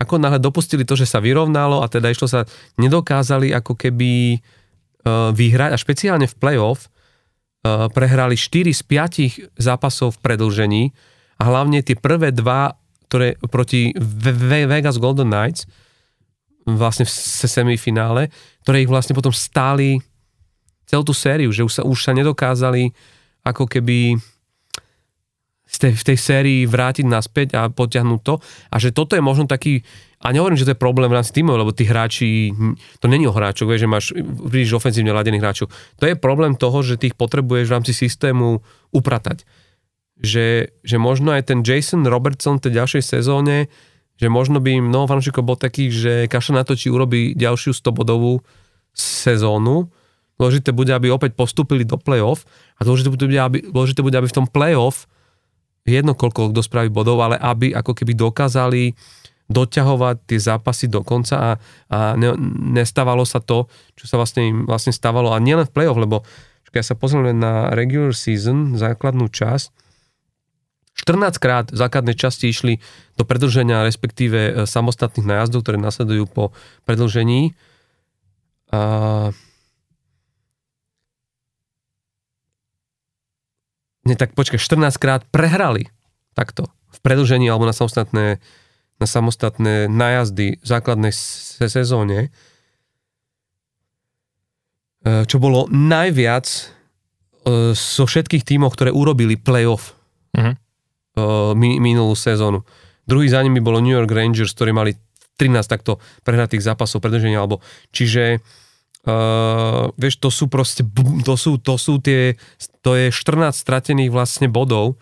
ako 0.00 0.16
náhle 0.16 0.40
dopustili 0.40 0.88
to, 0.88 0.96
že 0.96 1.04
sa 1.04 1.20
vyrovnalo 1.20 1.84
a 1.84 1.92
teda 1.92 2.08
išlo 2.08 2.24
sa, 2.24 2.48
nedokázali 2.80 3.52
ako 3.52 3.76
keby 3.76 4.40
uh, 4.40 5.30
vyhrať 5.30 5.70
a 5.76 5.78
špeciálne 5.78 6.26
v 6.26 6.34
playoff 6.40 6.88
uh, 6.88 7.92
prehrali 7.92 8.34
4 8.34 8.74
z 8.74 8.82
5 9.54 9.60
zápasov 9.60 10.18
v 10.18 10.22
predlžení 10.24 10.82
a 11.38 11.42
hlavne 11.46 11.82
tie 11.82 11.98
prvé 11.98 12.30
dva, 12.30 12.74
ktoré 13.10 13.38
proti 13.50 13.94
Vegas 13.94 14.98
Golden 14.98 15.30
Knights, 15.30 15.66
vlastne 16.64 17.04
v 17.04 17.12
semifinále, 17.44 18.32
ktoré 18.64 18.84
ich 18.84 18.90
vlastne 18.90 19.12
potom 19.12 19.32
stáli 19.32 20.00
celú 20.88 21.04
tú 21.04 21.12
sériu, 21.12 21.52
že 21.52 21.64
už 21.64 21.72
sa, 21.72 21.82
už 21.84 21.98
sa 22.00 22.12
nedokázali 22.16 22.92
ako 23.44 23.68
keby 23.68 24.16
z 25.64 25.76
tej, 25.80 25.92
v 25.96 26.04
tej 26.06 26.18
sérii 26.18 26.60
vrátiť 26.68 27.04
naspäť 27.08 27.48
a 27.58 27.66
potiahnuť 27.66 28.20
to. 28.22 28.34
A 28.70 28.76
že 28.78 28.94
toto 28.94 29.18
je 29.18 29.24
možno 29.24 29.50
taký, 29.50 29.82
a 30.22 30.30
nehovorím, 30.30 30.60
že 30.60 30.68
to 30.68 30.72
je 30.76 30.80
problém 30.80 31.10
v 31.10 31.16
rámci 31.18 31.34
tímov, 31.34 31.58
lebo 31.58 31.74
tí 31.74 31.84
hráči, 31.88 32.54
to 33.02 33.10
není 33.10 33.26
o 33.26 33.34
hráčoch, 33.34 33.66
vieš, 33.66 33.82
že 33.84 33.90
máš 33.90 34.04
príliš 34.48 34.76
ofenzívne 34.76 35.10
ladených 35.10 35.42
hráčov. 35.42 35.66
To 35.98 36.04
je 36.06 36.14
problém 36.14 36.54
toho, 36.54 36.78
že 36.86 37.00
tých 37.00 37.18
potrebuješ 37.18 37.66
v 37.66 37.74
rámci 37.74 37.92
systému 37.92 38.62
upratať. 38.94 39.42
Že, 40.14 40.70
že 40.86 40.96
možno 40.96 41.34
aj 41.34 41.50
ten 41.50 41.66
Jason 41.66 42.06
Robertson 42.06 42.62
v 42.62 42.70
tej 42.70 42.72
ďalšej 42.78 43.02
sezóne 43.02 43.66
že 44.14 44.30
možno 44.30 44.62
by 44.62 44.78
mnoho 44.78 45.10
fanúšikov 45.10 45.42
bol 45.42 45.58
takých, 45.58 45.90
že 45.90 46.12
kaša 46.30 46.54
na 46.54 46.62
to, 46.62 46.78
či 46.78 46.90
urobí 46.90 47.34
ďalšiu 47.34 47.74
100-bodovú 47.74 48.46
sezónu. 48.94 49.90
Dôležité 50.38 50.70
bude, 50.70 50.94
aby 50.94 51.10
opäť 51.10 51.34
postúpili 51.34 51.82
do 51.82 51.98
play-off 51.98 52.46
a 52.78 52.86
dôležité 52.86 53.10
bude, 53.10 53.26
aby, 53.38 53.58
dôležité 53.70 54.02
bude, 54.02 54.14
aby 54.18 54.30
v 54.30 54.38
tom 54.42 54.46
play-off 54.46 55.10
jedno 55.84 56.14
koľko 56.14 56.54
kto 56.54 56.62
spraví 56.62 56.90
bodov, 56.90 57.20
ale 57.22 57.36
aby 57.38 57.74
ako 57.74 57.92
keby 57.92 58.16
dokázali 58.16 58.96
doťahovať 59.52 60.16
tie 60.24 60.40
zápasy 60.40 60.88
do 60.88 61.04
konca 61.04 61.36
a, 61.36 61.50
a 61.92 61.98
ne, 62.16 62.32
nestávalo 62.72 63.28
sa 63.28 63.44
to, 63.44 63.68
čo 63.92 64.08
sa 64.08 64.16
vlastne 64.16 64.42
im 64.48 64.58
vlastne 64.64 64.88
stávalo 64.88 65.36
a 65.36 65.42
nielen 65.42 65.68
v 65.68 65.74
play-off, 65.74 66.00
lebo 66.00 66.24
keď 66.74 66.82
sa 66.82 66.98
pozrieme 66.98 67.30
na 67.30 67.70
regular 67.70 68.10
season, 68.16 68.74
základnú 68.74 69.30
časť, 69.30 69.83
14 70.94 71.42
krát 71.42 71.66
v 71.74 71.76
základnej 71.76 72.14
časti 72.14 72.46
išli 72.46 72.78
do 73.18 73.26
predlženia, 73.26 73.82
respektíve 73.82 74.38
e, 74.38 74.52
samostatných 74.64 75.26
nájazdov, 75.26 75.66
ktoré 75.66 75.76
nasledujú 75.76 76.30
po 76.30 76.44
predlžení. 76.86 77.58
A... 78.70 79.34
Nie, 84.06 84.14
tak 84.14 84.38
počkaj, 84.38 84.62
14 84.62 85.02
krát 85.02 85.26
prehrali 85.34 85.90
takto 86.38 86.70
v 86.94 86.98
predlžení 87.02 87.50
alebo 87.50 87.66
na 87.66 87.74
samostatné, 87.74 88.38
na 89.02 89.06
samostatné 89.06 89.90
nájazdy 89.90 90.62
v 90.62 90.66
základnej 90.66 91.10
sezóne, 91.66 92.30
e, 95.02 95.26
čo 95.26 95.42
bolo 95.42 95.66
najviac 95.74 96.46
e, 96.46 96.62
zo 97.74 98.04
všetkých 98.06 98.46
tímov, 98.46 98.78
ktoré 98.78 98.94
urobili 98.94 99.34
playoff. 99.34 99.98
Uh-huh 100.38 100.54
minulú 101.54 102.14
sezónu. 102.18 102.66
Druhý 103.04 103.28
za 103.30 103.44
nimi 103.44 103.60
bolo 103.60 103.78
New 103.78 103.94
York 103.94 104.10
Rangers, 104.10 104.56
ktorí 104.56 104.74
mali 104.74 104.96
13 105.36 105.66
takto 105.66 106.02
prehratých 106.22 106.62
zápasov 106.62 107.02
predrženia, 107.02 107.42
alebo 107.42 107.58
čiže 107.90 108.38
uh, 108.38 109.90
vieš, 109.98 110.22
to 110.22 110.30
sú 110.30 110.46
proste, 110.46 110.86
to 111.26 111.34
sú, 111.34 111.58
to 111.58 111.74
sú 111.74 111.98
tie, 111.98 112.38
to 112.80 112.94
je 112.94 113.10
14 113.10 113.50
stratených 113.50 114.14
vlastne 114.14 114.46
bodov, 114.46 114.96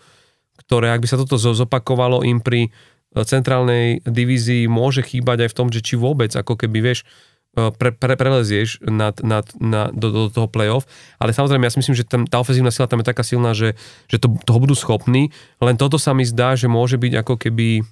ktoré, 0.65 0.89
ak 0.93 1.05
by 1.05 1.07
sa 1.07 1.21
toto 1.21 1.37
zopakovalo 1.37 2.25
im 2.25 2.41
pri 2.41 2.73
centrálnej 3.13 4.01
divízii, 4.09 4.65
môže 4.65 5.05
chýbať 5.05 5.45
aj 5.45 5.49
v 5.53 5.57
tom, 5.57 5.67
že 5.69 5.85
či 5.85 5.93
vôbec, 5.93 6.33
ako 6.33 6.57
keby, 6.57 6.81
vieš, 6.81 7.05
E, 7.05 7.32
pre, 7.53 7.93
pre, 7.93 8.17
prelezieš 8.17 8.81
nad, 8.81 9.13
nad, 9.21 9.45
na, 9.61 9.93
do, 9.93 10.09
do 10.09 10.21
toho 10.33 10.49
playoff, 10.49 10.89
ale 11.21 11.37
samozrejme 11.37 11.69
ja 11.69 11.73
si 11.73 11.79
myslím, 11.85 11.97
že 11.97 12.05
tam, 12.05 12.25
tá 12.25 12.41
ofenzívna 12.41 12.73
sila 12.73 12.89
tam 12.89 13.05
je 13.05 13.09
taká 13.13 13.21
silná, 13.21 13.53
že, 13.53 13.77
že 14.09 14.17
to, 14.17 14.33
toho 14.41 14.57
budú 14.57 14.73
schopní, 14.73 15.29
len 15.61 15.77
toto 15.77 16.01
sa 16.01 16.17
mi 16.17 16.25
zdá, 16.25 16.57
že 16.57 16.65
môže 16.65 16.97
byť 16.97 17.13
ako 17.21 17.33
keby 17.37 17.85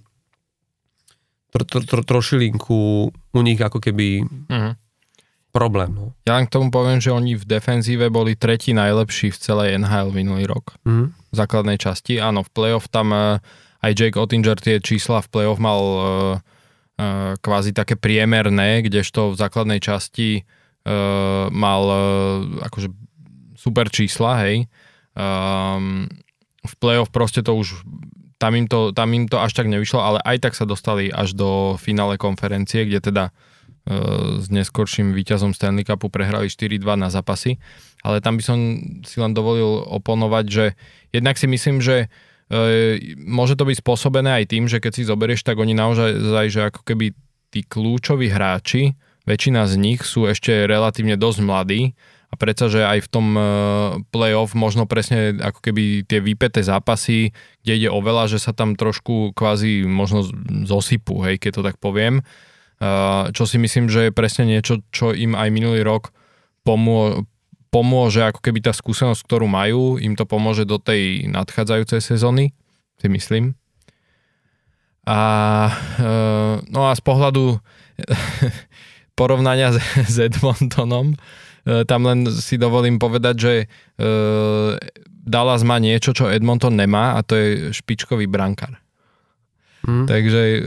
tro, 1.53 1.63
tro, 1.67 1.81
tro, 1.85 2.01
trošilinku 2.01 2.79
u 3.13 3.41
nich 3.45 3.61
ako 3.61 3.77
keby 3.77 4.25
uh-huh. 4.25 4.73
problém. 5.53 5.93
No. 5.93 6.17
Ja 6.25 6.41
len 6.41 6.49
k 6.49 6.53
tomu 6.57 6.73
poviem, 6.73 6.97
že 6.97 7.13
oni 7.13 7.37
v 7.37 7.45
defenzíve 7.45 8.09
boli 8.09 8.33
tretí 8.33 8.73
najlepší 8.73 9.29
v 9.29 9.37
celej 9.37 9.69
NHL 9.77 10.09
minulý 10.09 10.49
rok. 10.49 10.73
Uh-huh. 10.81 11.13
V 11.13 11.35
základnej 11.37 11.77
časti. 11.77 12.17
Áno, 12.17 12.41
v 12.41 12.49
playoff 12.49 12.89
tam 12.89 13.13
uh, 13.13 13.37
aj 13.85 13.91
Jake 13.93 14.17
Ottinger 14.17 14.57
tie 14.57 14.81
čísla 14.81 15.21
v 15.21 15.29
playoff 15.29 15.61
mal 15.61 15.81
uh, 15.83 16.01
Eh, 16.01 16.39
kvázi 17.41 17.71
také 17.73 17.95
priemerné, 17.97 18.85
kdežto 18.85 19.33
v 19.33 19.39
základnej 19.39 19.79
časti 19.81 20.43
uh, 20.43 21.47
mal 21.49 21.83
uh, 21.87 21.97
akože 22.67 22.89
super 23.57 23.89
čísla, 23.89 24.41
hej. 24.45 24.65
Um, 25.13 26.09
v 26.61 26.73
playoff 26.77 27.09
proste 27.09 27.41
to 27.41 27.57
už 27.57 27.83
tam 28.41 28.57
im 28.57 28.65
to, 28.65 28.89
tam 28.93 29.13
im 29.13 29.29
to 29.29 29.37
až 29.37 29.53
tak 29.53 29.69
nevyšlo, 29.69 30.01
ale 30.01 30.19
aj 30.25 30.49
tak 30.49 30.53
sa 30.57 30.65
dostali 30.65 31.13
až 31.13 31.37
do 31.37 31.77
finále 31.77 32.17
konferencie, 32.17 32.89
kde 32.89 33.01
teda 33.01 33.25
s 34.37 34.45
neskorším 34.53 35.09
víťazom 35.09 35.57
Stanley 35.57 35.81
Cupu 35.81 36.13
prehrali 36.13 36.53
4-2 36.53 36.85
na 37.01 37.09
zápasy. 37.09 37.57
Ale 38.05 38.21
tam 38.21 38.37
by 38.37 38.43
som 38.45 38.57
si 39.01 39.17
len 39.17 39.33
dovolil 39.33 39.81
oponovať, 39.89 40.45
že 40.45 40.65
jednak 41.09 41.33
si 41.37 41.49
myslím, 41.49 41.81
že 41.81 42.05
uh, 42.05 42.30
môže 43.23 43.55
to 43.55 43.63
byť 43.63 43.77
spôsobené 43.79 44.43
aj 44.43 44.45
tým, 44.51 44.67
že 44.67 44.83
keď 44.83 44.91
si 44.91 45.07
zoberieš, 45.07 45.47
tak 45.47 45.55
oni 45.55 45.71
naozaj, 45.71 46.11
že 46.51 46.67
ako 46.67 46.83
keby 46.83 47.15
tí 47.51 47.63
kľúčoví 47.63 48.31
hráči, 48.31 48.95
väčšina 49.27 49.67
z 49.67 49.75
nich 49.79 50.01
sú 50.03 50.27
ešte 50.27 50.67
relatívne 50.67 51.15
dosť 51.15 51.39
mladí 51.43 51.81
a 52.31 52.35
predsa, 52.39 52.71
že 52.71 52.81
aj 52.87 52.99
v 53.05 53.11
tom 53.11 53.27
uh, 53.35 53.43
playoff 54.09 54.55
možno 54.55 54.87
presne 54.87 55.35
ako 55.35 55.59
keby 55.59 56.07
tie 56.07 56.23
vypeté 56.23 56.63
zápasy, 56.63 57.35
kde 57.61 57.73
ide 57.75 57.89
o 57.91 57.99
veľa, 57.99 58.31
že 58.31 58.39
sa 58.39 58.55
tam 58.55 58.79
trošku 58.79 59.35
kvázi 59.35 59.83
možno 59.83 60.23
zosypú, 60.63 61.27
hej, 61.27 61.43
keď 61.43 61.51
to 61.59 61.61
tak 61.67 61.75
poviem. 61.77 62.23
Uh, 62.81 63.29
čo 63.35 63.43
si 63.45 63.59
myslím, 63.59 63.91
že 63.91 64.09
je 64.09 64.15
presne 64.15 64.47
niečo, 64.47 64.79
čo 64.89 65.11
im 65.11 65.35
aj 65.35 65.51
minulý 65.53 65.83
rok 65.83 66.15
pomô- 66.63 67.27
pomôže, 67.71 68.21
ako 68.21 68.43
keby 68.43 68.59
tá 68.59 68.75
skúsenosť, 68.75 69.23
ktorú 69.23 69.47
majú, 69.47 69.95
im 69.97 70.13
to 70.19 70.27
pomôže 70.27 70.67
do 70.67 70.77
tej 70.77 71.31
nadchádzajúcej 71.31 72.03
sezóny, 72.03 72.51
si 72.99 73.07
myslím. 73.07 73.55
A 75.07 75.19
uh, 75.97 76.61
no 76.69 76.85
a 76.85 76.93
z 76.93 77.01
pohľadu 77.01 77.57
porovnania 79.19 79.73
s, 79.73 79.79
s 80.05 80.15
Edmontonom, 80.19 81.15
E, 81.61 81.85
tam 81.85 82.09
len 82.09 82.25
si 82.29 82.57
dovolím 82.57 82.97
povedať, 82.97 83.35
že 83.37 83.53
e, 83.61 83.65
Dallas 85.05 85.61
má 85.61 85.77
niečo, 85.77 86.13
čo 86.17 86.29
Edmonton 86.29 86.73
nemá 86.73 87.17
a 87.17 87.21
to 87.21 87.37
je 87.37 87.49
špičkový 87.69 88.25
brankár. 88.25 88.80
Hmm. 89.81 90.05
Takže, 90.05 90.41
e, 90.41 90.59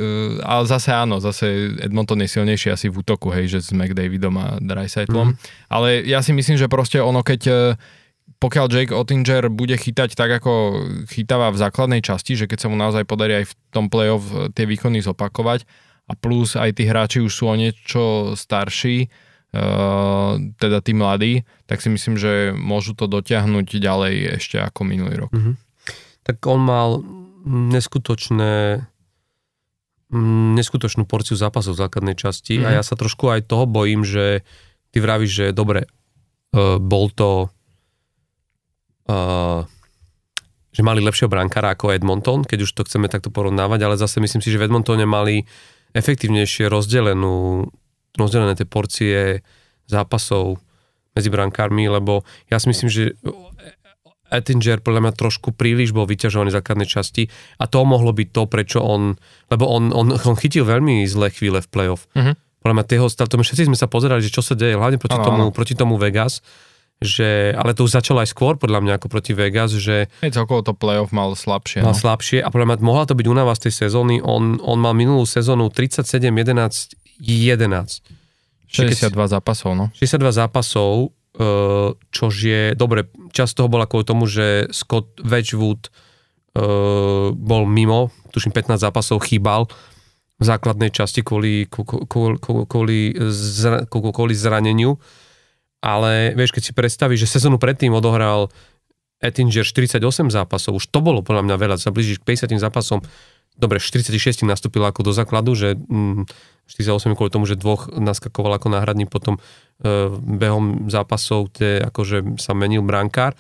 ale 0.43 0.65
zase 0.66 0.91
áno, 0.91 1.23
zase 1.23 1.74
Edmonton 1.78 2.19
je 2.23 2.28
silnejší 2.35 2.74
asi 2.74 2.91
v 2.91 2.99
útoku, 3.03 3.31
hej, 3.31 3.47
že 3.47 3.59
s 3.62 3.70
McDavidom 3.70 4.35
a 4.39 4.47
Dreisaitlom. 4.59 5.35
Hmm. 5.35 5.39
Ale 5.70 6.03
ja 6.03 6.19
si 6.20 6.35
myslím, 6.35 6.59
že 6.59 6.66
proste 6.66 6.99
ono, 6.99 7.23
keď 7.23 7.74
pokiaľ 8.45 8.66
Jake 8.69 8.93
Ottinger 8.93 9.49
bude 9.49 9.77
chytať 9.77 10.12
tak, 10.12 10.28
ako 10.43 10.85
chytáva 11.09 11.49
v 11.49 11.61
základnej 11.61 12.05
časti, 12.05 12.36
že 12.36 12.45
keď 12.45 12.66
sa 12.66 12.69
mu 12.69 12.77
naozaj 12.77 13.09
podarí 13.09 13.41
aj 13.41 13.49
v 13.49 13.55
tom 13.73 13.89
playoff 13.89 14.24
tie 14.53 14.69
výkony 14.69 15.01
zopakovať 15.01 15.65
a 16.09 16.12
plus 16.12 16.53
aj 16.53 16.77
tí 16.77 16.85
hráči 16.85 17.24
už 17.24 17.32
sú 17.32 17.49
o 17.49 17.57
niečo 17.57 18.35
starší, 18.36 19.09
Uh, 19.55 20.51
teda 20.59 20.82
tí 20.82 20.99
mladí, 20.99 21.47
tak 21.70 21.78
si 21.78 21.86
myslím, 21.86 22.19
že 22.19 22.51
môžu 22.59 22.91
to 22.91 23.07
dotiahnuť 23.07 23.78
ďalej 23.78 24.43
ešte 24.43 24.59
ako 24.59 24.82
minulý 24.82 25.15
rok. 25.15 25.31
Uh-huh. 25.31 25.55
Tak 26.27 26.43
on 26.51 26.59
mal 26.59 26.99
neskutočné 27.47 28.82
neskutočnú 30.59 31.09
porciu 31.09 31.35
zápasov 31.35 31.74
v 31.74 31.82
základnej 31.86 32.16
časti 32.18 32.60
uh-huh. 32.60 32.66
a 32.66 32.70
mhm. 32.70 32.76
ja 32.78 32.82
sa 32.85 32.94
trošku 32.98 33.31
aj 33.31 33.48
toho 33.48 33.64
bojím, 33.64 34.05
že 34.05 34.44
ty 34.93 34.98
vravíš, 35.02 35.32
že 35.32 35.47
dobre, 35.56 35.89
uh, 36.55 36.78
bol 36.78 37.09
to 37.10 37.48
uh, 39.10 39.64
že 40.74 40.82
mali 40.82 40.98
lepšieho 40.98 41.31
brankára 41.31 41.78
ako 41.78 41.94
Edmonton, 41.94 42.43
keď 42.43 42.66
už 42.66 42.74
to 42.74 42.82
chceme 42.82 43.06
takto 43.06 43.31
porovnávať, 43.31 43.81
ale 43.86 43.94
zase 43.94 44.18
myslím 44.18 44.43
si, 44.43 44.51
že 44.51 44.59
v 44.59 44.66
Edmontone 44.66 45.06
mali 45.06 45.47
efektívnejšie 45.94 46.66
rozdelenú 46.66 47.70
rozdelené 48.18 48.59
tie 48.59 48.66
porcie 48.66 49.47
zápasov 49.86 50.59
medzi 51.14 51.31
brankármi, 51.31 51.86
lebo 51.86 52.26
ja 52.51 52.59
si 52.59 52.66
myslím, 52.74 52.90
že 52.90 53.14
Ettinger 54.35 54.82
podľa 54.82 55.09
mňa 55.09 55.12
trošku 55.15 55.55
príliš 55.55 55.94
bol 55.94 56.05
vyťažovaný 56.05 56.51
v 56.51 56.59
základnej 56.59 56.89
časti 56.89 57.31
a 57.59 57.65
to 57.70 57.82
mohlo 57.86 58.11
byť 58.11 58.28
to, 58.35 58.43
prečo 58.51 58.78
on, 58.82 59.15
lebo 59.48 59.65
on, 59.70 59.94
on, 59.94 60.12
on 60.15 60.36
chytil 60.36 60.66
veľmi 60.66 61.06
zlé 61.06 61.31
chvíle 61.31 61.62
v 61.62 61.69
playoff. 61.70 62.11
Uh-huh. 62.12 62.35
Podľa 62.65 62.74
mňa 62.81 62.85
tieho 62.89 63.06
stav, 63.12 63.28
všetci 63.28 63.69
sme 63.69 63.77
sa 63.77 63.86
pozerali, 63.86 64.24
že 64.24 64.32
čo 64.32 64.40
sa 64.40 64.56
deje, 64.56 64.74
hlavne 64.74 64.97
proti, 64.97 65.16
ano, 65.20 65.24
tomu, 65.24 65.43
ano. 65.48 65.52
proti 65.52 65.74
tomu 65.77 65.94
Vegas, 66.01 66.40
že, 66.97 67.52
ale 67.52 67.77
to 67.77 67.85
už 67.85 68.01
začalo 68.01 68.24
aj 68.24 68.32
skôr 68.32 68.56
podľa 68.56 68.81
mňa 68.81 68.93
ako 68.97 69.06
proti 69.12 69.36
Vegas, 69.36 69.77
že... 69.77 70.09
Hej, 70.24 70.32
celkovo 70.40 70.65
to 70.65 70.73
playoff 70.73 71.12
mal 71.12 71.36
slabšie. 71.36 71.85
Mal 71.85 71.93
no. 71.93 71.98
slabšie 71.98 72.40
a 72.40 72.48
podľa 72.48 72.73
mňa 72.73 72.77
mohla 72.81 73.05
to 73.05 73.12
byť 73.12 73.27
únava 73.28 73.52
z 73.52 73.69
tej 73.69 73.86
sezóny. 73.86 74.24
On, 74.24 74.56
on 74.65 74.78
mal 74.81 74.97
minulú 74.97 75.28
sezónu 75.28 75.69
37, 75.69 76.32
11, 76.32 76.97
11. 77.20 78.24
62 78.74 79.12
zápasov, 79.12 79.70
no. 79.78 79.86
62 79.94 80.35
zápasov, 80.35 81.15
čož 82.15 82.35
je, 82.39 82.62
dobre, 82.78 83.11
čas 83.35 83.51
toho 83.59 83.66
bola 83.66 83.90
kvôli 83.90 84.06
tomu, 84.06 84.31
že 84.31 84.70
Scott 84.70 85.19
Wedgwood 85.19 85.90
uh, 85.90 87.35
bol 87.35 87.66
mimo, 87.66 88.15
tuším 88.31 88.55
15 88.55 88.78
zápasov 88.78 89.19
chýbal 89.27 89.66
v 90.39 90.44
základnej 90.44 90.90
časti 90.94 91.27
kvôli, 91.27 91.66
kvôli, 91.70 92.39
kvôli, 92.39 93.01
kvôli 93.90 94.35
zraneniu, 94.35 94.98
ale 95.82 96.35
vieš, 96.39 96.55
keď 96.55 96.62
si 96.62 96.73
predstavíš, 96.73 97.27
že 97.27 97.39
sezónu 97.39 97.59
predtým 97.59 97.94
odohral 97.94 98.51
Ettinger 99.23 99.65
48 99.65 100.01
zápasov, 100.31 100.78
už 100.78 100.90
to 100.90 100.98
bolo 101.01 101.23
podľa 101.23 101.51
mňa 101.51 101.56
veľa, 101.56 101.77
sa 101.81 101.94
blížiš 101.94 102.23
k 102.23 102.35
50 102.35 102.61
zápasom, 102.61 103.01
dobre, 103.55 103.78
46 103.78 104.44
nastúpil 104.47 104.82
ako 104.82 105.06
do 105.06 105.12
základu, 105.14 105.55
že 105.55 105.78
mm, 105.78 106.26
48 106.66 107.14
kvôli 107.14 107.31
tomu, 107.31 107.44
že 107.44 107.60
dvoch 107.60 107.93
naskakoval 107.93 108.56
ako 108.56 108.72
náhradník, 108.72 109.12
potom 109.12 109.36
e, 109.36 109.40
behom 110.16 110.89
zápasov 110.89 111.52
tie, 111.55 111.78
akože 111.85 112.40
sa 112.40 112.56
menil 112.56 112.81
brankár, 112.81 113.36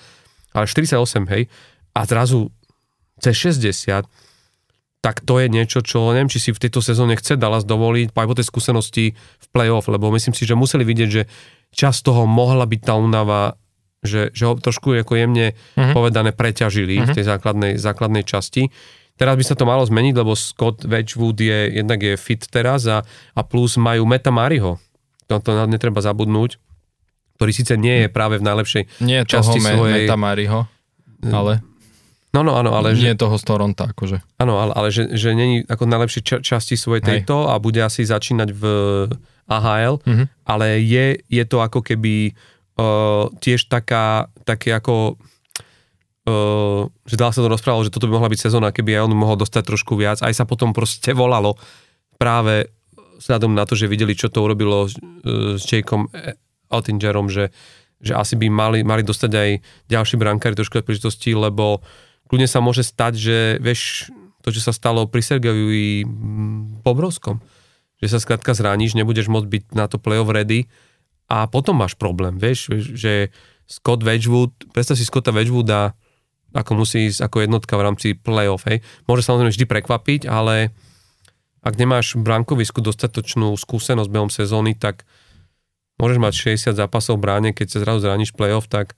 ale 0.54 0.66
48, 0.68 1.00
hej, 1.32 1.48
a 1.94 2.00
zrazu 2.06 2.52
cez 3.18 3.34
60, 3.58 4.06
tak 5.04 5.20
to 5.20 5.36
je 5.36 5.52
niečo, 5.52 5.84
čo 5.84 6.16
neviem, 6.16 6.32
či 6.32 6.40
si 6.40 6.50
v 6.54 6.62
tejto 6.64 6.80
sezóne 6.80 7.12
chce 7.18 7.36
Dallas 7.36 7.68
dovoliť, 7.68 8.16
aj 8.16 8.28
po 8.28 8.36
tej 8.36 8.46
skúsenosti 8.48 9.04
v 9.12 9.46
playoff, 9.52 9.84
lebo 9.92 10.08
myslím 10.14 10.32
si, 10.32 10.48
že 10.48 10.56
museli 10.56 10.80
vidieť, 10.80 11.08
že 11.12 11.28
čas 11.74 12.00
toho 12.00 12.24
mohla 12.24 12.64
byť 12.64 12.80
tá 12.80 12.96
únava, 12.96 13.60
že, 14.00 14.32
že 14.32 14.48
ho 14.48 14.56
trošku 14.56 14.96
ako 14.96 15.12
jemne 15.16 15.52
uh-huh. 15.52 15.92
povedané 15.92 16.32
preťažili 16.32 16.96
uh-huh. 16.96 17.04
v 17.04 17.10
mhm. 17.12 17.16
tej 17.20 17.24
základnej, 17.24 17.72
základnej 17.76 18.24
časti 18.24 18.72
Teraz 19.14 19.38
by 19.38 19.44
sa 19.46 19.54
to 19.54 19.62
malo 19.62 19.86
zmeniť, 19.86 20.14
lebo 20.18 20.34
Scott 20.34 20.82
Wedgwood 20.82 21.38
je, 21.38 21.70
jednak 21.78 22.02
je 22.02 22.18
fit 22.18 22.42
teraz 22.50 22.90
a, 22.90 23.06
a 23.34 23.40
plus 23.46 23.78
majú 23.78 24.02
Meta 24.02 24.34
Mariho. 24.34 24.82
To, 25.30 25.38
to 25.38 25.70
netreba 25.70 26.02
zabudnúť, 26.02 26.58
ktorý 27.38 27.52
síce 27.54 27.78
nie 27.78 28.04
je 28.04 28.08
práve 28.10 28.42
v 28.42 28.44
najlepšej 28.44 28.82
nie 29.06 29.22
časti 29.22 29.62
toho 29.62 29.86
svojej... 29.86 30.10
Meta 30.10 30.18
Mariho, 30.18 30.66
ale... 31.30 31.62
No, 32.34 32.42
no, 32.42 32.58
áno, 32.58 32.74
ale... 32.74 32.98
Nie 32.98 33.14
že, 33.14 33.22
toho 33.22 33.38
z 33.38 33.44
Toronto, 33.46 33.86
akože. 33.86 34.18
Áno, 34.42 34.58
ale, 34.58 34.74
ale 34.74 34.88
že, 34.90 35.14
že 35.14 35.38
není 35.38 35.62
ako 35.62 35.86
najlepšej 35.86 36.22
ča- 36.26 36.42
časti 36.42 36.74
svojej 36.74 37.06
tejto 37.06 37.46
Hej. 37.46 37.50
a 37.54 37.62
bude 37.62 37.78
asi 37.78 38.02
začínať 38.02 38.50
v 38.50 38.62
AHL, 39.46 40.02
mm-hmm. 40.02 40.26
ale 40.42 40.82
je, 40.82 41.22
je 41.30 41.44
to 41.46 41.62
ako 41.62 41.86
keby 41.86 42.34
uh, 42.74 43.30
tiež 43.38 43.70
taká, 43.70 44.26
také 44.42 44.74
ako 44.74 45.14
Uh, 46.24 46.88
že 47.04 47.20
dá 47.20 47.28
sa 47.28 47.44
to 47.44 47.52
rozprávalo, 47.52 47.84
že 47.84 47.92
toto 47.92 48.08
by 48.08 48.16
mohla 48.16 48.32
byť 48.32 48.48
sezóna, 48.48 48.72
keby 48.72 48.96
aj 48.96 49.04
on 49.04 49.12
mohol 49.12 49.36
dostať 49.36 49.60
trošku 49.60 49.92
viac. 49.92 50.24
Aj 50.24 50.32
sa 50.32 50.48
potom 50.48 50.72
proste 50.72 51.12
volalo 51.12 51.60
práve 52.16 52.72
vzhľadom 53.20 53.52
na 53.52 53.68
to, 53.68 53.76
že 53.76 53.92
videli, 53.92 54.16
čo 54.16 54.32
to 54.32 54.40
urobilo 54.40 54.88
s, 54.88 54.96
uh, 54.96 55.60
s 55.60 55.68
Jakeom 55.68 56.08
Altingerom, 56.72 57.28
že, 57.28 57.52
že 58.00 58.16
asi 58.16 58.40
by 58.40 58.48
mali, 58.48 58.80
mali 58.80 59.04
dostať 59.04 59.32
aj 59.36 59.50
ďalší 59.92 60.16
brankári 60.16 60.56
trošku 60.56 60.80
príležitosti, 60.80 61.36
lebo 61.36 61.84
kľudne 62.32 62.48
sa 62.48 62.64
môže 62.64 62.80
stať, 62.82 63.12
že 63.20 63.36
vieš, 63.60 64.08
to, 64.40 64.52
čo 64.52 64.60
sa 64.60 64.72
stalo 64.76 65.04
pri 65.08 65.24
Sergejovi 65.24 66.04
Bobrovskom, 66.84 67.40
že 68.00 68.12
sa 68.12 68.20
skrátka 68.20 68.52
zraníš, 68.52 68.96
nebudeš 68.96 69.32
môcť 69.32 69.48
byť 69.48 69.64
na 69.72 69.88
to 69.88 69.96
playoff 69.96 70.28
ready 70.28 70.68
a 71.28 71.48
potom 71.48 71.80
máš 71.80 71.96
problém, 71.96 72.36
vieš, 72.36 72.68
že 72.76 73.32
Scott 73.64 74.04
Wedgwood, 74.04 74.52
predstav 74.76 75.00
si 75.00 75.08
Scotta 75.08 75.32
Wedgwooda 75.32 75.96
ako 76.54 76.86
musí 76.86 77.10
ísť 77.10 77.26
ako 77.26 77.36
jednotka 77.42 77.74
v 77.74 77.84
rámci 77.84 78.06
play-off. 78.14 78.64
Hej. 78.70 78.86
Môže 79.10 79.26
samozrejme 79.26 79.50
vždy 79.50 79.66
prekvapiť, 79.66 80.20
ale 80.30 80.70
ak 81.66 81.74
nemáš 81.74 82.14
v 82.14 82.22
brankovisku 82.22 82.78
dostatočnú 82.78 83.56
skúsenosť 83.58 84.10
behom 84.12 84.30
sezóny, 84.30 84.78
tak 84.78 85.02
môžeš 85.98 86.18
mať 86.22 86.32
60 86.70 86.78
zápasov 86.78 87.18
v 87.18 87.24
bráne, 87.26 87.50
keď 87.50 87.66
sa 87.74 87.78
zrazu 87.82 88.06
zraníš 88.06 88.36
play-off, 88.36 88.70
tak, 88.70 88.94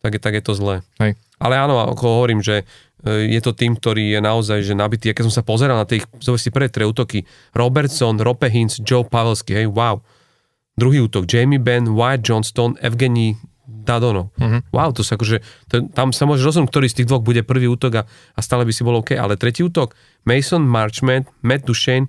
tak, 0.00 0.16
je, 0.16 0.20
tak 0.22 0.32
je 0.38 0.42
to 0.42 0.56
zlé. 0.56 0.80
Hej. 1.02 1.20
Ale 1.36 1.60
áno, 1.60 1.76
ako 1.76 2.22
hovorím, 2.22 2.40
že 2.40 2.64
e, 3.04 3.34
je 3.34 3.40
to 3.44 3.52
tým, 3.52 3.76
ktorý 3.76 4.16
je 4.16 4.20
naozaj 4.22 4.64
že 4.64 4.72
nabitý. 4.72 5.12
keď 5.12 5.28
som 5.28 5.34
sa 5.34 5.44
pozeral 5.44 5.76
na 5.76 5.84
tie 5.84 6.00
si 6.22 6.48
prvé 6.48 6.72
tri 6.72 6.88
útoky, 6.88 7.26
Robertson, 7.52 8.16
Rope 8.16 8.48
Hintz, 8.48 8.80
Joe 8.80 9.04
Pavelsky, 9.04 9.52
hej, 9.52 9.68
wow. 9.68 10.00
Druhý 10.74 11.06
útok, 11.06 11.26
Jamie 11.26 11.62
Benn, 11.62 11.90
Wyatt 11.94 12.22
Johnston, 12.22 12.74
Evgeny 13.84 14.00
Dadonov. 14.00 14.32
Uh-huh. 14.40 14.64
Wow, 14.72 14.96
to 14.96 15.04
sa 15.04 15.20
akože, 15.20 15.44
to, 15.68 15.92
tam 15.92 16.16
sa 16.16 16.24
môže 16.24 16.40
rozhodnúť, 16.40 16.72
ktorý 16.72 16.86
z 16.88 16.96
tých 17.04 17.08
dvoch 17.12 17.20
bude 17.20 17.44
prvý 17.44 17.68
útok 17.68 17.92
a, 18.00 18.02
a 18.08 18.40
stále 18.40 18.64
by 18.64 18.72
si 18.72 18.80
bol 18.80 18.96
OK. 18.96 19.12
Ale 19.12 19.36
tretí 19.36 19.60
útok, 19.60 19.92
Mason 20.24 20.64
Marchment, 20.64 21.28
Matt 21.44 21.68
Duchesne, 21.68 22.08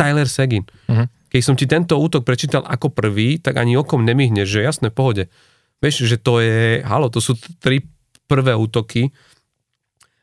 Tyler 0.00 0.26
Seguin. 0.26 0.64
Uh-huh. 0.88 1.04
Keď 1.28 1.42
som 1.44 1.54
ti 1.54 1.68
tento 1.68 2.00
útok 2.00 2.24
prečítal 2.24 2.64
ako 2.64 2.88
prvý, 2.96 3.36
tak 3.36 3.60
ani 3.60 3.76
okom 3.76 4.08
nemyhneš, 4.08 4.48
že 4.48 4.64
jasné, 4.64 4.88
pohode. 4.88 5.28
Vieš, 5.84 6.08
že 6.08 6.16
to 6.16 6.40
je, 6.40 6.80
halo, 6.80 7.12
to 7.12 7.20
sú 7.20 7.36
tri 7.60 7.84
prvé 8.24 8.56
útoky 8.56 9.12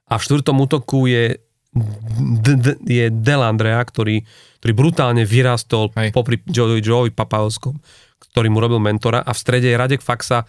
a 0.09 0.17
v 0.17 0.25
štvrtom 0.25 0.57
útoku 0.59 1.05
je 1.07 1.37
d- 2.41 2.57
d- 2.59 2.79
je 2.83 3.09
Delandrea, 3.09 3.79
ktorý, 3.81 4.25
ktorý 4.61 4.73
brutálne 4.73 5.23
vyrastol 5.23 5.93
Hej. 5.95 6.11
popri 6.11 6.41
Joey, 6.45 6.81
Joey 6.83 7.13
Papalskom 7.13 7.79
ktorý 8.31 8.47
mu 8.47 8.63
robil 8.63 8.79
mentora 8.79 9.19
a 9.19 9.31
v 9.35 9.39
strede 9.39 9.67
je 9.71 9.79
Radek 9.79 9.99
Faxa, 9.99 10.47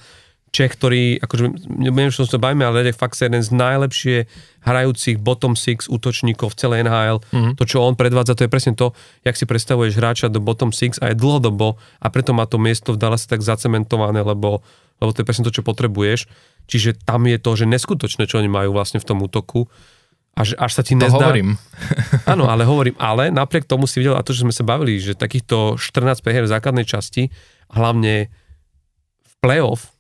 Čech, 0.55 0.79
ktorý, 0.79 1.19
akože 1.19 1.67
neviem, 1.83 2.15
čo 2.15 2.31
sa 2.31 2.39
bavíme, 2.39 2.63
ale 2.63 2.87
Radek 2.87 2.95
fakt 2.95 3.19
jeden 3.19 3.43
z 3.43 3.51
najlepšie 3.51 4.31
hrajúcich 4.63 5.19
bottom 5.19 5.59
six 5.59 5.91
útočníkov 5.91 6.55
v 6.55 6.59
celej 6.63 6.79
NHL. 6.87 7.19
Mm-hmm. 7.27 7.55
To, 7.59 7.65
čo 7.67 7.83
on 7.83 7.99
predvádza, 7.99 8.39
to 8.39 8.47
je 8.47 8.55
presne 8.55 8.79
to, 8.79 8.95
jak 9.27 9.35
si 9.35 9.51
predstavuješ 9.51 9.99
hráča 9.99 10.31
do 10.31 10.39
bottom 10.39 10.71
six 10.71 11.03
a 11.03 11.11
je 11.11 11.19
dlhodobo 11.19 11.75
a 11.99 12.07
preto 12.07 12.31
má 12.39 12.47
to 12.47 12.63
miesto 12.63 12.95
v 12.95 13.03
Dallase 13.03 13.27
tak 13.27 13.43
zacementované, 13.43 14.23
lebo, 14.23 14.63
lebo 15.03 15.11
to 15.11 15.27
je 15.27 15.27
presne 15.27 15.43
to, 15.43 15.51
čo 15.51 15.67
potrebuješ. 15.67 16.31
Čiže 16.71 17.03
tam 17.03 17.27
je 17.27 17.43
to, 17.43 17.51
že 17.59 17.67
neskutočné, 17.67 18.31
čo 18.31 18.39
oni 18.39 18.47
majú 18.47 18.79
vlastne 18.79 19.03
v 19.03 19.11
tom 19.11 19.27
útoku. 19.27 19.67
Až, 20.35 20.59
až 20.59 20.73
sa 20.75 20.83
ti 20.83 20.99
to 20.99 21.07
nezdá... 21.07 21.31
hovorím. 21.31 21.55
Áno, 22.33 22.51
ale 22.51 22.67
hovorím, 22.67 22.99
ale 22.99 23.31
napriek 23.31 23.71
tomu 23.71 23.87
si 23.87 24.03
videl, 24.03 24.19
a 24.19 24.27
to, 24.27 24.35
že 24.35 24.43
sme 24.43 24.51
sa 24.51 24.67
bavili, 24.67 24.99
že 24.99 25.15
takýchto 25.15 25.79
14 25.79 26.27
prehier 26.27 26.43
v 26.43 26.51
základnej 26.51 26.83
časti, 26.83 27.31
hlavne 27.71 28.29
v 29.23 29.35
playoff, 29.39 29.95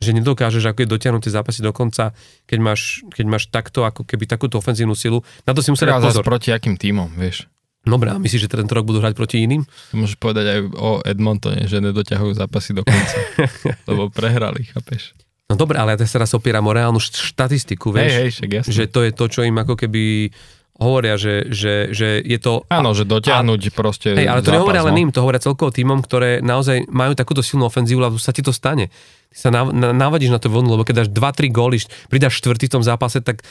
že 0.00 0.16
nedokážeš 0.16 0.64
ako 0.68 0.84
je 0.84 0.88
dotiahnuť 0.96 1.22
tie 1.28 1.32
zápasy 1.32 1.60
do 1.60 1.72
konca, 1.76 2.16
keď 2.44 2.58
máš, 2.60 3.04
keď 3.12 3.26
máš 3.28 3.44
takto, 3.52 3.84
ako 3.84 4.04
keby 4.04 4.24
takúto 4.24 4.60
ofenzívnu 4.60 4.96
silu. 4.96 5.20
Na 5.44 5.52
to 5.52 5.60
si 5.60 5.72
musel 5.72 5.88
dať 5.88 6.12
pozor. 6.12 6.24
proti 6.24 6.52
akým 6.52 6.76
tímom, 6.76 7.12
vieš. 7.16 7.48
Dobre, 7.84 8.08
a 8.08 8.16
myslíš, 8.16 8.48
že 8.48 8.52
tento 8.52 8.72
rok 8.72 8.88
budú 8.88 9.04
hrať 9.04 9.12
proti 9.12 9.44
iným? 9.44 9.60
Môžeš 9.92 10.16
povedať 10.16 10.56
aj 10.56 10.60
o 10.72 10.90
Edmontone, 11.04 11.68
že 11.68 11.84
nedoťahujú 11.84 12.32
zápasy 12.32 12.72
do 12.72 12.80
konca, 12.80 13.18
lebo 13.92 14.08
prehrali, 14.08 14.64
chápeš? 14.72 15.12
No 15.44 15.60
dobre, 15.60 15.76
ale 15.76 15.92
ja 15.92 16.00
teraz 16.00 16.32
opieram 16.32 16.64
o 16.64 16.72
reálnu 16.72 16.96
štatistiku, 17.00 17.92
vieš, 17.92 18.12
hej, 18.12 18.16
hej, 18.16 18.30
však 18.32 18.50
jasne. 18.50 18.72
že 18.72 18.84
to 18.88 19.04
je 19.04 19.10
to, 19.12 19.24
čo 19.28 19.40
im 19.44 19.56
ako 19.60 19.76
keby 19.76 20.32
hovoria, 20.74 21.14
že, 21.14 21.46
že, 21.54 21.94
že 21.94 22.18
je 22.18 22.38
to... 22.42 22.66
Áno, 22.66 22.96
že 22.96 23.06
dotiahnuť 23.06 23.60
a, 23.62 23.70
proste 23.70 24.08
Hej, 24.16 24.26
ale 24.26 24.40
to 24.42 24.50
zápas, 24.50 24.56
nehovoria 24.58 24.82
no. 24.82 24.88
len 24.90 24.96
im, 25.06 25.10
to 25.14 25.22
hovoria 25.22 25.38
celkovo 25.38 25.70
týmom, 25.70 26.02
ktoré 26.02 26.42
naozaj 26.42 26.90
majú 26.90 27.14
takúto 27.14 27.46
silnú 27.46 27.70
ofenzívu, 27.70 28.02
lebo 28.02 28.18
sa 28.18 28.34
ti 28.34 28.42
to 28.42 28.50
stane. 28.50 28.90
Ty 29.30 29.36
sa 29.38 29.48
nav, 29.54 29.70
na, 29.70 29.94
navadíš 29.94 30.34
na 30.34 30.42
to 30.42 30.50
vlnu, 30.50 30.74
lebo 30.74 30.82
keď 30.82 31.06
dáš 31.06 31.10
2-3 31.14 31.54
góly, 31.54 31.78
pridáš 32.10 32.42
štvrtý 32.42 32.66
v 32.66 32.74
tom 32.74 32.82
zápase, 32.82 33.22
tak 33.22 33.46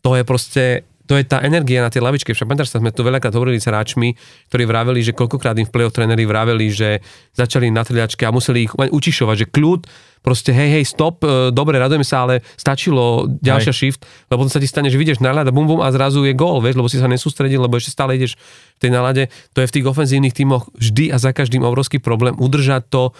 to 0.00 0.16
je 0.16 0.22
proste 0.24 0.64
to 1.12 1.20
je 1.20 1.28
tá 1.28 1.44
energia 1.44 1.84
na 1.84 1.92
tej 1.92 2.00
lavičke. 2.00 2.32
Však 2.32 2.48
pamätáš 2.48 2.72
sa, 2.72 2.80
sme 2.80 2.88
tu 2.88 3.04
veľakrát 3.04 3.36
hovorili 3.36 3.60
s 3.60 3.68
hráčmi, 3.68 4.16
ktorí 4.48 4.64
vraveli, 4.64 5.04
že 5.04 5.12
koľkokrát 5.12 5.52
im 5.60 5.68
v 5.68 5.72
play-off 5.76 5.92
tréneri 5.92 6.24
vraveli, 6.24 6.72
že 6.72 7.04
začali 7.36 7.68
na 7.68 7.84
triačke 7.84 8.24
a 8.24 8.32
museli 8.32 8.64
ich 8.64 8.72
učišovať, 8.72 9.36
že 9.44 9.46
kľud, 9.52 9.84
proste 10.24 10.56
hej, 10.56 10.80
hej, 10.80 10.84
stop, 10.88 11.20
e, 11.20 11.52
dobre, 11.52 11.76
radujeme 11.76 12.00
sa, 12.00 12.24
ale 12.24 12.40
stačilo 12.56 13.28
ďalšia 13.28 13.76
hej. 13.76 13.80
shift, 13.92 14.00
lebo 14.32 14.40
potom 14.40 14.56
sa 14.56 14.62
ti 14.62 14.64
stane, 14.64 14.88
že 14.88 14.96
vidieš 14.96 15.20
nálada, 15.20 15.52
bum 15.52 15.68
bum 15.68 15.84
a 15.84 15.92
zrazu 15.92 16.24
je 16.24 16.32
gól, 16.32 16.64
vieš, 16.64 16.80
lebo 16.80 16.88
si 16.88 16.96
sa 16.96 17.12
nesústredil, 17.12 17.60
lebo 17.60 17.76
ešte 17.76 17.92
stále 17.92 18.16
ideš 18.16 18.40
v 18.80 18.88
tej 18.88 18.90
nálade. 18.96 19.28
To 19.52 19.60
je 19.60 19.68
v 19.68 19.74
tých 19.76 19.84
ofenzívnych 19.84 20.32
tímoch 20.32 20.72
vždy 20.72 21.12
a 21.12 21.20
za 21.20 21.36
každým 21.36 21.60
obrovský 21.60 22.00
problém 22.00 22.32
udržať 22.40 22.88
to. 22.88 23.12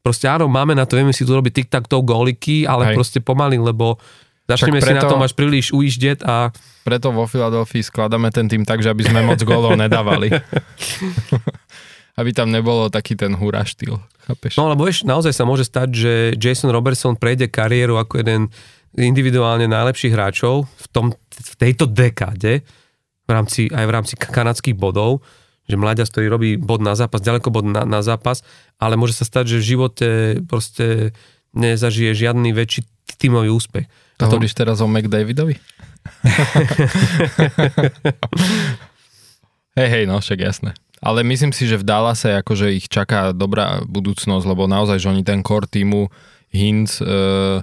Proste 0.00 0.32
áno, 0.32 0.48
máme 0.48 0.72
na 0.72 0.88
to, 0.88 0.96
vieme 0.96 1.12
si 1.12 1.28
tu 1.28 1.36
robiť 1.36 1.60
tic-tac-toe 1.60 2.00
góliky, 2.00 2.64
ale 2.64 2.92
hej. 2.92 2.96
proste 2.96 3.20
pomaly, 3.20 3.60
lebo 3.60 4.00
Začneme 4.44 4.80
preto, 4.80 4.92
si 4.92 4.98
na 5.00 5.08
tom 5.08 5.24
až 5.24 5.32
príliš 5.32 5.72
ujíždeť 5.72 6.20
a... 6.28 6.52
Preto 6.84 7.16
vo 7.16 7.24
Filadelfii 7.24 7.80
skladáme 7.80 8.28
ten 8.28 8.44
tým 8.44 8.68
tak, 8.68 8.84
že 8.84 8.92
aby 8.92 9.08
sme 9.08 9.24
moc 9.24 9.40
golov 9.40 9.72
nedávali. 9.72 10.28
aby 12.20 12.30
tam 12.30 12.52
nebolo 12.52 12.92
taký 12.92 13.16
ten 13.16 13.32
hurá 13.34 13.64
štýl. 13.64 13.98
Chápeš? 14.28 14.60
No 14.60 14.68
lebo 14.68 14.84
vieš, 14.84 15.02
naozaj 15.02 15.32
sa 15.32 15.48
môže 15.48 15.64
stať, 15.64 15.88
že 15.90 16.12
Jason 16.36 16.70
Robertson 16.70 17.16
prejde 17.16 17.48
kariéru 17.48 17.96
ako 17.96 18.20
jeden 18.20 18.52
individuálne 18.94 19.66
najlepších 19.66 20.14
hráčov 20.14 20.70
v, 20.70 20.86
tom, 20.94 21.06
v 21.34 21.54
tejto 21.58 21.90
dekáde, 21.90 22.62
v 23.24 23.30
rámci, 23.30 23.66
aj 23.72 23.84
v 23.88 23.94
rámci 23.96 24.14
kanadských 24.14 24.78
bodov, 24.78 25.24
že 25.64 25.80
mladiac, 25.80 26.12
ktorý 26.12 26.26
robí 26.28 26.50
bod 26.60 26.84
na 26.84 26.92
zápas, 26.94 27.24
ďaleko 27.24 27.48
bod 27.48 27.66
na, 27.66 27.82
na 27.88 28.04
zápas, 28.04 28.44
ale 28.76 29.00
môže 29.00 29.16
sa 29.16 29.24
stať, 29.24 29.56
že 29.56 29.60
v 29.64 29.68
živote 29.74 30.08
proste 30.44 31.16
nezažije 31.56 32.12
žiadny 32.12 32.52
väčší 32.52 32.84
tímový 33.16 33.50
úspech. 33.50 33.88
To 34.18 34.30
hovoríš 34.30 34.54
teraz 34.54 34.78
o 34.78 34.86
McDavidovi? 34.86 35.58
hej, 39.78 39.88
hej, 39.90 40.04
no 40.06 40.20
však 40.22 40.38
jasné. 40.38 40.70
Ale 41.04 41.20
myslím 41.20 41.52
si, 41.52 41.68
že 41.68 41.76
v 41.76 41.84
Dallase 41.84 42.32
akože 42.40 42.72
ich 42.72 42.88
čaká 42.88 43.36
dobrá 43.36 43.84
budúcnosť, 43.84 44.44
lebo 44.48 44.64
naozaj, 44.64 45.04
že 45.04 45.10
oni 45.12 45.20
ten 45.20 45.44
core 45.44 45.68
týmu 45.68 46.08
Hinz, 46.48 47.02
uh, 47.04 47.60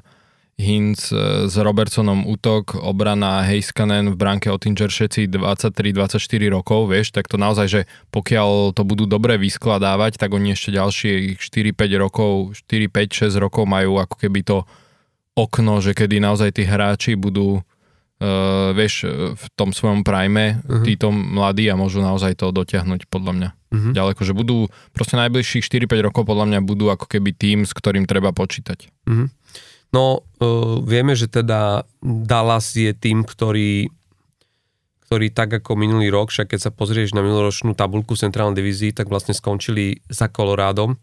Hinz 0.62 1.10
uh, 1.10 1.50
s 1.50 1.58
Robertsonom 1.58 2.30
útok, 2.30 2.78
obrana 2.78 3.42
Heiskanen 3.42 4.14
v 4.14 4.20
bránke 4.20 4.54
Ottinger 4.54 4.94
všetci 4.94 5.26
23-24 5.32 6.22
rokov, 6.54 6.92
vieš, 6.92 7.16
tak 7.16 7.26
to 7.26 7.42
naozaj, 7.42 7.66
že 7.66 7.82
pokiaľ 8.14 8.78
to 8.78 8.86
budú 8.86 9.10
dobre 9.10 9.42
vyskladávať, 9.42 10.22
tak 10.22 10.38
oni 10.38 10.54
ešte 10.54 10.78
ďalšie 10.78 11.42
4-5 11.42 11.98
rokov, 11.98 12.54
4-5-6 12.70 13.42
rokov 13.42 13.66
majú 13.66 13.98
ako 13.98 14.22
keby 14.22 14.46
to 14.46 14.70
okno, 15.36 15.80
že 15.80 15.96
kedy 15.96 16.20
naozaj 16.20 16.60
tí 16.60 16.64
hráči 16.68 17.16
budú 17.16 17.62
uh, 18.22 18.72
vieš, 18.76 19.08
v 19.36 19.46
tom 19.56 19.72
svojom 19.72 20.04
prime, 20.04 20.60
uh-huh. 20.62 20.84
títo 20.84 21.10
mladí 21.10 21.72
a 21.72 21.80
môžu 21.80 22.04
naozaj 22.04 22.36
to 22.38 22.52
dotiahnuť 22.52 23.08
podľa 23.08 23.34
mňa 23.36 23.50
uh-huh. 23.52 23.94
ďaleko, 23.96 24.22
že 24.22 24.34
budú 24.36 24.68
proste 24.92 25.16
najbližších 25.18 25.66
4-5 25.66 26.08
rokov 26.12 26.24
podľa 26.28 26.46
mňa 26.52 26.60
budú 26.62 26.92
ako 26.92 27.08
keby 27.08 27.32
tým, 27.32 27.64
s 27.64 27.72
ktorým 27.72 28.06
treba 28.06 28.36
počítať. 28.36 28.92
Uh-huh. 29.08 29.32
No, 29.92 30.24
uh, 30.24 30.80
vieme, 30.84 31.16
že 31.16 31.28
teda 31.28 31.84
Dallas 32.04 32.76
je 32.76 32.92
tým, 32.96 33.24
ktorý 33.24 33.92
ktorý 35.12 35.28
tak 35.36 35.52
ako 35.60 35.76
minulý 35.76 36.08
rok, 36.08 36.32
však 36.32 36.56
keď 36.56 36.60
sa 36.64 36.72
pozrieš 36.72 37.12
na 37.12 37.20
minuloročnú 37.20 37.76
tabulku 37.76 38.16
centrálnej 38.16 38.64
divízii, 38.64 38.96
tak 38.96 39.12
vlastne 39.12 39.36
skončili 39.36 40.00
za 40.08 40.32
Kolorádom. 40.32 40.96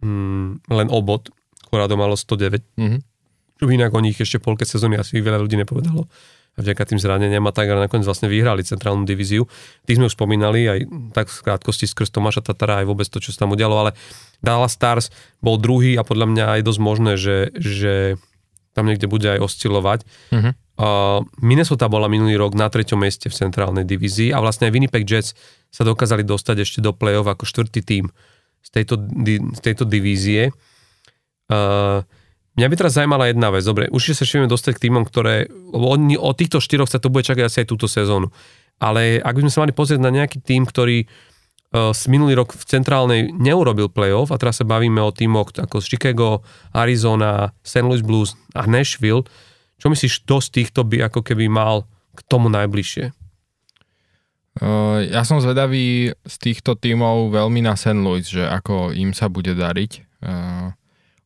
Mm, 0.00 0.64
len 0.64 0.88
obod 0.88 1.28
Colorado 1.68 1.94
malo 2.00 2.16
109. 2.16 2.64
Mm-hmm. 2.80 3.00
Čo 3.60 3.64
inak 3.68 3.92
o 3.92 4.00
nich 4.00 4.16
ešte 4.16 4.40
polke 4.40 4.64
sezóny 4.64 4.96
asi 4.96 5.20
veľa 5.20 5.44
ľudí 5.44 5.60
nepovedalo. 5.60 6.08
A 6.58 6.58
vďaka 6.58 6.90
tým 6.90 6.98
zraneniam 6.98 7.46
a 7.46 7.52
tak, 7.54 7.70
ale 7.70 7.86
nakoniec 7.86 8.02
vlastne 8.02 8.26
vyhrali 8.26 8.66
centrálnu 8.66 9.06
divíziu. 9.06 9.46
Tých 9.86 10.02
sme 10.02 10.10
už 10.10 10.18
spomínali, 10.18 10.66
aj 10.66 10.78
tak 11.14 11.30
v 11.30 11.38
krátkosti 11.46 11.86
skrz 11.86 12.10
Tomáša 12.10 12.42
Tatara, 12.42 12.82
aj 12.82 12.86
vôbec 12.90 13.06
to, 13.06 13.22
čo 13.22 13.30
sa 13.30 13.46
tam 13.46 13.54
udialo, 13.54 13.78
ale 13.78 13.90
Dallas 14.42 14.74
Stars 14.74 15.14
bol 15.38 15.54
druhý 15.54 15.94
a 15.94 16.02
podľa 16.02 16.26
mňa 16.34 16.46
je 16.58 16.66
dosť 16.66 16.80
možné, 16.82 17.12
že, 17.14 17.54
že 17.54 18.18
tam 18.74 18.90
niekde 18.90 19.06
bude 19.06 19.26
aj 19.26 19.38
oscilovať. 19.38 20.02
Mm-hmm. 20.34 20.52
Uh, 20.78 21.26
Minnesota 21.42 21.90
bola 21.90 22.06
minulý 22.06 22.38
rok 22.38 22.54
na 22.54 22.70
treťom 22.70 23.02
mieste 23.02 23.26
v 23.26 23.34
centrálnej 23.34 23.82
divízii 23.82 24.30
a 24.30 24.38
vlastne 24.38 24.70
aj 24.70 24.74
Winnipeg 24.74 25.02
Jets 25.02 25.34
sa 25.74 25.82
dokázali 25.82 26.22
dostať 26.22 26.62
ešte 26.62 26.78
do 26.78 26.94
play-off 26.94 27.26
ako 27.26 27.42
štvrtý 27.42 27.82
tým 27.82 28.06
z 28.62 28.68
tejto, 28.70 28.94
z 29.54 29.60
tejto 29.62 29.82
divízie. 29.82 30.54
Mňa 31.48 32.66
by 32.66 32.74
teraz 32.74 32.98
zaujímala 32.98 33.30
jedna 33.30 33.54
vec. 33.54 33.62
Dobre, 33.62 33.86
už 33.94 34.18
sa 34.18 34.26
ešte 34.26 34.42
dostať 34.42 34.76
k 34.76 34.90
týmom, 34.90 35.06
ktoré... 35.06 35.46
Oni, 35.70 36.18
o 36.18 36.34
týchto 36.34 36.58
štyroch 36.58 36.90
sa 36.90 36.98
to 36.98 37.06
bude 37.06 37.22
čakať 37.22 37.46
asi 37.46 37.62
aj 37.62 37.70
túto 37.70 37.86
sezónu. 37.86 38.34
Ale 38.82 39.22
ak 39.22 39.34
by 39.38 39.42
sme 39.46 39.52
sa 39.54 39.62
mali 39.62 39.70
pozrieť 39.70 40.02
na 40.02 40.10
nejaký 40.10 40.42
tým, 40.42 40.66
ktorý 40.66 41.06
uh, 41.06 41.94
minulý 42.10 42.34
rok 42.34 42.58
v 42.58 42.64
centrálnej 42.66 43.30
neurobil 43.30 43.86
playoff, 43.86 44.34
a 44.34 44.42
teraz 44.42 44.58
sa 44.58 44.66
bavíme 44.66 44.98
o 44.98 45.14
týmoch 45.14 45.54
ako 45.54 45.78
Chicago, 45.78 46.42
Arizona, 46.74 47.54
St. 47.62 47.86
Louis 47.86 48.02
Blues 48.02 48.34
a 48.58 48.66
Nashville, 48.66 49.22
čo 49.78 49.86
myslíš, 49.86 50.26
kto 50.26 50.42
z 50.42 50.48
týchto 50.50 50.82
by 50.82 51.06
ako 51.06 51.22
keby 51.22 51.46
mal 51.46 51.86
k 52.18 52.20
tomu 52.26 52.50
najbližšie? 52.50 53.14
Uh, 54.58 55.06
ja 55.06 55.22
som 55.22 55.38
zvedavý 55.38 56.10
z 56.26 56.36
týchto 56.42 56.74
tímov 56.74 57.30
veľmi 57.30 57.62
na 57.62 57.78
St. 57.78 57.94
Louis, 57.94 58.26
že 58.26 58.42
ako 58.42 58.90
im 58.90 59.14
sa 59.14 59.30
bude 59.30 59.54
dariť. 59.54 59.92
Uh, 60.18 60.74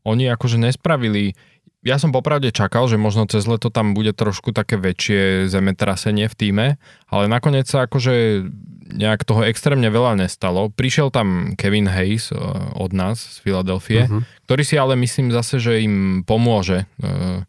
oni 0.02 0.30
akože 0.30 0.58
nespravili, 0.58 1.34
ja 1.82 1.98
som 1.98 2.14
popravde 2.14 2.54
čakal, 2.54 2.86
že 2.86 2.94
možno 2.94 3.26
cez 3.26 3.42
leto 3.50 3.66
tam 3.66 3.90
bude 3.90 4.14
trošku 4.14 4.54
také 4.54 4.78
väčšie 4.78 5.50
zemetrasenie 5.50 6.30
v 6.30 6.38
týme, 6.38 6.66
ale 7.10 7.24
nakoniec 7.26 7.66
sa 7.66 7.90
akože 7.90 8.46
nejak 8.94 9.26
toho 9.26 9.42
extrémne 9.42 9.90
veľa 9.90 10.14
nestalo. 10.14 10.70
Prišiel 10.70 11.10
tam 11.10 11.58
Kevin 11.58 11.90
Hayes 11.90 12.30
uh, 12.30 12.70
od 12.78 12.94
nás 12.94 13.18
z 13.18 13.36
Filadelfie, 13.42 14.06
uh-huh. 14.06 14.22
ktorý 14.46 14.62
si 14.62 14.78
ale 14.78 14.94
myslím 14.94 15.34
zase, 15.34 15.58
že 15.58 15.82
im 15.82 16.22
pomôže 16.22 16.86
uh, 17.02 17.42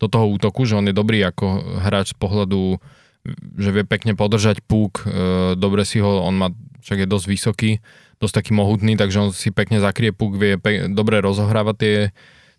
do 0.00 0.06
toho 0.08 0.32
útoku, 0.32 0.64
že 0.64 0.80
on 0.80 0.88
je 0.88 0.96
dobrý 0.96 1.20
ako 1.20 1.80
hráč 1.84 2.16
z 2.16 2.16
pohľadu, 2.16 2.80
že 3.58 3.70
vie 3.74 3.84
pekne 3.84 4.16
podržať 4.16 4.64
púk, 4.64 5.04
uh, 5.04 5.52
dobre 5.60 5.84
si 5.84 6.00
ho, 6.00 6.24
on 6.24 6.40
má, 6.40 6.48
však 6.80 7.04
je 7.04 7.08
dosť 7.10 7.26
vysoký, 7.28 7.70
dosť 8.18 8.34
taký 8.42 8.52
mohutný, 8.54 8.94
takže 8.98 9.18
on 9.20 9.30
si 9.30 9.50
pekne 9.50 9.78
zakrie 9.82 10.10
puk, 10.10 10.38
vie 10.38 10.58
pe- 10.58 10.90
dobre 10.90 11.20
rozohrávať 11.20 11.76
tie, 11.76 11.96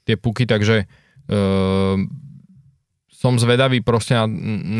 tie 0.06 0.16
puky, 0.16 0.46
takže 0.46 0.86
uh, 0.86 1.96
som 3.10 3.34
zvedavý 3.42 3.82
proste 3.82 4.14
na, 4.14 4.28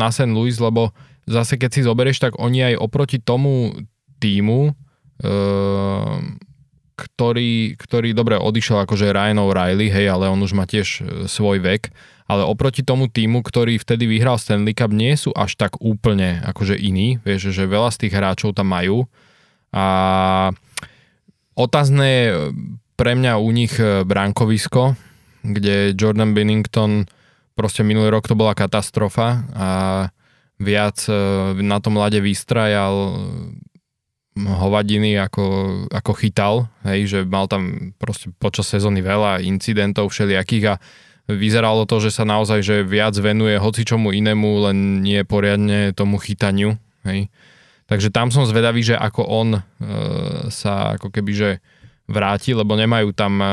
na 0.06 0.08
St. 0.12 0.30
Louis, 0.30 0.54
lebo 0.56 0.94
zase 1.26 1.58
keď 1.58 1.70
si 1.72 1.80
zoberieš, 1.82 2.22
tak 2.22 2.32
oni 2.38 2.74
aj 2.74 2.80
oproti 2.80 3.18
tomu 3.18 3.74
týmu, 4.20 4.72
uh, 4.72 6.16
ktorý, 6.96 7.76
ktorý 7.76 8.16
dobre 8.16 8.40
odišiel 8.40 8.88
akože 8.88 9.12
Ryan 9.12 9.44
O'Reilly, 9.44 9.92
hej, 9.92 10.08
ale 10.08 10.32
on 10.32 10.40
už 10.40 10.56
má 10.56 10.64
tiež 10.64 10.88
e, 10.88 11.28
svoj 11.28 11.60
vek, 11.60 11.92
ale 12.24 12.42
oproti 12.48 12.80
tomu 12.80 13.12
týmu, 13.12 13.44
ktorý 13.44 13.76
vtedy 13.76 14.08
vyhral 14.08 14.40
Stanley 14.40 14.72
Cup, 14.72 14.96
nie 14.96 15.12
sú 15.14 15.30
až 15.36 15.60
tak 15.60 15.76
úplne 15.84 16.40
akože 16.48 16.72
iní, 16.72 17.20
vieš, 17.20 17.52
že 17.52 17.68
veľa 17.68 17.92
z 17.92 18.08
tých 18.08 18.16
hráčov 18.16 18.56
tam 18.56 18.72
majú 18.72 19.04
a 19.76 19.86
Otázne 21.56 22.06
je, 22.06 22.26
pre 23.00 23.16
mňa 23.16 23.40
u 23.40 23.48
nich 23.48 23.72
e, 23.80 24.04
bránkovisko, 24.04 24.92
kde 25.40 25.96
Jordan 25.96 26.36
Bennington 26.36 27.08
proste 27.56 27.80
minulý 27.80 28.12
rok 28.12 28.28
to 28.28 28.36
bola 28.36 28.52
katastrofa 28.52 29.48
a 29.56 29.68
viac 30.60 31.00
e, 31.08 31.16
na 31.64 31.80
tom 31.80 31.96
lade 31.96 32.20
vystrajal 32.20 33.16
hovadiny 34.36 35.16
ako, 35.16 35.44
ako 35.88 36.12
chytal, 36.12 36.68
hej, 36.84 37.08
že 37.08 37.18
mal 37.24 37.48
tam 37.48 37.96
proste 37.96 38.28
počas 38.36 38.68
sezóny 38.68 39.00
veľa 39.00 39.40
incidentov 39.40 40.12
všelijakých 40.12 40.64
a 40.68 40.80
vyzeralo 41.24 41.88
to, 41.88 42.04
že 42.04 42.12
sa 42.12 42.28
naozaj 42.28 42.60
že 42.60 42.76
viac 42.84 43.16
venuje 43.16 43.56
hoci 43.56 43.88
čomu 43.88 44.12
inému, 44.12 44.68
len 44.68 45.00
nie 45.00 45.24
poriadne 45.24 45.96
tomu 45.96 46.20
chytaniu, 46.20 46.76
hej. 47.08 47.32
Takže 47.86 48.10
tam 48.10 48.34
som 48.34 48.42
zvedavý, 48.42 48.82
že 48.82 48.98
ako 48.98 49.22
on 49.22 49.48
e, 49.58 49.60
sa 50.50 50.98
ako 50.98 51.14
keby 51.14 51.32
že 51.32 51.50
vráti, 52.10 52.50
lebo 52.50 52.74
nemajú 52.74 53.14
tam, 53.14 53.38
e, 53.38 53.46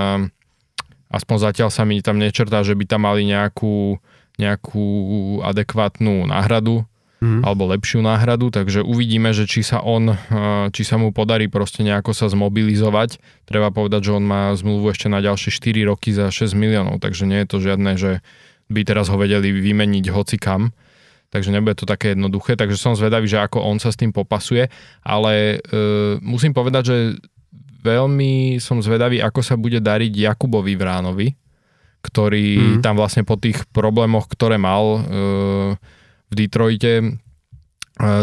aspoň 1.14 1.38
zatiaľ 1.54 1.70
sa 1.70 1.86
mi 1.86 2.02
tam 2.02 2.18
nečrtá, 2.18 2.66
že 2.66 2.74
by 2.74 2.86
tam 2.90 3.06
mali 3.06 3.30
nejakú, 3.30 4.02
nejakú 4.42 4.86
adekvátnu 5.46 6.26
náhradu, 6.26 6.82
mm. 7.22 7.46
alebo 7.46 7.70
lepšiu 7.78 8.02
náhradu, 8.02 8.50
takže 8.50 8.82
uvidíme, 8.82 9.38
že 9.38 9.46
či 9.46 9.62
sa 9.62 9.86
on, 9.86 10.12
e, 10.12 10.16
či 10.74 10.82
sa 10.82 10.98
mu 10.98 11.14
podarí 11.14 11.46
proste 11.46 11.86
nejako 11.86 12.18
sa 12.18 12.26
zmobilizovať. 12.26 13.22
Treba 13.46 13.70
povedať, 13.70 14.10
že 14.10 14.18
on 14.18 14.26
má 14.26 14.50
zmluvu 14.58 14.98
ešte 14.98 15.14
na 15.14 15.22
ďalšie 15.22 15.54
4 15.54 15.90
roky 15.94 16.10
za 16.10 16.34
6 16.34 16.58
miliónov, 16.58 16.98
takže 16.98 17.30
nie 17.30 17.46
je 17.46 17.50
to 17.54 17.58
žiadne, 17.62 17.92
že 18.02 18.26
by 18.74 18.82
teraz 18.82 19.14
ho 19.14 19.18
vedeli 19.22 19.54
vymeniť 19.54 20.10
hoci 20.10 20.42
kam 20.42 20.74
takže 21.34 21.50
nebude 21.50 21.74
to 21.74 21.90
také 21.90 22.14
jednoduché, 22.14 22.54
takže 22.54 22.78
som 22.78 22.94
zvedavý, 22.94 23.26
že 23.26 23.42
ako 23.42 23.66
on 23.66 23.82
sa 23.82 23.90
s 23.90 23.98
tým 23.98 24.14
popasuje, 24.14 24.70
ale 25.02 25.58
e, 25.58 26.18
musím 26.22 26.54
povedať, 26.54 26.84
že 26.86 26.98
veľmi 27.82 28.62
som 28.62 28.78
zvedavý, 28.86 29.18
ako 29.18 29.42
sa 29.42 29.58
bude 29.58 29.82
dariť 29.82 30.14
Jakubovi 30.14 30.78
Vránovi, 30.78 31.34
ktorý 32.06 32.78
mm. 32.78 32.82
tam 32.86 33.02
vlastne 33.02 33.26
po 33.26 33.34
tých 33.36 33.66
problémoch, 33.74 34.30
ktoré 34.30 34.62
mal 34.62 34.86
e, 34.86 35.00
v 36.30 36.34
Detroite, 36.38 36.94
e, 37.02 37.06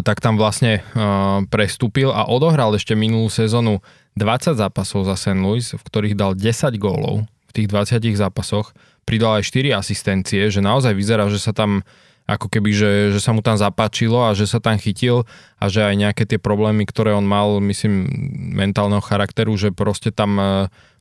tak 0.07 0.23
tam 0.23 0.39
vlastne 0.39 0.78
e, 0.78 1.03
prestúpil 1.51 2.15
a 2.15 2.31
odohral 2.31 2.78
ešte 2.78 2.95
minulú 2.95 3.27
sezónu 3.27 3.82
20 4.15 4.55
zápasov 4.55 5.11
za 5.11 5.19
St. 5.19 5.43
Louis, 5.43 5.66
v 5.66 5.82
ktorých 5.82 6.15
dal 6.15 6.39
10 6.39 6.78
gólov 6.78 7.27
v 7.51 7.53
tých 7.53 7.66
20 7.66 8.07
zápasoch, 8.15 8.70
pridal 9.03 9.43
aj 9.43 9.51
4 9.51 9.74
asistencie, 9.74 10.47
že 10.55 10.62
naozaj 10.62 10.95
vyzerá, 10.95 11.27
že 11.27 11.43
sa 11.43 11.51
tam 11.51 11.82
ako 12.31 12.47
keby, 12.47 12.70
že, 12.70 12.90
že 13.11 13.19
sa 13.19 13.35
mu 13.35 13.43
tam 13.43 13.59
zapáčilo 13.59 14.23
a 14.23 14.39
že 14.39 14.47
sa 14.47 14.62
tam 14.62 14.78
chytil 14.78 15.27
a 15.59 15.66
že 15.66 15.82
aj 15.82 15.94
nejaké 15.98 16.23
tie 16.31 16.39
problémy, 16.39 16.86
ktoré 16.86 17.11
on 17.11 17.27
mal, 17.27 17.59
myslím, 17.59 18.07
mentálneho 18.55 19.02
charakteru, 19.02 19.59
že 19.59 19.74
proste 19.74 20.15
tam 20.15 20.39
e, 20.39 20.44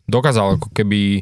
dokázal 0.09 0.57
ako 0.57 0.73
keby 0.73 1.21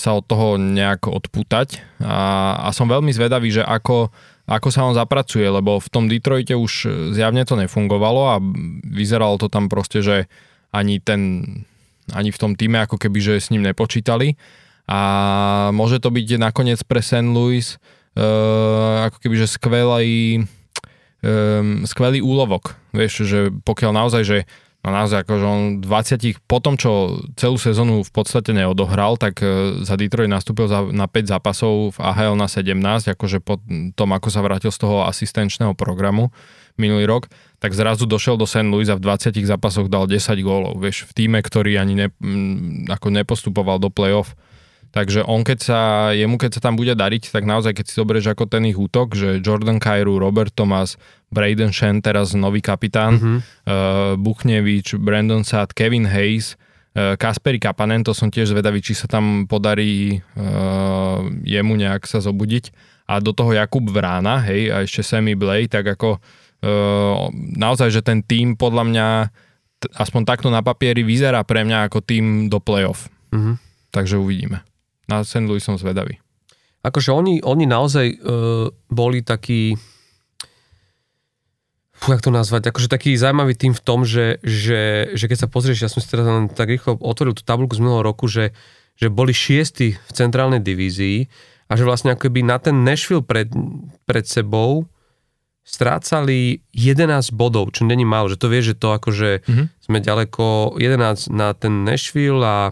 sa 0.00 0.16
od 0.16 0.24
toho 0.24 0.56
nejak 0.56 1.04
odputať 1.04 1.84
a, 2.00 2.56
a 2.64 2.68
som 2.72 2.88
veľmi 2.88 3.12
zvedavý, 3.12 3.52
že 3.52 3.60
ako, 3.60 4.08
ako 4.48 4.68
sa 4.72 4.88
on 4.88 4.96
zapracuje, 4.96 5.44
lebo 5.44 5.76
v 5.84 5.88
tom 5.92 6.08
Detroite 6.08 6.56
už 6.56 6.88
zjavne 7.12 7.44
to 7.44 7.60
nefungovalo 7.60 8.22
a 8.32 8.36
vyzeralo 8.88 9.36
to 9.36 9.52
tam 9.52 9.68
proste, 9.68 10.00
že 10.00 10.16
ani 10.72 10.96
ten, 10.96 11.44
ani 12.16 12.32
v 12.32 12.40
tom 12.40 12.56
týme 12.56 12.80
ako 12.80 12.96
keby, 12.96 13.20
že 13.20 13.34
s 13.36 13.52
ním 13.52 13.68
nepočítali 13.68 14.40
a 14.86 15.00
môže 15.74 15.98
to 15.98 16.14
byť 16.14 16.38
nakoniec 16.38 16.80
pre 16.86 17.02
St. 17.02 17.26
Louis 17.26 17.76
ako 18.16 19.16
keby, 19.20 19.36
že 19.36 19.48
skvelý, 19.48 20.44
um, 21.20 21.84
skvelý 21.84 22.24
úlovok. 22.24 22.80
Vieš, 22.96 23.28
že 23.28 23.40
pokiaľ 23.52 23.92
naozaj, 23.92 24.22
že 24.24 24.38
no 24.80 24.94
naozaj 24.94 25.26
akože 25.26 25.44
on 25.44 25.62
20, 25.84 26.48
po 26.48 26.58
tom, 26.64 26.80
čo 26.80 27.20
celú 27.36 27.60
sezónu 27.60 28.00
v 28.00 28.12
podstate 28.12 28.56
neodohral, 28.56 29.20
tak 29.20 29.44
uh, 29.44 29.84
za 29.84 30.00
Detroit 30.00 30.32
nastúpil 30.32 30.64
za, 30.64 30.88
na 30.88 31.04
5 31.04 31.32
zápasov 31.36 31.92
v 31.92 31.98
AHL 32.00 32.40
na 32.40 32.48
17, 32.48 32.72
akože 33.12 33.44
po 33.44 33.60
tom, 33.92 34.08
ako 34.16 34.28
sa 34.32 34.40
vrátil 34.40 34.72
z 34.72 34.80
toho 34.80 35.04
asistenčného 35.04 35.76
programu 35.76 36.32
minulý 36.80 37.08
rok, 37.08 37.28
tak 37.56 37.72
zrazu 37.72 38.04
došiel 38.04 38.36
do 38.36 38.44
St. 38.44 38.68
Louis 38.68 38.88
a 38.92 38.96
v 38.96 39.04
20 39.04 39.32
zápasoch 39.48 39.88
dal 39.88 40.04
10 40.04 40.20
gólov, 40.44 40.76
vieš, 40.80 41.08
v 41.08 41.12
týme, 41.24 41.40
ktorý 41.40 41.80
ani 41.80 41.94
ne, 41.96 42.08
ako 42.88 43.08
nepostupoval 43.12 43.80
do 43.80 43.88
play-off 43.88 44.36
Takže 44.92 45.28
on 45.28 45.44
keď 45.44 45.58
sa, 45.60 45.80
jemu 46.16 46.40
keď 46.40 46.56
sa 46.56 46.60
tam 46.64 46.74
bude 46.78 46.96
dariť, 46.96 47.28
tak 47.28 47.44
naozaj 47.44 47.76
keď 47.76 47.84
si 47.84 47.94
zoberieš 48.00 48.32
ako 48.32 48.48
ten 48.48 48.64
ich 48.64 48.78
útok, 48.80 49.12
že 49.12 49.44
Jordan 49.44 49.76
Kairu, 49.76 50.16
Robert 50.16 50.54
Thomas, 50.54 50.96
Braden 51.28 51.74
Shen, 51.74 52.00
teraz 52.00 52.32
nový 52.32 52.64
kapitán, 52.64 53.18
mm-hmm. 53.18 53.38
uh, 53.68 54.12
Buchnevič, 54.16 54.96
Brandon 54.96 55.44
Saad, 55.44 55.76
Kevin 55.76 56.08
Hayes, 56.08 56.54
uh, 56.96 57.18
Kasperi 57.18 57.60
Kapanen, 57.60 58.06
to 58.06 58.16
som 58.16 58.32
tiež 58.32 58.56
zvedavý, 58.56 58.80
či 58.80 58.96
sa 58.96 59.10
tam 59.10 59.44
podarí 59.44 60.22
uh, 60.38 61.28
jemu 61.44 61.74
nejak 61.76 62.08
sa 62.08 62.22
zobudiť. 62.22 62.72
A 63.06 63.20
do 63.20 63.30
toho 63.30 63.54
Jakub 63.54 63.86
Vrána, 63.86 64.42
hej, 64.48 64.72
a 64.72 64.82
ešte 64.82 65.04
Sammy 65.04 65.38
Blay, 65.38 65.68
tak 65.68 65.86
ako 65.86 66.18
uh, 66.18 67.28
naozaj, 67.34 67.92
že 67.92 68.02
ten 68.02 68.24
tým 68.24 68.56
podľa 68.56 68.84
mňa 68.86 69.06
aspoň 69.92 70.22
takto 70.24 70.48
na 70.48 70.64
papieri 70.64 71.04
vyzerá 71.04 71.44
pre 71.44 71.62
mňa 71.62 71.92
ako 71.92 72.00
tým 72.00 72.48
do 72.48 72.58
playoff. 72.58 73.12
Mm-hmm. 73.30 73.54
Takže 73.92 74.16
uvidíme 74.16 74.64
na 75.06 75.22
St. 75.22 75.46
Louis 75.46 75.62
som 75.62 75.78
zvedavý. 75.78 76.18
Akože 76.86 77.10
oni, 77.10 77.42
oni 77.42 77.66
naozaj 77.66 78.06
uh, 78.22 78.70
boli 78.86 79.26
takí 79.26 79.74
fú, 81.96 82.12
jak 82.12 82.22
to 82.22 82.30
nazvať, 82.30 82.70
akože 82.70 82.92
taký 82.92 83.16
zaujímavý 83.16 83.56
tým 83.56 83.72
v 83.72 83.82
tom, 83.82 84.04
že, 84.04 84.38
že, 84.44 85.10
že 85.16 85.24
keď 85.26 85.38
sa 85.46 85.48
pozrieš, 85.48 85.82
ja 85.82 85.90
som 85.90 86.04
si 86.04 86.06
teraz 86.06 86.28
len 86.28 86.52
tak 86.52 86.68
rýchlo 86.68 87.00
otvoril 87.00 87.32
tú 87.32 87.42
tabulku 87.42 87.72
z 87.74 87.82
minulého 87.82 88.04
roku, 88.04 88.28
že, 88.28 88.52
že 89.00 89.08
boli 89.08 89.32
šiesti 89.32 89.96
v 89.96 90.10
centrálnej 90.12 90.60
divízii 90.60 91.26
a 91.66 91.72
že 91.74 91.88
vlastne 91.88 92.14
akoby 92.14 92.44
na 92.44 92.60
ten 92.60 92.84
Nashville 92.84 93.24
pred, 93.24 93.48
pred 94.04 94.28
sebou 94.28 94.86
strácali 95.66 96.62
11 96.70 97.34
bodov, 97.34 97.74
čo 97.74 97.82
není 97.82 98.06
málo, 98.06 98.30
že 98.30 98.38
to 98.38 98.46
vie, 98.46 98.62
že 98.62 98.78
to 98.78 98.94
akože 98.94 99.42
mm-hmm. 99.42 99.66
sme 99.82 99.98
ďaleko 99.98 100.78
11 100.78 101.34
na 101.34 101.50
ten 101.58 101.82
Nashville 101.82 102.38
a 102.38 102.70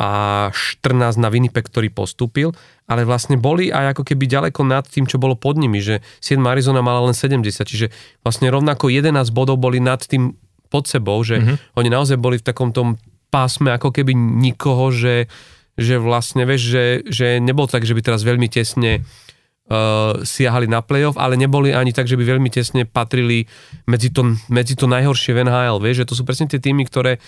a 0.00 0.48
14 0.48 1.20
na 1.20 1.28
Winnipeg, 1.28 1.68
ktorý 1.68 1.92
postúpil, 1.92 2.56
ale 2.88 3.04
vlastne 3.04 3.36
boli 3.36 3.68
aj 3.68 3.92
ako 3.92 4.02
keby 4.08 4.24
ďaleko 4.24 4.64
nad 4.64 4.88
tým, 4.88 5.04
čo 5.04 5.20
bolo 5.20 5.36
pod 5.36 5.60
nimi, 5.60 5.84
že 5.84 6.00
7 6.24 6.40
Arizona 6.48 6.80
mala 6.80 7.04
len 7.04 7.12
70, 7.12 7.44
čiže 7.68 7.92
vlastne 8.24 8.48
rovnako 8.48 8.88
11 8.88 9.12
bodov 9.36 9.60
boli 9.60 9.76
nad 9.76 10.00
tým 10.00 10.32
pod 10.72 10.88
sebou, 10.88 11.20
že 11.20 11.36
mm-hmm. 11.36 11.76
oni 11.76 11.88
naozaj 11.92 12.16
boli 12.16 12.40
v 12.40 12.46
takom 12.48 12.72
tom 12.72 12.96
pásme 13.28 13.76
ako 13.76 13.92
keby 13.92 14.16
nikoho, 14.16 14.88
že, 14.88 15.28
že 15.76 16.00
vlastne 16.00 16.48
vieš, 16.48 16.72
že, 16.72 16.84
že 17.04 17.26
nebolo 17.36 17.68
tak, 17.68 17.84
že 17.84 17.92
by 17.92 18.00
teraz 18.00 18.24
veľmi 18.24 18.48
tesne 18.48 19.04
uh, 19.04 20.16
siahali 20.24 20.64
na 20.64 20.80
playoff, 20.80 21.20
ale 21.20 21.36
neboli 21.36 21.76
ani 21.76 21.92
tak, 21.92 22.08
že 22.08 22.16
by 22.16 22.24
veľmi 22.24 22.48
tesne 22.48 22.88
patrili 22.88 23.44
medzi 23.84 24.08
to, 24.08 24.34
medzi 24.48 24.74
to 24.80 24.88
najhoršie 24.88 25.36
v 25.36 25.44
NHL, 25.44 25.78
vieš, 25.78 26.02
že 26.02 26.08
to 26.08 26.14
sú 26.16 26.22
presne 26.24 26.48
tie 26.48 26.58
týmy, 26.58 26.88
ktoré 26.88 27.20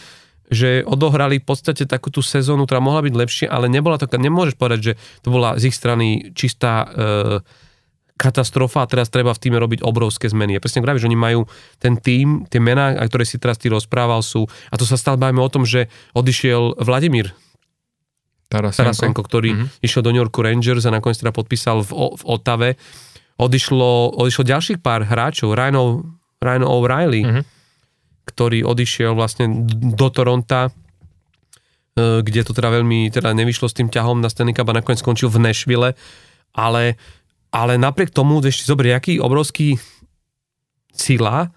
že 0.53 0.85
odohrali 0.85 1.41
v 1.41 1.49
podstate 1.49 1.89
takú 1.89 2.13
tú 2.13 2.21
sezónu, 2.21 2.69
ktorá 2.69 2.85
mohla 2.85 3.01
byť 3.01 3.15
lepšia, 3.17 3.47
ale 3.49 3.73
nebola 3.73 3.97
to, 3.97 4.05
nemôžeš 4.05 4.61
povedať, 4.61 4.81
že 4.85 4.93
to 5.25 5.33
bola 5.33 5.57
z 5.57 5.73
ich 5.73 5.77
strany 5.77 6.37
čistá 6.37 6.85
e, 6.85 6.87
katastrofa 8.21 8.85
a 8.85 8.91
teraz 8.91 9.09
treba 9.09 9.33
v 9.33 9.41
týme 9.41 9.57
robiť 9.57 9.81
obrovské 9.81 10.29
zmeny. 10.29 10.55
Ja 10.55 10.61
presne 10.61 10.85
že 10.85 11.09
oni 11.09 11.17
majú 11.17 11.49
ten 11.81 11.97
tým, 11.97 12.45
tie 12.53 12.61
mená, 12.61 12.93
ktoré 13.09 13.25
si 13.25 13.41
teraz 13.41 13.57
ty 13.57 13.73
rozprával, 13.73 14.21
sú, 14.21 14.45
a 14.69 14.77
to 14.77 14.85
sa 14.85 15.01
stále 15.01 15.17
bavíme 15.17 15.41
o 15.41 15.51
tom, 15.51 15.65
že 15.65 15.89
odišiel 16.13 16.85
Vladimír 16.85 17.33
Tarasenko, 18.53 18.93
Tarasenko 18.93 19.23
ktorý 19.25 19.51
mm-hmm. 19.57 19.69
išiel 19.81 20.05
do 20.05 20.13
New 20.13 20.21
York 20.21 20.37
Rangers 20.37 20.85
a 20.85 20.93
nakoniec 20.93 21.17
teda 21.17 21.33
podpísal 21.33 21.81
v, 21.81 21.91
v 22.21 22.23
Otave. 22.29 22.77
Odišlo, 23.41 24.21
odišlo 24.21 24.45
ďalších 24.45 24.79
pár 24.85 25.09
hráčov, 25.09 25.57
Ryan, 25.57 26.05
Ryan 26.39 26.65
O'Reilly, 26.69 27.25
mm-hmm 27.25 27.62
ktorý 28.33 28.65
odišiel 28.65 29.13
vlastne 29.13 29.69
do 29.93 30.09
Toronta, 30.09 30.69
e, 30.69 32.25
kde 32.25 32.41
to 32.43 32.57
teda 32.57 32.73
veľmi 32.73 33.13
teda 33.13 33.37
nevyšlo 33.37 33.69
s 33.69 33.77
tým 33.77 33.93
ťahom 33.93 34.25
na 34.25 34.33
Stanley 34.33 34.57
Cup 34.57 34.73
a 34.73 34.81
nakoniec 34.81 35.05
skončil 35.05 35.29
v 35.29 35.45
Nashville, 35.45 35.93
ale, 36.57 36.85
ale 37.53 37.73
napriek 37.77 38.09
tomu, 38.09 38.41
ešte 38.41 38.65
zober, 38.65 38.97
aký 38.97 39.21
obrovský 39.21 39.77
sila 40.97 41.53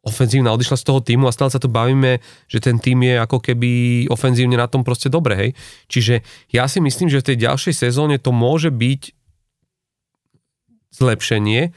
ofenzívna 0.00 0.56
odišla 0.56 0.80
z 0.80 0.86
toho 0.88 1.00
týmu 1.04 1.28
a 1.28 1.36
stále 1.36 1.52
sa 1.52 1.60
tu 1.60 1.68
bavíme, 1.68 2.24
že 2.48 2.58
ten 2.60 2.80
tým 2.80 3.04
je 3.04 3.20
ako 3.20 3.44
keby 3.44 3.70
ofenzívne 4.08 4.56
na 4.56 4.64
tom 4.64 4.80
proste 4.80 5.12
dobre, 5.12 5.36
hej. 5.36 5.50
Čiže 5.92 6.24
ja 6.56 6.64
si 6.72 6.80
myslím, 6.80 7.12
že 7.12 7.20
v 7.20 7.28
tej 7.32 7.36
ďalšej 7.44 7.74
sezóne 7.76 8.16
to 8.16 8.32
môže 8.32 8.72
byť 8.72 9.12
zlepšenie, 10.96 11.70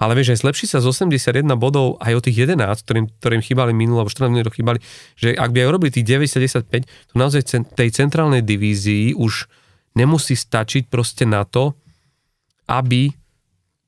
ale 0.00 0.16
vieš, 0.16 0.32
aj 0.32 0.38
zlepší 0.48 0.64
sa 0.64 0.80
z 0.80 0.88
81 0.88 1.44
bodov 1.60 2.00
aj 2.00 2.16
o 2.16 2.20
tých 2.24 2.48
11, 2.48 2.56
ktorým, 2.88 3.06
ktorým 3.20 3.42
chýbali 3.44 3.76
minulé, 3.76 4.00
alebo 4.00 4.08
14 4.08 4.32
minút 4.32 4.48
chýbali, 4.48 4.80
že 5.12 5.36
ak 5.36 5.52
by 5.52 5.60
aj 5.60 5.68
urobili 5.68 5.92
tých 5.92 6.08
90-95, 6.08 6.88
to 6.88 7.14
naozaj 7.20 7.44
tej 7.76 7.88
centrálnej 7.92 8.40
divízii 8.40 9.12
už 9.12 9.44
nemusí 10.00 10.32
stačiť 10.32 10.88
proste 10.88 11.28
na 11.28 11.44
to, 11.44 11.76
aby 12.64 13.12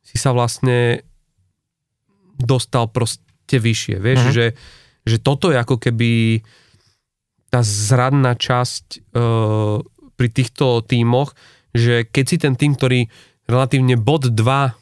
si 0.05 0.17
sa 0.21 0.37
vlastne 0.37 1.01
dostal 2.37 2.93
proste 2.93 3.57
vyššie. 3.57 3.97
Vieš, 3.97 4.21
uh-huh. 4.21 4.35
že, 4.37 4.47
že 5.09 5.17
toto 5.17 5.49
je 5.49 5.57
ako 5.57 5.81
keby 5.81 6.45
tá 7.49 7.65
zradná 7.65 8.37
časť 8.37 9.17
uh, 9.17 9.81
pri 10.17 10.29
týchto 10.29 10.85
tímoch, 10.85 11.33
že 11.73 12.05
keď 12.05 12.25
si 12.29 12.37
ten 12.37 12.53
tým, 12.53 12.77
ktorý 12.77 13.09
relatívne 13.49 13.97
bod 13.97 14.29
2 14.29 14.82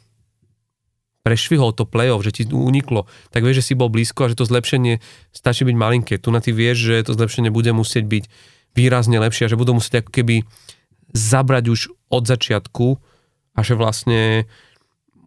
prešvihol 1.21 1.73
to 1.73 1.85
playoff, 1.85 2.25
že 2.25 2.41
ti 2.41 2.43
uniklo, 2.49 3.05
tak 3.29 3.45
vieš, 3.45 3.61
že 3.61 3.67
si 3.71 3.73
bol 3.77 3.93
blízko 3.93 4.25
a 4.25 4.29
že 4.33 4.39
to 4.41 4.49
zlepšenie 4.49 4.99
stačí 5.29 5.61
byť 5.65 5.75
malinké. 5.77 6.17
Tu 6.17 6.29
na 6.33 6.41
ty 6.41 6.49
vieš, 6.49 6.91
že 6.91 6.95
to 7.05 7.13
zlepšenie 7.13 7.53
bude 7.53 7.69
musieť 7.73 8.09
byť 8.09 8.23
výrazne 8.73 9.21
lepšie 9.21 9.45
a 9.45 9.51
že 9.51 9.59
budú 9.59 9.77
musieť 9.77 10.05
ako 10.05 10.11
keby 10.11 10.35
zabrať 11.11 11.65
už 11.69 11.79
od 12.09 12.23
začiatku 12.23 12.87
a 13.53 13.59
že 13.61 13.73
vlastne 13.75 14.47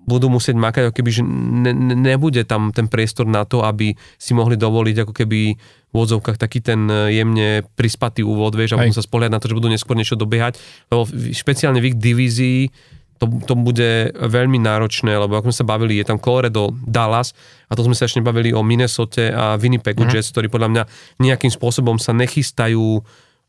budú 0.04 0.28
musieť 0.28 0.56
makať, 0.56 0.82
ako 0.88 0.96
keby, 1.00 1.10
že 1.10 1.22
ne, 1.24 1.72
ne, 1.72 1.96
nebude 1.96 2.44
tam 2.44 2.76
ten 2.76 2.92
priestor 2.92 3.24
na 3.24 3.48
to, 3.48 3.64
aby 3.64 3.96
si 4.20 4.36
mohli 4.36 4.60
dovoliť 4.60 4.96
ako 5.00 5.12
keby 5.16 5.40
v 5.56 5.96
odzovkách 5.96 6.36
taký 6.36 6.60
ten 6.60 6.84
jemne 7.08 7.64
prispatý 7.72 8.20
úvod, 8.20 8.52
vieš, 8.52 8.76
a 8.76 8.84
budú 8.84 8.92
sa 8.92 9.04
spoliať 9.04 9.32
na 9.32 9.40
to, 9.40 9.48
že 9.48 9.56
budú 9.56 9.72
neskôr 9.72 9.96
niečo 9.96 10.20
dobiehať, 10.20 10.60
lebo 10.92 11.08
špeciálne 11.32 11.80
v 11.80 11.94
ich 11.94 11.96
divízii 11.96 12.60
to, 13.18 13.30
to 13.46 13.54
bude 13.54 13.90
veľmi 14.14 14.58
náročné, 14.58 15.14
lebo 15.14 15.38
ako 15.38 15.50
sme 15.50 15.58
sa 15.62 15.66
bavili, 15.66 16.02
je 16.02 16.06
tam 16.06 16.18
Colorado, 16.18 16.74
Dallas 16.82 17.32
a 17.70 17.72
to 17.78 17.86
sme 17.86 17.94
sa 17.94 18.10
ešte 18.10 18.20
bavili 18.20 18.50
o 18.50 18.66
Minnesota 18.66 19.30
a 19.30 19.44
Winnipegu 19.54 20.02
mm-hmm. 20.02 20.14
Jets, 20.18 20.34
ktorí 20.34 20.50
podľa 20.50 20.68
mňa 20.70 20.82
nejakým 21.22 21.50
spôsobom 21.50 21.96
sa 22.02 22.10
nechystajú 22.10 23.00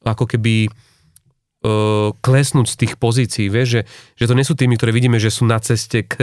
ako 0.05 0.25
keby 0.29 0.69
uh, 0.69 2.13
klesnúť 2.21 2.67
z 2.69 2.75
tých 2.85 2.93
pozícií, 3.01 3.49
vieš, 3.49 3.81
že, 3.81 3.81
že 4.21 4.25
to 4.29 4.37
nie 4.37 4.45
sú 4.45 4.53
tými, 4.53 4.77
ktoré 4.77 4.93
vidíme, 4.93 5.17
že 5.17 5.33
sú 5.33 5.49
na 5.49 5.57
ceste 5.57 6.05
k, 6.05 6.15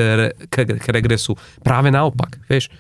k, 0.46 0.54
k 0.78 0.86
regresu. 0.94 1.34
Práve 1.66 1.90
naopak, 1.90 2.38
vieš. 2.46 2.70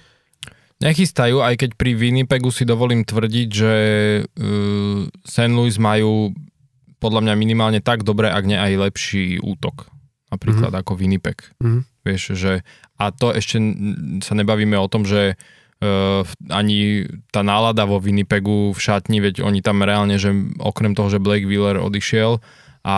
Nechystajú, 0.82 1.38
aj 1.38 1.62
keď 1.62 1.70
pri 1.78 1.94
Winnipegu 1.94 2.50
si 2.50 2.66
dovolím 2.66 3.06
tvrdiť, 3.06 3.48
že 3.50 3.74
uh, 4.26 5.06
St. 5.26 5.52
Louis 5.52 5.74
majú 5.78 6.34
podľa 7.02 7.26
mňa 7.26 7.34
minimálne 7.34 7.82
tak 7.82 8.06
dobré, 8.06 8.30
ak 8.30 8.46
nie 8.46 8.54
aj 8.54 8.78
lepší 8.78 9.42
útok 9.42 9.91
napríklad 10.32 10.72
mm-hmm. 10.72 10.82
ako 10.88 10.92
Winnipeg. 10.96 11.38
Mm-hmm. 11.60 11.82
Vieš, 12.02 12.22
že 12.34 12.52
a 12.96 13.12
to 13.12 13.30
ešte 13.30 13.60
sa 14.24 14.32
nebavíme 14.32 14.74
o 14.80 14.88
tom, 14.88 15.04
že 15.04 15.36
uh, 15.36 16.24
ani 16.48 17.06
tá 17.28 17.44
nálada 17.44 17.84
vo 17.84 18.00
Winnipegu 18.00 18.72
v 18.72 18.78
šatni, 18.80 19.20
veď 19.20 19.44
oni 19.44 19.60
tam 19.60 19.84
reálne, 19.84 20.16
že 20.16 20.32
okrem 20.58 20.96
toho, 20.96 21.12
že 21.12 21.22
Blake 21.22 21.44
Wheeler 21.44 21.78
odišiel 21.78 22.40
a 22.82 22.96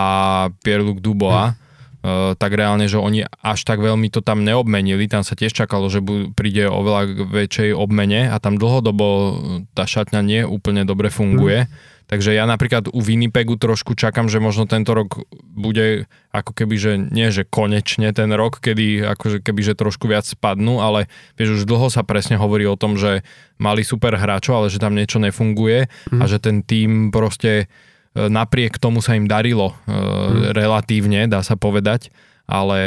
Pierre-Luc 0.65 1.03
Dubois, 1.03 1.53
mm. 1.53 1.55
uh, 2.01 2.31
tak 2.39 2.55
reálne, 2.57 2.89
že 2.89 2.97
oni 2.97 3.27
až 3.43 3.59
tak 3.67 3.83
veľmi 3.83 4.09
to 4.09 4.23
tam 4.23 4.41
neobmenili, 4.41 5.05
tam 5.05 5.21
sa 5.21 5.37
tiež 5.37 5.53
čakalo, 5.53 5.91
že 5.91 6.01
bu- 6.01 6.33
príde 6.33 6.65
oveľa 6.65 7.29
väčšej 7.29 7.75
obmene 7.75 8.31
a 8.31 8.41
tam 8.41 8.57
dlhodobo 8.57 9.37
tá 9.77 9.85
šatňa 9.85 10.21
nie 10.25 10.41
úplne 10.47 10.87
dobre 10.87 11.11
funguje. 11.11 11.67
Mm 11.67 11.93
Takže 12.05 12.37
ja 12.37 12.45
napríklad 12.45 12.93
u 12.93 13.01
Winnipegu 13.01 13.57
trošku 13.57 13.97
čakám, 13.97 14.29
že 14.29 14.37
možno 14.37 14.69
tento 14.69 14.93
rok 14.93 15.25
bude 15.41 16.05
ako 16.29 16.53
keby, 16.53 16.75
že 16.77 16.91
nie, 17.01 17.33
že 17.33 17.49
konečne 17.49 18.13
ten 18.13 18.29
rok, 18.29 18.61
kedy 18.61 19.01
akože 19.17 19.41
keby, 19.41 19.61
že 19.65 19.73
trošku 19.73 20.05
viac 20.05 20.21
spadnú, 20.29 20.85
ale 20.85 21.09
vieš, 21.33 21.61
už 21.61 21.63
dlho 21.65 21.89
sa 21.89 22.05
presne 22.05 22.37
hovorí 22.37 22.69
o 22.69 22.77
tom, 22.77 22.93
že 22.93 23.25
mali 23.57 23.81
super 23.81 24.13
hráčov, 24.13 24.61
ale 24.61 24.67
že 24.69 24.77
tam 24.77 24.93
niečo 24.93 25.17
nefunguje 25.17 25.89
mm. 26.13 26.21
a 26.21 26.23
že 26.29 26.37
ten 26.37 26.61
tým 26.61 27.09
proste 27.09 27.65
e, 28.13 28.25
napriek 28.29 28.77
tomu 28.77 29.01
sa 29.01 29.17
im 29.17 29.25
darilo 29.25 29.73
mm. 29.89 30.53
relatívne, 30.53 31.25
dá 31.25 31.41
sa 31.41 31.57
povedať, 31.57 32.13
ale, 32.45 32.81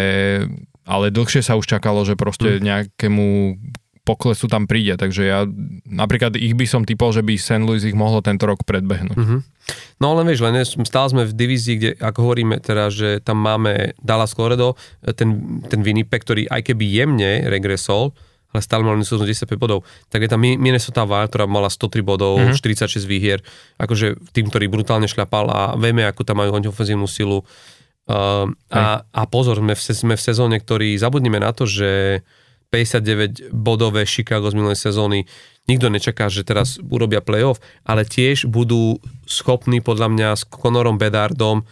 ale 0.87 1.11
dlhšie 1.11 1.43
sa 1.43 1.59
už 1.59 1.67
čakalo, 1.67 2.07
že 2.07 2.15
proste 2.15 2.59
mm. 2.59 2.63
nejakému 2.63 3.27
poklesu 4.09 4.49
tam 4.49 4.65
príde, 4.65 4.97
takže 4.97 5.23
ja 5.29 5.45
napríklad 5.85 6.41
ich 6.41 6.57
by 6.57 6.65
som 6.65 6.89
typol, 6.89 7.13
že 7.13 7.21
by 7.21 7.37
St. 7.37 7.61
Louis 7.61 7.85
ich 7.85 7.93
mohlo 7.93 8.25
tento 8.25 8.49
rok 8.49 8.65
predbehnúť. 8.65 9.21
Mm-hmm. 9.21 9.41
No 10.01 10.17
len 10.17 10.25
vieš, 10.25 10.41
len 10.49 10.65
stále 10.65 11.13
sme 11.13 11.29
v 11.29 11.37
divízii, 11.37 11.75
kde 11.77 11.91
ako 12.01 12.25
hovoríme 12.25 12.57
teraz, 12.65 12.97
že 12.97 13.21
tam 13.21 13.45
máme 13.45 13.93
Dallas 14.01 14.33
Colorado, 14.33 14.81
ten, 15.13 15.61
ten 15.69 15.85
Winnipeg, 15.85 16.25
ktorý 16.25 16.49
aj 16.49 16.73
keby 16.73 16.89
jemne 16.89 17.45
regresol, 17.53 18.17
ale 18.49 18.65
stále 18.65 18.81
mal 18.81 18.97
95 18.97 19.45
bodov. 19.61 19.85
Tak 20.09 20.25
je 20.25 20.31
tam 20.33 20.41
Minnesota 20.41 21.05
Wild, 21.05 21.29
ktorá 21.29 21.45
mala 21.45 21.69
103 21.69 22.01
bodov, 22.01 22.41
mm-hmm. 22.41 22.57
46 22.57 23.05
výhier, 23.05 23.45
akože 23.77 24.33
tým, 24.33 24.49
ktorý 24.49 24.73
brutálne 24.73 25.05
šľapal 25.05 25.53
a 25.53 25.61
vieme, 25.77 26.09
ako 26.09 26.25
tam 26.25 26.41
majú 26.41 26.57
ofenzívnu 26.57 27.05
silu. 27.05 27.45
Uh, 28.09 28.49
a, 28.73 29.05
a 29.05 29.23
pozor, 29.29 29.61
sme 29.61 29.77
v, 29.77 29.83
sme 29.85 30.15
v 30.17 30.23
sezóne, 30.25 30.57
ktorý 30.57 30.97
zabudnime 30.97 31.45
na 31.45 31.53
to, 31.53 31.69
že 31.69 32.25
59 32.71 33.53
bodové 33.53 34.05
Chicago 34.05 34.53
z 34.53 34.55
minulej 34.55 34.77
sezóny. 34.77 35.25
Nikto 35.69 35.89
nečaká, 35.89 36.29
že 36.29 36.45
teraz 36.45 36.81
urobia 36.81 37.21
playoff, 37.25 37.61
ale 37.85 38.05
tiež 38.05 38.49
budú 38.49 39.01
schopní 39.25 39.81
podľa 39.81 40.09
mňa 40.13 40.29
s 40.37 40.43
Conorom 40.49 40.97
Bedardom 41.01 41.65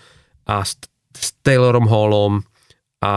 a 0.48 0.64
s, 0.64 0.76
s 1.16 1.36
Taylorom 1.44 1.88
Hallom 1.88 2.44
a 3.00 3.14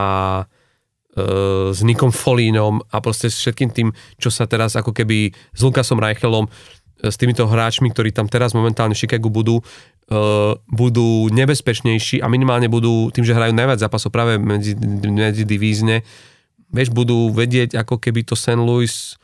e, 1.15 1.23
s 1.71 1.79
Nikom 1.83 2.11
Folínom 2.11 2.83
a 2.91 2.99
proste 2.99 3.31
s 3.31 3.39
všetkým 3.39 3.69
tým, 3.71 3.89
čo 4.19 4.31
sa 4.31 4.47
teraz 4.47 4.75
ako 4.75 4.91
keby 4.91 5.31
s 5.31 5.61
Lukasom 5.63 5.99
Reichelom 5.99 6.47
e, 6.47 6.51
s 7.07 7.15
týmito 7.15 7.47
hráčmi, 7.47 7.91
ktorí 7.91 8.11
tam 8.11 8.27
teraz 8.27 8.51
momentálne 8.51 8.95
v 8.95 9.07
Chicago 9.07 9.31
budú, 9.31 9.63
uh, 10.11 10.51
budú 10.67 11.31
nebezpečnejší 11.31 12.19
a 12.19 12.27
minimálne 12.27 12.67
budú, 12.67 13.07
tým, 13.15 13.23
že 13.23 13.31
hrajú 13.31 13.55
najviac 13.55 13.79
zápasov 13.79 14.11
práve 14.11 14.35
medzi, 14.35 14.75
medzi 15.07 15.47
divízne, 15.47 16.03
vieš, 16.69 16.89
budú 16.93 17.33
vedieť, 17.33 17.77
ako 17.77 17.97
keby 17.97 18.25
to 18.25 18.37
St. 18.37 18.57
Louis 18.57 19.17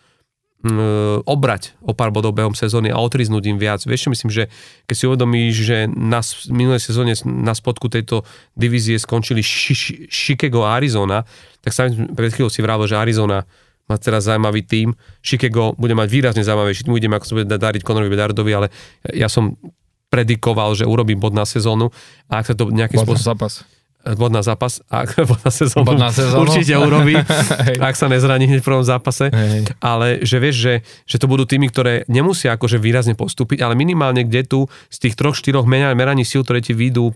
mm, 0.65 1.25
obrať 1.29 1.77
o 1.85 1.93
pár 1.93 2.09
bodov 2.09 2.33
behom 2.33 2.57
sezóny 2.57 2.89
a 2.89 2.97
otriznúť 2.97 3.43
im 3.49 3.57
viac. 3.61 3.85
Vieš, 3.85 4.09
myslím, 4.09 4.33
že 4.33 4.43
keď 4.89 4.95
si 4.97 5.03
uvedomíš, 5.05 5.55
že 5.55 5.77
na 5.89 6.21
minulej 6.49 6.81
sezóne 6.81 7.13
na 7.25 7.53
spodku 7.53 7.87
tejto 7.87 8.25
divízie 8.57 8.97
skončili 8.97 9.45
Chicago 10.09 10.65
a 10.65 10.77
Arizona, 10.81 11.23
tak 11.61 11.71
sa 11.73 11.89
pred 11.89 12.33
chvíľou 12.33 12.49
si 12.49 12.65
vravil, 12.65 12.89
že 12.89 12.97
Arizona 12.97 13.45
má 13.85 14.01
teraz 14.01 14.25
zaujímavý 14.25 14.65
tým. 14.65 14.97
Chicago 15.21 15.77
bude 15.77 15.93
mať 15.93 16.09
výrazne 16.09 16.41
zaujímavejší 16.41 16.89
tým, 16.89 16.93
uvidíme, 16.97 17.21
ako 17.21 17.25
sa 17.29 17.33
bude 17.37 17.47
dariť 17.53 17.81
Conorovi 17.85 18.09
Bedardovi, 18.09 18.51
ale 18.53 18.67
ja 19.13 19.29
som 19.29 19.53
predikoval, 20.09 20.73
že 20.73 20.89
urobí 20.89 21.13
bod 21.13 21.37
na 21.37 21.45
sezónu 21.45 21.93
a 22.25 22.41
ak 22.41 22.49
sa 22.49 22.55
to 22.57 22.73
nejakým 22.73 22.97
spôsobom... 22.97 23.37
zápas 23.37 23.74
bod 24.13 24.29
na 24.29 24.45
zápas, 24.45 24.85
ak 24.85 25.17
bod 25.29 25.41
na 25.41 25.49
sezónu, 25.49 25.85
bod 25.89 25.97
na 25.97 26.13
sezónu. 26.13 26.45
určite 26.45 26.77
urobí, 26.77 27.17
ak 27.89 27.95
sa 27.97 28.05
nezraní 28.05 28.45
hneď 28.45 28.61
v 28.61 28.67
prvom 28.69 28.85
zápase. 28.85 29.33
Hej. 29.33 29.73
Ale 29.81 30.21
že 30.21 30.37
vieš, 30.37 30.55
že, 30.61 30.73
že 31.09 31.17
to 31.17 31.25
budú 31.25 31.49
týmy, 31.49 31.73
ktoré 31.73 32.05
nemusia 32.05 32.53
akože 32.53 32.77
výrazne 32.77 33.17
postúpiť, 33.17 33.65
ale 33.65 33.73
minimálne 33.73 34.21
kde 34.21 34.45
tu 34.45 34.59
z 34.93 34.97
tých 35.09 35.17
troch, 35.17 35.33
štyroch 35.33 35.65
meraní 35.65 36.21
síl, 36.21 36.45
ktoré 36.45 36.61
ti 36.61 36.77
výjdu 36.77 37.09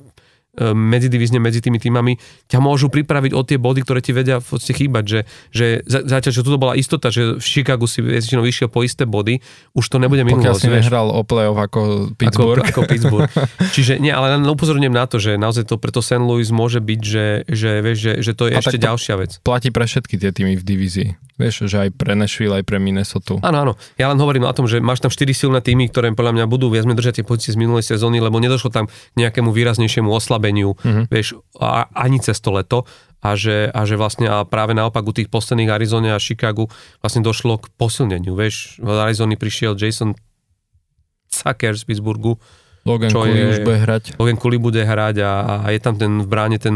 E, 0.59 0.75
medzidivizne 0.75 1.39
medzi 1.39 1.63
tými 1.63 1.79
týmami 1.79 2.19
ťa 2.51 2.59
môžu 2.59 2.91
pripraviť 2.91 3.31
o 3.31 3.41
tie 3.47 3.55
body, 3.55 3.79
ktoré 3.87 4.03
ti 4.03 4.11
vedia 4.11 4.43
v 4.43 4.47
podstate 4.51 4.75
chýbať, 4.75 5.03
že, 5.07 5.19
že 5.55 5.65
zatiaľ, 5.87 6.31
že 6.35 6.41
toto 6.43 6.59
bola 6.59 6.75
istota, 6.75 7.07
že 7.07 7.39
v 7.39 7.45
Chicagu 7.47 7.87
si 7.87 8.03
väčšinou 8.03 8.43
vyšiel 8.43 8.67
po 8.67 8.83
isté 8.83 9.07
body, 9.07 9.39
už 9.71 9.85
to 9.87 10.03
nebude 10.03 10.19
minulosť. 10.27 10.43
Pokiaľ 10.43 10.59
si 10.59 10.67
nehral 10.67 11.07
o 11.15 11.23
play-off 11.23 11.55
ako 11.55 12.11
Pittsburgh. 12.19 12.59
Ako, 12.59 12.83
ako 12.83 12.91
Pittsburgh. 12.91 13.31
Čiže 13.75 14.03
nie, 14.03 14.11
ale 14.11 14.35
upozorňujem 14.43 14.91
na 14.91 15.07
to, 15.07 15.15
že 15.23 15.39
naozaj 15.39 15.63
to 15.63 15.79
preto 15.79 16.03
St. 16.03 16.19
Louis 16.19 16.51
môže 16.51 16.83
byť, 16.83 17.01
že, 17.07 17.47
že, 17.47 17.79
vieš, 17.79 17.97
že, 18.03 18.13
že 18.19 18.31
to 18.35 18.51
je 18.51 18.59
A 18.59 18.59
ešte 18.59 18.75
ďalšia 18.75 19.15
vec. 19.15 19.31
Platí 19.39 19.71
pre 19.71 19.87
všetky 19.87 20.19
tie 20.19 20.35
týmy 20.35 20.59
v 20.59 20.63
divízii. 20.67 21.28
Vieš, 21.39 21.71
že 21.71 21.87
aj 21.87 21.95
pre 21.95 22.19
Nashville, 22.19 22.51
aj 22.51 22.67
pre 22.67 22.83
Minnesota. 22.83 23.39
Áno, 23.39 23.57
áno. 23.63 23.73
Ja 23.95 24.11
len 24.11 24.19
hovorím 24.19 24.43
o 24.43 24.51
tom, 24.51 24.67
že 24.67 24.83
máš 24.83 24.99
tam 24.99 25.07
4 25.07 25.23
silné 25.31 25.63
týmy, 25.63 25.87
ktoré 25.87 26.11
podľa 26.11 26.35
mňa 26.35 26.45
budú 26.51 26.67
viac 26.67 26.83
držať 26.83 27.23
tie 27.23 27.25
pozície 27.25 27.55
z 27.55 27.59
minulej 27.63 27.87
sezóny, 27.87 28.19
lebo 28.19 28.43
nedošlo 28.43 28.67
tam 28.67 28.91
nejakému 29.15 29.55
výraznejšiemu 29.55 30.11
oslabeniu, 30.11 30.75
mm-hmm. 30.75 31.07
vieš, 31.07 31.39
a, 31.55 31.87
ani 31.95 32.19
cez 32.19 32.43
to 32.43 32.51
leto. 32.51 32.83
A 33.19 33.35
že, 33.35 33.67
a 33.75 33.83
že 33.83 33.99
vlastne 33.99 34.31
a 34.31 34.47
práve 34.47 34.71
naopak 34.71 35.03
u 35.03 35.11
tých 35.11 35.27
posledných 35.27 35.75
Arizone 35.75 36.15
a 36.15 36.23
Chicagu 36.23 36.71
vlastne 37.03 37.19
došlo 37.19 37.59
k 37.59 37.67
posilneniu. 37.75 38.31
Vieš, 38.31 38.79
v 38.79 38.87
Arizony 38.95 39.35
prišiel 39.35 39.75
Jason 39.75 40.15
Zucker 41.27 41.75
z 41.75 41.83
Pittsburghu, 41.83 42.39
Logan 42.89 43.09
čo 43.13 43.21
Cooley 43.21 43.37
je, 43.37 43.45
už 43.53 43.59
bude 43.61 43.79
hrať. 43.85 44.03
Logan 44.17 44.37
Cooley 44.41 44.57
bude 44.57 44.81
hrať 44.81 45.15
a, 45.21 45.31
a 45.61 45.67
je 45.69 45.79
tam 45.79 45.93
ten 45.93 46.11
v 46.17 46.27
bráne 46.27 46.57
ten 46.57 46.73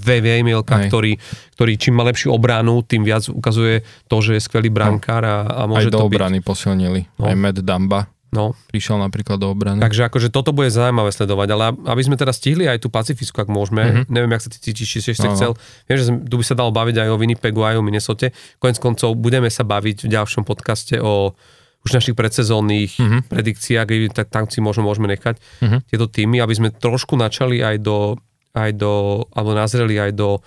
VV 0.00 0.40
Milka, 0.40 0.80
ktorý, 0.88 1.20
ktorý 1.60 1.72
čím 1.76 2.00
má 2.00 2.08
lepšiu 2.08 2.32
obranu, 2.32 2.80
tým 2.80 3.04
viac 3.04 3.28
ukazuje 3.28 3.84
to, 4.08 4.16
že 4.24 4.40
je 4.40 4.40
skvelý 4.40 4.72
brankár 4.72 5.20
a, 5.20 5.44
a 5.44 5.62
môže 5.68 5.92
Aj 5.92 5.92
do 5.92 6.00
to 6.00 6.08
obrany 6.08 6.40
byť. 6.40 6.48
posilnili. 6.48 7.00
No. 7.20 7.28
Aj 7.28 7.36
Matt 7.36 7.60
Damba. 7.60 8.08
No. 8.30 8.54
Prišiel 8.70 9.02
napríklad 9.02 9.42
do 9.42 9.50
obrany. 9.50 9.82
Takže 9.82 10.06
akože 10.06 10.30
toto 10.30 10.54
bude 10.54 10.70
zaujímavé 10.70 11.10
sledovať, 11.10 11.48
ale 11.50 11.74
aby 11.74 12.02
sme 12.06 12.14
teraz 12.14 12.38
stihli 12.38 12.70
aj 12.70 12.78
tú 12.78 12.86
Pacifisku, 12.86 13.34
ak 13.42 13.50
môžeme, 13.50 13.82
mm-hmm. 13.82 14.06
neviem, 14.06 14.30
jak 14.38 14.42
sa 14.46 14.50
ty 14.54 14.58
cítiš, 14.62 14.86
či 14.86 14.98
si 15.02 15.08
ešte 15.10 15.26
no, 15.26 15.34
chcel, 15.34 15.50
viem, 15.90 15.98
že 15.98 16.14
tu 16.14 16.38
by 16.38 16.44
sa 16.46 16.54
dalo 16.54 16.70
baviť 16.70 17.02
aj 17.02 17.08
o 17.10 17.18
Winnipegu, 17.18 17.58
aj 17.66 17.82
o 17.82 17.82
Minnesota. 17.82 18.30
Konec 18.62 18.78
koncov 18.78 19.18
budeme 19.18 19.50
sa 19.50 19.66
baviť 19.66 20.06
v 20.06 20.08
ďalšom 20.14 20.46
podcaste 20.46 21.02
o 21.02 21.34
už 21.80 21.90
našich 21.96 22.16
predsezónnych 22.16 22.92
uh-huh. 23.00 23.20
predikciách, 23.28 24.12
tak 24.12 24.28
tam 24.28 24.44
si 24.48 24.60
možno 24.60 24.84
môžeme 24.84 25.08
nechať 25.08 25.40
uh-huh. 25.40 25.80
tieto 25.88 26.06
týmy, 26.06 26.44
aby 26.44 26.52
sme 26.52 26.68
trošku 26.68 27.16
načali 27.16 27.64
aj 27.64 27.80
do, 27.80 28.20
aj 28.52 28.70
do 28.76 29.24
alebo 29.32 29.56
nazreli 29.56 29.96
aj 29.96 30.12
do 30.12 30.44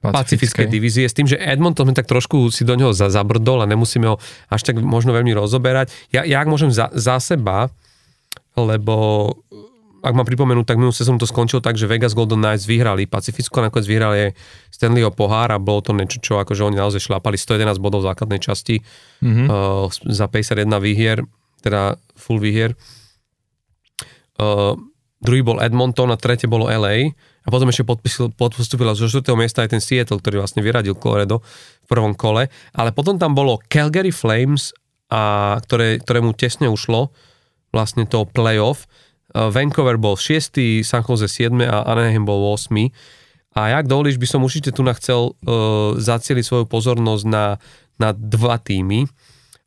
pacifickej 0.00 0.64
divízie, 0.64 1.04
s 1.04 1.12
tým, 1.12 1.28
že 1.28 1.36
Edmonton 1.36 1.84
sme 1.84 1.92
tak 1.92 2.08
trošku 2.08 2.48
si 2.48 2.64
do 2.64 2.72
neho 2.72 2.96
zabrdol 2.96 3.60
a 3.60 3.68
nemusíme 3.68 4.08
ho 4.08 4.16
až 4.48 4.72
tak 4.72 4.80
možno 4.80 5.12
veľmi 5.12 5.36
rozoberať. 5.36 5.92
Ja, 6.08 6.24
ja 6.24 6.40
ak 6.40 6.48
môžem 6.48 6.72
za, 6.72 6.88
za 6.96 7.20
seba, 7.20 7.68
lebo 8.56 9.28
ak 10.00 10.14
mám 10.16 10.24
pripomenúť, 10.24 10.64
tak 10.64 10.80
minulú 10.80 10.96
sezónu 10.96 11.20
to 11.20 11.28
skončilo 11.28 11.60
tak, 11.60 11.76
že 11.76 11.84
Vegas 11.84 12.16
Golden 12.16 12.40
Knights 12.40 12.64
vyhrali 12.64 13.04
Pacifisko 13.04 13.60
nakoniec 13.60 13.86
vyhrali 13.86 14.16
aj 14.28 14.30
Stanleyho 14.72 15.12
pohár 15.12 15.52
a 15.52 15.60
bolo 15.60 15.84
to 15.84 15.92
niečo, 15.92 16.18
čo 16.20 16.32
akože 16.40 16.66
oni 16.66 16.80
naozaj 16.80 17.04
šlápali 17.04 17.36
111 17.36 17.76
bodov 17.78 18.04
v 18.04 18.08
základnej 18.12 18.40
časti 18.40 18.80
mm-hmm. 19.20 19.46
uh, 19.46 19.86
za 19.92 20.26
51 20.28 20.66
výhier, 20.80 21.22
teda 21.60 22.00
full 22.16 22.40
výhier. 22.40 22.74
Uh, 24.40 24.74
druhý 25.20 25.44
bol 25.44 25.60
Edmonton 25.60 26.08
a 26.08 26.16
tretie 26.16 26.48
bolo 26.48 26.66
LA 26.66 27.12
a 27.44 27.48
potom 27.48 27.68
ešte 27.68 27.84
podpísil, 27.84 28.32
podpostupila 28.32 28.96
zo 28.96 29.04
4. 29.08 29.24
miesta 29.36 29.64
aj 29.64 29.76
ten 29.76 29.82
Seattle, 29.84 30.20
ktorý 30.20 30.40
vlastne 30.40 30.64
vyradil 30.64 30.96
Colorado 30.96 31.44
v 31.84 31.86
prvom 31.88 32.16
kole, 32.16 32.48
ale 32.72 32.90
potom 32.96 33.20
tam 33.20 33.36
bolo 33.36 33.60
Calgary 33.68 34.12
Flames, 34.12 34.72
a 35.10 35.58
ktoré, 35.66 35.98
ktorému 35.98 36.38
tesne 36.38 36.70
ušlo 36.70 37.10
vlastne 37.74 38.06
to 38.06 38.22
playoff 38.30 38.86
Vancouver 39.34 39.96
bol 39.96 40.18
6., 40.18 40.84
San 40.84 41.02
Jose 41.06 41.26
7. 41.26 41.54
a 41.66 41.86
Anaheim 41.86 42.26
bol 42.26 42.54
8. 42.54 42.90
A 43.58 43.60
jak 43.74 43.90
dovolíš, 43.90 44.18
by 44.18 44.26
som 44.30 44.46
určite 44.46 44.70
tu 44.70 44.86
chcel 44.86 45.34
uh, 45.34 45.98
zacieliť 45.98 46.44
svoju 46.46 46.64
pozornosť 46.70 47.24
na, 47.26 47.58
na 47.98 48.14
dva 48.14 48.62
týmy. 48.62 49.10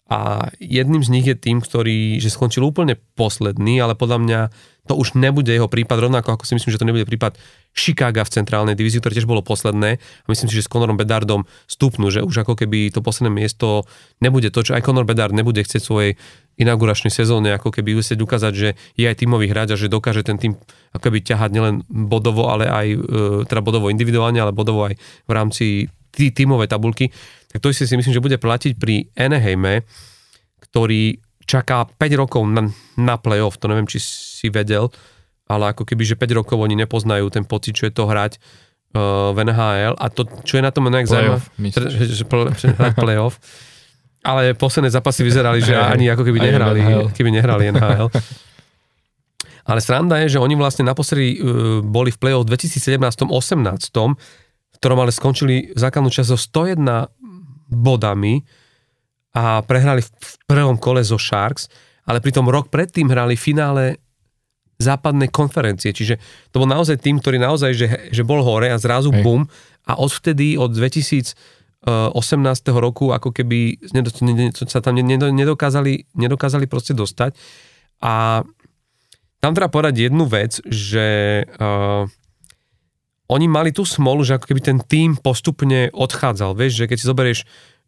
A 0.08 0.52
jedným 0.60 1.02
z 1.02 1.10
nich 1.10 1.26
je 1.26 1.34
tým, 1.34 1.64
ktorý 1.64 2.22
že 2.22 2.30
skončil 2.30 2.62
úplne 2.62 3.00
posledný, 3.16 3.82
ale 3.82 3.98
podľa 3.98 4.20
mňa 4.22 4.40
to 4.84 5.00
už 5.00 5.16
nebude 5.16 5.48
jeho 5.48 5.72
prípad, 5.72 5.96
rovnako 5.96 6.36
ako 6.36 6.44
si 6.44 6.60
myslím, 6.60 6.72
že 6.76 6.80
to 6.80 6.88
nebude 6.88 7.08
prípad 7.08 7.40
Chicago 7.72 8.20
v 8.28 8.34
centrálnej 8.36 8.76
divízii, 8.76 9.00
ktoré 9.00 9.16
tiež 9.16 9.32
bolo 9.32 9.40
posledné. 9.40 9.96
A 9.96 10.28
myslím 10.28 10.52
si, 10.52 10.60
že 10.60 10.68
s 10.68 10.72
Conorom 10.72 11.00
Bedardom 11.00 11.48
stupnú, 11.72 12.12
že 12.12 12.20
už 12.20 12.44
ako 12.44 12.60
keby 12.60 12.92
to 12.92 13.00
posledné 13.00 13.32
miesto 13.32 13.88
nebude 14.20 14.52
to, 14.52 14.60
čo 14.60 14.76
aj 14.76 14.84
Conor 14.84 15.08
Bedard 15.08 15.32
nebude 15.32 15.64
chcieť 15.64 15.82
svojej 15.82 16.20
inauguračnej 16.58 17.10
sezóne, 17.10 17.50
ako 17.54 17.74
keby 17.74 17.98
chcieť 17.98 18.20
ukázať, 18.22 18.54
že 18.54 18.70
je 18.94 19.06
aj 19.10 19.18
tímový 19.18 19.50
hráč 19.50 19.74
a 19.74 19.78
že 19.80 19.90
dokáže 19.90 20.22
ten 20.22 20.38
tým 20.38 20.54
ako 20.94 21.02
keby 21.10 21.26
ťahať 21.26 21.50
nielen 21.50 21.76
bodovo, 21.90 22.54
ale 22.54 22.70
aj 22.70 22.88
e, 22.94 22.98
teda 23.50 23.66
bodovo 23.66 23.90
individuálne, 23.90 24.38
ale 24.38 24.54
bodovo 24.54 24.86
aj 24.86 24.94
v 25.00 25.32
rámci 25.34 25.66
tí, 26.14 26.30
tímovej 26.30 26.70
tabulky. 26.70 27.10
Tak 27.50 27.60
to 27.62 27.74
si 27.74 27.90
si 27.90 27.98
myslím, 27.98 28.14
že 28.14 28.22
bude 28.22 28.38
platiť 28.38 28.78
pri 28.78 29.10
Anaheime, 29.18 29.82
ktorý 30.62 31.18
čaká 31.50 31.90
5 31.90 32.22
rokov 32.22 32.46
na, 32.46 32.70
na 32.96 33.16
playoff, 33.18 33.58
to 33.58 33.68
neviem, 33.68 33.90
či 33.90 34.00
si 34.00 34.48
vedel, 34.54 34.94
ale 35.50 35.74
ako 35.74 35.84
keby, 35.84 36.06
že 36.06 36.16
5 36.16 36.40
rokov 36.40 36.58
oni 36.62 36.78
nepoznajú 36.78 37.28
ten 37.34 37.44
pocit, 37.44 37.76
čo 37.76 37.90
je 37.90 37.94
to 37.94 38.08
hrať 38.08 38.40
uh, 38.96 39.36
v 39.36 39.44
NHL 39.44 39.98
a 40.00 40.06
to, 40.08 40.24
čo 40.48 40.62
je 40.62 40.64
na 40.64 40.72
tom 40.72 40.88
nejak 40.88 41.10
zaujímavé, 41.10 41.42
hrať 42.78 42.94
playoff. 42.96 43.38
Ale 44.24 44.56
posledné 44.56 44.88
zápasy 44.88 45.28
vyzerali, 45.28 45.60
že 45.60 45.76
ani 45.76 46.08
ako 46.08 46.24
keby 46.24 46.40
nehrali, 46.40 46.82
keby 47.12 47.30
nehrali 47.30 47.76
NHL. 47.76 48.08
Ale 49.64 49.80
sranda 49.80 50.20
je, 50.24 50.36
že 50.36 50.40
oni 50.44 50.56
vlastne 50.60 50.84
naposledy 50.88 51.40
uh, 51.40 51.80
boli 51.80 52.12
v 52.12 52.20
play-off 52.20 52.48
2017-18, 52.48 53.24
v 53.24 54.78
ktorom 54.80 55.00
ale 55.00 55.12
skončili 55.12 55.72
základnú 55.76 56.12
časť 56.12 56.28
so 56.28 56.40
101 56.40 56.84
bodami, 57.72 58.44
a 59.34 59.66
prehrali 59.66 60.06
v 60.06 60.34
prvom 60.46 60.78
kole 60.78 61.02
zo 61.02 61.18
Sharks, 61.18 61.66
ale 62.06 62.22
pritom 62.22 62.46
rok 62.46 62.70
predtým 62.70 63.10
hrali 63.10 63.34
finále 63.34 63.98
západnej 64.78 65.30
konferencie, 65.34 65.94
čiže 65.94 66.18
to 66.54 66.62
bol 66.62 66.70
naozaj 66.70 67.02
tým, 67.02 67.18
ktorý 67.18 67.42
naozaj, 67.42 67.72
že, 67.74 67.88
že 68.14 68.24
bol 68.26 68.42
hore 68.46 68.70
a 68.70 68.78
zrazu 68.78 69.14
Hej. 69.14 69.22
bum 69.26 69.42
a 69.90 69.98
odvtedy, 69.98 70.58
od 70.58 70.74
2018 71.84 72.72
roku, 72.80 73.12
ako 73.12 73.36
keby 73.36 73.80
sa 74.68 74.80
tam 74.80 74.96
nedokázali, 74.96 76.16
nedokázali 76.16 76.66
proste 76.72 76.96
dostať. 76.96 77.36
A 78.04 78.44
tam 79.44 79.52
treba 79.52 79.68
povedať 79.68 80.08
jednu 80.08 80.24
vec, 80.24 80.64
že 80.64 81.44
uh, 81.44 82.08
oni 83.28 83.48
mali 83.52 83.76
tú 83.76 83.84
smolu, 83.84 84.24
že 84.24 84.40
ako 84.40 84.48
keby 84.48 84.62
ten 84.64 84.80
tým 84.80 85.20
postupne 85.20 85.92
odchádzal, 85.92 86.56
vieš, 86.56 86.84
že 86.84 86.88
keď 86.88 86.98
si 87.00 87.10
zoberieš 87.12 87.40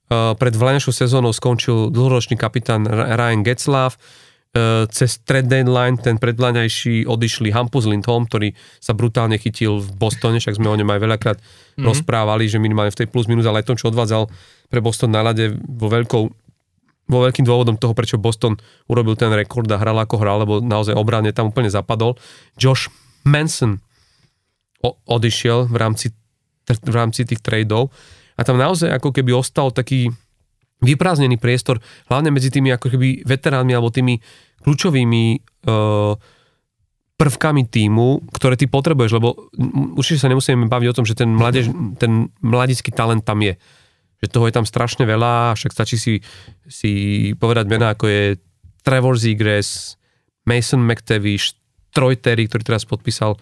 Eh, 0.06 0.38
pred 0.38 0.54
vlajnejšou 0.54 0.94
sezónou 0.94 1.34
skončil 1.34 1.90
dlhoročný 1.90 2.38
kapitán 2.38 2.86
Ryan 2.86 3.42
Getzlav, 3.42 3.98
eh, 3.98 4.00
cez 4.88 5.20
trade 5.28 5.52
deadline 5.52 6.00
ten 6.00 6.16
predvláňajší 6.16 7.04
odišli 7.04 7.52
Hampus 7.52 7.84
Lindholm, 7.84 8.24
ktorý 8.24 8.56
sa 8.80 8.96
brutálne 8.96 9.36
chytil 9.36 9.84
v 9.84 9.90
Bostone, 10.00 10.40
však 10.40 10.56
sme 10.56 10.72
o 10.72 10.80
ňom 10.80 10.88
aj 10.96 11.00
veľakrát 11.04 11.38
mm-hmm. 11.44 11.84
rozprávali, 11.84 12.48
že 12.48 12.64
minimálne 12.64 12.96
v 12.96 13.04
tej 13.04 13.08
plus 13.12 13.28
minus, 13.28 13.44
ale 13.44 13.60
aj 13.60 13.68
tom, 13.68 13.76
čo 13.76 13.92
odvádzal 13.92 14.32
pre 14.72 14.80
Boston 14.80 15.12
na 15.12 15.28
ľade 15.28 15.60
vo 15.60 15.92
veľkou 15.92 16.24
vo 17.06 17.22
veľkým 17.22 17.46
dôvodom 17.46 17.78
toho, 17.78 17.94
prečo 17.94 18.18
Boston 18.18 18.58
urobil 18.90 19.14
ten 19.14 19.30
rekord 19.30 19.70
a 19.70 19.78
hral 19.78 19.94
ako 20.02 20.16
hral, 20.18 20.42
lebo 20.42 20.58
naozaj 20.58 20.98
obrane 20.98 21.30
tam 21.30 21.54
úplne 21.54 21.70
zapadol. 21.70 22.18
Josh 22.58 22.90
Manson 23.22 23.78
odišiel 25.06 25.70
v 25.70 25.78
rámci, 25.78 26.08
v 26.66 26.96
rámci 26.96 27.22
tých 27.30 27.46
tradeov 27.46 27.94
a 28.34 28.42
tam 28.42 28.58
naozaj 28.58 28.90
ako 28.90 29.14
keby 29.14 29.38
ostal 29.38 29.70
taký 29.70 30.10
vyprázdnený 30.82 31.40
priestor, 31.40 31.80
hlavne 32.12 32.34
medzi 32.34 32.52
tými 32.52 32.74
ako 32.74 32.98
keby 32.98 33.24
veteránmi 33.24 33.72
alebo 33.74 33.94
tými 33.94 34.20
kľúčovými 34.66 35.24
uh, 35.70 36.18
prvkami 37.16 37.64
týmu, 37.70 38.28
ktoré 38.36 38.60
ty 38.60 38.68
potrebuješ, 38.68 39.12
lebo 39.16 39.48
určite 39.96 40.20
sa 40.20 40.28
nemusíme 40.28 40.68
baviť 40.68 40.88
o 40.92 40.96
tom, 40.98 41.06
že 41.08 41.16
ten, 41.16 41.32
mladež, 41.32 41.72
ten 41.96 42.28
mladický 42.44 42.92
talent 42.92 43.24
tam 43.24 43.40
je. 43.40 43.56
Že 44.20 44.28
toho 44.32 44.46
je 44.52 44.56
tam 44.58 44.66
strašne 44.68 45.08
veľa, 45.08 45.56
však 45.56 45.72
stačí 45.72 45.96
si, 45.96 46.14
si 46.68 46.92
povedať 47.40 47.72
mená, 47.72 47.96
ako 47.96 48.06
je 48.12 48.24
Trevor 48.84 49.16
Zegres, 49.16 49.96
Mason 50.44 50.84
McTavish, 50.84 51.56
Troy 51.96 52.20
Terry, 52.20 52.52
ktorý 52.52 52.64
teraz 52.68 52.84
podpísal 52.84 53.40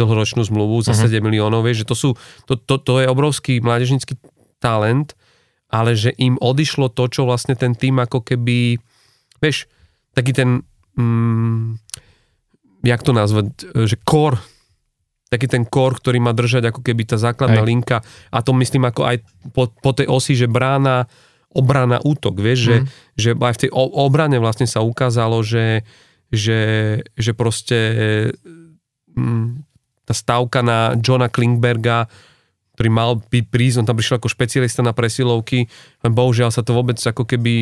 dlhoročnú 0.00 0.40
zmluvu 0.40 0.80
za. 0.80 0.96
Mhm. 0.96 1.20
7 1.20 1.20
miliónov, 1.20 1.60
vieš, 1.60 1.84
že 1.84 1.88
to, 1.92 1.96
sú, 1.96 2.10
to, 2.48 2.56
to, 2.56 2.80
to 2.80 3.04
je 3.04 3.06
obrovský 3.06 3.60
mládežnický 3.60 4.16
talent, 4.56 5.12
ale 5.68 5.92
že 5.92 6.16
im 6.16 6.40
odišlo 6.40 6.88
to, 6.88 7.04
čo 7.12 7.28
vlastne 7.28 7.52
ten 7.52 7.76
tým 7.76 8.00
ako 8.00 8.24
keby, 8.24 8.80
vieš, 9.44 9.68
taký 10.14 10.32
ten, 10.34 10.64
mm, 10.98 11.78
jak 12.84 13.00
to 13.04 13.12
nazvať, 13.12 13.46
že 13.86 13.96
core, 14.02 14.40
taký 15.30 15.46
ten 15.46 15.62
core, 15.62 15.94
ktorý 15.94 16.18
má 16.18 16.34
držať 16.34 16.74
ako 16.74 16.82
keby 16.82 17.06
tá 17.06 17.14
základná 17.14 17.62
Hej. 17.62 17.68
linka 17.70 17.96
a 18.34 18.38
to 18.42 18.50
myslím 18.58 18.90
ako 18.90 19.06
aj 19.06 19.16
po, 19.54 19.70
po 19.70 19.90
tej 19.94 20.10
osi, 20.10 20.34
že 20.34 20.50
brána, 20.50 21.06
obrana, 21.54 22.02
útok, 22.02 22.42
vieš, 22.42 22.58
mm. 22.58 22.66
že, 22.66 22.76
mhm. 22.76 22.86
že 23.14 23.30
aj 23.38 23.54
v 23.54 23.60
tej 23.66 23.70
obrane 23.74 24.38
vlastne 24.42 24.66
sa 24.66 24.82
ukázalo, 24.82 25.42
že, 25.46 25.86
že, 26.34 26.60
že 27.14 27.30
proste 27.34 27.78
mm, 29.14 29.66
tá 30.06 30.12
stavka 30.14 30.62
na 30.66 30.98
Johna 30.98 31.30
Klingberga, 31.30 32.10
ktorý 32.74 32.90
mal 32.90 33.22
byť 33.22 33.44
prísť, 33.46 33.76
on 33.82 33.86
tam 33.86 33.98
prišiel 33.98 34.18
ako 34.18 34.30
špecialista 34.30 34.82
na 34.82 34.90
presilovky, 34.90 35.70
len 36.02 36.12
bohužiaľ 36.14 36.50
sa 36.50 36.66
to 36.66 36.74
vôbec 36.74 36.98
ako 36.98 37.22
keby 37.22 37.54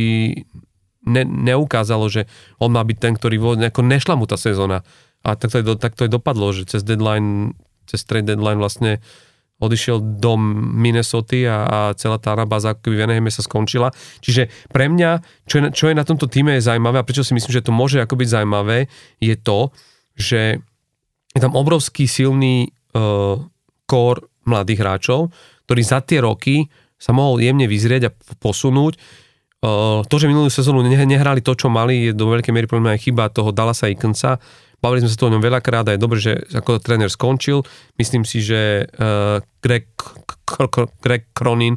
ne, 1.08 1.24
neukázalo, 1.24 2.12
že 2.12 2.28
on 2.60 2.76
má 2.76 2.84
byť 2.84 2.98
ten, 3.00 3.12
ktorý 3.16 3.40
ako 3.72 3.80
nešla 3.80 4.14
mu 4.20 4.28
tá 4.28 4.36
sezóna. 4.36 4.84
A 5.24 5.34
tak 5.34 5.50
to, 5.50 5.74
tak 5.74 5.96
to 5.96 6.04
je 6.06 6.12
dopadlo, 6.12 6.52
že 6.52 6.68
cez 6.68 6.84
deadline, 6.84 7.56
cez 7.88 8.04
trade 8.04 8.28
deadline 8.28 8.60
vlastne 8.60 9.00
odišiel 9.58 10.22
do 10.22 10.38
Minnesota 10.54 11.34
a, 11.50 11.58
a 11.66 11.78
celá 11.98 12.22
tá 12.22 12.38
anabáza 12.38 12.78
v 12.78 13.02
sa 13.34 13.42
skončila. 13.42 13.90
Čiže 14.22 14.46
pre 14.70 14.86
mňa, 14.86 15.10
čo 15.50 15.54
je, 15.58 15.62
čo 15.74 15.84
je 15.90 15.98
na 15.98 16.06
tomto 16.06 16.30
týme 16.30 16.54
zaujímavé 16.62 17.02
a 17.02 17.06
prečo 17.06 17.26
si 17.26 17.34
myslím, 17.34 17.50
že 17.50 17.66
to 17.66 17.74
môže 17.74 17.98
ako 17.98 18.14
byť 18.14 18.28
zaujímavé, 18.30 18.86
je 19.18 19.34
to, 19.34 19.74
že 20.14 20.62
je 21.34 21.40
tam 21.42 21.58
obrovský 21.58 22.06
silný 22.06 22.70
uh, 22.94 23.42
mladých 24.46 24.78
hráčov, 24.80 25.34
ktorý 25.66 25.82
za 25.82 26.00
tie 26.06 26.22
roky 26.22 26.70
sa 26.98 27.14
mohol 27.14 27.42
jemne 27.42 27.66
vyzrieť 27.66 28.02
a 28.10 28.14
posunúť. 28.42 28.98
To, 29.58 30.14
že 30.14 30.30
minulú 30.30 30.46
sezónu 30.46 30.86
nehrali 30.86 31.42
to, 31.42 31.58
čo 31.58 31.66
mali, 31.66 32.10
je 32.10 32.12
do 32.14 32.30
veľkej 32.30 32.54
miery 32.54 32.70
pre 32.70 32.78
mňa 32.78 32.94
aj 32.94 33.00
chyba 33.02 33.26
toho 33.26 33.50
Dallasa 33.50 33.90
Ikensa. 33.90 34.38
Bavili 34.78 35.02
sme 35.02 35.10
sa 35.10 35.18
to 35.18 35.26
o 35.26 35.34
ňom 35.34 35.42
veľakrát 35.42 35.90
a 35.90 35.98
je 35.98 35.98
dobré, 35.98 36.18
že 36.22 36.38
ako 36.54 36.78
tréner 36.78 37.10
skončil. 37.10 37.66
Myslím 37.98 38.22
si, 38.22 38.38
že 38.38 38.86
uh, 38.86 39.42
Greg, 39.58 39.90
Greg 41.02 41.26
Cronin 41.34 41.74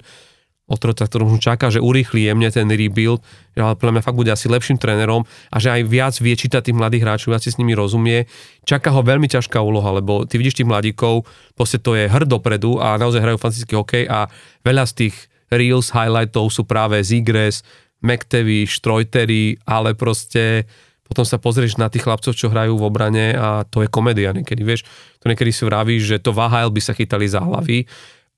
otroca, 0.71 1.03
ktorom 1.03 1.35
čaká, 1.41 1.67
že 1.67 1.83
urýchli 1.83 2.31
jemne 2.31 2.47
ten 2.47 2.69
rebuild, 2.71 3.19
ale 3.59 3.75
podľa 3.75 3.99
mňa 3.99 4.05
fakt 4.07 4.15
bude 4.15 4.31
asi 4.31 4.47
lepším 4.47 4.79
trénerom 4.79 5.27
a 5.51 5.57
že 5.59 5.67
aj 5.67 5.81
viac 5.83 6.15
vie 6.15 6.31
čítať 6.31 6.71
tých 6.71 6.77
mladých 6.79 7.03
hráčov, 7.03 7.35
viac 7.35 7.43
si 7.43 7.51
s 7.51 7.59
nimi 7.59 7.75
rozumie. 7.75 8.23
Čaká 8.63 8.95
ho 8.95 9.03
veľmi 9.03 9.27
ťažká 9.27 9.59
úloha, 9.59 9.91
lebo 9.91 10.23
ty 10.23 10.39
vidíš 10.39 10.63
tých 10.63 10.69
mladíkov, 10.71 11.27
proste 11.59 11.83
to 11.83 11.99
je 11.99 12.07
hrd 12.07 12.31
dopredu 12.31 12.79
a 12.79 12.95
naozaj 12.95 13.19
hrajú 13.19 13.37
fantastický 13.41 13.73
hokej 13.75 14.03
a 14.07 14.31
veľa 14.63 14.87
z 14.87 14.93
tých 15.05 15.15
reels, 15.51 15.91
highlightov 15.91 16.49
sú 16.49 16.63
práve 16.63 16.99
Zigres, 17.03 17.61
McTavish, 18.01 18.81
Trojtery, 18.81 19.61
ale 19.67 19.93
proste 19.93 20.65
potom 21.05 21.27
sa 21.27 21.35
pozrieš 21.35 21.75
na 21.75 21.91
tých 21.91 22.07
chlapcov, 22.07 22.31
čo 22.31 22.47
hrajú 22.47 22.79
v 22.79 22.87
obrane 22.87 23.35
a 23.35 23.67
to 23.67 23.83
je 23.83 23.91
komédia 23.91 24.31
niekedy, 24.31 24.63
vieš. 24.63 24.87
To 25.19 25.27
niekedy 25.27 25.51
si 25.51 25.67
vravíš, 25.67 26.03
že 26.07 26.17
to 26.23 26.31
VHL 26.31 26.71
by 26.71 26.81
sa 26.81 26.95
chytali 26.95 27.27
za 27.27 27.43
hlavy 27.43 27.83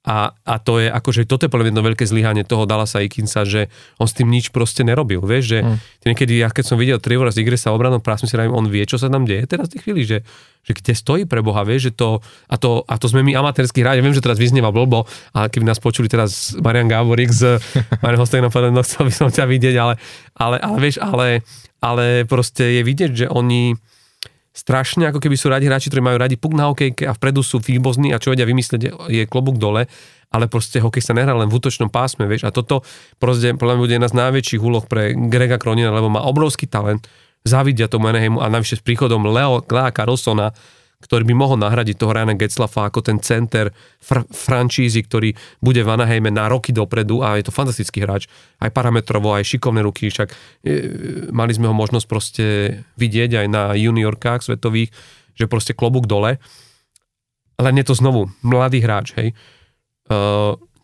A, 0.04 0.36
a 0.44 0.60
to 0.60 0.84
je 0.84 0.92
akože, 0.92 1.24
toto 1.24 1.48
je 1.48 1.52
podľa 1.52 1.72
jedno 1.72 1.80
veľké 1.80 2.04
zlyhanie 2.04 2.44
toho 2.44 2.68
Dallasa 2.68 3.00
Ikinsa, 3.00 3.48
že 3.48 3.72
on 3.96 4.04
s 4.04 4.12
tým 4.12 4.28
nič 4.28 4.52
proste 4.52 4.84
nerobil, 4.84 5.24
vieš, 5.24 5.56
že 5.56 5.60
mm. 5.64 6.04
niekedy, 6.12 6.44
ja 6.44 6.52
keď 6.52 6.64
som 6.68 6.76
videl 6.76 7.00
Trevor 7.00 7.32
z 7.32 7.40
Igresa 7.40 7.72
obranom 7.72 8.04
prásmi 8.04 8.28
si 8.28 8.36
on 8.36 8.68
vie, 8.68 8.84
čo 8.84 9.00
sa 9.00 9.08
tam 9.08 9.24
deje 9.24 9.48
teraz 9.48 9.72
v 9.72 9.80
tej 9.80 9.82
chvíli, 9.88 10.04
že, 10.04 10.28
že 10.68 10.72
kde 10.76 10.92
stojí 10.92 11.24
pre 11.24 11.40
Boha, 11.40 11.64
vieš, 11.64 11.88
že 11.88 11.92
to, 11.96 12.20
a 12.52 12.56
to, 12.60 12.84
a 12.84 13.00
to 13.00 13.08
sme 13.08 13.24
my 13.24 13.32
amatérsky 13.32 13.80
hráči, 13.80 14.04
viem, 14.04 14.12
že 14.12 14.20
teraz 14.20 14.36
vyznieva 14.36 14.76
blbo, 14.76 15.08
a 15.32 15.48
keby 15.48 15.64
nás 15.64 15.80
počuli 15.80 16.12
teraz 16.12 16.52
Marian 16.60 16.92
Gáborík 16.92 17.32
z 17.32 17.64
Marian 18.04 18.20
Hostek 18.20 18.44
no 18.44 18.84
chcel 18.84 19.08
by 19.08 19.14
som 19.16 19.32
ťa 19.32 19.48
vidieť, 19.48 19.76
ale, 19.80 19.96
ale, 20.36 20.60
ale 20.60 20.78
vieš, 20.84 21.00
ale, 21.00 21.48
ale 21.80 22.28
proste 22.28 22.76
je 22.76 22.82
vidieť, 22.84 23.12
že 23.24 23.26
oni, 23.32 23.72
strašne, 24.54 25.10
ako 25.10 25.18
keby 25.18 25.36
sú 25.36 25.50
radi 25.50 25.66
hráči, 25.66 25.90
ktorí 25.90 26.06
majú 26.06 26.18
radi 26.22 26.38
puk 26.38 26.54
na 26.54 26.70
hokejke 26.70 27.10
a 27.10 27.18
vpredu 27.18 27.42
sú 27.42 27.58
výbozní 27.58 28.14
a 28.14 28.22
čo 28.22 28.30
vedia 28.32 28.46
vymyslieť 28.46 29.10
je 29.10 29.26
klobúk 29.26 29.58
dole, 29.58 29.90
ale 30.30 30.46
proste 30.46 30.78
hokej 30.78 31.02
sa 31.02 31.18
nehrá 31.18 31.34
len 31.34 31.50
v 31.50 31.58
útočnom 31.58 31.90
pásme, 31.90 32.30
vieš, 32.30 32.46
a 32.46 32.54
toto 32.54 32.86
proste 33.18 33.58
podľa 33.58 33.74
mňa 33.76 33.82
bude 33.82 33.94
jedna 33.98 34.10
z 34.10 34.18
najväčších 34.18 34.62
úloh 34.62 34.86
pre 34.86 35.18
Grega 35.18 35.58
Kronina, 35.58 35.90
lebo 35.90 36.14
má 36.14 36.22
obrovský 36.22 36.70
talent, 36.70 37.10
závidia 37.44 37.90
tomu 37.90 38.08
Anaheimu 38.08 38.40
a 38.40 38.48
navyše 38.48 38.80
s 38.80 38.86
príchodom 38.86 39.26
Leo, 39.28 39.66
Lea 39.66 39.90
Carlsona, 39.90 40.54
ktorý 41.04 41.28
by 41.28 41.36
mohol 41.36 41.60
nahradiť 41.60 42.00
toho 42.00 42.16
Ryana 42.16 42.40
Getzlafa 42.40 42.88
ako 42.88 43.04
ten 43.04 43.20
center 43.20 43.76
fr- 44.00 44.24
francízy, 44.32 45.04
ktorý 45.04 45.36
bude 45.60 45.84
v 45.84 45.92
Anaheime 45.92 46.32
na 46.32 46.48
roky 46.48 46.72
dopredu 46.72 47.20
a 47.20 47.36
je 47.36 47.44
to 47.44 47.52
fantastický 47.52 48.08
hráč, 48.08 48.32
aj 48.64 48.72
parametrovo, 48.72 49.36
aj 49.36 49.44
šikovné 49.44 49.84
ruky, 49.84 50.08
však 50.08 50.32
e, 50.32 50.36
mali 51.36 51.52
sme 51.52 51.68
ho 51.68 51.76
možnosť 51.76 52.06
proste 52.08 52.46
vidieť 52.96 53.44
aj 53.44 53.48
na 53.52 53.64
juniorkách 53.76 54.48
svetových, 54.48 54.96
že 55.36 55.52
proste 55.52 55.76
klobúk 55.76 56.08
dole. 56.08 56.40
Len 57.60 57.76
je 57.76 57.86
to 57.86 58.00
znovu 58.00 58.32
mladý 58.42 58.80
hráč, 58.80 59.12
hej. 59.20 59.36
E, 60.08 60.16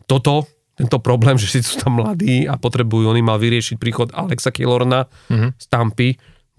toto, 0.04 0.44
tento 0.76 0.98
problém, 1.00 1.38
že 1.42 1.48
si 1.48 1.58
sú 1.64 1.80
tam 1.80 2.04
mladí 2.04 2.44
a 2.44 2.60
potrebujú, 2.60 3.08
oni 3.08 3.24
mal 3.24 3.40
vyriešiť 3.40 3.80
príchod 3.80 4.12
Alexa 4.12 4.52
Killorna 4.52 5.08
mm-hmm. 5.32 5.50
z 5.56 5.64
Tampy, 5.72 6.10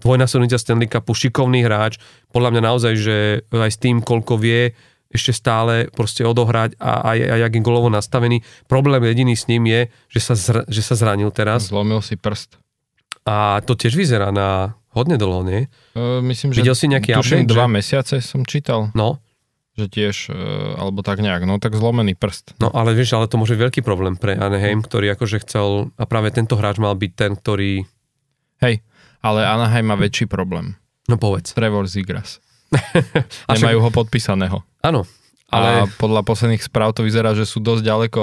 dvojnásobný 0.02 0.50
Stanley 0.50 0.90
Cupu, 0.90 1.14
šikovný 1.14 1.62
hráč, 1.64 2.02
podľa 2.34 2.58
mňa 2.58 2.62
naozaj, 2.62 2.92
že 2.98 3.16
aj 3.48 3.72
s 3.72 3.78
tým, 3.78 4.02
koľko 4.02 4.36
vie, 4.36 4.74
ešte 5.12 5.36
stále 5.36 5.92
proste 5.92 6.24
odohrať 6.24 6.80
a 6.80 7.12
aj, 7.12 7.18
aj 7.20 7.38
jak 7.44 7.52
je 7.52 7.60
golovo 7.60 7.92
nastavený. 7.92 8.40
Problém 8.64 9.04
jediný 9.04 9.36
s 9.36 9.44
ním 9.44 9.68
je, 9.68 9.92
že 10.08 10.20
sa, 10.24 10.34
zr, 10.34 10.64
že 10.72 10.80
sa 10.80 10.96
zranil 10.96 11.28
teraz. 11.28 11.68
Zlomil 11.68 12.00
si 12.00 12.16
prst. 12.16 12.56
A 13.28 13.60
to 13.62 13.76
tiež 13.76 13.92
vyzerá 13.92 14.32
na 14.32 14.74
hodne 14.96 15.20
dlho, 15.20 15.44
nie? 15.44 15.68
Uh, 15.92 16.24
myslím, 16.24 16.56
že 16.56 16.64
Videl 16.64 16.72
si 16.72 16.88
nejaký 16.88 17.12
tuším, 17.12 17.44
update, 17.44 17.52
dva 17.52 17.68
že... 17.68 17.72
mesiace 17.76 18.14
som 18.24 18.42
čítal. 18.48 18.88
No. 18.96 19.20
Že 19.76 19.86
tiež, 19.92 20.16
uh, 20.32 20.80
alebo 20.80 21.04
tak 21.04 21.20
nejak, 21.20 21.44
no 21.44 21.60
tak 21.60 21.76
zlomený 21.76 22.16
prst. 22.16 22.56
No 22.56 22.72
ale 22.72 22.96
vieš, 22.96 23.12
ale 23.12 23.28
to 23.28 23.36
môže 23.36 23.52
veľký 23.52 23.84
problém 23.84 24.16
pre 24.16 24.32
Anaheim, 24.32 24.80
ktorý 24.80 25.12
akože 25.12 25.44
chcel, 25.44 25.92
a 26.00 26.04
práve 26.08 26.32
tento 26.32 26.56
hráč 26.56 26.80
mal 26.80 26.96
byť 26.96 27.12
ten, 27.12 27.36
ktorý... 27.36 27.84
Hej, 28.64 28.80
ale 29.22 29.46
Anaheim 29.46 29.86
má 29.86 29.96
väčší 29.96 30.26
problém. 30.26 30.74
No 31.06 31.16
povedz. 31.16 31.54
Trevor 31.54 31.86
Zigras. 31.86 32.42
Nemajú 33.52 33.78
ho 33.78 33.90
podpísaného. 33.94 34.66
Áno. 34.82 35.06
Ale... 35.52 35.84
A 35.84 35.90
podľa 36.00 36.24
posledných 36.24 36.64
správ 36.64 36.96
to 36.96 37.04
vyzerá, 37.04 37.36
že 37.36 37.46
sú 37.46 37.60
dosť 37.60 37.84
ďaleko 37.84 38.22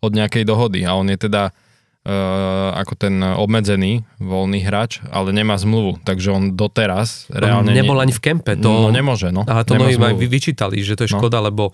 od 0.00 0.12
nejakej 0.14 0.48
dohody 0.48 0.86
a 0.86 0.96
on 0.96 1.10
je 1.10 1.18
teda 1.18 1.50
uh, 1.52 2.70
ako 2.78 2.94
ten 2.96 3.20
obmedzený 3.20 4.06
voľný 4.22 4.64
hráč, 4.64 5.02
ale 5.10 5.34
nemá 5.34 5.58
zmluvu, 5.60 6.00
takže 6.06 6.32
on 6.32 6.54
doteraz 6.56 7.28
reálne... 7.28 7.74
Nebol 7.74 7.98
ani 8.00 8.14
v 8.14 8.22
kempe. 8.22 8.56
To... 8.62 8.88
No 8.88 8.94
nemôže, 8.94 9.28
no. 9.34 9.44
Ale 9.44 9.66
to 9.66 9.76
mnohí 9.76 9.98
aj 9.98 10.16
vyčítali, 10.16 10.80
že 10.80 10.96
to 10.96 11.04
je 11.04 11.12
no. 11.12 11.20
škoda, 11.20 11.42
no. 11.42 11.52
lebo 11.52 11.64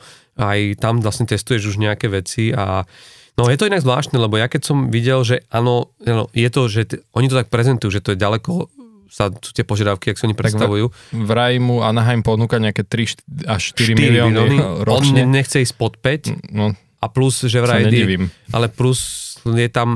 aj 0.40 0.80
tam 0.80 0.98
vlastne 1.04 1.28
testuješ 1.28 1.76
už 1.76 1.76
nejaké 1.78 2.10
veci 2.10 2.50
a 2.50 2.88
No 3.36 3.52
je 3.52 3.60
to 3.60 3.68
inak 3.68 3.84
zvláštne, 3.84 4.16
lebo 4.16 4.40
ja 4.40 4.48
keď 4.48 4.62
som 4.64 4.88
videl, 4.88 5.20
že 5.20 5.44
áno, 5.52 5.92
je 6.32 6.48
to, 6.48 6.72
že 6.72 6.80
t- 6.88 7.00
oni 7.12 7.28
to 7.28 7.36
tak 7.36 7.52
prezentujú, 7.52 7.92
že 7.92 8.00
to 8.00 8.16
je 8.16 8.18
ďaleko 8.18 8.72
sa 9.06 9.30
sú 9.32 9.54
tie 9.54 9.64
požiadavky, 9.64 10.12
ak 10.12 10.18
sa 10.18 10.26
oni 10.28 10.36
predstavujú. 10.36 10.92
Vraj 11.14 11.56
mu 11.62 11.80
Anaheim 11.80 12.20
ponúka 12.20 12.58
nejaké 12.58 12.84
3 12.84 13.48
až 13.48 13.62
4, 13.72 13.96
4 13.96 14.02
milióny, 14.02 14.34
milióny 14.34 14.56
ročne. 14.84 15.20
On 15.24 15.30
nechce 15.32 15.62
ísť 15.62 15.74
pod 15.78 15.96
5 15.96 16.52
no, 16.52 16.74
a 16.76 17.06
plus, 17.08 17.46
že 17.46 17.62
vraj... 17.62 17.86
nedivím. 17.86 18.28
Ale 18.52 18.68
plus 18.68 19.24
je 19.46 19.68
tam, 19.70 19.88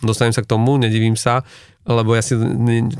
dostanem 0.00 0.32
sa 0.32 0.40
k 0.40 0.48
tomu, 0.48 0.78
nedivím 0.78 1.18
sa, 1.18 1.42
lebo 1.84 2.14
ja 2.14 2.22
si 2.22 2.38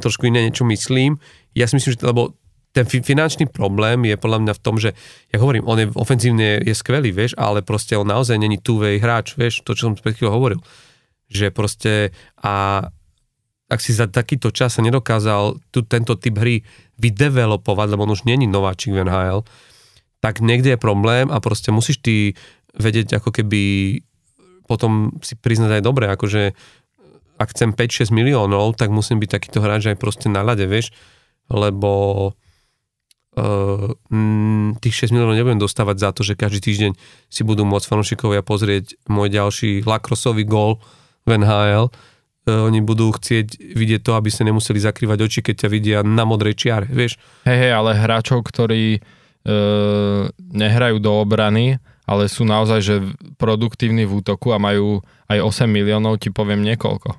trošku 0.03 0.27
iné 0.27 0.51
niečo 0.51 0.67
myslím. 0.67 1.23
Ja 1.55 1.71
si 1.71 1.79
myslím, 1.79 1.95
že 1.95 2.03
lebo 2.03 2.35
ten 2.73 2.89
finančný 2.89 3.53
problém 3.53 4.09
je 4.09 4.17
podľa 4.17 4.39
mňa 4.49 4.53
v 4.57 4.63
tom, 4.65 4.81
že 4.81 4.97
ja 5.29 5.37
hovorím, 5.37 5.69
on 5.69 5.79
je 5.79 5.87
ofenzívne 5.93 6.65
je 6.65 6.73
skvelý, 6.73 7.13
vieš, 7.13 7.37
ale 7.37 7.61
proste 7.61 8.01
on 8.01 8.09
naozaj 8.09 8.41
není 8.41 8.57
two-way 8.57 8.97
hráč, 8.97 9.37
vieš, 9.37 9.61
to, 9.61 9.77
čo 9.77 9.93
som 9.93 9.95
pred 9.95 10.17
hovoril. 10.17 10.59
Že 11.29 11.53
proste 11.53 11.93
a 12.41 12.85
ak 13.73 13.81
si 13.81 13.97
za 13.97 14.09
takýto 14.09 14.53
čas 14.53 14.77
nedokázal 14.81 15.57
tu, 15.73 15.81
tento 15.85 16.17
typ 16.17 16.37
hry 16.37 16.61
vydevelopovať, 17.01 17.87
lebo 17.93 18.05
on 18.05 18.13
už 18.13 18.29
není 18.29 18.45
nováčik 18.45 18.93
v 18.93 19.05
NHL, 19.05 19.45
tak 20.21 20.45
niekde 20.45 20.77
je 20.77 20.81
problém 20.81 21.33
a 21.33 21.41
proste 21.41 21.73
musíš 21.73 22.01
ty 22.05 22.37
vedieť 22.77 23.21
ako 23.21 23.33
keby 23.33 23.61
potom 24.65 25.13
si 25.21 25.37
priznať 25.37 25.81
aj 25.81 25.83
dobre, 25.85 26.09
akože 26.09 26.53
ak 27.37 27.49
chcem 27.53 27.75
5-6 27.75 28.15
miliónov, 28.15 28.79
tak 28.79 28.93
musím 28.95 29.19
byť 29.19 29.31
takýto 29.41 29.59
hráč 29.61 29.93
aj 29.93 29.99
proste 29.99 30.31
na 30.31 30.47
ľade, 30.47 30.69
vieš, 30.69 30.95
lebo 31.51 32.33
uh, 33.37 33.93
tých 34.81 34.95
6 35.09 35.15
miliónov 35.17 35.39
nebudem 35.39 35.61
dostávať 35.61 35.97
za 35.99 36.11
to, 36.13 36.21
že 36.25 36.37
každý 36.37 36.61
týždeň 36.61 36.93
si 37.33 37.43
budú 37.43 37.65
môcť 37.65 37.89
fanúšikovia 37.89 38.45
pozrieť 38.45 38.97
môj 39.09 39.33
ďalší 39.33 39.87
lakrosový 39.89 40.45
gól 40.45 40.81
v 41.25 41.41
NHL. 41.41 41.89
Uh, 41.89 42.67
oni 42.69 42.85
budú 42.85 43.15
chcieť 43.15 43.73
vidieť 43.73 44.01
to, 44.05 44.13
aby 44.19 44.29
sa 44.29 44.45
nemuseli 44.45 44.83
zakrývať 44.83 45.19
oči, 45.25 45.41
keď 45.41 45.67
ťa 45.67 45.69
vidia 45.71 45.99
na 46.05 46.29
modrej 46.29 46.59
čiare, 46.59 46.87
vieš. 46.91 47.17
Hej, 47.49 47.59
hej, 47.69 47.73
ale 47.73 47.97
hráčov, 47.97 48.45
ktorí 48.45 49.01
uh, 49.01 50.29
nehrajú 50.53 51.01
do 51.01 51.13
obrany, 51.23 51.81
ale 52.03 52.27
sú 52.27 52.43
naozaj 52.43 52.81
že 52.83 52.97
produktívni 53.39 54.05
v 54.05 54.21
útoku 54.21 54.51
a 54.51 54.59
majú 54.59 55.01
aj 55.31 55.39
8 55.39 55.71
miliónov, 55.71 56.21
ti 56.21 56.29
poviem 56.29 56.61
niekoľko. 56.67 57.15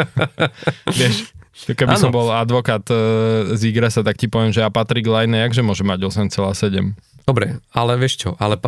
vieš, 0.98 1.32
Keby 1.52 1.94
ano. 1.94 2.00
som 2.00 2.10
bol 2.10 2.32
advokát 2.32 2.82
e, 2.88 2.96
z 3.54 3.60
Igresa, 3.68 4.00
tak 4.00 4.16
ti 4.16 4.26
poviem, 4.26 4.56
že 4.56 4.64
a 4.64 4.72
Patrick 4.72 5.04
Line, 5.04 5.36
jakže 5.36 5.60
môže 5.60 5.84
mať 5.84 6.08
8,7. 6.08 6.96
Dobre, 7.22 7.60
ale 7.70 7.92
vieš 8.00 8.24
čo, 8.26 8.30
ale 8.40 8.58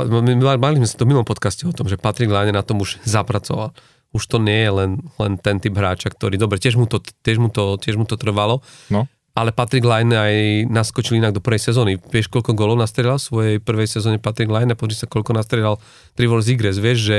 mali 0.61 0.79
sme 0.79 0.87
sa 0.87 1.01
to 1.01 1.09
v 1.09 1.11
minulom 1.11 1.27
podcaste 1.27 1.65
o 1.67 1.75
tom, 1.75 1.89
že 1.89 1.99
Patrick 1.99 2.31
Line 2.31 2.55
na 2.55 2.63
tom 2.63 2.85
už 2.85 3.03
zapracoval. 3.03 3.75
Už 4.15 4.31
to 4.31 4.39
nie 4.39 4.63
je 4.63 4.71
len, 4.71 4.91
len 5.19 5.41
ten 5.41 5.59
typ 5.59 5.75
hráča, 5.75 6.13
ktorý, 6.13 6.39
dobre, 6.39 6.63
tiež 6.63 6.79
mu 6.79 6.87
to, 6.87 7.03
tiež 7.03 7.43
mu 7.43 7.51
to, 7.51 7.81
tiež 7.83 7.99
mu 7.99 8.07
to 8.07 8.15
trvalo, 8.15 8.63
no. 8.95 9.11
ale 9.35 9.51
Patrick 9.51 9.83
Line 9.83 10.15
aj 10.15 10.35
naskočil 10.71 11.19
inak 11.19 11.35
do 11.35 11.43
prvej 11.43 11.67
sezóny. 11.67 11.99
Vieš, 11.99 12.31
koľko 12.31 12.55
golov 12.55 12.79
nastrelal 12.79 13.19
v 13.19 13.27
svojej 13.27 13.57
prvej 13.59 13.91
sezóne 13.91 14.23
Patrick 14.23 14.55
Line 14.55 14.71
a 14.71 14.79
pozri 14.79 14.95
sa, 14.95 15.11
koľko 15.11 15.35
nastrelal 15.35 15.83
Trivor 16.15 16.45
Zigres. 16.45 16.79
Vieš, 16.79 16.99
že 17.01 17.19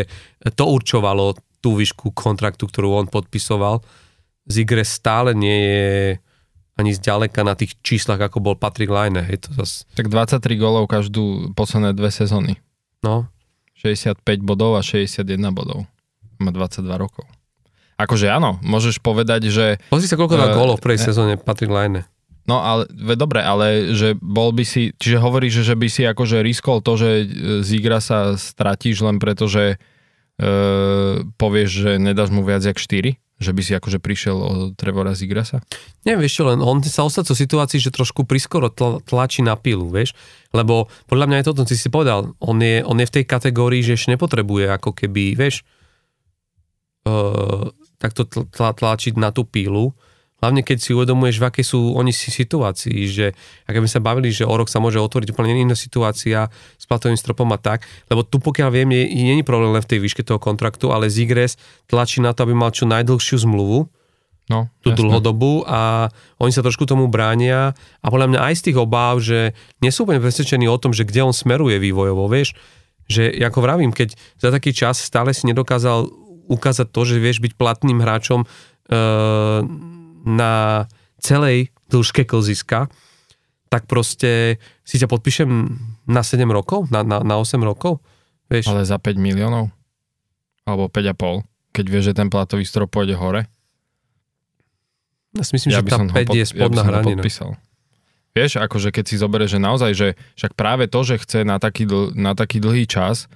to 0.55 0.71
určovalo 0.71 1.35
tú 1.59 1.75
výšku 1.75 2.15
kontraktu, 2.15 2.63
ktorú 2.63 2.95
on 2.95 3.11
podpisoval 3.11 3.83
Zigre 4.45 4.85
stále 4.85 5.33
nie 5.33 5.57
je 5.57 5.89
ani 6.75 6.91
zďaleka 6.91 7.41
na 7.47 7.55
tých 7.55 7.79
číslach, 7.79 8.19
ako 8.19 8.43
bol 8.43 8.55
Patrick 8.59 8.91
Line. 8.91 9.23
Hej, 9.23 9.47
to 9.47 9.49
zas... 9.55 9.87
Tak 9.95 10.11
23 10.11 10.43
golov 10.59 10.91
každú 10.91 11.55
posledné 11.55 11.95
dve 11.95 12.11
sezóny. 12.11 12.59
No. 12.99 13.31
65 13.79 14.19
bodov 14.43 14.75
a 14.75 14.83
61 14.83 15.23
bodov. 15.55 15.87
Má 16.37 16.51
22 16.51 16.83
rokov. 16.99 17.23
Akože 17.95 18.27
áno, 18.27 18.59
môžeš 18.59 18.99
povedať, 18.99 19.47
že... 19.47 19.79
Pozri 19.87 20.11
sa, 20.11 20.19
koľko 20.19 20.35
dá 20.35 20.51
uh, 20.51 20.55
golov 20.55 20.83
v 20.83 20.83
prvej 20.83 20.99
uh, 20.99 21.05
sezóne 21.07 21.33
Patrick 21.39 21.71
Line. 21.71 22.03
No 22.45 22.59
ale 22.61 22.85
dobre, 23.17 23.41
ale 23.41 23.95
že 23.95 24.13
bol 24.19 24.51
by 24.51 24.67
si, 24.67 24.93
čiže 24.99 25.17
hovoríš, 25.17 25.63
že, 25.63 25.73
že 25.73 25.75
by 25.79 25.87
si 25.89 26.03
akože 26.05 26.43
riskol 26.45 26.83
to, 26.83 26.93
že 26.93 27.09
z 27.65 27.69
Igra 27.73 27.97
sa 28.03 28.37
stratíš 28.37 29.01
len 29.01 29.17
preto, 29.17 29.49
že 29.49 29.81
povieš, 31.39 31.69
že 31.71 31.91
nedáš 31.95 32.29
mu 32.31 32.43
viac 32.43 32.63
jak 32.63 32.75
4? 32.75 33.15
Že 33.35 33.51
by 33.51 33.61
si 33.67 33.71
akože 33.75 33.99
prišiel 33.99 34.37
o 34.39 34.51
Trevora 34.79 35.11
Zigrasa? 35.11 35.59
Nie, 36.07 36.15
vieš 36.15 36.39
len 36.47 36.63
on 36.63 36.79
sa 36.87 37.03
ostať 37.03 37.35
v 37.35 37.41
situácii, 37.43 37.79
že 37.83 37.91
trošku 37.91 38.23
priskoro 38.23 38.71
tl- 38.71 39.03
tlačí 39.03 39.43
na 39.43 39.59
pilu, 39.59 39.91
vieš? 39.91 40.15
Lebo 40.55 40.87
podľa 41.11 41.27
mňa 41.27 41.37
je 41.43 41.45
to, 41.51 41.67
si 41.67 41.75
si 41.75 41.91
povedal, 41.91 42.31
on 42.39 42.57
je, 42.63 42.79
on 42.87 42.95
je 42.95 43.07
v 43.07 43.15
tej 43.19 43.25
kategórii, 43.27 43.83
že 43.83 43.99
ešte 43.99 44.15
nepotrebuje 44.15 44.71
ako 44.71 44.95
keby, 44.95 45.35
vieš, 45.35 45.67
uh, 47.11 47.75
takto 47.99 48.23
tl- 48.23 48.47
tl- 48.47 48.75
tlačiť 48.75 49.19
na 49.19 49.35
tú 49.35 49.43
pilu, 49.43 49.91
Hlavne 50.45 50.61
keď 50.61 50.77
si 50.77 50.93
uvedomuješ, 50.93 51.41
v 51.41 51.45
akej 51.49 51.65
sú 51.65 51.97
oni 51.97 52.13
si 52.13 52.29
situácii, 52.29 53.09
že 53.09 53.33
ak 53.65 53.81
by 53.81 53.89
sa 53.89 53.97
bavili, 53.97 54.29
že 54.29 54.45
o 54.45 54.53
rok 54.53 54.69
sa 54.69 54.77
môže 54.77 55.01
otvoriť 55.01 55.33
úplne 55.33 55.57
iná 55.57 55.73
situácia 55.73 56.53
s 56.77 56.85
platovým 56.85 57.17
stropom 57.17 57.49
a 57.49 57.57
tak, 57.57 57.81
lebo 58.13 58.21
tu 58.21 58.37
pokiaľ 58.37 58.69
viem, 58.69 58.93
nie, 58.93 59.09
nie 59.09 59.41
je 59.41 59.45
problém 59.45 59.73
len 59.73 59.81
v 59.81 59.89
tej 59.89 59.99
výške 60.05 60.21
toho 60.21 60.37
kontraktu, 60.37 60.93
ale 60.93 61.09
Zigres 61.09 61.57
tlačí 61.89 62.21
na 62.21 62.37
to, 62.37 62.45
aby 62.45 62.53
mal 62.53 62.69
čo 62.69 62.85
najdlhšiu 62.85 63.41
zmluvu, 63.41 63.89
no, 64.53 64.69
tú 64.85 64.93
jasne. 64.93 65.01
dlhodobú 65.01 65.65
a 65.65 66.13
oni 66.37 66.53
sa 66.53 66.61
trošku 66.61 66.85
tomu 66.85 67.09
bránia 67.09 67.73
a 68.05 68.07
podľa 68.13 68.37
mňa 68.37 68.39
aj 68.45 68.53
z 68.53 68.63
tých 68.69 68.77
obáv, 68.77 69.17
že 69.25 69.57
nie 69.81 69.89
sú 69.89 70.05
úplne 70.05 70.21
presvedčení 70.21 70.69
o 70.69 70.77
tom, 70.77 70.93
že 70.93 71.09
kde 71.09 71.25
on 71.25 71.33
smeruje 71.33 71.81
vývojovo, 71.81 72.29
vieš, 72.29 72.53
že 73.09 73.33
ako 73.41 73.59
vravím, 73.65 73.89
keď 73.93 74.13
za 74.37 74.49
taký 74.53 74.73
čas 74.73 75.01
stále 75.01 75.33
si 75.33 75.49
nedokázal 75.49 76.05
ukázať 76.45 76.87
to, 76.93 77.01
že 77.05 77.21
vieš 77.21 77.41
byť 77.41 77.57
platným 77.57 78.01
hráčom 78.01 78.45
e, 78.45 78.47
na 80.25 80.85
celej 81.21 81.69
dĺžke 81.89 82.25
klziska, 82.25 82.89
tak 83.69 83.89
proste 83.89 84.61
si 84.85 84.95
ťa 85.01 85.09
podpíšem 85.09 85.49
na 86.05 86.21
7 86.21 86.45
rokov, 86.49 86.89
na, 86.93 87.01
na, 87.01 87.21
na 87.21 87.35
8 87.37 87.57
rokov. 87.61 88.01
Vieš? 88.49 88.69
Ale 88.69 88.85
za 88.85 89.01
5 89.01 89.17
miliónov? 89.17 89.73
Alebo 90.65 90.89
5,5? 90.89 91.45
Keď 91.75 91.85
vieš, 91.89 92.03
že 92.11 92.17
ten 92.17 92.29
platový 92.29 92.63
strop 92.65 92.93
pôjde 92.93 93.17
hore? 93.17 93.49
Ja 95.35 95.43
si 95.43 95.51
myslím, 95.59 95.75
ja 95.75 95.83
že 95.83 95.91
tá 95.91 95.99
5 95.99 96.13
pod, 96.13 96.35
je 96.37 96.45
spodná 96.47 96.81
ja 96.81 96.87
hranina. 96.87 97.23
Vieš, 98.35 98.59
akože 98.59 98.91
keď 98.91 99.05
si 99.07 99.15
zoberieš, 99.15 99.55
že 99.55 99.59
naozaj, 99.63 99.91
že 99.95 100.07
však 100.35 100.59
práve 100.59 100.91
to, 100.91 100.99
že 101.07 101.23
chce 101.23 101.47
na 101.47 101.55
taký, 101.55 101.87
dl, 101.87 102.11
na 102.15 102.35
taký 102.35 102.59
dlhý 102.59 102.83
čas, 102.83 103.31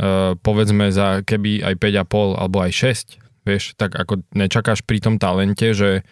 uh, 0.00 0.36
povedzme 0.40 0.88
za 0.88 1.20
keby 1.20 1.64
aj 1.64 1.74
5,5 1.76 2.40
alebo 2.40 2.56
aj 2.64 2.72
6, 2.72 3.44
vieš, 3.44 3.76
tak 3.76 3.96
ako 3.96 4.24
nečakáš 4.32 4.84
pri 4.84 5.04
tom 5.04 5.16
talente, 5.20 5.72
že 5.76 6.04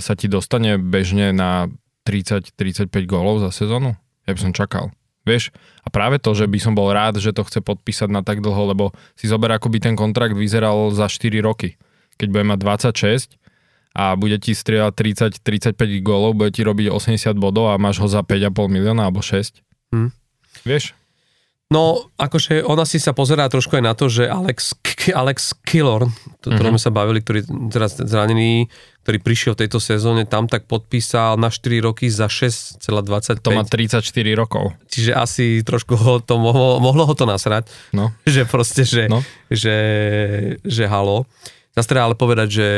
sa 0.00 0.12
ti 0.16 0.26
dostane 0.32 0.80
bežne 0.80 1.36
na 1.36 1.68
30-35 2.08 2.88
gólov 3.04 3.44
za 3.44 3.52
sezónu? 3.52 3.92
Ja 4.24 4.32
by 4.32 4.40
som 4.40 4.52
čakal. 4.56 4.88
Vieš? 5.28 5.52
A 5.84 5.92
práve 5.92 6.16
to, 6.16 6.32
že 6.32 6.48
by 6.48 6.56
som 6.56 6.72
bol 6.72 6.88
rád, 6.88 7.20
že 7.20 7.36
to 7.36 7.44
chce 7.44 7.60
podpísať 7.60 8.08
na 8.08 8.24
tak 8.24 8.40
dlho, 8.40 8.72
lebo 8.72 8.84
si 9.12 9.28
zober, 9.28 9.52
ako 9.52 9.68
by 9.68 9.78
ten 9.84 9.94
kontrakt 9.94 10.32
vyzeral 10.32 10.88
za 10.96 11.04
4 11.04 11.44
roky. 11.44 11.76
Keď 12.16 12.28
bude 12.32 12.44
mať 12.48 12.58
26 12.64 13.36
a 13.92 14.16
bude 14.16 14.40
ti 14.40 14.56
strieľať 14.56 15.36
30-35 15.44 15.76
gólov, 16.00 16.32
bude 16.32 16.48
ti 16.56 16.64
robiť 16.64 16.88
80 16.88 17.36
bodov 17.36 17.68
a 17.68 17.76
máš 17.76 18.00
ho 18.00 18.08
za 18.08 18.24
5,5 18.24 18.72
milióna 18.72 19.04
alebo 19.04 19.20
6. 19.20 19.60
Hm. 19.92 20.08
Vieš? 20.64 20.97
No, 21.68 22.08
akože 22.16 22.64
ona 22.64 22.88
si 22.88 22.96
sa 22.96 23.12
pozerá 23.12 23.44
trošku 23.44 23.76
aj 23.76 23.84
na 23.84 23.92
to, 23.92 24.08
že 24.08 24.24
Alex, 24.24 24.72
Alex 25.12 25.52
Killor, 25.68 26.08
to, 26.40 26.48
mm-hmm. 26.48 26.72
sme 26.72 26.80
sa 26.80 26.88
bavili, 26.88 27.20
ktorý 27.20 27.44
teraz 27.68 28.00
zranený, 28.00 28.72
ktorý 29.04 29.18
prišiel 29.20 29.52
v 29.52 29.68
tejto 29.68 29.76
sezóne, 29.76 30.24
tam 30.24 30.48
tak 30.48 30.64
podpísal 30.64 31.36
na 31.36 31.52
4 31.52 31.84
roky 31.84 32.08
za 32.08 32.32
6,25. 32.32 33.44
To 33.44 33.52
má 33.52 33.68
34 33.68 34.00
rokov. 34.32 34.72
Čiže 34.88 35.12
asi 35.12 35.60
trošku 35.60 35.92
ho 35.92 36.24
to 36.24 36.40
mohlo, 36.40 36.80
mohlo 36.80 37.04
ho 37.04 37.12
to 37.12 37.28
nasrať. 37.28 37.68
No. 37.92 38.16
Že 38.24 38.48
proste, 38.48 38.88
že, 38.88 39.12
no. 39.12 39.20
že, 39.52 39.76
že 40.64 40.88
halo. 40.88 41.28
Zase 41.76 41.88
treba 41.92 42.08
ale 42.08 42.16
povedať, 42.16 42.48
že 42.48 42.68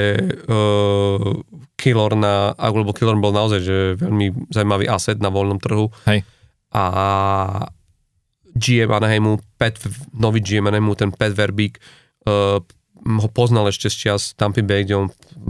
uh, 0.51 1.39
Killor 1.79 2.19
na, 2.19 2.59
alebo 2.59 2.91
Killor 2.91 3.17
bol 3.23 3.31
naozaj 3.31 3.61
že 3.63 3.79
veľmi 4.03 4.51
zaujímavý 4.51 4.91
asset 4.91 5.23
na 5.23 5.31
voľnom 5.31 5.63
trhu. 5.63 5.95
Hej. 6.11 6.27
A 6.75 6.85
GM 8.55 8.91
Anaheimu, 8.91 9.39
Pat, 9.57 9.79
nový 10.15 10.43
GM 10.43 10.71
Anaheimu, 10.71 10.95
ten 10.99 11.11
Pat 11.15 11.35
Verbík, 11.35 11.79
uh, 12.27 12.59
ho 13.01 13.29
poznal 13.33 13.73
ešte 13.73 13.89
z 13.89 13.97
čas 13.97 14.21
Tampa 14.37 14.61
Bay, 14.61 14.85
kde 14.85 15.07
on 15.07 15.07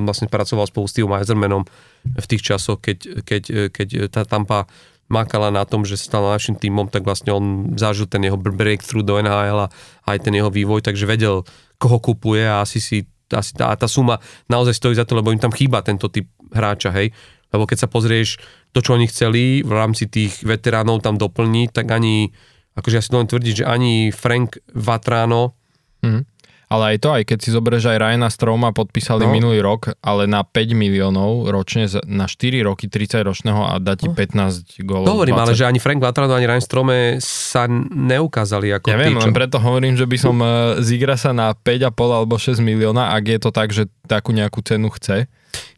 vlastne 0.07 0.31
pracoval 0.31 0.71
spolu 0.71 0.87
s 0.87 0.95
Steve 0.95 1.11
Eisermanom 1.11 1.67
v 2.07 2.27
tých 2.31 2.47
časoch, 2.47 2.79
keď, 2.79 3.27
keď, 3.27 3.43
keď 3.75 3.89
tá 4.07 4.23
Tampa 4.23 4.71
mákala 5.11 5.51
na 5.51 5.67
tom, 5.67 5.83
že 5.83 5.99
sa 5.99 6.15
stal 6.15 6.31
našim 6.31 6.55
týmom, 6.55 6.87
tak 6.87 7.03
vlastne 7.03 7.35
on 7.35 7.75
zažil 7.75 8.07
ten 8.07 8.23
jeho 8.23 8.39
breakthrough 8.39 9.03
do 9.03 9.19
NHL 9.19 9.67
a 9.67 9.69
aj 10.07 10.19
ten 10.23 10.39
jeho 10.39 10.47
vývoj, 10.47 10.87
takže 10.87 11.11
vedel, 11.11 11.43
koho 11.83 11.99
kupuje 11.99 12.47
a 12.47 12.63
asi 12.63 12.79
si 12.79 13.11
asi 13.31 13.55
tá, 13.55 13.71
tá 13.79 13.87
suma 13.87 14.19
naozaj 14.51 14.75
stojí 14.75 14.95
za 14.99 15.07
to, 15.07 15.15
lebo 15.15 15.31
im 15.31 15.39
tam 15.39 15.55
chýba 15.55 15.87
tento 15.87 16.11
typ 16.11 16.27
hráča, 16.51 16.91
hej. 16.91 17.15
Lebo 17.55 17.67
keď 17.67 17.87
sa 17.87 17.89
pozrieš 17.91 18.43
to, 18.75 18.83
čo 18.83 18.99
oni 18.99 19.07
chceli 19.07 19.63
v 19.63 19.71
rámci 19.71 20.11
tých 20.11 20.43
veteránov 20.43 21.03
tam 21.03 21.15
doplniť, 21.19 21.69
tak 21.71 21.91
ani 21.91 22.31
akože 22.79 22.97
ja 22.99 23.03
si 23.03 23.11
dovolím 23.11 23.31
tvrdiť, 23.31 23.55
že 23.63 23.65
ani 23.67 24.13
Frank 24.15 24.61
Vatrano 24.75 25.57
mm. 26.05 26.41
Ale 26.71 26.95
aj 26.95 26.97
to, 27.03 27.11
aj 27.11 27.23
keď 27.27 27.39
si 27.43 27.51
zoberieš 27.51 27.91
aj 27.91 27.99
Ryana 27.99 28.31
Stroma, 28.31 28.71
podpísali 28.71 29.27
no. 29.27 29.35
minulý 29.35 29.59
rok, 29.59 29.91
ale 30.07 30.31
na 30.31 30.47
5 30.47 30.79
miliónov 30.79 31.51
ročne, 31.51 31.91
na 32.07 32.31
4 32.31 32.63
roky 32.63 32.87
30 32.87 33.27
ročného 33.27 33.75
a 33.75 33.83
dá 33.83 33.99
ti 33.99 34.07
no. 34.07 34.15
15 34.15 34.79
gólov. 34.87 35.11
Hovorím, 35.11 35.35
20. 35.35 35.43
ale 35.43 35.53
že 35.59 35.67
ani 35.67 35.83
Frank 35.83 35.99
Vatrano, 35.99 36.31
ani 36.31 36.47
Ryan 36.47 36.63
Strome 36.63 36.97
sa 37.19 37.67
neukázali 37.91 38.71
ako 38.71 38.87
Ja 38.87 39.03
viem, 39.03 39.19
len 39.19 39.35
preto 39.35 39.59
hovorím, 39.59 39.99
že 39.99 40.07
by 40.07 40.17
som 40.23 40.39
uh, 40.39 40.79
zigra 40.79 41.19
sa 41.19 41.35
na 41.35 41.51
5,5 41.59 41.91
alebo 41.91 42.39
6 42.39 42.63
milióna, 42.63 43.19
ak 43.19 43.25
je 43.27 43.39
to 43.43 43.51
tak, 43.51 43.75
že 43.75 43.91
takú 44.07 44.31
nejakú 44.31 44.63
cenu 44.63 44.95
chce. 44.95 45.27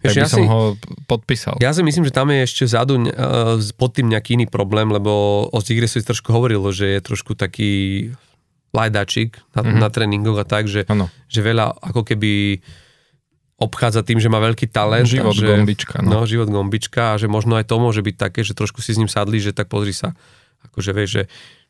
Vieš, 0.03 0.15
by 0.15 0.21
ja 0.21 0.29
som 0.29 0.43
si, 0.43 0.49
ho 0.49 0.61
podpísal. 1.07 1.57
Ja 1.63 1.71
si 1.71 1.83
myslím, 1.87 2.05
že 2.09 2.13
tam 2.13 2.29
je 2.29 2.45
ešte 2.45 2.67
vzadu 2.67 3.01
uh, 3.01 3.57
pod 3.79 3.91
tým 3.95 4.11
nejaký 4.11 4.37
iný 4.37 4.47
problém, 4.51 4.91
lebo 4.91 5.47
o 5.49 5.59
Zigre 5.63 5.87
si 5.87 6.03
trošku 6.03 6.35
hovorilo, 6.35 6.69
že 6.75 6.99
je 6.99 7.01
trošku 7.01 7.39
taký 7.39 8.11
lajdačik 8.73 9.37
na, 9.53 9.61
mm-hmm. 9.63 9.81
na 9.81 9.89
tréningoch 9.93 10.39
a 10.41 10.47
tak, 10.49 10.65
že, 10.67 10.89
že 11.29 11.41
veľa 11.45 11.77
ako 11.93 12.03
keby 12.09 12.65
obchádza 13.63 14.03
tým, 14.03 14.19
že 14.19 14.27
má 14.27 14.43
veľký 14.43 14.67
talent. 14.75 15.07
Život 15.07 15.31
a 15.31 15.39
že, 15.39 15.47
gombička. 15.47 15.97
No. 16.03 16.11
no, 16.11 16.19
život 16.27 16.49
gombička 16.51 17.15
a 17.15 17.19
že 17.21 17.31
možno 17.31 17.55
aj 17.55 17.71
to 17.71 17.79
môže 17.79 18.03
byť 18.03 18.17
také, 18.19 18.43
že 18.43 18.59
trošku 18.59 18.83
si 18.83 18.97
s 18.97 18.99
ním 18.99 19.07
sadli, 19.07 19.39
že 19.39 19.55
tak 19.55 19.71
pozri 19.71 19.95
sa. 19.95 20.19
Akože 20.67 20.91
vieš, 20.91 21.11
že 21.11 21.23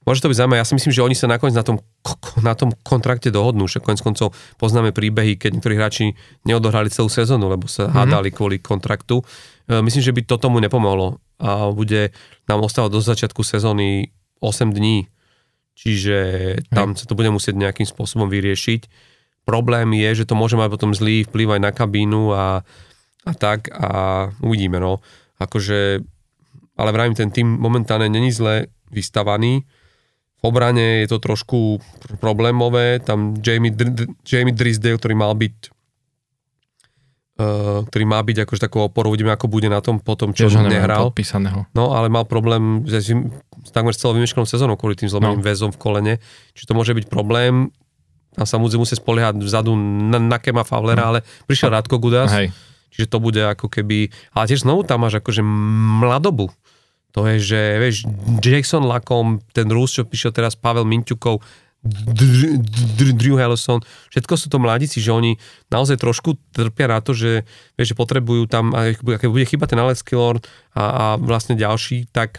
Môže 0.03 0.19
to 0.19 0.31
byť 0.31 0.39
zaujímavé. 0.39 0.59
Ja 0.59 0.66
si 0.66 0.74
myslím, 0.74 0.95
že 0.95 1.07
oni 1.07 1.15
sa 1.15 1.31
nakoniec 1.31 1.55
na 1.55 1.62
tom, 1.62 1.79
na 2.43 2.55
tom 2.59 2.74
kontrakte 2.83 3.31
dohodnú. 3.31 3.70
Že 3.70 3.87
konec 3.87 4.03
koncov 4.03 4.35
poznáme 4.59 4.91
príbehy, 4.91 5.39
keď 5.39 5.51
niektorí 5.55 5.74
hráči 5.79 6.19
neodohrali 6.43 6.91
celú 6.91 7.07
sezónu, 7.07 7.47
lebo 7.47 7.70
sa 7.70 7.87
mm-hmm. 7.87 7.97
hádali 7.97 8.29
kvôli 8.35 8.59
kontraktu. 8.59 9.23
E, 9.70 9.79
myslím, 9.79 10.03
že 10.03 10.15
by 10.15 10.23
to 10.27 10.37
tomu 10.43 10.59
nepomohlo. 10.59 11.23
A 11.39 11.70
bude 11.70 12.11
nám 12.51 12.66
ostávať 12.66 12.91
do 12.91 13.01
začiatku 13.03 13.43
sezóny 13.47 14.11
8 14.43 14.74
dní. 14.74 15.07
Čiže 15.73 16.16
tam 16.69 16.99
sa 16.99 17.09
to 17.09 17.16
bude 17.16 17.31
musieť 17.33 17.57
nejakým 17.57 17.87
spôsobom 17.87 18.29
vyriešiť. 18.29 18.87
Problém 19.43 19.99
je, 19.99 20.23
že 20.23 20.29
to 20.29 20.39
môže 20.39 20.55
mať 20.55 20.69
potom 20.70 20.95
zlý 20.95 21.27
vplyv 21.27 21.59
aj 21.59 21.61
na 21.62 21.70
kabínu 21.74 22.31
a, 22.31 22.62
a 23.27 23.33
tak 23.35 23.73
a 23.74 24.31
uvidíme. 24.45 24.79
No. 24.79 25.03
Akože, 25.43 26.05
ale 26.79 26.91
vravím, 26.95 27.19
ten 27.19 27.35
tým 27.35 27.49
momentálne 27.49 28.07
není 28.07 28.31
zle 28.31 28.70
vystavaný 28.93 29.66
obrane 30.43 31.06
je 31.06 31.09
to 31.09 31.23
trošku 31.23 31.78
problémové, 32.19 32.98
tam 32.98 33.39
Jamie, 33.39 33.70
Dr- 33.70 34.10
Jamie 34.27 34.52
Drisdale, 34.52 34.98
ktorý 34.98 35.14
mal 35.14 35.32
byť 35.39 35.55
uh, 37.39 37.81
ktorý 37.89 38.05
má 38.05 38.19
byť 38.20 38.44
akože 38.44 38.60
takou 38.60 38.85
oporou, 38.85 39.14
uvidíme 39.14 39.32
ako 39.32 39.47
bude 39.48 39.70
na 39.70 39.81
tom 39.81 40.02
potom, 40.02 40.35
čo 40.35 40.51
Tiež 40.51 40.66
nehral. 40.66 41.14
Podpísaného. 41.14 41.64
No, 41.73 41.94
ale 41.94 42.10
mal 42.12 42.27
problém 42.27 42.85
s, 42.85 43.09
s 43.09 43.70
takmer 43.70 43.94
celou 43.94 44.19
vymeškanou 44.19 44.44
sezónou 44.44 44.77
kvôli 44.77 44.98
tým 44.98 45.09
zlomeným 45.09 45.40
no. 45.40 45.47
väzom 45.47 45.70
v 45.70 45.78
kolene, 45.78 46.14
čiže 46.52 46.69
to 46.69 46.74
môže 46.77 46.93
byť 46.93 47.06
problém. 47.09 47.70
Tam 48.32 48.48
sa 48.48 48.56
musí, 48.56 48.81
musí 48.81 48.97
spoliehať 48.97 49.36
vzadu 49.44 49.77
na, 49.77 50.16
na 50.16 50.39
Kema 50.40 50.64
Fowlera, 50.64 51.05
no. 51.05 51.09
ale 51.14 51.19
prišiel 51.44 51.69
Radko 51.69 52.01
Gudas, 52.01 52.32
Hej. 52.32 52.48
čiže 52.89 53.06
to 53.12 53.20
bude 53.20 53.39
ako 53.39 53.69
keby, 53.69 54.09
ale 54.32 54.44
tiež 54.48 54.64
znovu 54.64 54.89
tam 54.89 55.05
máš 55.05 55.20
akože 55.20 55.44
mladobu, 55.44 56.48
to 57.12 57.28
je, 57.28 57.36
že 57.40 57.60
vieš, 57.76 57.97
Jackson 58.40 58.89
Lakom, 58.89 59.44
ten 59.52 59.68
Rus, 59.68 59.93
čo 59.93 60.09
píšel 60.09 60.32
teraz 60.32 60.56
Pavel 60.56 60.89
Minťukov, 60.89 61.44
Drew 61.82 63.34
Hellison, 63.34 63.82
všetko 64.14 64.34
sú 64.39 64.47
to 64.47 64.62
mladíci, 64.62 65.02
že 65.02 65.10
oni 65.10 65.34
naozaj 65.66 65.98
trošku 65.98 66.39
trpia 66.55 66.86
na 66.86 67.02
to, 67.02 67.10
že, 67.10 67.43
vieš, 67.74 67.93
že 67.93 67.98
potrebujú 67.98 68.47
tam, 68.47 68.70
keď 68.70 69.26
bude 69.26 69.43
chýbať 69.43 69.74
ten 69.74 69.82
Alex 69.82 70.06
Killor 70.06 70.39
a, 70.78 70.84
a 70.86 71.05
vlastne 71.18 71.59
ďalší, 71.59 72.06
tak 72.14 72.39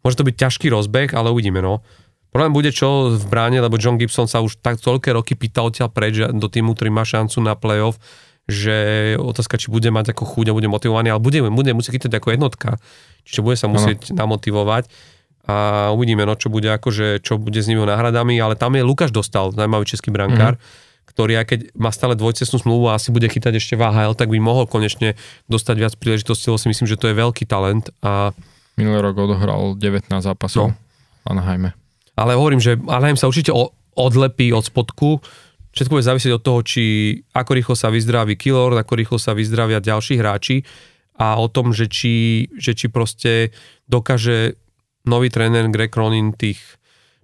môže 0.00 0.16
to 0.16 0.24
byť 0.24 0.36
ťažký 0.40 0.72
rozbeh, 0.72 1.12
ale 1.12 1.28
uvidíme, 1.28 1.60
no. 1.60 1.84
Problém 2.32 2.52
bude 2.52 2.72
čo 2.72 3.12
v 3.12 3.24
bráne, 3.28 3.60
lebo 3.60 3.80
John 3.80 4.00
Gibson 4.00 4.28
sa 4.28 4.40
už 4.40 4.60
tak 4.64 4.80
toľké 4.80 5.12
roky 5.12 5.36
pýtal 5.36 5.68
odtiaľ 5.68 5.92
preč 5.92 6.16
do 6.16 6.48
týmu, 6.48 6.72
ktorý 6.72 6.88
má 6.88 7.04
šancu 7.04 7.40
na 7.44 7.52
playoff, 7.52 8.00
že 8.48 8.76
otázka, 9.20 9.60
či 9.60 9.68
bude 9.68 9.92
mať 9.92 10.16
ako 10.16 10.24
chuť 10.24 10.50
a 10.50 10.56
bude 10.56 10.72
motivovaný, 10.72 11.12
ale 11.12 11.20
bude, 11.20 11.44
bude 11.52 11.72
musieť 11.76 12.00
chytať 12.00 12.16
ako 12.16 12.28
jednotka. 12.32 12.80
Čiže 13.28 13.44
bude 13.44 13.60
sa 13.60 13.68
musieť 13.68 14.08
ano. 14.10 14.24
namotivovať 14.24 14.88
a 15.48 15.88
uvidíme, 15.96 16.28
no, 16.28 16.36
čo 16.36 16.52
bude 16.52 16.68
akože, 16.68 17.24
čo 17.24 17.40
bude 17.40 17.56
s 17.56 17.68
nimi 17.72 17.80
náhradami, 17.80 18.36
ale 18.36 18.52
tam 18.52 18.76
je 18.76 18.84
Lukáš 18.84 19.08
dostal, 19.08 19.48
zaujímavý 19.56 19.88
český 19.88 20.12
brankár, 20.12 20.60
mm-hmm. 20.60 21.08
ktorý 21.08 21.40
aj 21.40 21.46
keď 21.48 21.60
má 21.72 21.88
stále 21.88 22.12
dvojcestnú 22.20 22.60
zmluvu 22.60 22.92
a 22.92 23.00
asi 23.00 23.08
bude 23.08 23.24
chytať 23.32 23.56
ešte 23.56 23.72
v 23.80 23.88
AHL, 23.88 24.12
tak 24.12 24.28
by 24.28 24.36
mohol 24.36 24.68
konečne 24.68 25.16
dostať 25.48 25.76
viac 25.80 25.92
príležitostí, 25.96 26.52
lebo 26.52 26.60
si 26.60 26.68
myslím, 26.68 26.84
že 26.84 27.00
to 27.00 27.08
je 27.08 27.16
veľký 27.16 27.48
talent. 27.48 27.88
A... 28.04 28.36
Minulý 28.76 29.00
rok 29.00 29.16
odohral 29.24 29.72
19 29.80 30.12
zápasov 30.20 30.72
no. 30.72 30.76
Anaheime. 31.24 31.72
Ale 32.12 32.36
hovorím, 32.36 32.60
že 32.60 32.76
Anaheim 32.84 33.16
sa 33.16 33.24
určite 33.24 33.56
odlepí 33.96 34.52
od 34.52 34.68
spodku, 34.68 35.24
Všetko 35.78 35.94
bude 35.94 36.10
závisieť 36.10 36.34
od 36.34 36.42
toho, 36.42 36.60
či 36.66 36.82
ako 37.30 37.54
rýchlo 37.54 37.78
sa 37.78 37.94
vyzdraví 37.94 38.34
Killor, 38.34 38.74
ako 38.74 38.98
rýchlo 38.98 39.14
sa 39.14 39.30
vyzdravia 39.30 39.78
ďalší 39.78 40.18
hráči 40.18 40.66
a 41.14 41.38
o 41.38 41.46
tom, 41.46 41.70
že 41.70 41.86
či, 41.86 42.46
že 42.58 42.74
či 42.74 42.90
proste 42.90 43.54
dokáže 43.86 44.58
nový 45.06 45.30
tréner 45.30 45.70
Greg 45.70 45.94
Cronin 45.94 46.34
tých 46.34 46.58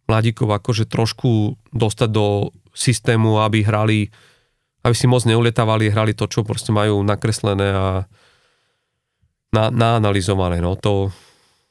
mladíkov 0.06 0.54
akože 0.54 0.86
trošku 0.86 1.58
dostať 1.74 2.08
do 2.14 2.54
systému, 2.70 3.42
aby 3.42 3.66
hrali, 3.66 4.14
aby 4.86 4.94
si 4.94 5.10
moc 5.10 5.26
neuletávali, 5.26 5.90
hrali 5.90 6.14
to, 6.14 6.30
čo 6.30 6.46
proste 6.46 6.70
majú 6.70 7.02
nakreslené 7.02 7.74
a 7.74 8.06
na, 9.50 9.64
naanalizované. 9.74 10.62
No. 10.62 10.78
To 10.78 11.10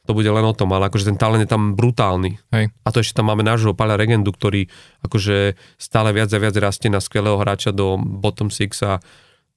to 0.04 0.12
bude 0.12 0.28
len 0.28 0.44
o 0.44 0.52
tom, 0.52 0.68
ale 0.76 0.92
akože 0.92 1.08
ten 1.08 1.18
talent 1.18 1.48
je 1.48 1.50
tam 1.50 1.80
brutálny. 1.80 2.36
Hej. 2.52 2.76
A 2.84 2.88
to 2.92 3.00
ešte 3.00 3.16
tam 3.16 3.32
máme 3.32 3.40
nášho 3.40 3.72
Paľa 3.72 3.96
Regendu, 3.96 4.36
ktorý 4.36 4.68
akože 5.00 5.56
stále 5.80 6.12
viac 6.12 6.28
a 6.28 6.40
viac 6.44 6.56
rastie 6.60 6.92
na 6.92 7.00
skvelého 7.00 7.40
hráča 7.40 7.72
do 7.72 7.96
bottom 7.96 8.52
six 8.52 8.84
a, 8.84 9.00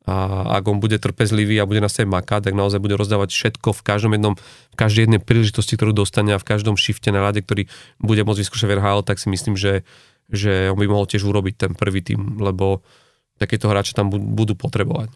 a 0.07 0.15
ak 0.55 0.65
on 0.71 0.79
bude 0.79 1.03
trpezlivý 1.03 1.59
a 1.59 1.67
bude 1.67 1.83
na 1.83 1.91
sebe 1.91 2.15
makať, 2.15 2.47
tak 2.47 2.55
naozaj 2.55 2.79
bude 2.79 2.95
rozdávať 2.95 3.35
všetko 3.35 3.75
v 3.75 3.83
každom 3.83 4.15
jednom, 4.15 4.39
v 4.71 4.77
každej 4.79 5.11
jednej 5.11 5.19
príležitosti, 5.19 5.75
ktorú 5.75 5.91
dostane 5.91 6.31
a 6.31 6.39
v 6.39 6.47
každom 6.47 6.79
shifte 6.79 7.11
na 7.11 7.27
rade, 7.27 7.43
ktorý 7.43 7.67
bude 7.99 8.23
môcť 8.23 8.47
vyskúšať 8.47 8.71
VRHL, 8.71 9.03
tak 9.03 9.19
si 9.19 9.27
myslím, 9.27 9.59
že, 9.59 9.83
že 10.31 10.71
on 10.71 10.79
by 10.79 10.87
mohol 10.87 11.11
tiež 11.11 11.27
urobiť 11.27 11.55
ten 11.59 11.73
prvý 11.75 12.07
tým, 12.07 12.39
lebo 12.39 12.87
takéto 13.43 13.67
hráče 13.67 13.99
tam 13.99 14.15
budú 14.15 14.55
potrebovať. 14.55 15.11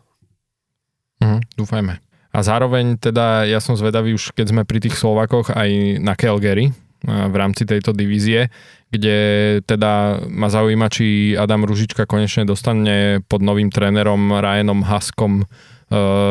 Mhm, 1.22 1.54
dúfajme. 1.54 2.09
A 2.30 2.46
zároveň 2.46 2.94
teda 2.94 3.42
ja 3.46 3.58
som 3.58 3.74
zvedavý 3.74 4.14
už, 4.14 4.30
keď 4.34 4.54
sme 4.54 4.62
pri 4.62 4.78
tých 4.78 4.94
Slovakoch 4.94 5.50
aj 5.50 5.98
na 5.98 6.14
Calgary 6.14 6.70
v 7.02 7.34
rámci 7.34 7.64
tejto 7.64 7.96
divízie, 7.96 8.52
kde 8.92 9.18
teda 9.64 10.22
ma 10.28 10.52
zaujíma, 10.52 10.92
či 10.92 11.32
Adam 11.34 11.64
Ružička 11.64 12.04
konečne 12.04 12.44
dostane 12.44 13.24
pod 13.24 13.40
novým 13.40 13.72
trénerom 13.72 14.36
Ryanom 14.36 14.84
Haskom 14.84 15.48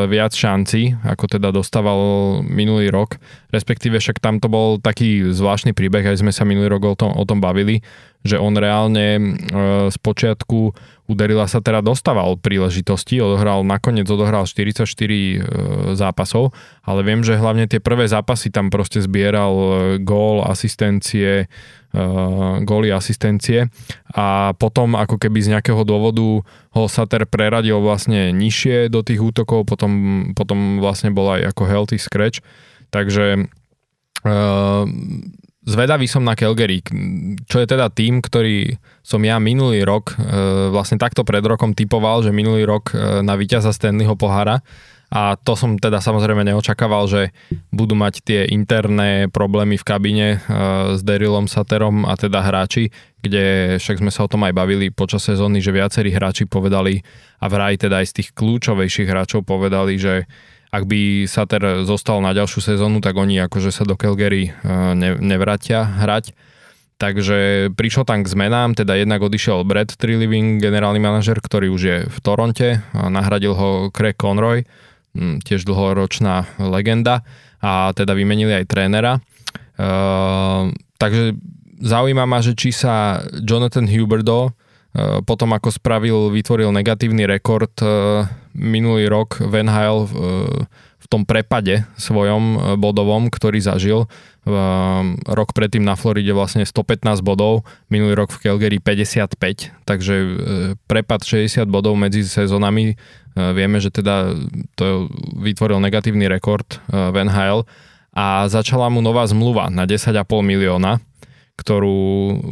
viac 0.07 0.31
šanci, 0.31 0.95
ako 1.03 1.35
teda 1.35 1.51
dostával 1.51 1.99
minulý 2.47 2.87
rok. 2.87 3.19
Respektíve 3.51 3.99
však 3.99 4.23
tam 4.23 4.39
to 4.39 4.47
bol 4.47 4.79
taký 4.79 5.27
zvláštny 5.35 5.75
príbeh, 5.75 6.07
aj 6.07 6.23
sme 6.23 6.31
sa 6.31 6.47
minulý 6.47 6.71
rok 6.71 6.83
o 6.87 6.95
tom, 6.95 7.11
o 7.11 7.27
tom 7.27 7.43
bavili, 7.43 7.83
že 8.23 8.35
on 8.35 8.55
reálne 8.55 9.37
z 9.87 9.97
počiatku 9.99 10.75
Uderila 11.09 11.49
sa 11.49 11.57
teda 11.57 11.81
dostával 11.81 12.37
príležitosti, 12.37 13.17
odohral, 13.17 13.65
nakoniec 13.65 14.05
odohral 14.05 14.45
44 14.45 14.85
e, 14.85 15.37
zápasov, 15.97 16.53
ale 16.85 17.01
viem, 17.01 17.25
že 17.25 17.33
hlavne 17.33 17.65
tie 17.65 17.81
prvé 17.81 18.05
zápasy 18.05 18.53
tam 18.53 18.69
proste 18.69 19.01
zbieral 19.01 19.53
e, 19.57 19.67
gól, 20.05 20.45
asistencie, 20.45 21.49
e, 21.49 22.01
góly, 22.61 22.93
asistencie. 22.93 23.73
A 24.13 24.53
potom 24.53 24.93
ako 24.93 25.17
keby 25.17 25.41
z 25.41 25.57
nejakého 25.57 25.81
dôvodu 25.81 26.45
ho 26.45 26.83
Sater 26.85 27.25
preradil 27.25 27.81
vlastne 27.81 28.29
nižšie 28.29 28.93
do 28.93 29.01
tých 29.01 29.17
útokov, 29.17 29.65
potom, 29.65 29.91
potom 30.37 30.77
vlastne 30.77 31.09
bol 31.09 31.41
aj 31.41 31.57
ako 31.57 31.63
healthy 31.65 31.97
scratch, 31.97 32.45
takže 32.93 33.49
Zvedavý 35.69 36.09
som 36.09 36.25
na 36.25 36.33
Calgary, 36.33 36.81
čo 37.45 37.61
je 37.61 37.67
teda 37.69 37.93
tým, 37.93 38.25
ktorý 38.25 38.81
som 39.05 39.21
ja 39.21 39.37
minulý 39.37 39.85
rok, 39.85 40.17
e, 40.17 40.73
vlastne 40.73 40.97
takto 40.97 41.21
pred 41.21 41.45
rokom 41.45 41.77
typoval, 41.77 42.25
že 42.25 42.33
minulý 42.33 42.65
rok 42.65 42.89
e, 42.89 43.21
na 43.21 43.37
víťaza 43.37 43.69
Stanleyho 43.69 44.17
pohára. 44.17 44.65
A 45.09 45.37
to 45.41 45.57
som 45.57 45.77
teda 45.77 46.01
samozrejme 46.01 46.45
neočakával, 46.45 47.09
že 47.09 47.21
budú 47.73 47.97
mať 47.97 48.21
tie 48.21 48.41
interné 48.49 49.25
problémy 49.29 49.77
v 49.77 49.85
kabine 49.85 50.27
e, 50.33 50.37
s 50.97 51.05
Darylom 51.05 51.45
Saterom 51.45 52.05
a 52.05 52.17
teda 52.17 52.41
hráči, 52.41 52.89
kde 53.21 53.77
však 53.77 54.01
sme 54.01 54.09
sa 54.09 54.25
o 54.25 54.31
tom 54.31 54.45
aj 54.49 54.57
bavili 54.57 54.89
počas 54.89 55.21
sezóny, 55.21 55.61
že 55.61 55.73
viacerí 55.73 56.09
hráči 56.09 56.49
povedali 56.49 57.05
a 57.41 57.45
vraj 57.45 57.77
teda 57.77 58.01
aj 58.01 58.09
z 58.09 58.15
tých 58.21 58.29
kľúčovejších 58.33 59.09
hráčov 59.09 59.45
povedali, 59.45 60.01
že 60.01 60.25
ak 60.69 60.83
by 60.85 61.25
Sater 61.25 61.83
zostal 61.85 62.21
na 62.21 62.33
ďalšiu 62.33 62.61
sezónu, 62.61 63.01
tak 63.01 63.17
oni 63.17 63.41
akože 63.45 63.73
sa 63.73 63.83
do 63.85 63.97
Calgary 63.97 64.49
e, 64.49 64.51
ne, 64.93 65.17
nevratia 65.17 65.81
hrať. 65.85 66.33
Takže 66.99 67.71
prišlo 67.79 68.03
tam 68.03 68.27
k 68.27 68.31
zmenám, 68.31 68.75
teda 68.75 68.91
jednak 68.99 69.23
odišiel 69.23 69.63
Brad 69.63 69.95
Trilliving, 69.95 70.59
generálny 70.59 70.99
manažer, 70.99 71.39
ktorý 71.39 71.71
už 71.71 71.81
je 71.81 71.97
v 72.11 72.17
Toronte, 72.19 72.83
a 72.91 73.07
nahradil 73.07 73.55
ho 73.55 73.87
Craig 73.87 74.19
Conroy, 74.19 74.67
tiež 75.15 75.63
dlhoročná 75.63 76.59
legenda 76.59 77.23
a 77.63 77.95
teda 77.95 78.13
vymenili 78.13 78.51
aj 78.51 78.65
trénera. 78.67 79.23
Uh, 79.79 80.75
takže 80.99 81.39
zaujíma 81.79 82.27
ma, 82.27 82.43
že 82.43 82.51
či 82.51 82.75
sa 82.75 83.23
Jonathan 83.31 83.87
Huberdo 83.87 84.51
potom 85.23 85.49
ako 85.53 85.69
spravil, 85.69 86.33
vytvoril 86.33 86.73
negatívny 86.73 87.27
rekord 87.29 87.71
uh, 87.81 88.25
minulý 88.55 89.07
rok 89.07 89.39
Van 89.45 89.69
Hale 89.69 90.09
v, 90.09 90.13
v 90.99 91.05
tom 91.07 91.23
prepade 91.23 91.87
svojom 91.95 92.77
bodovom, 92.77 93.31
ktorý 93.31 93.63
zažil. 93.63 94.11
Rok 95.25 95.49
predtým 95.53 95.85
na 95.85 95.93
Floride 95.93 96.33
vlastne 96.33 96.65
115 96.65 97.21
bodov, 97.21 97.67
minulý 97.87 98.17
rok 98.17 98.33
v 98.33 98.49
Calgary 98.49 98.77
55, 98.81 99.37
takže 99.85 100.15
prepad 100.89 101.21
60 101.21 101.69
bodov 101.69 101.93
medzi 101.95 102.25
sezónami. 102.25 102.97
Vieme, 103.37 103.77
že 103.77 103.93
teda 103.93 104.33
to 104.73 105.07
vytvoril 105.37 105.77
negatívny 105.79 106.25
rekord 106.25 106.81
Van 106.89 107.29
Hale 107.29 107.63
a 108.09 108.49
začala 108.49 108.89
mu 108.89 109.05
nová 109.05 109.23
zmluva 109.29 109.69
na 109.69 109.85
10,5 109.85 110.25
milióna 110.41 110.99
ktorú 111.59 111.99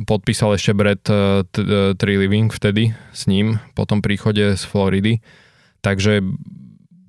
podpísal 0.04 0.60
ešte 0.60 0.76
Brad 0.76 1.00
Trilliving 1.96 2.52
vtedy 2.52 2.92
s 3.16 3.32
ním 3.32 3.64
po 3.72 3.88
tom 3.88 4.04
príchode 4.04 4.60
z 4.60 4.64
Floridy. 4.68 5.24
Takže 5.80 6.20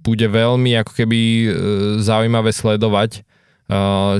bude 0.06 0.26
veľmi 0.30 0.78
ako 0.78 0.92
keby 0.94 1.18
e, 1.18 1.46
zaujímavé 1.98 2.54
sledovať, 2.54 3.26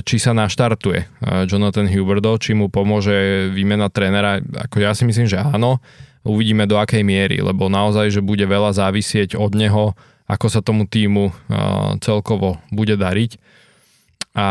či 0.05 0.21
sa 0.21 0.37
naštartuje 0.37 1.09
Jonathan 1.49 1.89
Huberdo, 1.89 2.37
či 2.37 2.53
mu 2.53 2.69
pomôže 2.69 3.49
výmena 3.49 3.89
trénera. 3.89 4.37
Ako 4.69 4.77
ja 4.77 4.93
si 4.93 5.09
myslím, 5.09 5.25
že 5.25 5.41
áno. 5.41 5.81
Uvidíme 6.21 6.69
do 6.69 6.77
akej 6.77 7.01
miery, 7.01 7.41
lebo 7.41 7.65
naozaj, 7.65 8.13
že 8.13 8.21
bude 8.21 8.45
veľa 8.45 8.77
závisieť 8.77 9.33
od 9.33 9.57
neho, 9.57 9.97
ako 10.29 10.47
sa 10.53 10.61
tomu 10.61 10.85
týmu 10.85 11.33
celkovo 11.97 12.61
bude 12.69 12.93
dariť. 12.93 13.41
A 14.37 14.47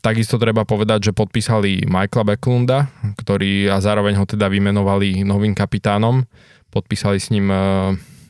takisto 0.00 0.38
treba 0.38 0.62
povedať, 0.62 1.10
že 1.10 1.16
podpísali 1.16 1.86
Michaela 1.86 2.34
Becklunda, 2.34 2.78
ktorý 3.18 3.70
a 3.70 3.82
zároveň 3.82 4.18
ho 4.22 4.26
teda 4.26 4.46
vymenovali 4.46 5.26
novým 5.26 5.54
kapitánom. 5.54 6.26
Podpísali 6.70 7.18
s 7.18 7.30
ním 7.34 7.50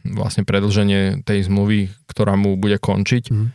vlastne 0.07 0.47
predlženie 0.47 1.27
tej 1.27 1.51
zmluvy, 1.51 1.91
ktorá 2.07 2.39
mu 2.39 2.55
bude 2.55 2.79
končiť. 2.79 3.25
Mm. 3.33 3.49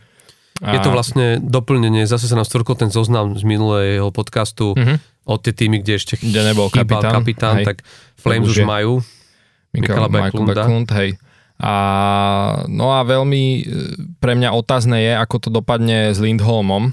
A... 0.62 0.78
Je 0.78 0.80
to 0.84 0.94
vlastne 0.94 1.42
doplnenie, 1.42 2.06
zase 2.06 2.30
sa 2.30 2.38
nám 2.38 2.46
stvorkol 2.46 2.78
ten 2.78 2.92
zoznam 2.92 3.34
z 3.34 3.42
minulého 3.42 4.12
podcastu 4.14 4.78
mm-hmm. 4.78 5.26
od 5.26 5.38
tie 5.42 5.50
týmy, 5.50 5.82
kde 5.82 5.98
ešte 5.98 6.20
kde 6.22 6.54
nebol 6.54 6.70
kapitán, 6.70 7.18
kapitán 7.18 7.56
tak 7.66 7.82
Flames 8.14 8.46
už, 8.46 8.62
už 8.62 8.68
majú 8.68 9.02
Michaela 9.74 10.06
Backlund, 10.06 10.92
hej. 10.94 11.18
A, 11.62 11.74
no 12.68 12.94
a 12.94 13.06
veľmi 13.06 13.42
e, 13.42 13.62
pre 14.18 14.34
mňa 14.34 14.50
otázne 14.50 14.98
je, 14.98 15.12
ako 15.14 15.36
to 15.40 15.48
dopadne 15.48 16.10
s 16.10 16.18
Lindholmom, 16.18 16.90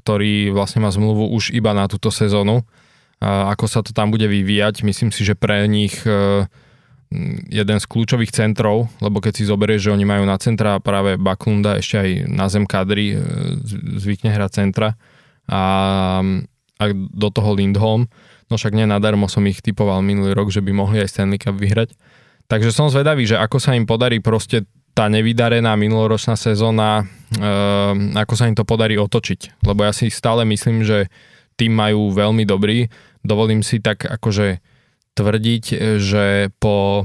ktorý 0.00 0.50
vlastne 0.56 0.80
má 0.80 0.88
zmluvu 0.88 1.28
už 1.36 1.52
iba 1.52 1.76
na 1.76 1.84
túto 1.86 2.08
sezónu. 2.08 2.64
Ako 3.20 3.68
sa 3.68 3.84
to 3.84 3.92
tam 3.92 4.08
bude 4.08 4.24
vyvíjať, 4.24 4.80
myslím 4.80 5.12
si, 5.12 5.28
že 5.28 5.36
pre 5.36 5.68
nich 5.68 5.92
e, 6.08 6.48
jeden 7.52 7.76
z 7.76 7.84
kľúčových 7.84 8.32
centrov, 8.32 8.88
lebo 9.04 9.20
keď 9.20 9.32
si 9.36 9.44
zoberieš, 9.44 9.92
že 9.92 9.92
oni 9.92 10.08
majú 10.08 10.24
na 10.24 10.40
centra 10.40 10.80
práve 10.80 11.20
Baklunda, 11.20 11.76
ešte 11.76 12.00
aj 12.00 12.10
na 12.32 12.48
zem 12.48 12.64
kadry 12.64 13.12
e, 13.12 13.16
zvykne 14.00 14.32
hrať 14.32 14.64
centra 14.64 14.96
a, 15.52 15.62
a 16.80 16.84
do 16.96 17.28
toho 17.28 17.52
Lindholm, 17.52 18.08
no 18.48 18.54
však 18.56 18.72
nenadarmo 18.72 19.28
som 19.28 19.44
ich 19.44 19.60
typoval 19.60 20.00
minulý 20.00 20.32
rok, 20.32 20.48
že 20.48 20.64
by 20.64 20.72
mohli 20.72 21.04
aj 21.04 21.12
Stanley 21.12 21.36
Cup 21.36 21.60
vyhrať. 21.60 21.92
Takže 22.48 22.72
som 22.72 22.88
zvedavý, 22.88 23.28
že 23.28 23.36
ako 23.36 23.60
sa 23.60 23.76
im 23.76 23.84
podarí 23.84 24.24
proste 24.24 24.64
tá 24.94 25.06
nevydarená 25.06 25.74
minuloročná 25.78 26.34
sezóna, 26.34 27.04
e, 27.32 27.44
ako 28.16 28.34
sa 28.34 28.50
im 28.50 28.56
to 28.58 28.66
podarí 28.66 28.98
otočiť. 28.98 29.62
Lebo 29.64 29.86
ja 29.86 29.92
si 29.94 30.10
stále 30.10 30.42
myslím, 30.46 30.82
že 30.82 31.10
tým 31.54 31.76
majú 31.76 32.10
veľmi 32.10 32.48
dobrý. 32.48 32.88
Dovolím 33.20 33.60
si 33.60 33.78
tak 33.78 34.08
akože 34.08 34.64
tvrdiť, 35.14 35.64
že 36.00 36.48
po 36.56 37.04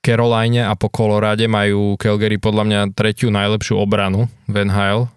Caroline 0.00 0.64
a 0.64 0.72
po 0.78 0.88
Colorade 0.88 1.44
majú 1.44 2.00
Calgary 2.00 2.40
podľa 2.40 2.64
mňa 2.64 2.80
tretiu 2.96 3.28
najlepšiu 3.28 3.76
obranu 3.76 4.32
v 4.48 4.64
NHL. 4.64 5.10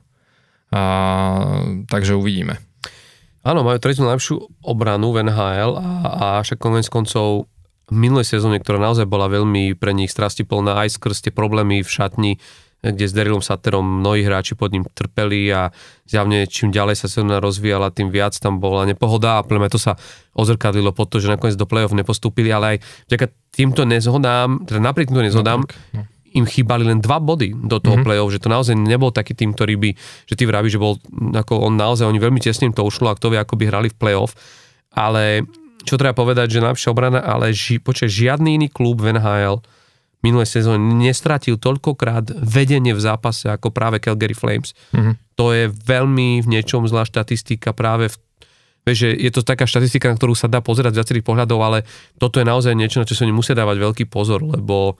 A, 0.73 0.83
takže 1.87 2.17
uvidíme. 2.17 2.59
Áno, 3.43 3.63
majú 3.63 3.79
tretiu 3.79 4.03
najlepšiu 4.03 4.63
obranu 4.63 5.15
v 5.15 5.27
NHL 5.27 5.71
a, 5.79 5.87
a 6.03 6.27
však 6.43 6.59
konec 6.59 6.87
koncov 6.91 7.47
minulej 7.91 8.27
sezóne, 8.27 8.61
ktorá 8.61 8.79
naozaj 8.79 9.09
bola 9.09 9.27
veľmi 9.27 9.75
pre 9.75 9.91
nich 9.91 10.13
strastiplná 10.13 10.79
aj 10.85 10.95
skrz 10.95 11.27
tie 11.27 11.33
problémy 11.35 11.83
v 11.83 11.89
šatni, 11.89 12.31
kde 12.83 13.07
s 13.07 13.15
Darylom 13.15 13.39
Saterom 13.39 14.03
mnohí 14.03 14.27
hráči 14.27 14.59
pod 14.59 14.75
ním 14.75 14.83
trpeli 14.83 15.47
a 15.55 15.71
zjavne 16.03 16.43
čím 16.51 16.75
ďalej 16.75 16.99
sa 16.99 17.07
sezóna 17.07 17.39
rozvíjala, 17.39 17.95
tým 17.95 18.11
viac 18.11 18.35
tam 18.35 18.59
bola 18.59 18.83
nepohoda 18.83 19.39
a 19.39 19.45
pre 19.47 19.55
to 19.71 19.79
sa 19.79 19.95
ozrkadlilo 20.35 20.91
pod 20.91 21.07
to, 21.07 21.23
že 21.23 21.31
nakoniec 21.31 21.55
do 21.55 21.63
play-off 21.63 21.95
nepostúpili, 21.95 22.51
ale 22.51 22.75
aj 22.75 22.77
vďaka 23.07 23.25
týmto 23.55 23.87
nezhodám, 23.87 24.67
teda 24.67 24.83
napriek 24.83 25.07
týmto 25.07 25.23
nezhodám, 25.23 25.63
no, 25.63 25.71
no. 25.95 26.03
im 26.35 26.43
chýbali 26.43 26.83
len 26.83 26.99
dva 26.99 27.23
body 27.23 27.55
do 27.55 27.79
toho 27.79 27.95
mm-hmm. 27.95 28.03
play-off, 28.03 28.35
že 28.35 28.43
to 28.43 28.51
naozaj 28.51 28.75
nebol 28.75 29.15
taký 29.15 29.31
tým, 29.31 29.55
ktorý 29.55 29.79
by, 29.79 29.89
že 30.27 30.35
ty 30.35 30.43
vravíš, 30.43 30.75
že 30.75 30.83
bol, 30.83 30.99
ako 31.31 31.63
on 31.63 31.79
naozaj, 31.79 32.03
oni 32.03 32.19
veľmi 32.19 32.43
tesne 32.43 32.67
to 32.75 32.83
ušlo 32.83 33.07
a 33.07 33.15
kto 33.15 33.31
vie, 33.31 33.39
ako 33.39 33.55
by 33.55 33.63
hrali 33.71 33.87
v 33.87 33.95
play-off, 33.95 34.35
ale 34.91 35.47
čo 35.83 35.99
treba 35.99 36.15
povedať, 36.15 36.57
že 36.57 36.63
najlepšia 36.63 36.91
obrana, 36.91 37.19
ale 37.21 37.51
ži, 37.51 37.79
počkaj, 37.79 38.09
žiadny 38.09 38.57
iný 38.57 38.67
klub 38.71 39.03
v 39.03 39.15
NHL 39.15 39.59
minulé 40.23 40.47
sezóne 40.47 40.79
nestratil 40.79 41.59
toľkokrát 41.59 42.31
vedenie 42.39 42.95
v 42.95 43.01
zápase 43.03 43.51
ako 43.51 43.75
práve 43.75 43.99
Calgary 43.99 44.31
Flames. 44.31 44.71
Mm-hmm. 44.95 45.35
to 45.35 45.51
je 45.51 45.67
veľmi 45.67 46.39
v 46.39 46.47
niečom 46.47 46.87
zlá 46.87 47.03
štatistika 47.03 47.75
práve 47.75 48.07
v 48.09 48.15
Vieš, 48.83 48.97
že 48.99 49.09
je 49.15 49.31
to 49.31 49.47
taká 49.47 49.63
štatistika, 49.63 50.11
na 50.11 50.19
ktorú 50.19 50.35
sa 50.35 50.51
dá 50.51 50.59
pozerať 50.59 50.91
z 50.91 50.99
viacerých 50.99 51.27
pohľadov, 51.27 51.59
ale 51.63 51.87
toto 52.19 52.43
je 52.43 52.45
naozaj 52.47 52.75
niečo, 52.75 52.99
na 52.99 53.07
čo 53.07 53.15
sa 53.15 53.23
nemusia 53.23 53.55
dávať 53.55 53.79
veľký 53.79 54.05
pozor, 54.11 54.43
lebo 54.43 54.99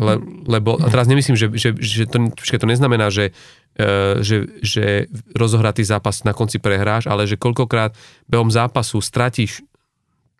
le, 0.00 0.14
lebo 0.48 0.80
a 0.80 0.88
teraz 0.88 1.04
nemyslím, 1.04 1.36
že, 1.36 1.52
že, 1.52 1.76
že 1.76 2.08
to, 2.08 2.32
to 2.32 2.66
neznamená, 2.66 3.12
že, 3.12 3.36
uh, 3.76 4.24
že, 4.24 4.48
že 4.64 5.12
rozohratý 5.36 5.84
zápas 5.84 6.24
na 6.24 6.32
konci 6.32 6.56
prehráš, 6.56 7.04
ale 7.04 7.28
že 7.28 7.36
koľkokrát 7.36 7.92
behom 8.24 8.48
zápasu 8.48 9.04
stratíš 9.04 9.60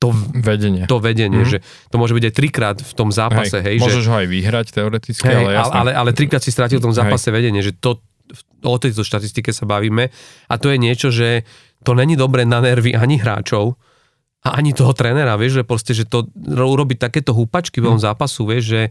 to 0.00 0.16
vedenie, 0.16 0.88
to 0.88 0.96
vedenie 0.96 1.44
mm-hmm. 1.44 1.60
že 1.60 1.92
to 1.92 2.00
môže 2.00 2.16
byť 2.16 2.24
aj 2.24 2.34
trikrát 2.34 2.78
v 2.80 2.92
tom 2.96 3.12
zápase. 3.12 3.60
Hej, 3.60 3.76
hej 3.76 3.84
môžeš 3.84 4.04
že, 4.04 4.08
ho 4.08 4.16
aj 4.16 4.28
vyhrať 4.32 4.66
teoreticky, 4.72 5.28
hej, 5.28 5.36
ale 5.36 5.50
jasné. 5.52 5.76
Ale, 5.76 5.90
ale 5.92 6.10
trikrát 6.16 6.40
si 6.40 6.48
stratil 6.48 6.80
v 6.80 6.88
tom 6.88 6.96
zápase 6.96 7.28
hej. 7.28 7.36
vedenie, 7.36 7.60
že 7.60 7.76
to, 7.76 8.00
o 8.64 8.76
tejto 8.80 9.04
štatistike 9.04 9.52
sa 9.52 9.68
bavíme 9.68 10.08
a 10.48 10.54
to 10.56 10.72
je 10.72 10.78
niečo, 10.80 11.12
že 11.12 11.44
to 11.84 11.92
není 11.92 12.16
dobre 12.16 12.48
na 12.48 12.64
nervy 12.64 12.96
ani 12.96 13.20
hráčov, 13.20 13.76
a 14.40 14.56
ani 14.56 14.72
toho 14.72 14.96
trénera, 14.96 15.36
vieš, 15.36 15.60
že 15.60 15.64
proste, 15.68 15.92
že 15.92 16.08
to 16.08 16.24
urobiť 16.48 16.96
takéto 16.96 17.36
húpačky 17.36 17.84
v 17.84 17.92
mm. 17.92 18.00
zápasu, 18.00 18.48
vieš, 18.48 18.64
že 18.72 18.82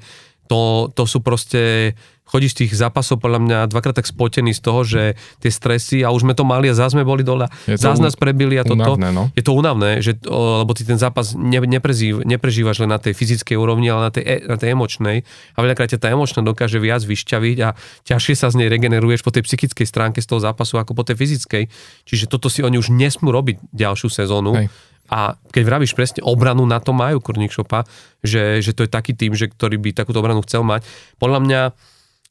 to, 0.50 0.90
to 0.98 1.06
sú 1.06 1.22
proste, 1.22 1.94
chodíš 2.30 2.58
tých 2.58 2.74
zápasov 2.74 3.22
podľa 3.22 3.40
mňa 3.42 3.58
dvakrát 3.70 3.98
tak 3.98 4.10
spotený 4.10 4.58
z 4.58 4.62
toho, 4.62 4.82
že 4.86 5.02
tie 5.42 5.52
stresy 5.54 6.02
a 6.06 6.10
už 6.10 6.26
sme 6.26 6.34
to 6.34 6.46
mali 6.46 6.70
a 6.70 6.78
zás 6.78 6.94
sme 6.94 7.06
boli 7.06 7.26
dole, 7.26 7.50
zás 7.66 8.02
nás 8.02 8.14
prebili 8.18 8.58
a 8.58 8.66
toto. 8.66 8.98
Unavné, 8.98 9.10
no? 9.14 9.34
Je 9.34 9.46
to 9.46 9.54
unavné, 9.54 10.02
že, 10.02 10.18
lebo 10.26 10.74
ty 10.74 10.86
ten 10.86 10.98
zápas 10.98 11.34
ne, 11.34 11.62
neprežív, 11.62 12.26
neprežívaš 12.26 12.86
len 12.86 12.90
na 12.90 13.02
tej 13.02 13.14
fyzickej 13.14 13.58
úrovni, 13.58 13.94
ale 13.94 14.10
na 14.10 14.12
tej, 14.14 14.24
e, 14.26 14.36
na 14.46 14.58
tej 14.58 14.74
emočnej 14.78 15.26
a 15.54 15.60
veľakrát 15.62 15.90
ťa 15.94 16.02
tá 16.02 16.08
emočná 16.10 16.42
dokáže 16.42 16.82
viac 16.82 17.02
vyšťaviť 17.02 17.58
a 17.66 17.78
ťažšie 18.10 18.34
sa 18.34 18.50
z 18.50 18.66
nej 18.66 18.70
regeneruješ 18.74 19.22
po 19.22 19.30
tej 19.30 19.46
psychickej 19.46 19.86
stránke 19.86 20.22
z 20.22 20.30
toho 20.30 20.42
zápasu 20.42 20.78
ako 20.78 20.98
po 20.98 21.06
tej 21.06 21.18
fyzickej. 21.18 21.70
Čiže 22.10 22.26
toto 22.26 22.50
si 22.50 22.66
oni 22.66 22.78
už 22.82 22.90
nesmú 22.94 23.30
robiť 23.30 23.74
ďalšiu 23.74 24.10
sezónu. 24.10 24.54
Hej 24.58 24.70
a 25.10 25.36
keď 25.50 25.64
vravíš 25.66 25.98
presne 25.98 26.22
obranu, 26.22 26.70
na 26.70 26.78
to 26.78 26.94
majú 26.94 27.18
Kurník 27.18 27.50
Šopa, 27.50 27.84
že, 28.22 28.62
že 28.62 28.78
to 28.78 28.86
je 28.86 28.90
taký 28.90 29.18
tým, 29.18 29.34
že, 29.34 29.50
ktorý 29.50 29.82
by 29.82 29.98
takúto 29.98 30.22
obranu 30.22 30.46
chcel 30.46 30.62
mať. 30.62 30.86
Podľa 31.18 31.40
mňa 31.42 31.62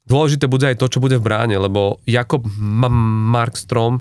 dôležité 0.07 0.47
bude 0.47 0.71
aj 0.71 0.79
to, 0.79 0.87
čo 0.87 1.03
bude 1.03 1.19
v 1.19 1.27
bráne, 1.27 1.59
lebo 1.59 1.99
Jakob 2.07 2.47
Markstrom 3.35 3.99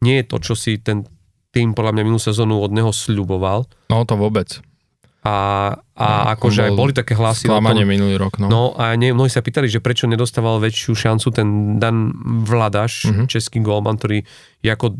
nie 0.00 0.24
je 0.24 0.26
to, 0.26 0.36
čo 0.40 0.54
si 0.56 0.80
ten 0.80 1.04
tým 1.52 1.76
podľa 1.76 1.92
mňa 1.98 2.02
minulú 2.06 2.22
sezónu 2.22 2.62
od 2.62 2.72
neho 2.72 2.88
sľuboval. 2.94 3.68
No 3.92 4.06
to 4.08 4.14
vôbec. 4.16 4.62
A, 5.20 5.36
a 6.00 6.06
no, 6.08 6.32
akože 6.32 6.72
aj 6.72 6.72
boli 6.72 6.96
také 6.96 7.12
hlasy. 7.12 7.44
Sklamanie 7.44 7.84
minulý 7.84 8.16
rok, 8.16 8.40
no. 8.40 8.48
No 8.48 8.62
a 8.80 8.96
nie, 8.96 9.12
mnohí 9.12 9.28
sa 9.28 9.44
pýtali, 9.44 9.68
že 9.68 9.84
prečo 9.84 10.08
nedostával 10.08 10.56
väčšiu 10.64 10.96
šancu 10.96 11.28
ten 11.28 11.76
Dan 11.76 12.16
Vladaš, 12.48 13.04
mm-hmm. 13.04 13.26
český 13.28 13.60
golman, 13.60 14.00
ktorý 14.00 14.24
je 14.64 14.70
ako 14.72 14.96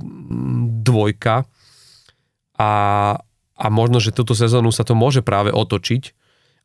dvojka 0.84 1.48
a, 2.60 2.70
a 3.56 3.66
možno, 3.72 4.04
že 4.04 4.12
túto 4.12 4.36
sezónu 4.36 4.68
sa 4.68 4.84
to 4.84 4.92
môže 4.92 5.24
práve 5.24 5.48
otočiť 5.48 6.12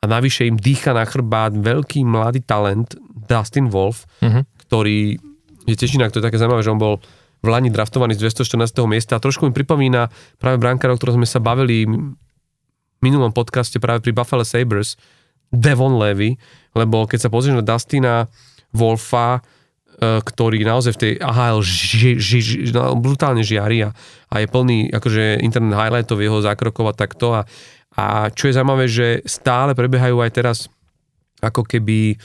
a 0.04 0.12
navyše 0.12 0.52
im 0.52 0.60
dýcha 0.60 0.92
na 0.92 1.08
chrbát 1.08 1.56
veľký 1.56 2.04
mladý 2.04 2.44
talent 2.44 3.00
Dustin 3.26 3.72
Wolf, 3.72 4.04
uh-huh. 4.20 4.44
ktorý 4.68 5.16
je 5.66 5.76
tiež 5.80 5.96
inak, 5.96 6.12
to 6.12 6.20
je 6.20 6.28
také 6.28 6.38
zaujímavé, 6.38 6.62
že 6.62 6.74
on 6.76 6.82
bol 6.84 7.00
v 7.42 7.48
Lani 7.48 7.72
draftovaný 7.72 8.18
z 8.18 8.28
214. 8.28 8.76
miesta 8.90 9.18
a 9.18 9.24
trošku 9.24 9.48
mi 9.48 9.54
pripomína 9.56 10.12
práve 10.38 10.60
brankárov, 10.60 10.98
o 10.98 11.00
ktorom 11.00 11.18
sme 11.22 11.30
sa 11.30 11.40
bavili 11.40 11.88
v 11.88 13.02
minulom 13.02 13.32
podcaste 13.32 13.78
práve 13.78 14.02
pri 14.02 14.12
Buffalo 14.18 14.44
Sabres, 14.44 14.98
Devon 15.54 15.96
Levy, 16.02 16.36
lebo 16.74 17.06
keď 17.06 17.26
sa 17.26 17.30
pozrieš 17.30 17.62
na 17.62 17.66
Dustina 17.66 18.14
Wolfa, 18.74 19.46
ktorý 20.00 20.60
naozaj 20.68 20.92
v 20.96 21.02
tej 21.02 21.14
AHL 21.24 21.64
ži, 21.64 22.20
ži, 22.20 22.40
ži, 22.44 22.58
no, 22.76 23.00
brutálne 23.00 23.42
žiari 23.48 23.88
a, 23.88 23.90
a 24.28 24.36
je 24.44 24.48
plný 24.52 24.92
akože 24.92 25.40
internet 25.40 25.80
highlightov 25.80 26.20
jeho 26.20 26.44
zákrokov 26.44 26.92
a 26.92 26.98
takto 26.98 27.32
a, 27.32 27.42
a 27.96 28.28
čo 28.36 28.52
je 28.52 28.56
zaujímavé, 28.60 28.86
že 28.92 29.24
stále 29.24 29.72
prebiehajú 29.72 30.20
aj 30.20 30.32
teraz 30.36 30.58
ako 31.40 31.64
keby 31.64 32.20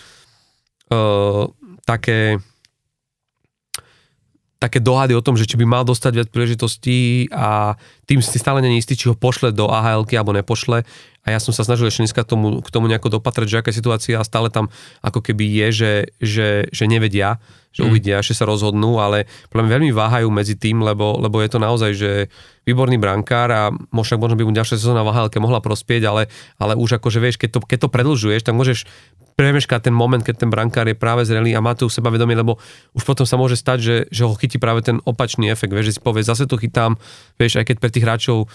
uh, 0.90 1.46
také 1.86 2.42
také 4.60 4.76
dohady 4.76 5.16
o 5.16 5.24
tom, 5.24 5.40
že 5.40 5.48
či 5.48 5.56
by 5.56 5.64
mal 5.64 5.88
dostať 5.88 6.12
viac 6.12 6.28
príležitostí 6.28 7.32
a 7.32 7.80
tým 8.04 8.20
si 8.20 8.36
stále 8.36 8.60
není 8.60 8.76
istý, 8.84 8.92
či 8.92 9.08
ho 9.08 9.16
pošle 9.16 9.56
do 9.56 9.72
ahl 9.72 10.04
alebo 10.04 10.36
nepošle. 10.36 10.84
A 11.20 11.36
ja 11.36 11.38
som 11.38 11.52
sa 11.52 11.68
snažil 11.68 11.92
ešte 11.92 12.08
dneska 12.08 12.24
tomu, 12.24 12.64
k 12.64 12.72
tomu 12.72 12.88
nejako 12.88 13.20
dopatrať, 13.20 13.46
že 13.46 13.60
aká 13.60 13.70
situácia 13.76 14.16
a 14.16 14.24
stále 14.24 14.48
tam 14.48 14.72
ako 15.04 15.20
keby 15.20 15.44
je, 15.44 15.66
že, 15.68 15.92
že, 16.16 16.48
že 16.72 16.84
nevedia, 16.88 17.36
že 17.76 17.84
mm. 17.84 17.88
uvidia, 17.92 18.24
že 18.24 18.32
sa 18.32 18.48
rozhodnú, 18.48 18.96
ale 18.96 19.28
podľa 19.52 19.62
mňa 19.68 19.74
veľmi 19.76 19.90
váhajú 19.92 20.28
medzi 20.32 20.56
tým, 20.56 20.80
lebo, 20.80 21.20
lebo 21.20 21.44
je 21.44 21.50
to 21.52 21.58
naozaj, 21.60 21.90
že 21.92 22.10
výborný 22.64 22.96
brankár 22.96 23.48
a 23.52 23.62
možno, 23.92 24.16
možno 24.16 24.40
by 24.40 24.44
mu 24.48 24.52
ďalšia 24.56 24.80
sezóna 24.80 25.04
v 25.04 25.12
AHL 25.12 25.28
mohla 25.44 25.60
prospieť, 25.60 26.08
ale, 26.08 26.22
ale 26.56 26.72
už 26.74 26.96
akože 26.96 27.20
vieš, 27.20 27.36
keď 27.36 27.50
to, 27.56 27.60
keď 27.68 27.78
to 27.84 27.88
predlžuješ, 27.92 28.40
tak 28.40 28.56
môžeš 28.56 28.88
premeškať 29.40 29.88
ten 29.88 29.96
moment, 29.96 30.20
keď 30.20 30.44
ten 30.44 30.50
brankár 30.52 30.84
je 30.84 30.92
práve 30.92 31.24
zrelý 31.24 31.56
a 31.56 31.64
má 31.64 31.72
tu 31.72 31.88
seba 31.88 32.12
vedomie, 32.12 32.36
lebo 32.36 32.60
už 32.92 33.08
potom 33.08 33.24
sa 33.24 33.40
môže 33.40 33.56
stať, 33.56 33.78
že, 33.80 33.96
že 34.12 34.28
ho 34.28 34.36
chytí 34.36 34.60
práve 34.60 34.84
ten 34.84 35.00
opačný 35.08 35.48
efekt, 35.48 35.72
vieš, 35.72 35.94
že 35.94 35.96
si 35.96 36.00
povie, 36.04 36.20
zase 36.20 36.44
to 36.44 36.60
chytám, 36.60 37.00
vieš, 37.40 37.56
aj 37.56 37.72
keď 37.72 37.76
pre 37.80 37.88
tých 37.88 38.04
hráčov 38.04 38.52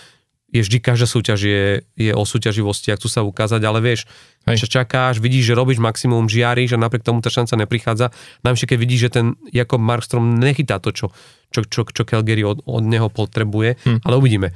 je 0.55 0.63
vždy 0.63 0.77
každá 0.79 1.03
súťaž 1.03 1.39
je, 1.43 1.63
je 1.99 2.11
o 2.15 2.23
súťaživosti, 2.23 2.95
ak 2.95 3.03
tu 3.03 3.11
sa 3.11 3.27
ukázať, 3.27 3.59
ale 3.59 3.83
vieš, 3.83 4.07
Hej. 4.47 4.63
že 4.63 4.79
čakáš, 4.79 5.19
vidíš, 5.19 5.51
že 5.51 5.59
robíš 5.59 5.83
maximum, 5.83 6.31
žiariš 6.31 6.79
a 6.79 6.81
napriek 6.81 7.03
tomu 7.03 7.19
tá 7.19 7.27
šanca 7.27 7.59
neprichádza. 7.59 8.15
Najmä 8.47 8.63
keď 8.63 8.77
vidíš, 8.79 9.01
že 9.03 9.09
ten 9.11 9.25
Jakob 9.51 9.83
Markstrom 9.83 10.39
nechytá 10.39 10.79
to, 10.79 10.95
čo, 10.95 11.11
čo, 11.51 11.67
čo, 11.67 11.83
čo 11.83 12.03
Calgary 12.07 12.47
od, 12.47 12.63
od 12.63 12.83
neho 12.87 13.11
potrebuje, 13.11 13.75
hm. 13.83 13.99
ale 14.07 14.15
uvidíme. 14.15 14.55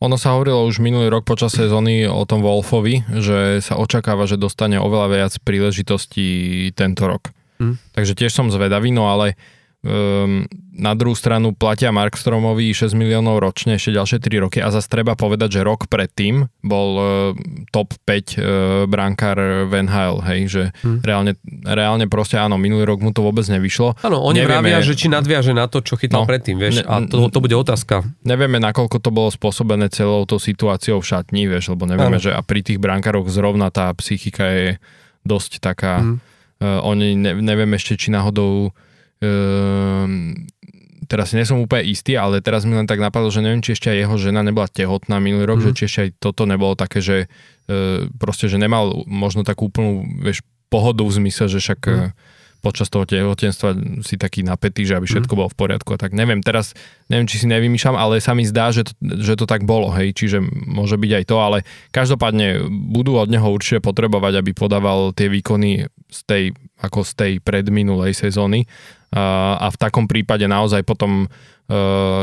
Ono 0.00 0.16
sa 0.16 0.32
hovorilo 0.32 0.64
už 0.64 0.80
minulý 0.80 1.12
rok 1.12 1.28
počas 1.28 1.52
sezóny 1.52 2.08
o 2.08 2.24
tom 2.24 2.40
Wolfovi, 2.40 3.04
že 3.20 3.60
sa 3.60 3.76
očakáva, 3.76 4.24
že 4.24 4.40
dostane 4.40 4.80
oveľa 4.80 5.08
viac 5.12 5.32
príležitostí 5.44 6.68
tento 6.76 7.08
rok. 7.08 7.32
Hm. 7.60 7.76
Takže 7.96 8.12
tiež 8.16 8.32
som 8.32 8.52
zvedavý, 8.52 8.92
no 8.92 9.08
ale 9.08 9.36
na 9.80 10.92
druhú 10.92 11.16
stranu 11.16 11.56
platia 11.56 11.88
Markstromovi 11.88 12.68
6 12.76 12.92
miliónov 12.92 13.40
ročne 13.40 13.80
ešte 13.80 13.96
ďalšie 13.96 14.18
3 14.20 14.44
roky 14.44 14.58
a 14.60 14.68
zase 14.68 14.92
treba 14.92 15.16
povedať, 15.16 15.56
že 15.56 15.60
rok 15.64 15.88
predtým 15.88 16.52
bol 16.60 16.88
uh, 16.96 17.06
top 17.72 17.96
5 18.04 18.04
uh, 18.04 18.20
e, 18.20 18.22
brankár 18.84 19.40
Van 19.72 19.88
Hale, 19.88 20.20
hej, 20.28 20.40
že 20.52 20.62
hmm. 20.84 21.00
reálne, 21.00 21.32
reálne 21.64 22.04
proste 22.12 22.36
áno, 22.36 22.60
minulý 22.60 22.84
rok 22.84 23.00
mu 23.00 23.08
to 23.16 23.24
vôbec 23.24 23.48
nevyšlo. 23.48 23.96
Áno, 24.04 24.20
oni 24.20 24.44
Nevieme, 24.44 24.68
vravia, 24.68 24.84
že 24.84 24.92
či 25.00 25.08
nadviaže 25.08 25.56
na 25.56 25.64
to, 25.64 25.80
čo 25.80 25.96
chytal 25.96 26.24
no, 26.24 26.28
predtým, 26.28 26.60
vieš, 26.60 26.80
ne, 26.80 26.84
a 26.84 27.00
to, 27.08 27.32
to 27.32 27.40
bude 27.40 27.56
otázka. 27.56 28.04
Nevieme, 28.20 28.60
nakoľko 28.60 29.00
to 29.00 29.08
bolo 29.08 29.32
spôsobené 29.32 29.88
celou 29.88 30.28
tou 30.28 30.36
situáciou 30.36 31.00
v 31.00 31.08
šatni, 31.08 31.48
vieš, 31.48 31.72
lebo 31.72 31.88
nevieme, 31.88 32.20
ano. 32.20 32.24
že 32.28 32.36
a 32.36 32.44
pri 32.44 32.60
tých 32.60 32.76
brankároch 32.76 33.32
zrovna 33.32 33.72
tá 33.72 33.88
psychika 33.96 34.44
je 34.44 34.68
dosť 35.24 35.64
taká, 35.64 36.04
hmm. 36.04 36.16
uh, 36.60 36.84
oni 36.84 37.16
ne, 37.16 37.32
nevieme 37.40 37.80
ešte, 37.80 37.96
či 37.96 38.12
náhodou 38.12 38.68
Um, 38.72 38.88
teraz 41.10 41.34
si 41.34 41.34
nie 41.34 41.42
som 41.42 41.58
úplne 41.58 41.90
istý, 41.90 42.14
ale 42.14 42.38
teraz 42.38 42.62
mi 42.62 42.78
len 42.78 42.86
tak 42.86 43.02
napadlo, 43.02 43.34
že 43.34 43.42
neviem, 43.42 43.58
či 43.58 43.74
ešte 43.74 43.90
aj 43.90 43.98
jeho 44.06 44.16
žena 44.16 44.46
nebola 44.46 44.70
tehotná 44.70 45.18
minulý 45.18 45.50
rok, 45.50 45.58
mm. 45.58 45.64
že 45.66 45.70
či 45.74 45.82
ešte 45.90 46.00
aj 46.06 46.10
toto 46.22 46.46
nebolo 46.46 46.78
také, 46.78 47.02
že 47.02 47.26
uh, 47.26 48.06
proste, 48.22 48.46
že 48.46 48.62
nemal 48.62 49.02
možno 49.10 49.42
takú 49.42 49.66
úplnú, 49.66 50.06
vieš, 50.22 50.46
pohodu 50.70 51.02
v 51.02 51.10
zmysle, 51.18 51.50
že 51.50 51.58
však 51.58 51.80
mm. 51.82 52.10
počas 52.62 52.86
toho 52.86 53.02
tehotenstva 53.02 53.74
si 54.06 54.14
taký 54.14 54.46
napätý, 54.46 54.86
že 54.86 54.94
aby 54.94 55.10
mhm. 55.10 55.12
všetko 55.18 55.34
mm. 55.34 55.38
bolo 55.42 55.48
v 55.50 55.58
poriadku 55.58 55.90
a 55.92 55.98
tak 55.98 56.14
neviem, 56.14 56.46
teraz 56.46 56.78
neviem, 57.10 57.26
či 57.26 57.42
si 57.42 57.50
nevymýšľam, 57.50 57.98
ale 57.98 58.22
sa 58.22 58.38
mi 58.38 58.46
zdá, 58.46 58.70
že 58.70 58.86
to, 58.86 58.94
že 59.02 59.34
to 59.34 59.50
tak 59.50 59.66
bolo, 59.66 59.90
hej, 59.90 60.14
čiže 60.14 60.38
môže 60.70 60.94
byť 60.94 61.10
aj 61.10 61.24
to, 61.26 61.36
ale 61.42 61.58
každopádne 61.90 62.70
budú 62.70 63.18
od 63.18 63.26
neho 63.26 63.50
určite 63.50 63.82
potrebovať, 63.82 64.46
aby 64.46 64.54
podával 64.54 65.10
tie 65.10 65.26
výkony 65.26 65.90
z 66.06 66.20
tej, 66.22 66.44
ako 66.78 67.02
z 67.02 67.12
tej 67.18 67.32
predminulej 67.42 68.14
sezóny 68.14 68.70
a 69.10 69.66
v 69.66 69.76
takom 69.78 70.06
prípade 70.06 70.46
naozaj 70.46 70.86
potom 70.86 71.26
e, 71.66 71.74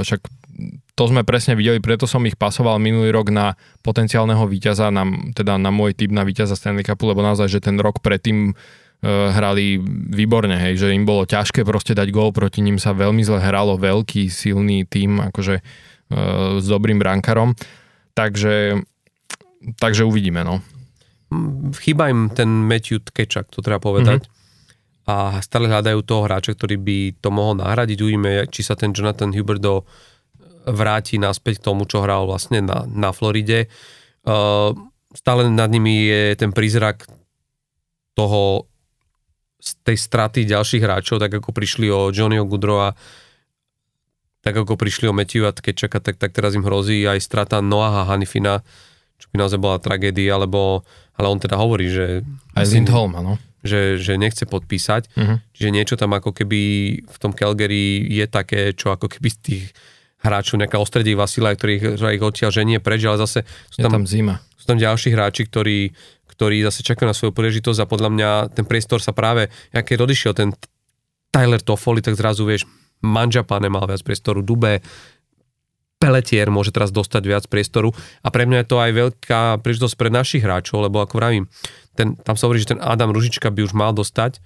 však 0.03 0.23
to 0.97 1.03
sme 1.05 1.22
presne 1.22 1.53
videli, 1.53 1.77
preto 1.77 2.09
som 2.09 2.26
ich 2.26 2.34
pasoval 2.34 2.81
minulý 2.81 3.14
rok 3.14 3.30
na 3.30 3.53
potenciálneho 3.85 4.41
víťaza, 4.49 4.89
na, 4.89 5.05
teda 5.35 5.61
na 5.61 5.69
môj 5.69 5.93
typ 5.93 6.09
na 6.09 6.26
víťaza 6.26 6.57
Stanley 6.57 6.81
Cupu, 6.81 7.05
lebo 7.05 7.22
naozaj, 7.22 7.53
že 7.53 7.61
ten 7.61 7.77
rok 7.77 8.01
predtým 8.01 8.49
uh, 8.49 9.30
hrali 9.30 9.77
výborne, 10.09 10.57
hej, 10.57 10.81
že 10.81 10.97
im 10.97 11.05
bolo 11.05 11.30
ťažké 11.30 11.61
proste 11.61 11.93
dať 11.93 12.09
gól, 12.09 12.34
proti 12.34 12.65
ním 12.65 12.81
sa 12.81 12.97
veľmi 12.97 13.22
zle 13.22 13.38
hralo, 13.38 13.77
veľký, 13.77 14.26
silný 14.34 14.89
tým, 14.89 15.22
akože 15.30 15.61
uh, 15.61 16.57
s 16.57 16.65
dobrým 16.65 16.97
brankárom, 16.97 17.53
takže, 18.18 18.81
takže 19.77 20.01
uvidíme, 20.01 20.41
no. 20.41 20.65
Chýba 21.77 22.09
im 22.09 22.34
ten 22.34 22.49
Matthew 22.49 23.05
Tkečak, 23.05 23.53
to 23.53 23.61
treba 23.61 23.77
povedať. 23.77 24.26
Mm-hmm 24.26 24.36
a 25.07 25.39
stále 25.39 25.71
hľadajú 25.71 26.03
toho 26.03 26.27
hráča, 26.27 26.51
ktorý 26.51 26.75
by 26.75 26.97
to 27.23 27.31
mohol 27.31 27.55
nahradiť. 27.55 27.97
Uvidíme, 28.03 28.43
či 28.51 28.59
sa 28.59 28.75
ten 28.75 28.91
Jonathan 28.91 29.31
Huberdo 29.31 29.88
vráti 30.67 31.15
naspäť 31.15 31.63
k 31.63 31.65
tomu, 31.71 31.88
čo 31.88 32.03
hral 32.03 32.27
vlastne 32.27 32.59
na, 32.59 32.84
na 32.84 33.15
Floride. 33.15 33.71
Uh, 34.27 34.75
stále 35.15 35.47
nad 35.47 35.71
nimi 35.71 36.11
je 36.11 36.35
ten 36.35 36.51
prízrak 36.51 37.07
toho 38.19 38.67
z 39.63 39.69
tej 39.88 39.97
straty 39.97 40.43
ďalších 40.43 40.84
hráčov, 40.84 41.23
tak 41.23 41.39
ako 41.39 41.55
prišli 41.55 41.88
o 41.88 42.11
Johnnyho 42.11 42.43
Goodrowa, 42.43 42.93
tak 44.43 44.53
ako 44.59 44.75
prišli 44.75 45.07
o 45.07 45.15
Matthew 45.15 45.47
Kečaka, 45.49 46.03
tak, 46.03 46.19
tak 46.19 46.35
teraz 46.35 46.53
im 46.53 46.67
hrozí 46.67 47.03
aj 47.07 47.23
strata 47.23 47.63
Noaha 47.63 48.05
Hanifina, 48.11 48.61
čo 49.18 49.27
by 49.34 49.35
naozaj 49.41 49.60
bola 49.60 49.81
tragédia, 49.81 50.38
alebo, 50.38 50.85
ale 51.18 51.27
on 51.27 51.41
teda 51.41 51.57
hovorí, 51.57 51.89
že... 51.89 52.22
Aj 52.53 52.65
Lindholm, 52.65 53.18
áno. 53.18 53.41
Že, 53.65 53.99
že 53.99 54.14
nechce 54.15 54.45
podpísať. 54.45 55.11
Uh-huh. 55.18 55.41
Čiže 55.52 55.69
niečo 55.73 55.95
tam 55.98 56.14
ako 56.14 56.31
keby 56.31 56.61
v 57.03 57.18
tom 57.18 57.34
Calgary 57.34 58.06
je 58.06 58.26
také, 58.30 58.72
čo 58.77 58.94
ako 58.94 59.10
keby 59.10 59.27
z 59.34 59.38
tých 59.41 59.64
hráčov 60.22 60.61
nejaká 60.61 60.77
ostredivá 60.77 61.26
sila, 61.26 61.53
ktorých, 61.53 61.98
ktorých 61.98 62.23
odtiaľ 62.23 62.52
ženie 62.53 62.77
preč, 62.81 63.06
ale 63.06 63.22
zase 63.22 63.45
sú 63.69 63.81
tam, 63.81 63.91
je 63.91 63.95
tam 64.02 64.06
zima. 64.07 64.35
Sú 64.57 64.65
tam 64.65 64.77
ďalší 64.77 65.10
hráči, 65.14 65.45
ktorí, 65.49 65.94
ktorí 66.38 66.61
zase 66.65 66.85
čakajú 66.85 67.06
na 67.10 67.18
svoju 67.18 67.34
príležitosť 67.34 67.80
a 67.81 67.89
podľa 67.89 68.10
mňa 68.14 68.30
ten 68.53 68.65
priestor 68.65 69.02
sa 69.02 69.14
práve, 69.14 69.49
keď 69.73 69.98
odišiel 70.06 70.34
ten 70.38 70.53
Tyler 71.34 71.61
Toffoli, 71.61 72.02
tak 72.02 72.18
zrazu 72.18 72.45
vieš, 72.45 72.65
Manžapane 72.98 73.69
mal 73.69 73.85
viac 73.85 74.02
priestoru, 74.02 74.41
Dube, 74.41 74.81
Peletier 75.98 76.53
môže 76.53 76.69
teraz 76.69 76.94
dostať 76.94 77.24
viac 77.26 77.44
priestoru. 77.49 77.90
A 78.22 78.30
pre 78.30 78.45
mňa 78.45 78.61
je 78.61 78.69
to 78.69 78.78
aj 78.78 78.91
veľká 78.94 79.41
príležitosť 79.65 79.95
pre 79.98 80.14
našich 80.14 80.45
hráčov, 80.45 80.86
lebo 80.86 81.02
ako 81.02 81.18
vravím, 81.18 81.45
ten, 81.98 82.14
tam 82.14 82.38
sa 82.38 82.45
hovorí, 82.45 82.61
že 82.61 82.78
ten 82.78 82.82
Adam 82.82 83.10
Ružička 83.10 83.49
by 83.49 83.65
už 83.65 83.74
mal 83.74 83.98
dostať 83.98 84.38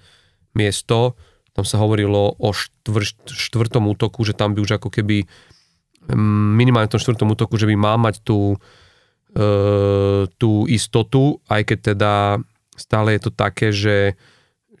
miesto, 0.56 1.12
tam 1.52 1.68
sa 1.68 1.76
hovorilo 1.76 2.32
o 2.40 2.48
štvr, 2.56 3.04
štvrtom 3.28 3.84
útoku, 3.92 4.24
že 4.24 4.32
tam 4.32 4.56
by 4.56 4.64
už 4.64 4.80
ako 4.80 4.88
keby 4.88 5.28
mm, 6.08 6.50
minimálne 6.56 6.88
v 6.88 6.96
tom 6.96 7.04
štvrtom 7.04 7.36
útoku, 7.36 7.60
že 7.60 7.68
by 7.68 7.76
mal 7.76 8.00
mať 8.00 8.24
tú, 8.24 8.56
e, 9.36 10.24
tú 10.40 10.64
istotu, 10.72 11.44
aj 11.52 11.62
keď 11.68 11.78
teda 11.92 12.12
stále 12.72 13.12
je 13.12 13.20
to 13.20 13.30
také, 13.36 13.68
že, 13.68 14.16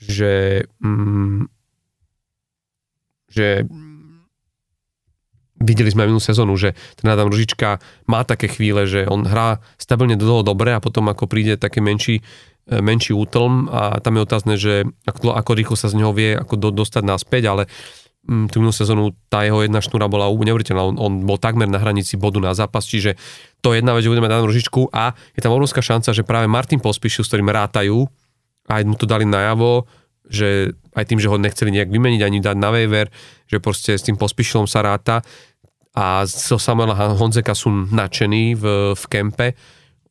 že, 0.00 0.64
mm, 0.80 1.44
že 3.28 3.68
videli 5.62 5.88
sme 5.88 6.04
aj 6.04 6.08
minulú 6.10 6.22
sezónu, 6.22 6.52
že 6.58 6.74
ten 6.98 7.08
Adam 7.08 7.30
Ružička 7.30 7.78
má 8.10 8.26
také 8.26 8.50
chvíle, 8.50 8.84
že 8.84 9.06
on 9.06 9.22
hrá 9.24 9.62
stabilne 9.78 10.18
dlho 10.18 10.42
dobre 10.42 10.74
a 10.74 10.82
potom 10.82 11.06
ako 11.08 11.30
príde 11.30 11.54
taký 11.54 11.78
menší, 11.78 12.20
e, 12.66 12.78
menší 12.82 13.14
útlm 13.14 13.70
a 13.70 14.02
tam 14.02 14.18
je 14.18 14.22
otázne, 14.26 14.54
že 14.58 14.84
ako, 15.06 15.32
ako 15.38 15.50
rýchlo 15.54 15.76
sa 15.78 15.88
z 15.88 16.02
neho 16.02 16.10
vie 16.10 16.34
ako 16.34 16.58
do, 16.58 16.68
dostať 16.74 17.02
naspäť, 17.06 17.42
ale 17.48 17.62
m, 18.26 18.46
mm, 18.46 18.46
tú 18.50 18.62
minulú 18.62 18.74
sezónu 18.74 19.14
tá 19.30 19.46
jeho 19.46 19.62
jedna 19.62 19.78
šnúra 19.78 20.10
bola 20.10 20.30
neuveriteľná. 20.30 20.82
On, 20.82 20.96
on 20.98 21.12
bol 21.22 21.38
takmer 21.38 21.70
na 21.70 21.78
hranici 21.78 22.18
bodu 22.18 22.42
na 22.42 22.54
zápas, 22.54 22.86
čiže 22.86 23.18
to 23.62 23.72
je 23.72 23.80
jedna 23.80 23.94
vec, 23.94 24.02
že 24.02 24.10
budeme 24.10 24.30
dať 24.30 24.42
Ružičku 24.42 24.90
a 24.90 25.14
je 25.34 25.40
tam 25.40 25.54
obrovská 25.54 25.78
šanca, 25.78 26.10
že 26.10 26.26
práve 26.26 26.50
Martin 26.50 26.82
Pospíšil, 26.82 27.22
s 27.22 27.30
ktorým 27.30 27.50
rátajú, 27.50 28.06
aj 28.70 28.82
mu 28.86 28.94
to 28.94 29.06
dali 29.10 29.26
najavo, 29.26 29.86
že 30.32 30.72
aj 30.94 31.04
tým, 31.08 31.18
že 31.18 31.28
ho 31.28 31.36
nechceli 31.40 31.70
nejak 31.74 31.90
vymeniť 31.90 32.22
ani 32.22 32.38
dať 32.38 32.56
na 32.56 32.70
waiver, 32.70 33.10
že 33.50 33.58
proste 33.58 33.98
s 33.98 34.06
tým 34.06 34.16
Pospíšilom 34.16 34.70
sa 34.70 34.84
ráta, 34.84 35.20
a 35.92 36.24
zo 36.24 36.56
Samuela 36.56 36.96
Honzeka 37.12 37.52
sú 37.52 37.68
nadšení 37.92 38.56
v, 38.56 38.96
v 38.96 39.04
kempe. 39.12 39.46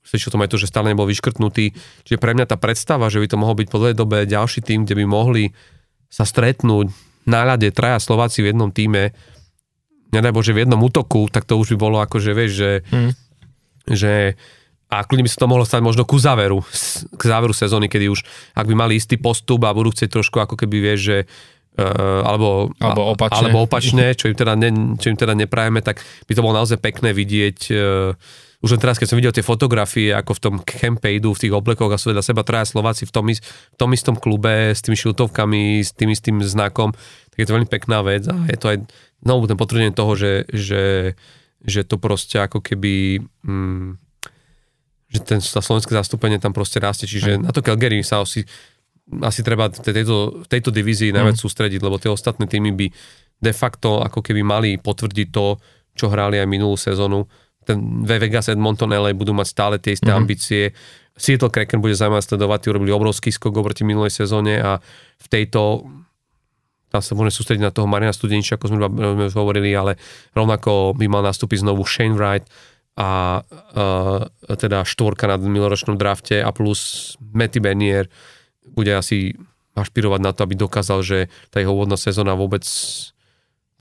Svedčí 0.01 0.29
o 0.29 0.33
tom 0.33 0.45
aj 0.45 0.53
to, 0.53 0.61
že 0.61 0.69
stále 0.69 0.93
nebol 0.93 1.09
vyškrtnutý. 1.09 1.73
Čiže 2.05 2.21
pre 2.21 2.37
mňa 2.37 2.49
tá 2.49 2.57
predstava, 2.57 3.09
že 3.09 3.21
by 3.21 3.27
to 3.29 3.41
mohol 3.41 3.57
byť 3.57 3.67
po 3.69 3.81
dlhej 3.81 3.97
dobe 3.97 4.29
ďalší 4.29 4.61
tým, 4.61 4.85
kde 4.85 4.97
by 5.01 5.05
mohli 5.09 5.53
sa 6.09 6.25
stretnúť 6.25 6.93
na 7.25 7.45
ľade 7.45 7.69
traja 7.73 8.01
Slováci 8.01 8.41
v 8.45 8.53
jednom 8.53 8.69
týme, 8.73 9.13
nedaj 10.11 10.33
Bože 10.33 10.53
v 10.53 10.65
jednom 10.65 10.81
útoku, 10.81 11.29
tak 11.29 11.45
to 11.45 11.57
už 11.57 11.73
by 11.73 11.77
bolo 11.77 11.97
ako, 12.01 12.17
že 12.17 12.31
vieš, 12.33 12.51
že, 12.57 12.71
hmm. 12.89 13.11
že 13.89 14.13
a 14.91 15.07
kľudne 15.07 15.23
by 15.23 15.31
sa 15.31 15.39
to 15.39 15.51
mohlo 15.51 15.63
stať 15.63 15.81
možno 15.85 16.03
ku 16.03 16.19
záveru, 16.19 16.59
k 17.15 17.23
záveru 17.23 17.55
sezóny, 17.55 17.87
kedy 17.87 18.11
už, 18.11 18.27
ak 18.57 18.67
by 18.67 18.75
mali 18.75 18.99
istý 18.99 19.15
postup 19.15 19.63
a 19.63 19.71
budú 19.71 19.95
chcieť 19.95 20.19
trošku 20.19 20.37
ako 20.43 20.59
keby, 20.59 20.77
vieš, 20.83 20.99
že 20.99 21.17
Uh, 21.71 22.19
alebo, 22.27 22.67
alebo, 22.83 23.15
opačne. 23.15 23.47
alebo 23.47 23.63
opačne, 23.63 24.11
čo 24.11 24.27
im, 24.27 24.35
teda 24.35 24.59
ne, 24.59 24.99
čo 24.99 25.07
im 25.07 25.15
teda 25.15 25.31
neprajeme, 25.31 25.79
tak 25.79 26.03
by 26.27 26.31
to 26.35 26.43
bolo 26.43 26.59
naozaj 26.59 26.75
pekné 26.83 27.15
vidieť. 27.15 27.59
Uh, 27.71 28.11
už 28.61 28.77
len 28.77 28.81
teraz, 28.81 29.01
keď 29.01 29.07
som 29.09 29.17
videl 29.17 29.33
tie 29.33 29.41
fotografie, 29.41 30.13
ako 30.13 30.37
v 30.37 30.41
tom 30.43 30.55
kempe 30.61 31.09
idú 31.09 31.33
v 31.33 31.47
tých 31.47 31.53
oblekoch 31.55 31.89
a 31.89 31.97
sú 31.97 32.13
vedľa 32.13 32.27
seba 32.27 32.45
traja 32.45 32.69
Slováci 32.69 33.09
v 33.09 33.13
tom, 33.15 33.25
v 33.25 33.77
tom 33.79 33.89
istom 33.89 34.13
klube 34.13 34.75
s 34.75 34.85
tými 34.85 34.93
šiltovkami, 34.93 35.81
s 35.81 35.97
tým 35.97 36.13
istým 36.13 36.37
znakom, 36.45 36.93
tak 37.33 37.37
je 37.41 37.47
to 37.49 37.55
veľmi 37.57 37.69
pekná 37.71 38.05
vec 38.05 38.29
a 38.29 38.37
je 38.51 38.57
to 38.61 38.67
aj 38.69 38.77
znovu 39.25 39.49
ten 39.49 39.57
potvrdenie 39.57 39.95
toho, 39.97 40.13
že, 40.13 40.45
že, 40.53 41.15
že 41.65 41.81
to 41.87 41.97
proste 41.97 42.37
ako 42.37 42.61
keby... 42.61 43.25
Mm, 43.41 43.97
že 45.11 45.19
ten, 45.27 45.43
tá 45.43 45.59
slovenské 45.59 45.91
zastúpenie 45.91 46.39
tam 46.39 46.55
proste 46.55 46.79
rastie, 46.79 47.03
čiže 47.03 47.35
na 47.35 47.51
to 47.51 47.59
Calgary 47.59 47.99
sa 47.99 48.23
asi 48.23 48.47
asi 49.19 49.43
treba 49.43 49.67
v 49.67 49.81
tejto, 49.83 50.47
tejto 50.47 50.71
divízii 50.71 51.11
najviac 51.11 51.35
mm. 51.35 51.43
sústrediť, 51.43 51.81
lebo 51.83 51.99
tie 51.99 52.07
ostatné 52.07 52.47
týmy 52.47 52.71
by 52.71 52.87
de 53.41 53.53
facto 53.53 53.99
ako 53.99 54.23
keby 54.23 54.41
mali 54.45 54.69
potvrdiť 54.79 55.27
to, 55.33 55.59
čo 55.91 56.05
hrali 56.07 56.39
aj 56.39 56.47
minulú 56.47 56.79
sezónu. 56.79 57.27
Ten 57.67 58.07
Vegas 58.07 58.47
Edmonton 58.47 58.89
LA 58.89 59.11
budú 59.11 59.35
mať 59.35 59.47
stále 59.51 59.75
tie 59.77 59.97
isté 59.97 60.09
mm. 60.09 60.17
ambície. 60.17 60.63
Seattle 61.17 61.51
Kraken 61.51 61.83
bude 61.83 61.93
zaujímavé 61.93 62.23
sledovať, 62.23 62.71
urobili 62.71 62.95
obrovský 62.95 63.29
skok 63.35 63.53
oproti 63.59 63.83
minulej 63.83 64.15
sezóne 64.15 64.57
a 64.63 64.79
v 65.19 65.27
tejto 65.27 65.85
tam 66.91 66.99
sa 66.99 67.15
môžeme 67.15 67.31
sústrediť 67.31 67.63
na 67.63 67.71
toho 67.71 67.87
Marina 67.87 68.11
Studeniča, 68.11 68.59
ako 68.59 68.67
sme 68.67 69.31
už 69.31 69.35
hovorili, 69.39 69.71
ale 69.71 69.95
rovnako 70.35 70.91
by 70.99 71.07
mal 71.07 71.23
nastúpiť 71.23 71.63
znovu 71.63 71.87
Shane 71.87 72.19
Wright 72.19 72.43
a 72.99 73.39
uh, 73.39 74.27
teda 74.59 74.83
štvorka 74.83 75.23
na 75.23 75.39
miloročnom 75.39 75.95
drafte 75.95 76.43
a 76.43 76.51
plus 76.51 77.15
Matty 77.31 77.63
Bernier, 77.63 78.11
bude 78.65 78.93
asi 78.93 79.35
ašpirovať 79.75 80.19
na 80.21 80.31
to, 80.35 80.43
aby 80.43 80.55
dokázal, 80.59 80.99
že 81.01 81.17
tá 81.49 81.63
jeho 81.63 81.71
úvodná 81.71 81.95
sezóna 81.95 82.35
vôbec 82.35 82.63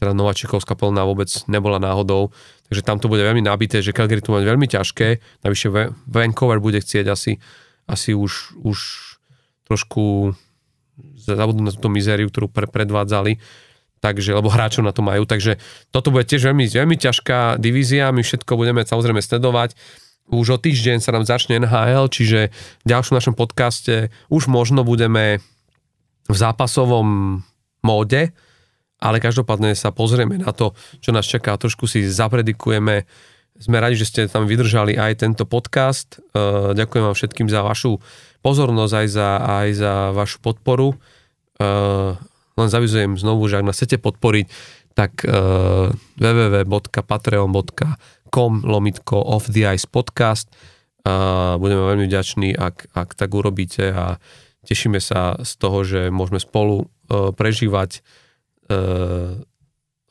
teda 0.01 0.17
Nováčikovská 0.17 0.73
plná 0.73 1.05
vôbec 1.05 1.29
nebola 1.45 1.77
náhodou. 1.77 2.33
Takže 2.73 2.81
tam 2.81 2.97
to 2.97 3.13
bude 3.13 3.21
veľmi 3.21 3.45
nabité, 3.45 3.85
že 3.85 3.93
Calgary 3.93 4.25
tu 4.25 4.33
má 4.33 4.41
veľmi 4.41 4.65
ťažké. 4.65 5.21
Navyše 5.45 5.69
Vancouver 6.09 6.57
bude 6.57 6.81
chcieť 6.81 7.05
asi, 7.13 7.37
asi 7.85 8.17
už, 8.17 8.57
už 8.65 8.79
trošku 9.69 10.33
zabudnúť 11.21 11.65
na 11.69 11.73
túto 11.77 11.93
mizériu, 11.93 12.33
ktorú 12.33 12.49
pre, 12.49 12.65
predvádzali. 12.65 13.37
Takže, 14.01 14.33
lebo 14.33 14.49
hráčov 14.49 14.89
na 14.89 14.97
to 14.97 15.05
majú. 15.05 15.29
Takže 15.29 15.61
toto 15.93 16.09
bude 16.09 16.25
tiež 16.25 16.49
veľmi, 16.49 16.65
veľmi 16.65 16.97
ťažká 16.97 17.61
divízia. 17.61 18.09
My 18.09 18.25
všetko 18.25 18.57
budeme 18.57 18.81
samozrejme 18.81 19.21
sledovať. 19.21 19.77
Už 20.31 20.47
o 20.55 20.59
týždeň 20.63 21.03
sa 21.03 21.11
nám 21.11 21.27
začne 21.27 21.59
NHL, 21.59 22.07
čiže 22.07 22.55
v 22.83 22.87
ďalšom 22.87 23.19
našom 23.19 23.35
podcaste 23.35 24.15
už 24.31 24.47
možno 24.47 24.87
budeme 24.87 25.43
v 26.31 26.37
zápasovom 26.39 27.43
móde, 27.83 28.31
ale 29.03 29.19
každopádne 29.19 29.75
sa 29.75 29.91
pozrieme 29.91 30.39
na 30.39 30.55
to, 30.55 30.79
čo 31.03 31.11
nás 31.11 31.27
čaká, 31.27 31.59
trošku 31.59 31.91
si 31.91 32.07
zapredikujeme. 32.07 33.11
Sme 33.61 33.77
radi, 33.83 33.99
že 33.99 34.07
ste 34.09 34.31
tam 34.31 34.47
vydržali 34.47 34.95
aj 34.95 35.27
tento 35.27 35.45
podcast. 35.45 36.23
Uh, 36.33 36.73
ďakujem 36.79 37.05
vám 37.11 37.17
všetkým 37.19 37.49
za 37.51 37.67
vašu 37.67 37.99
pozornosť, 38.41 38.95
aj 38.95 39.07
za, 39.11 39.29
aj 39.43 39.69
za 39.75 39.93
vašu 40.15 40.39
podporu. 40.41 40.95
Uh, 41.61 42.15
len 42.57 42.69
zavizujem 42.71 43.19
znovu, 43.19 43.51
že 43.51 43.61
ak 43.61 43.67
nás 43.67 43.77
chcete 43.77 43.99
podporiť, 44.01 44.47
tak 44.95 45.25
uh, 45.25 45.93
www.patreon.com 46.21 47.93
com 48.31 48.63
lomitko 48.63 49.19
off 49.19 49.51
the 49.51 49.67
ice 49.67 49.85
podcast 49.85 50.49
a 51.05 51.57
budeme 51.57 51.81
veľmi 51.81 52.05
vďační, 52.07 52.49
ak, 52.57 52.93
ak 52.93 53.09
tak 53.17 53.31
urobíte 53.33 53.89
a 53.93 54.21
tešíme 54.69 55.01
sa 55.01 55.41
z 55.41 55.53
toho, 55.57 55.79
že 55.83 56.13
môžeme 56.13 56.37
spolu 56.37 56.85
uh, 56.85 57.33
prežívať 57.33 58.05
uh, 58.69 59.41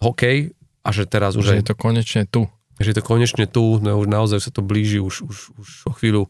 hokej 0.02 0.58
a 0.82 0.90
že 0.90 1.06
teraz 1.06 1.38
už... 1.38 1.54
Že 1.54 1.62
je 1.62 1.68
to 1.70 1.78
konečne 1.78 2.24
tu. 2.26 2.50
Že 2.82 2.90
je 2.90 2.98
to 2.98 3.06
konečne 3.06 3.46
tu, 3.46 3.78
no 3.78 4.02
už 4.02 4.08
naozaj 4.10 4.40
sa 4.42 4.50
to 4.50 4.66
blíži, 4.66 4.98
už, 4.98 5.30
už, 5.30 5.38
už 5.60 5.70
o 5.86 5.94
chvíľu 5.94 6.26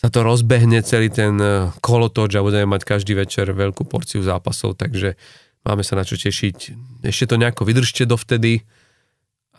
sa 0.00 0.08
to 0.08 0.24
rozbehne 0.24 0.80
celý 0.80 1.12
ten 1.12 1.36
e, 1.36 1.68
kolotoč 1.84 2.32
a 2.32 2.40
budeme 2.40 2.72
mať 2.72 2.88
každý 2.88 3.12
večer 3.12 3.52
veľkú 3.52 3.84
porciu 3.84 4.24
zápasov, 4.24 4.80
takže 4.80 5.20
máme 5.60 5.84
sa 5.84 5.92
na 5.92 6.08
čo 6.08 6.16
tešiť. 6.16 6.56
Ešte 7.04 7.28
to 7.28 7.36
nejako 7.36 7.68
vydržte 7.68 8.08
dovtedy 8.08 8.64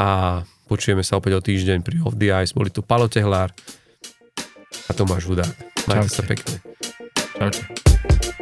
a 0.02 0.41
Počujeme 0.72 1.03
sa 1.03 1.19
opäť 1.19 1.35
o 1.35 1.43
týždeň 1.43 1.84
pri 1.84 1.99
Off 2.07 2.15
the 2.15 2.31
Ice. 2.31 2.56
Boli 2.56 2.72
tu 2.72 2.80
Palo 2.80 3.11
Tehlár 3.11 3.52
a 4.88 4.91
Tomáš 4.95 5.27
Hudák. 5.27 5.52
Majte 5.84 6.07
sa 6.07 6.23
pekne. 6.23 6.64
Čaute. 7.35 8.40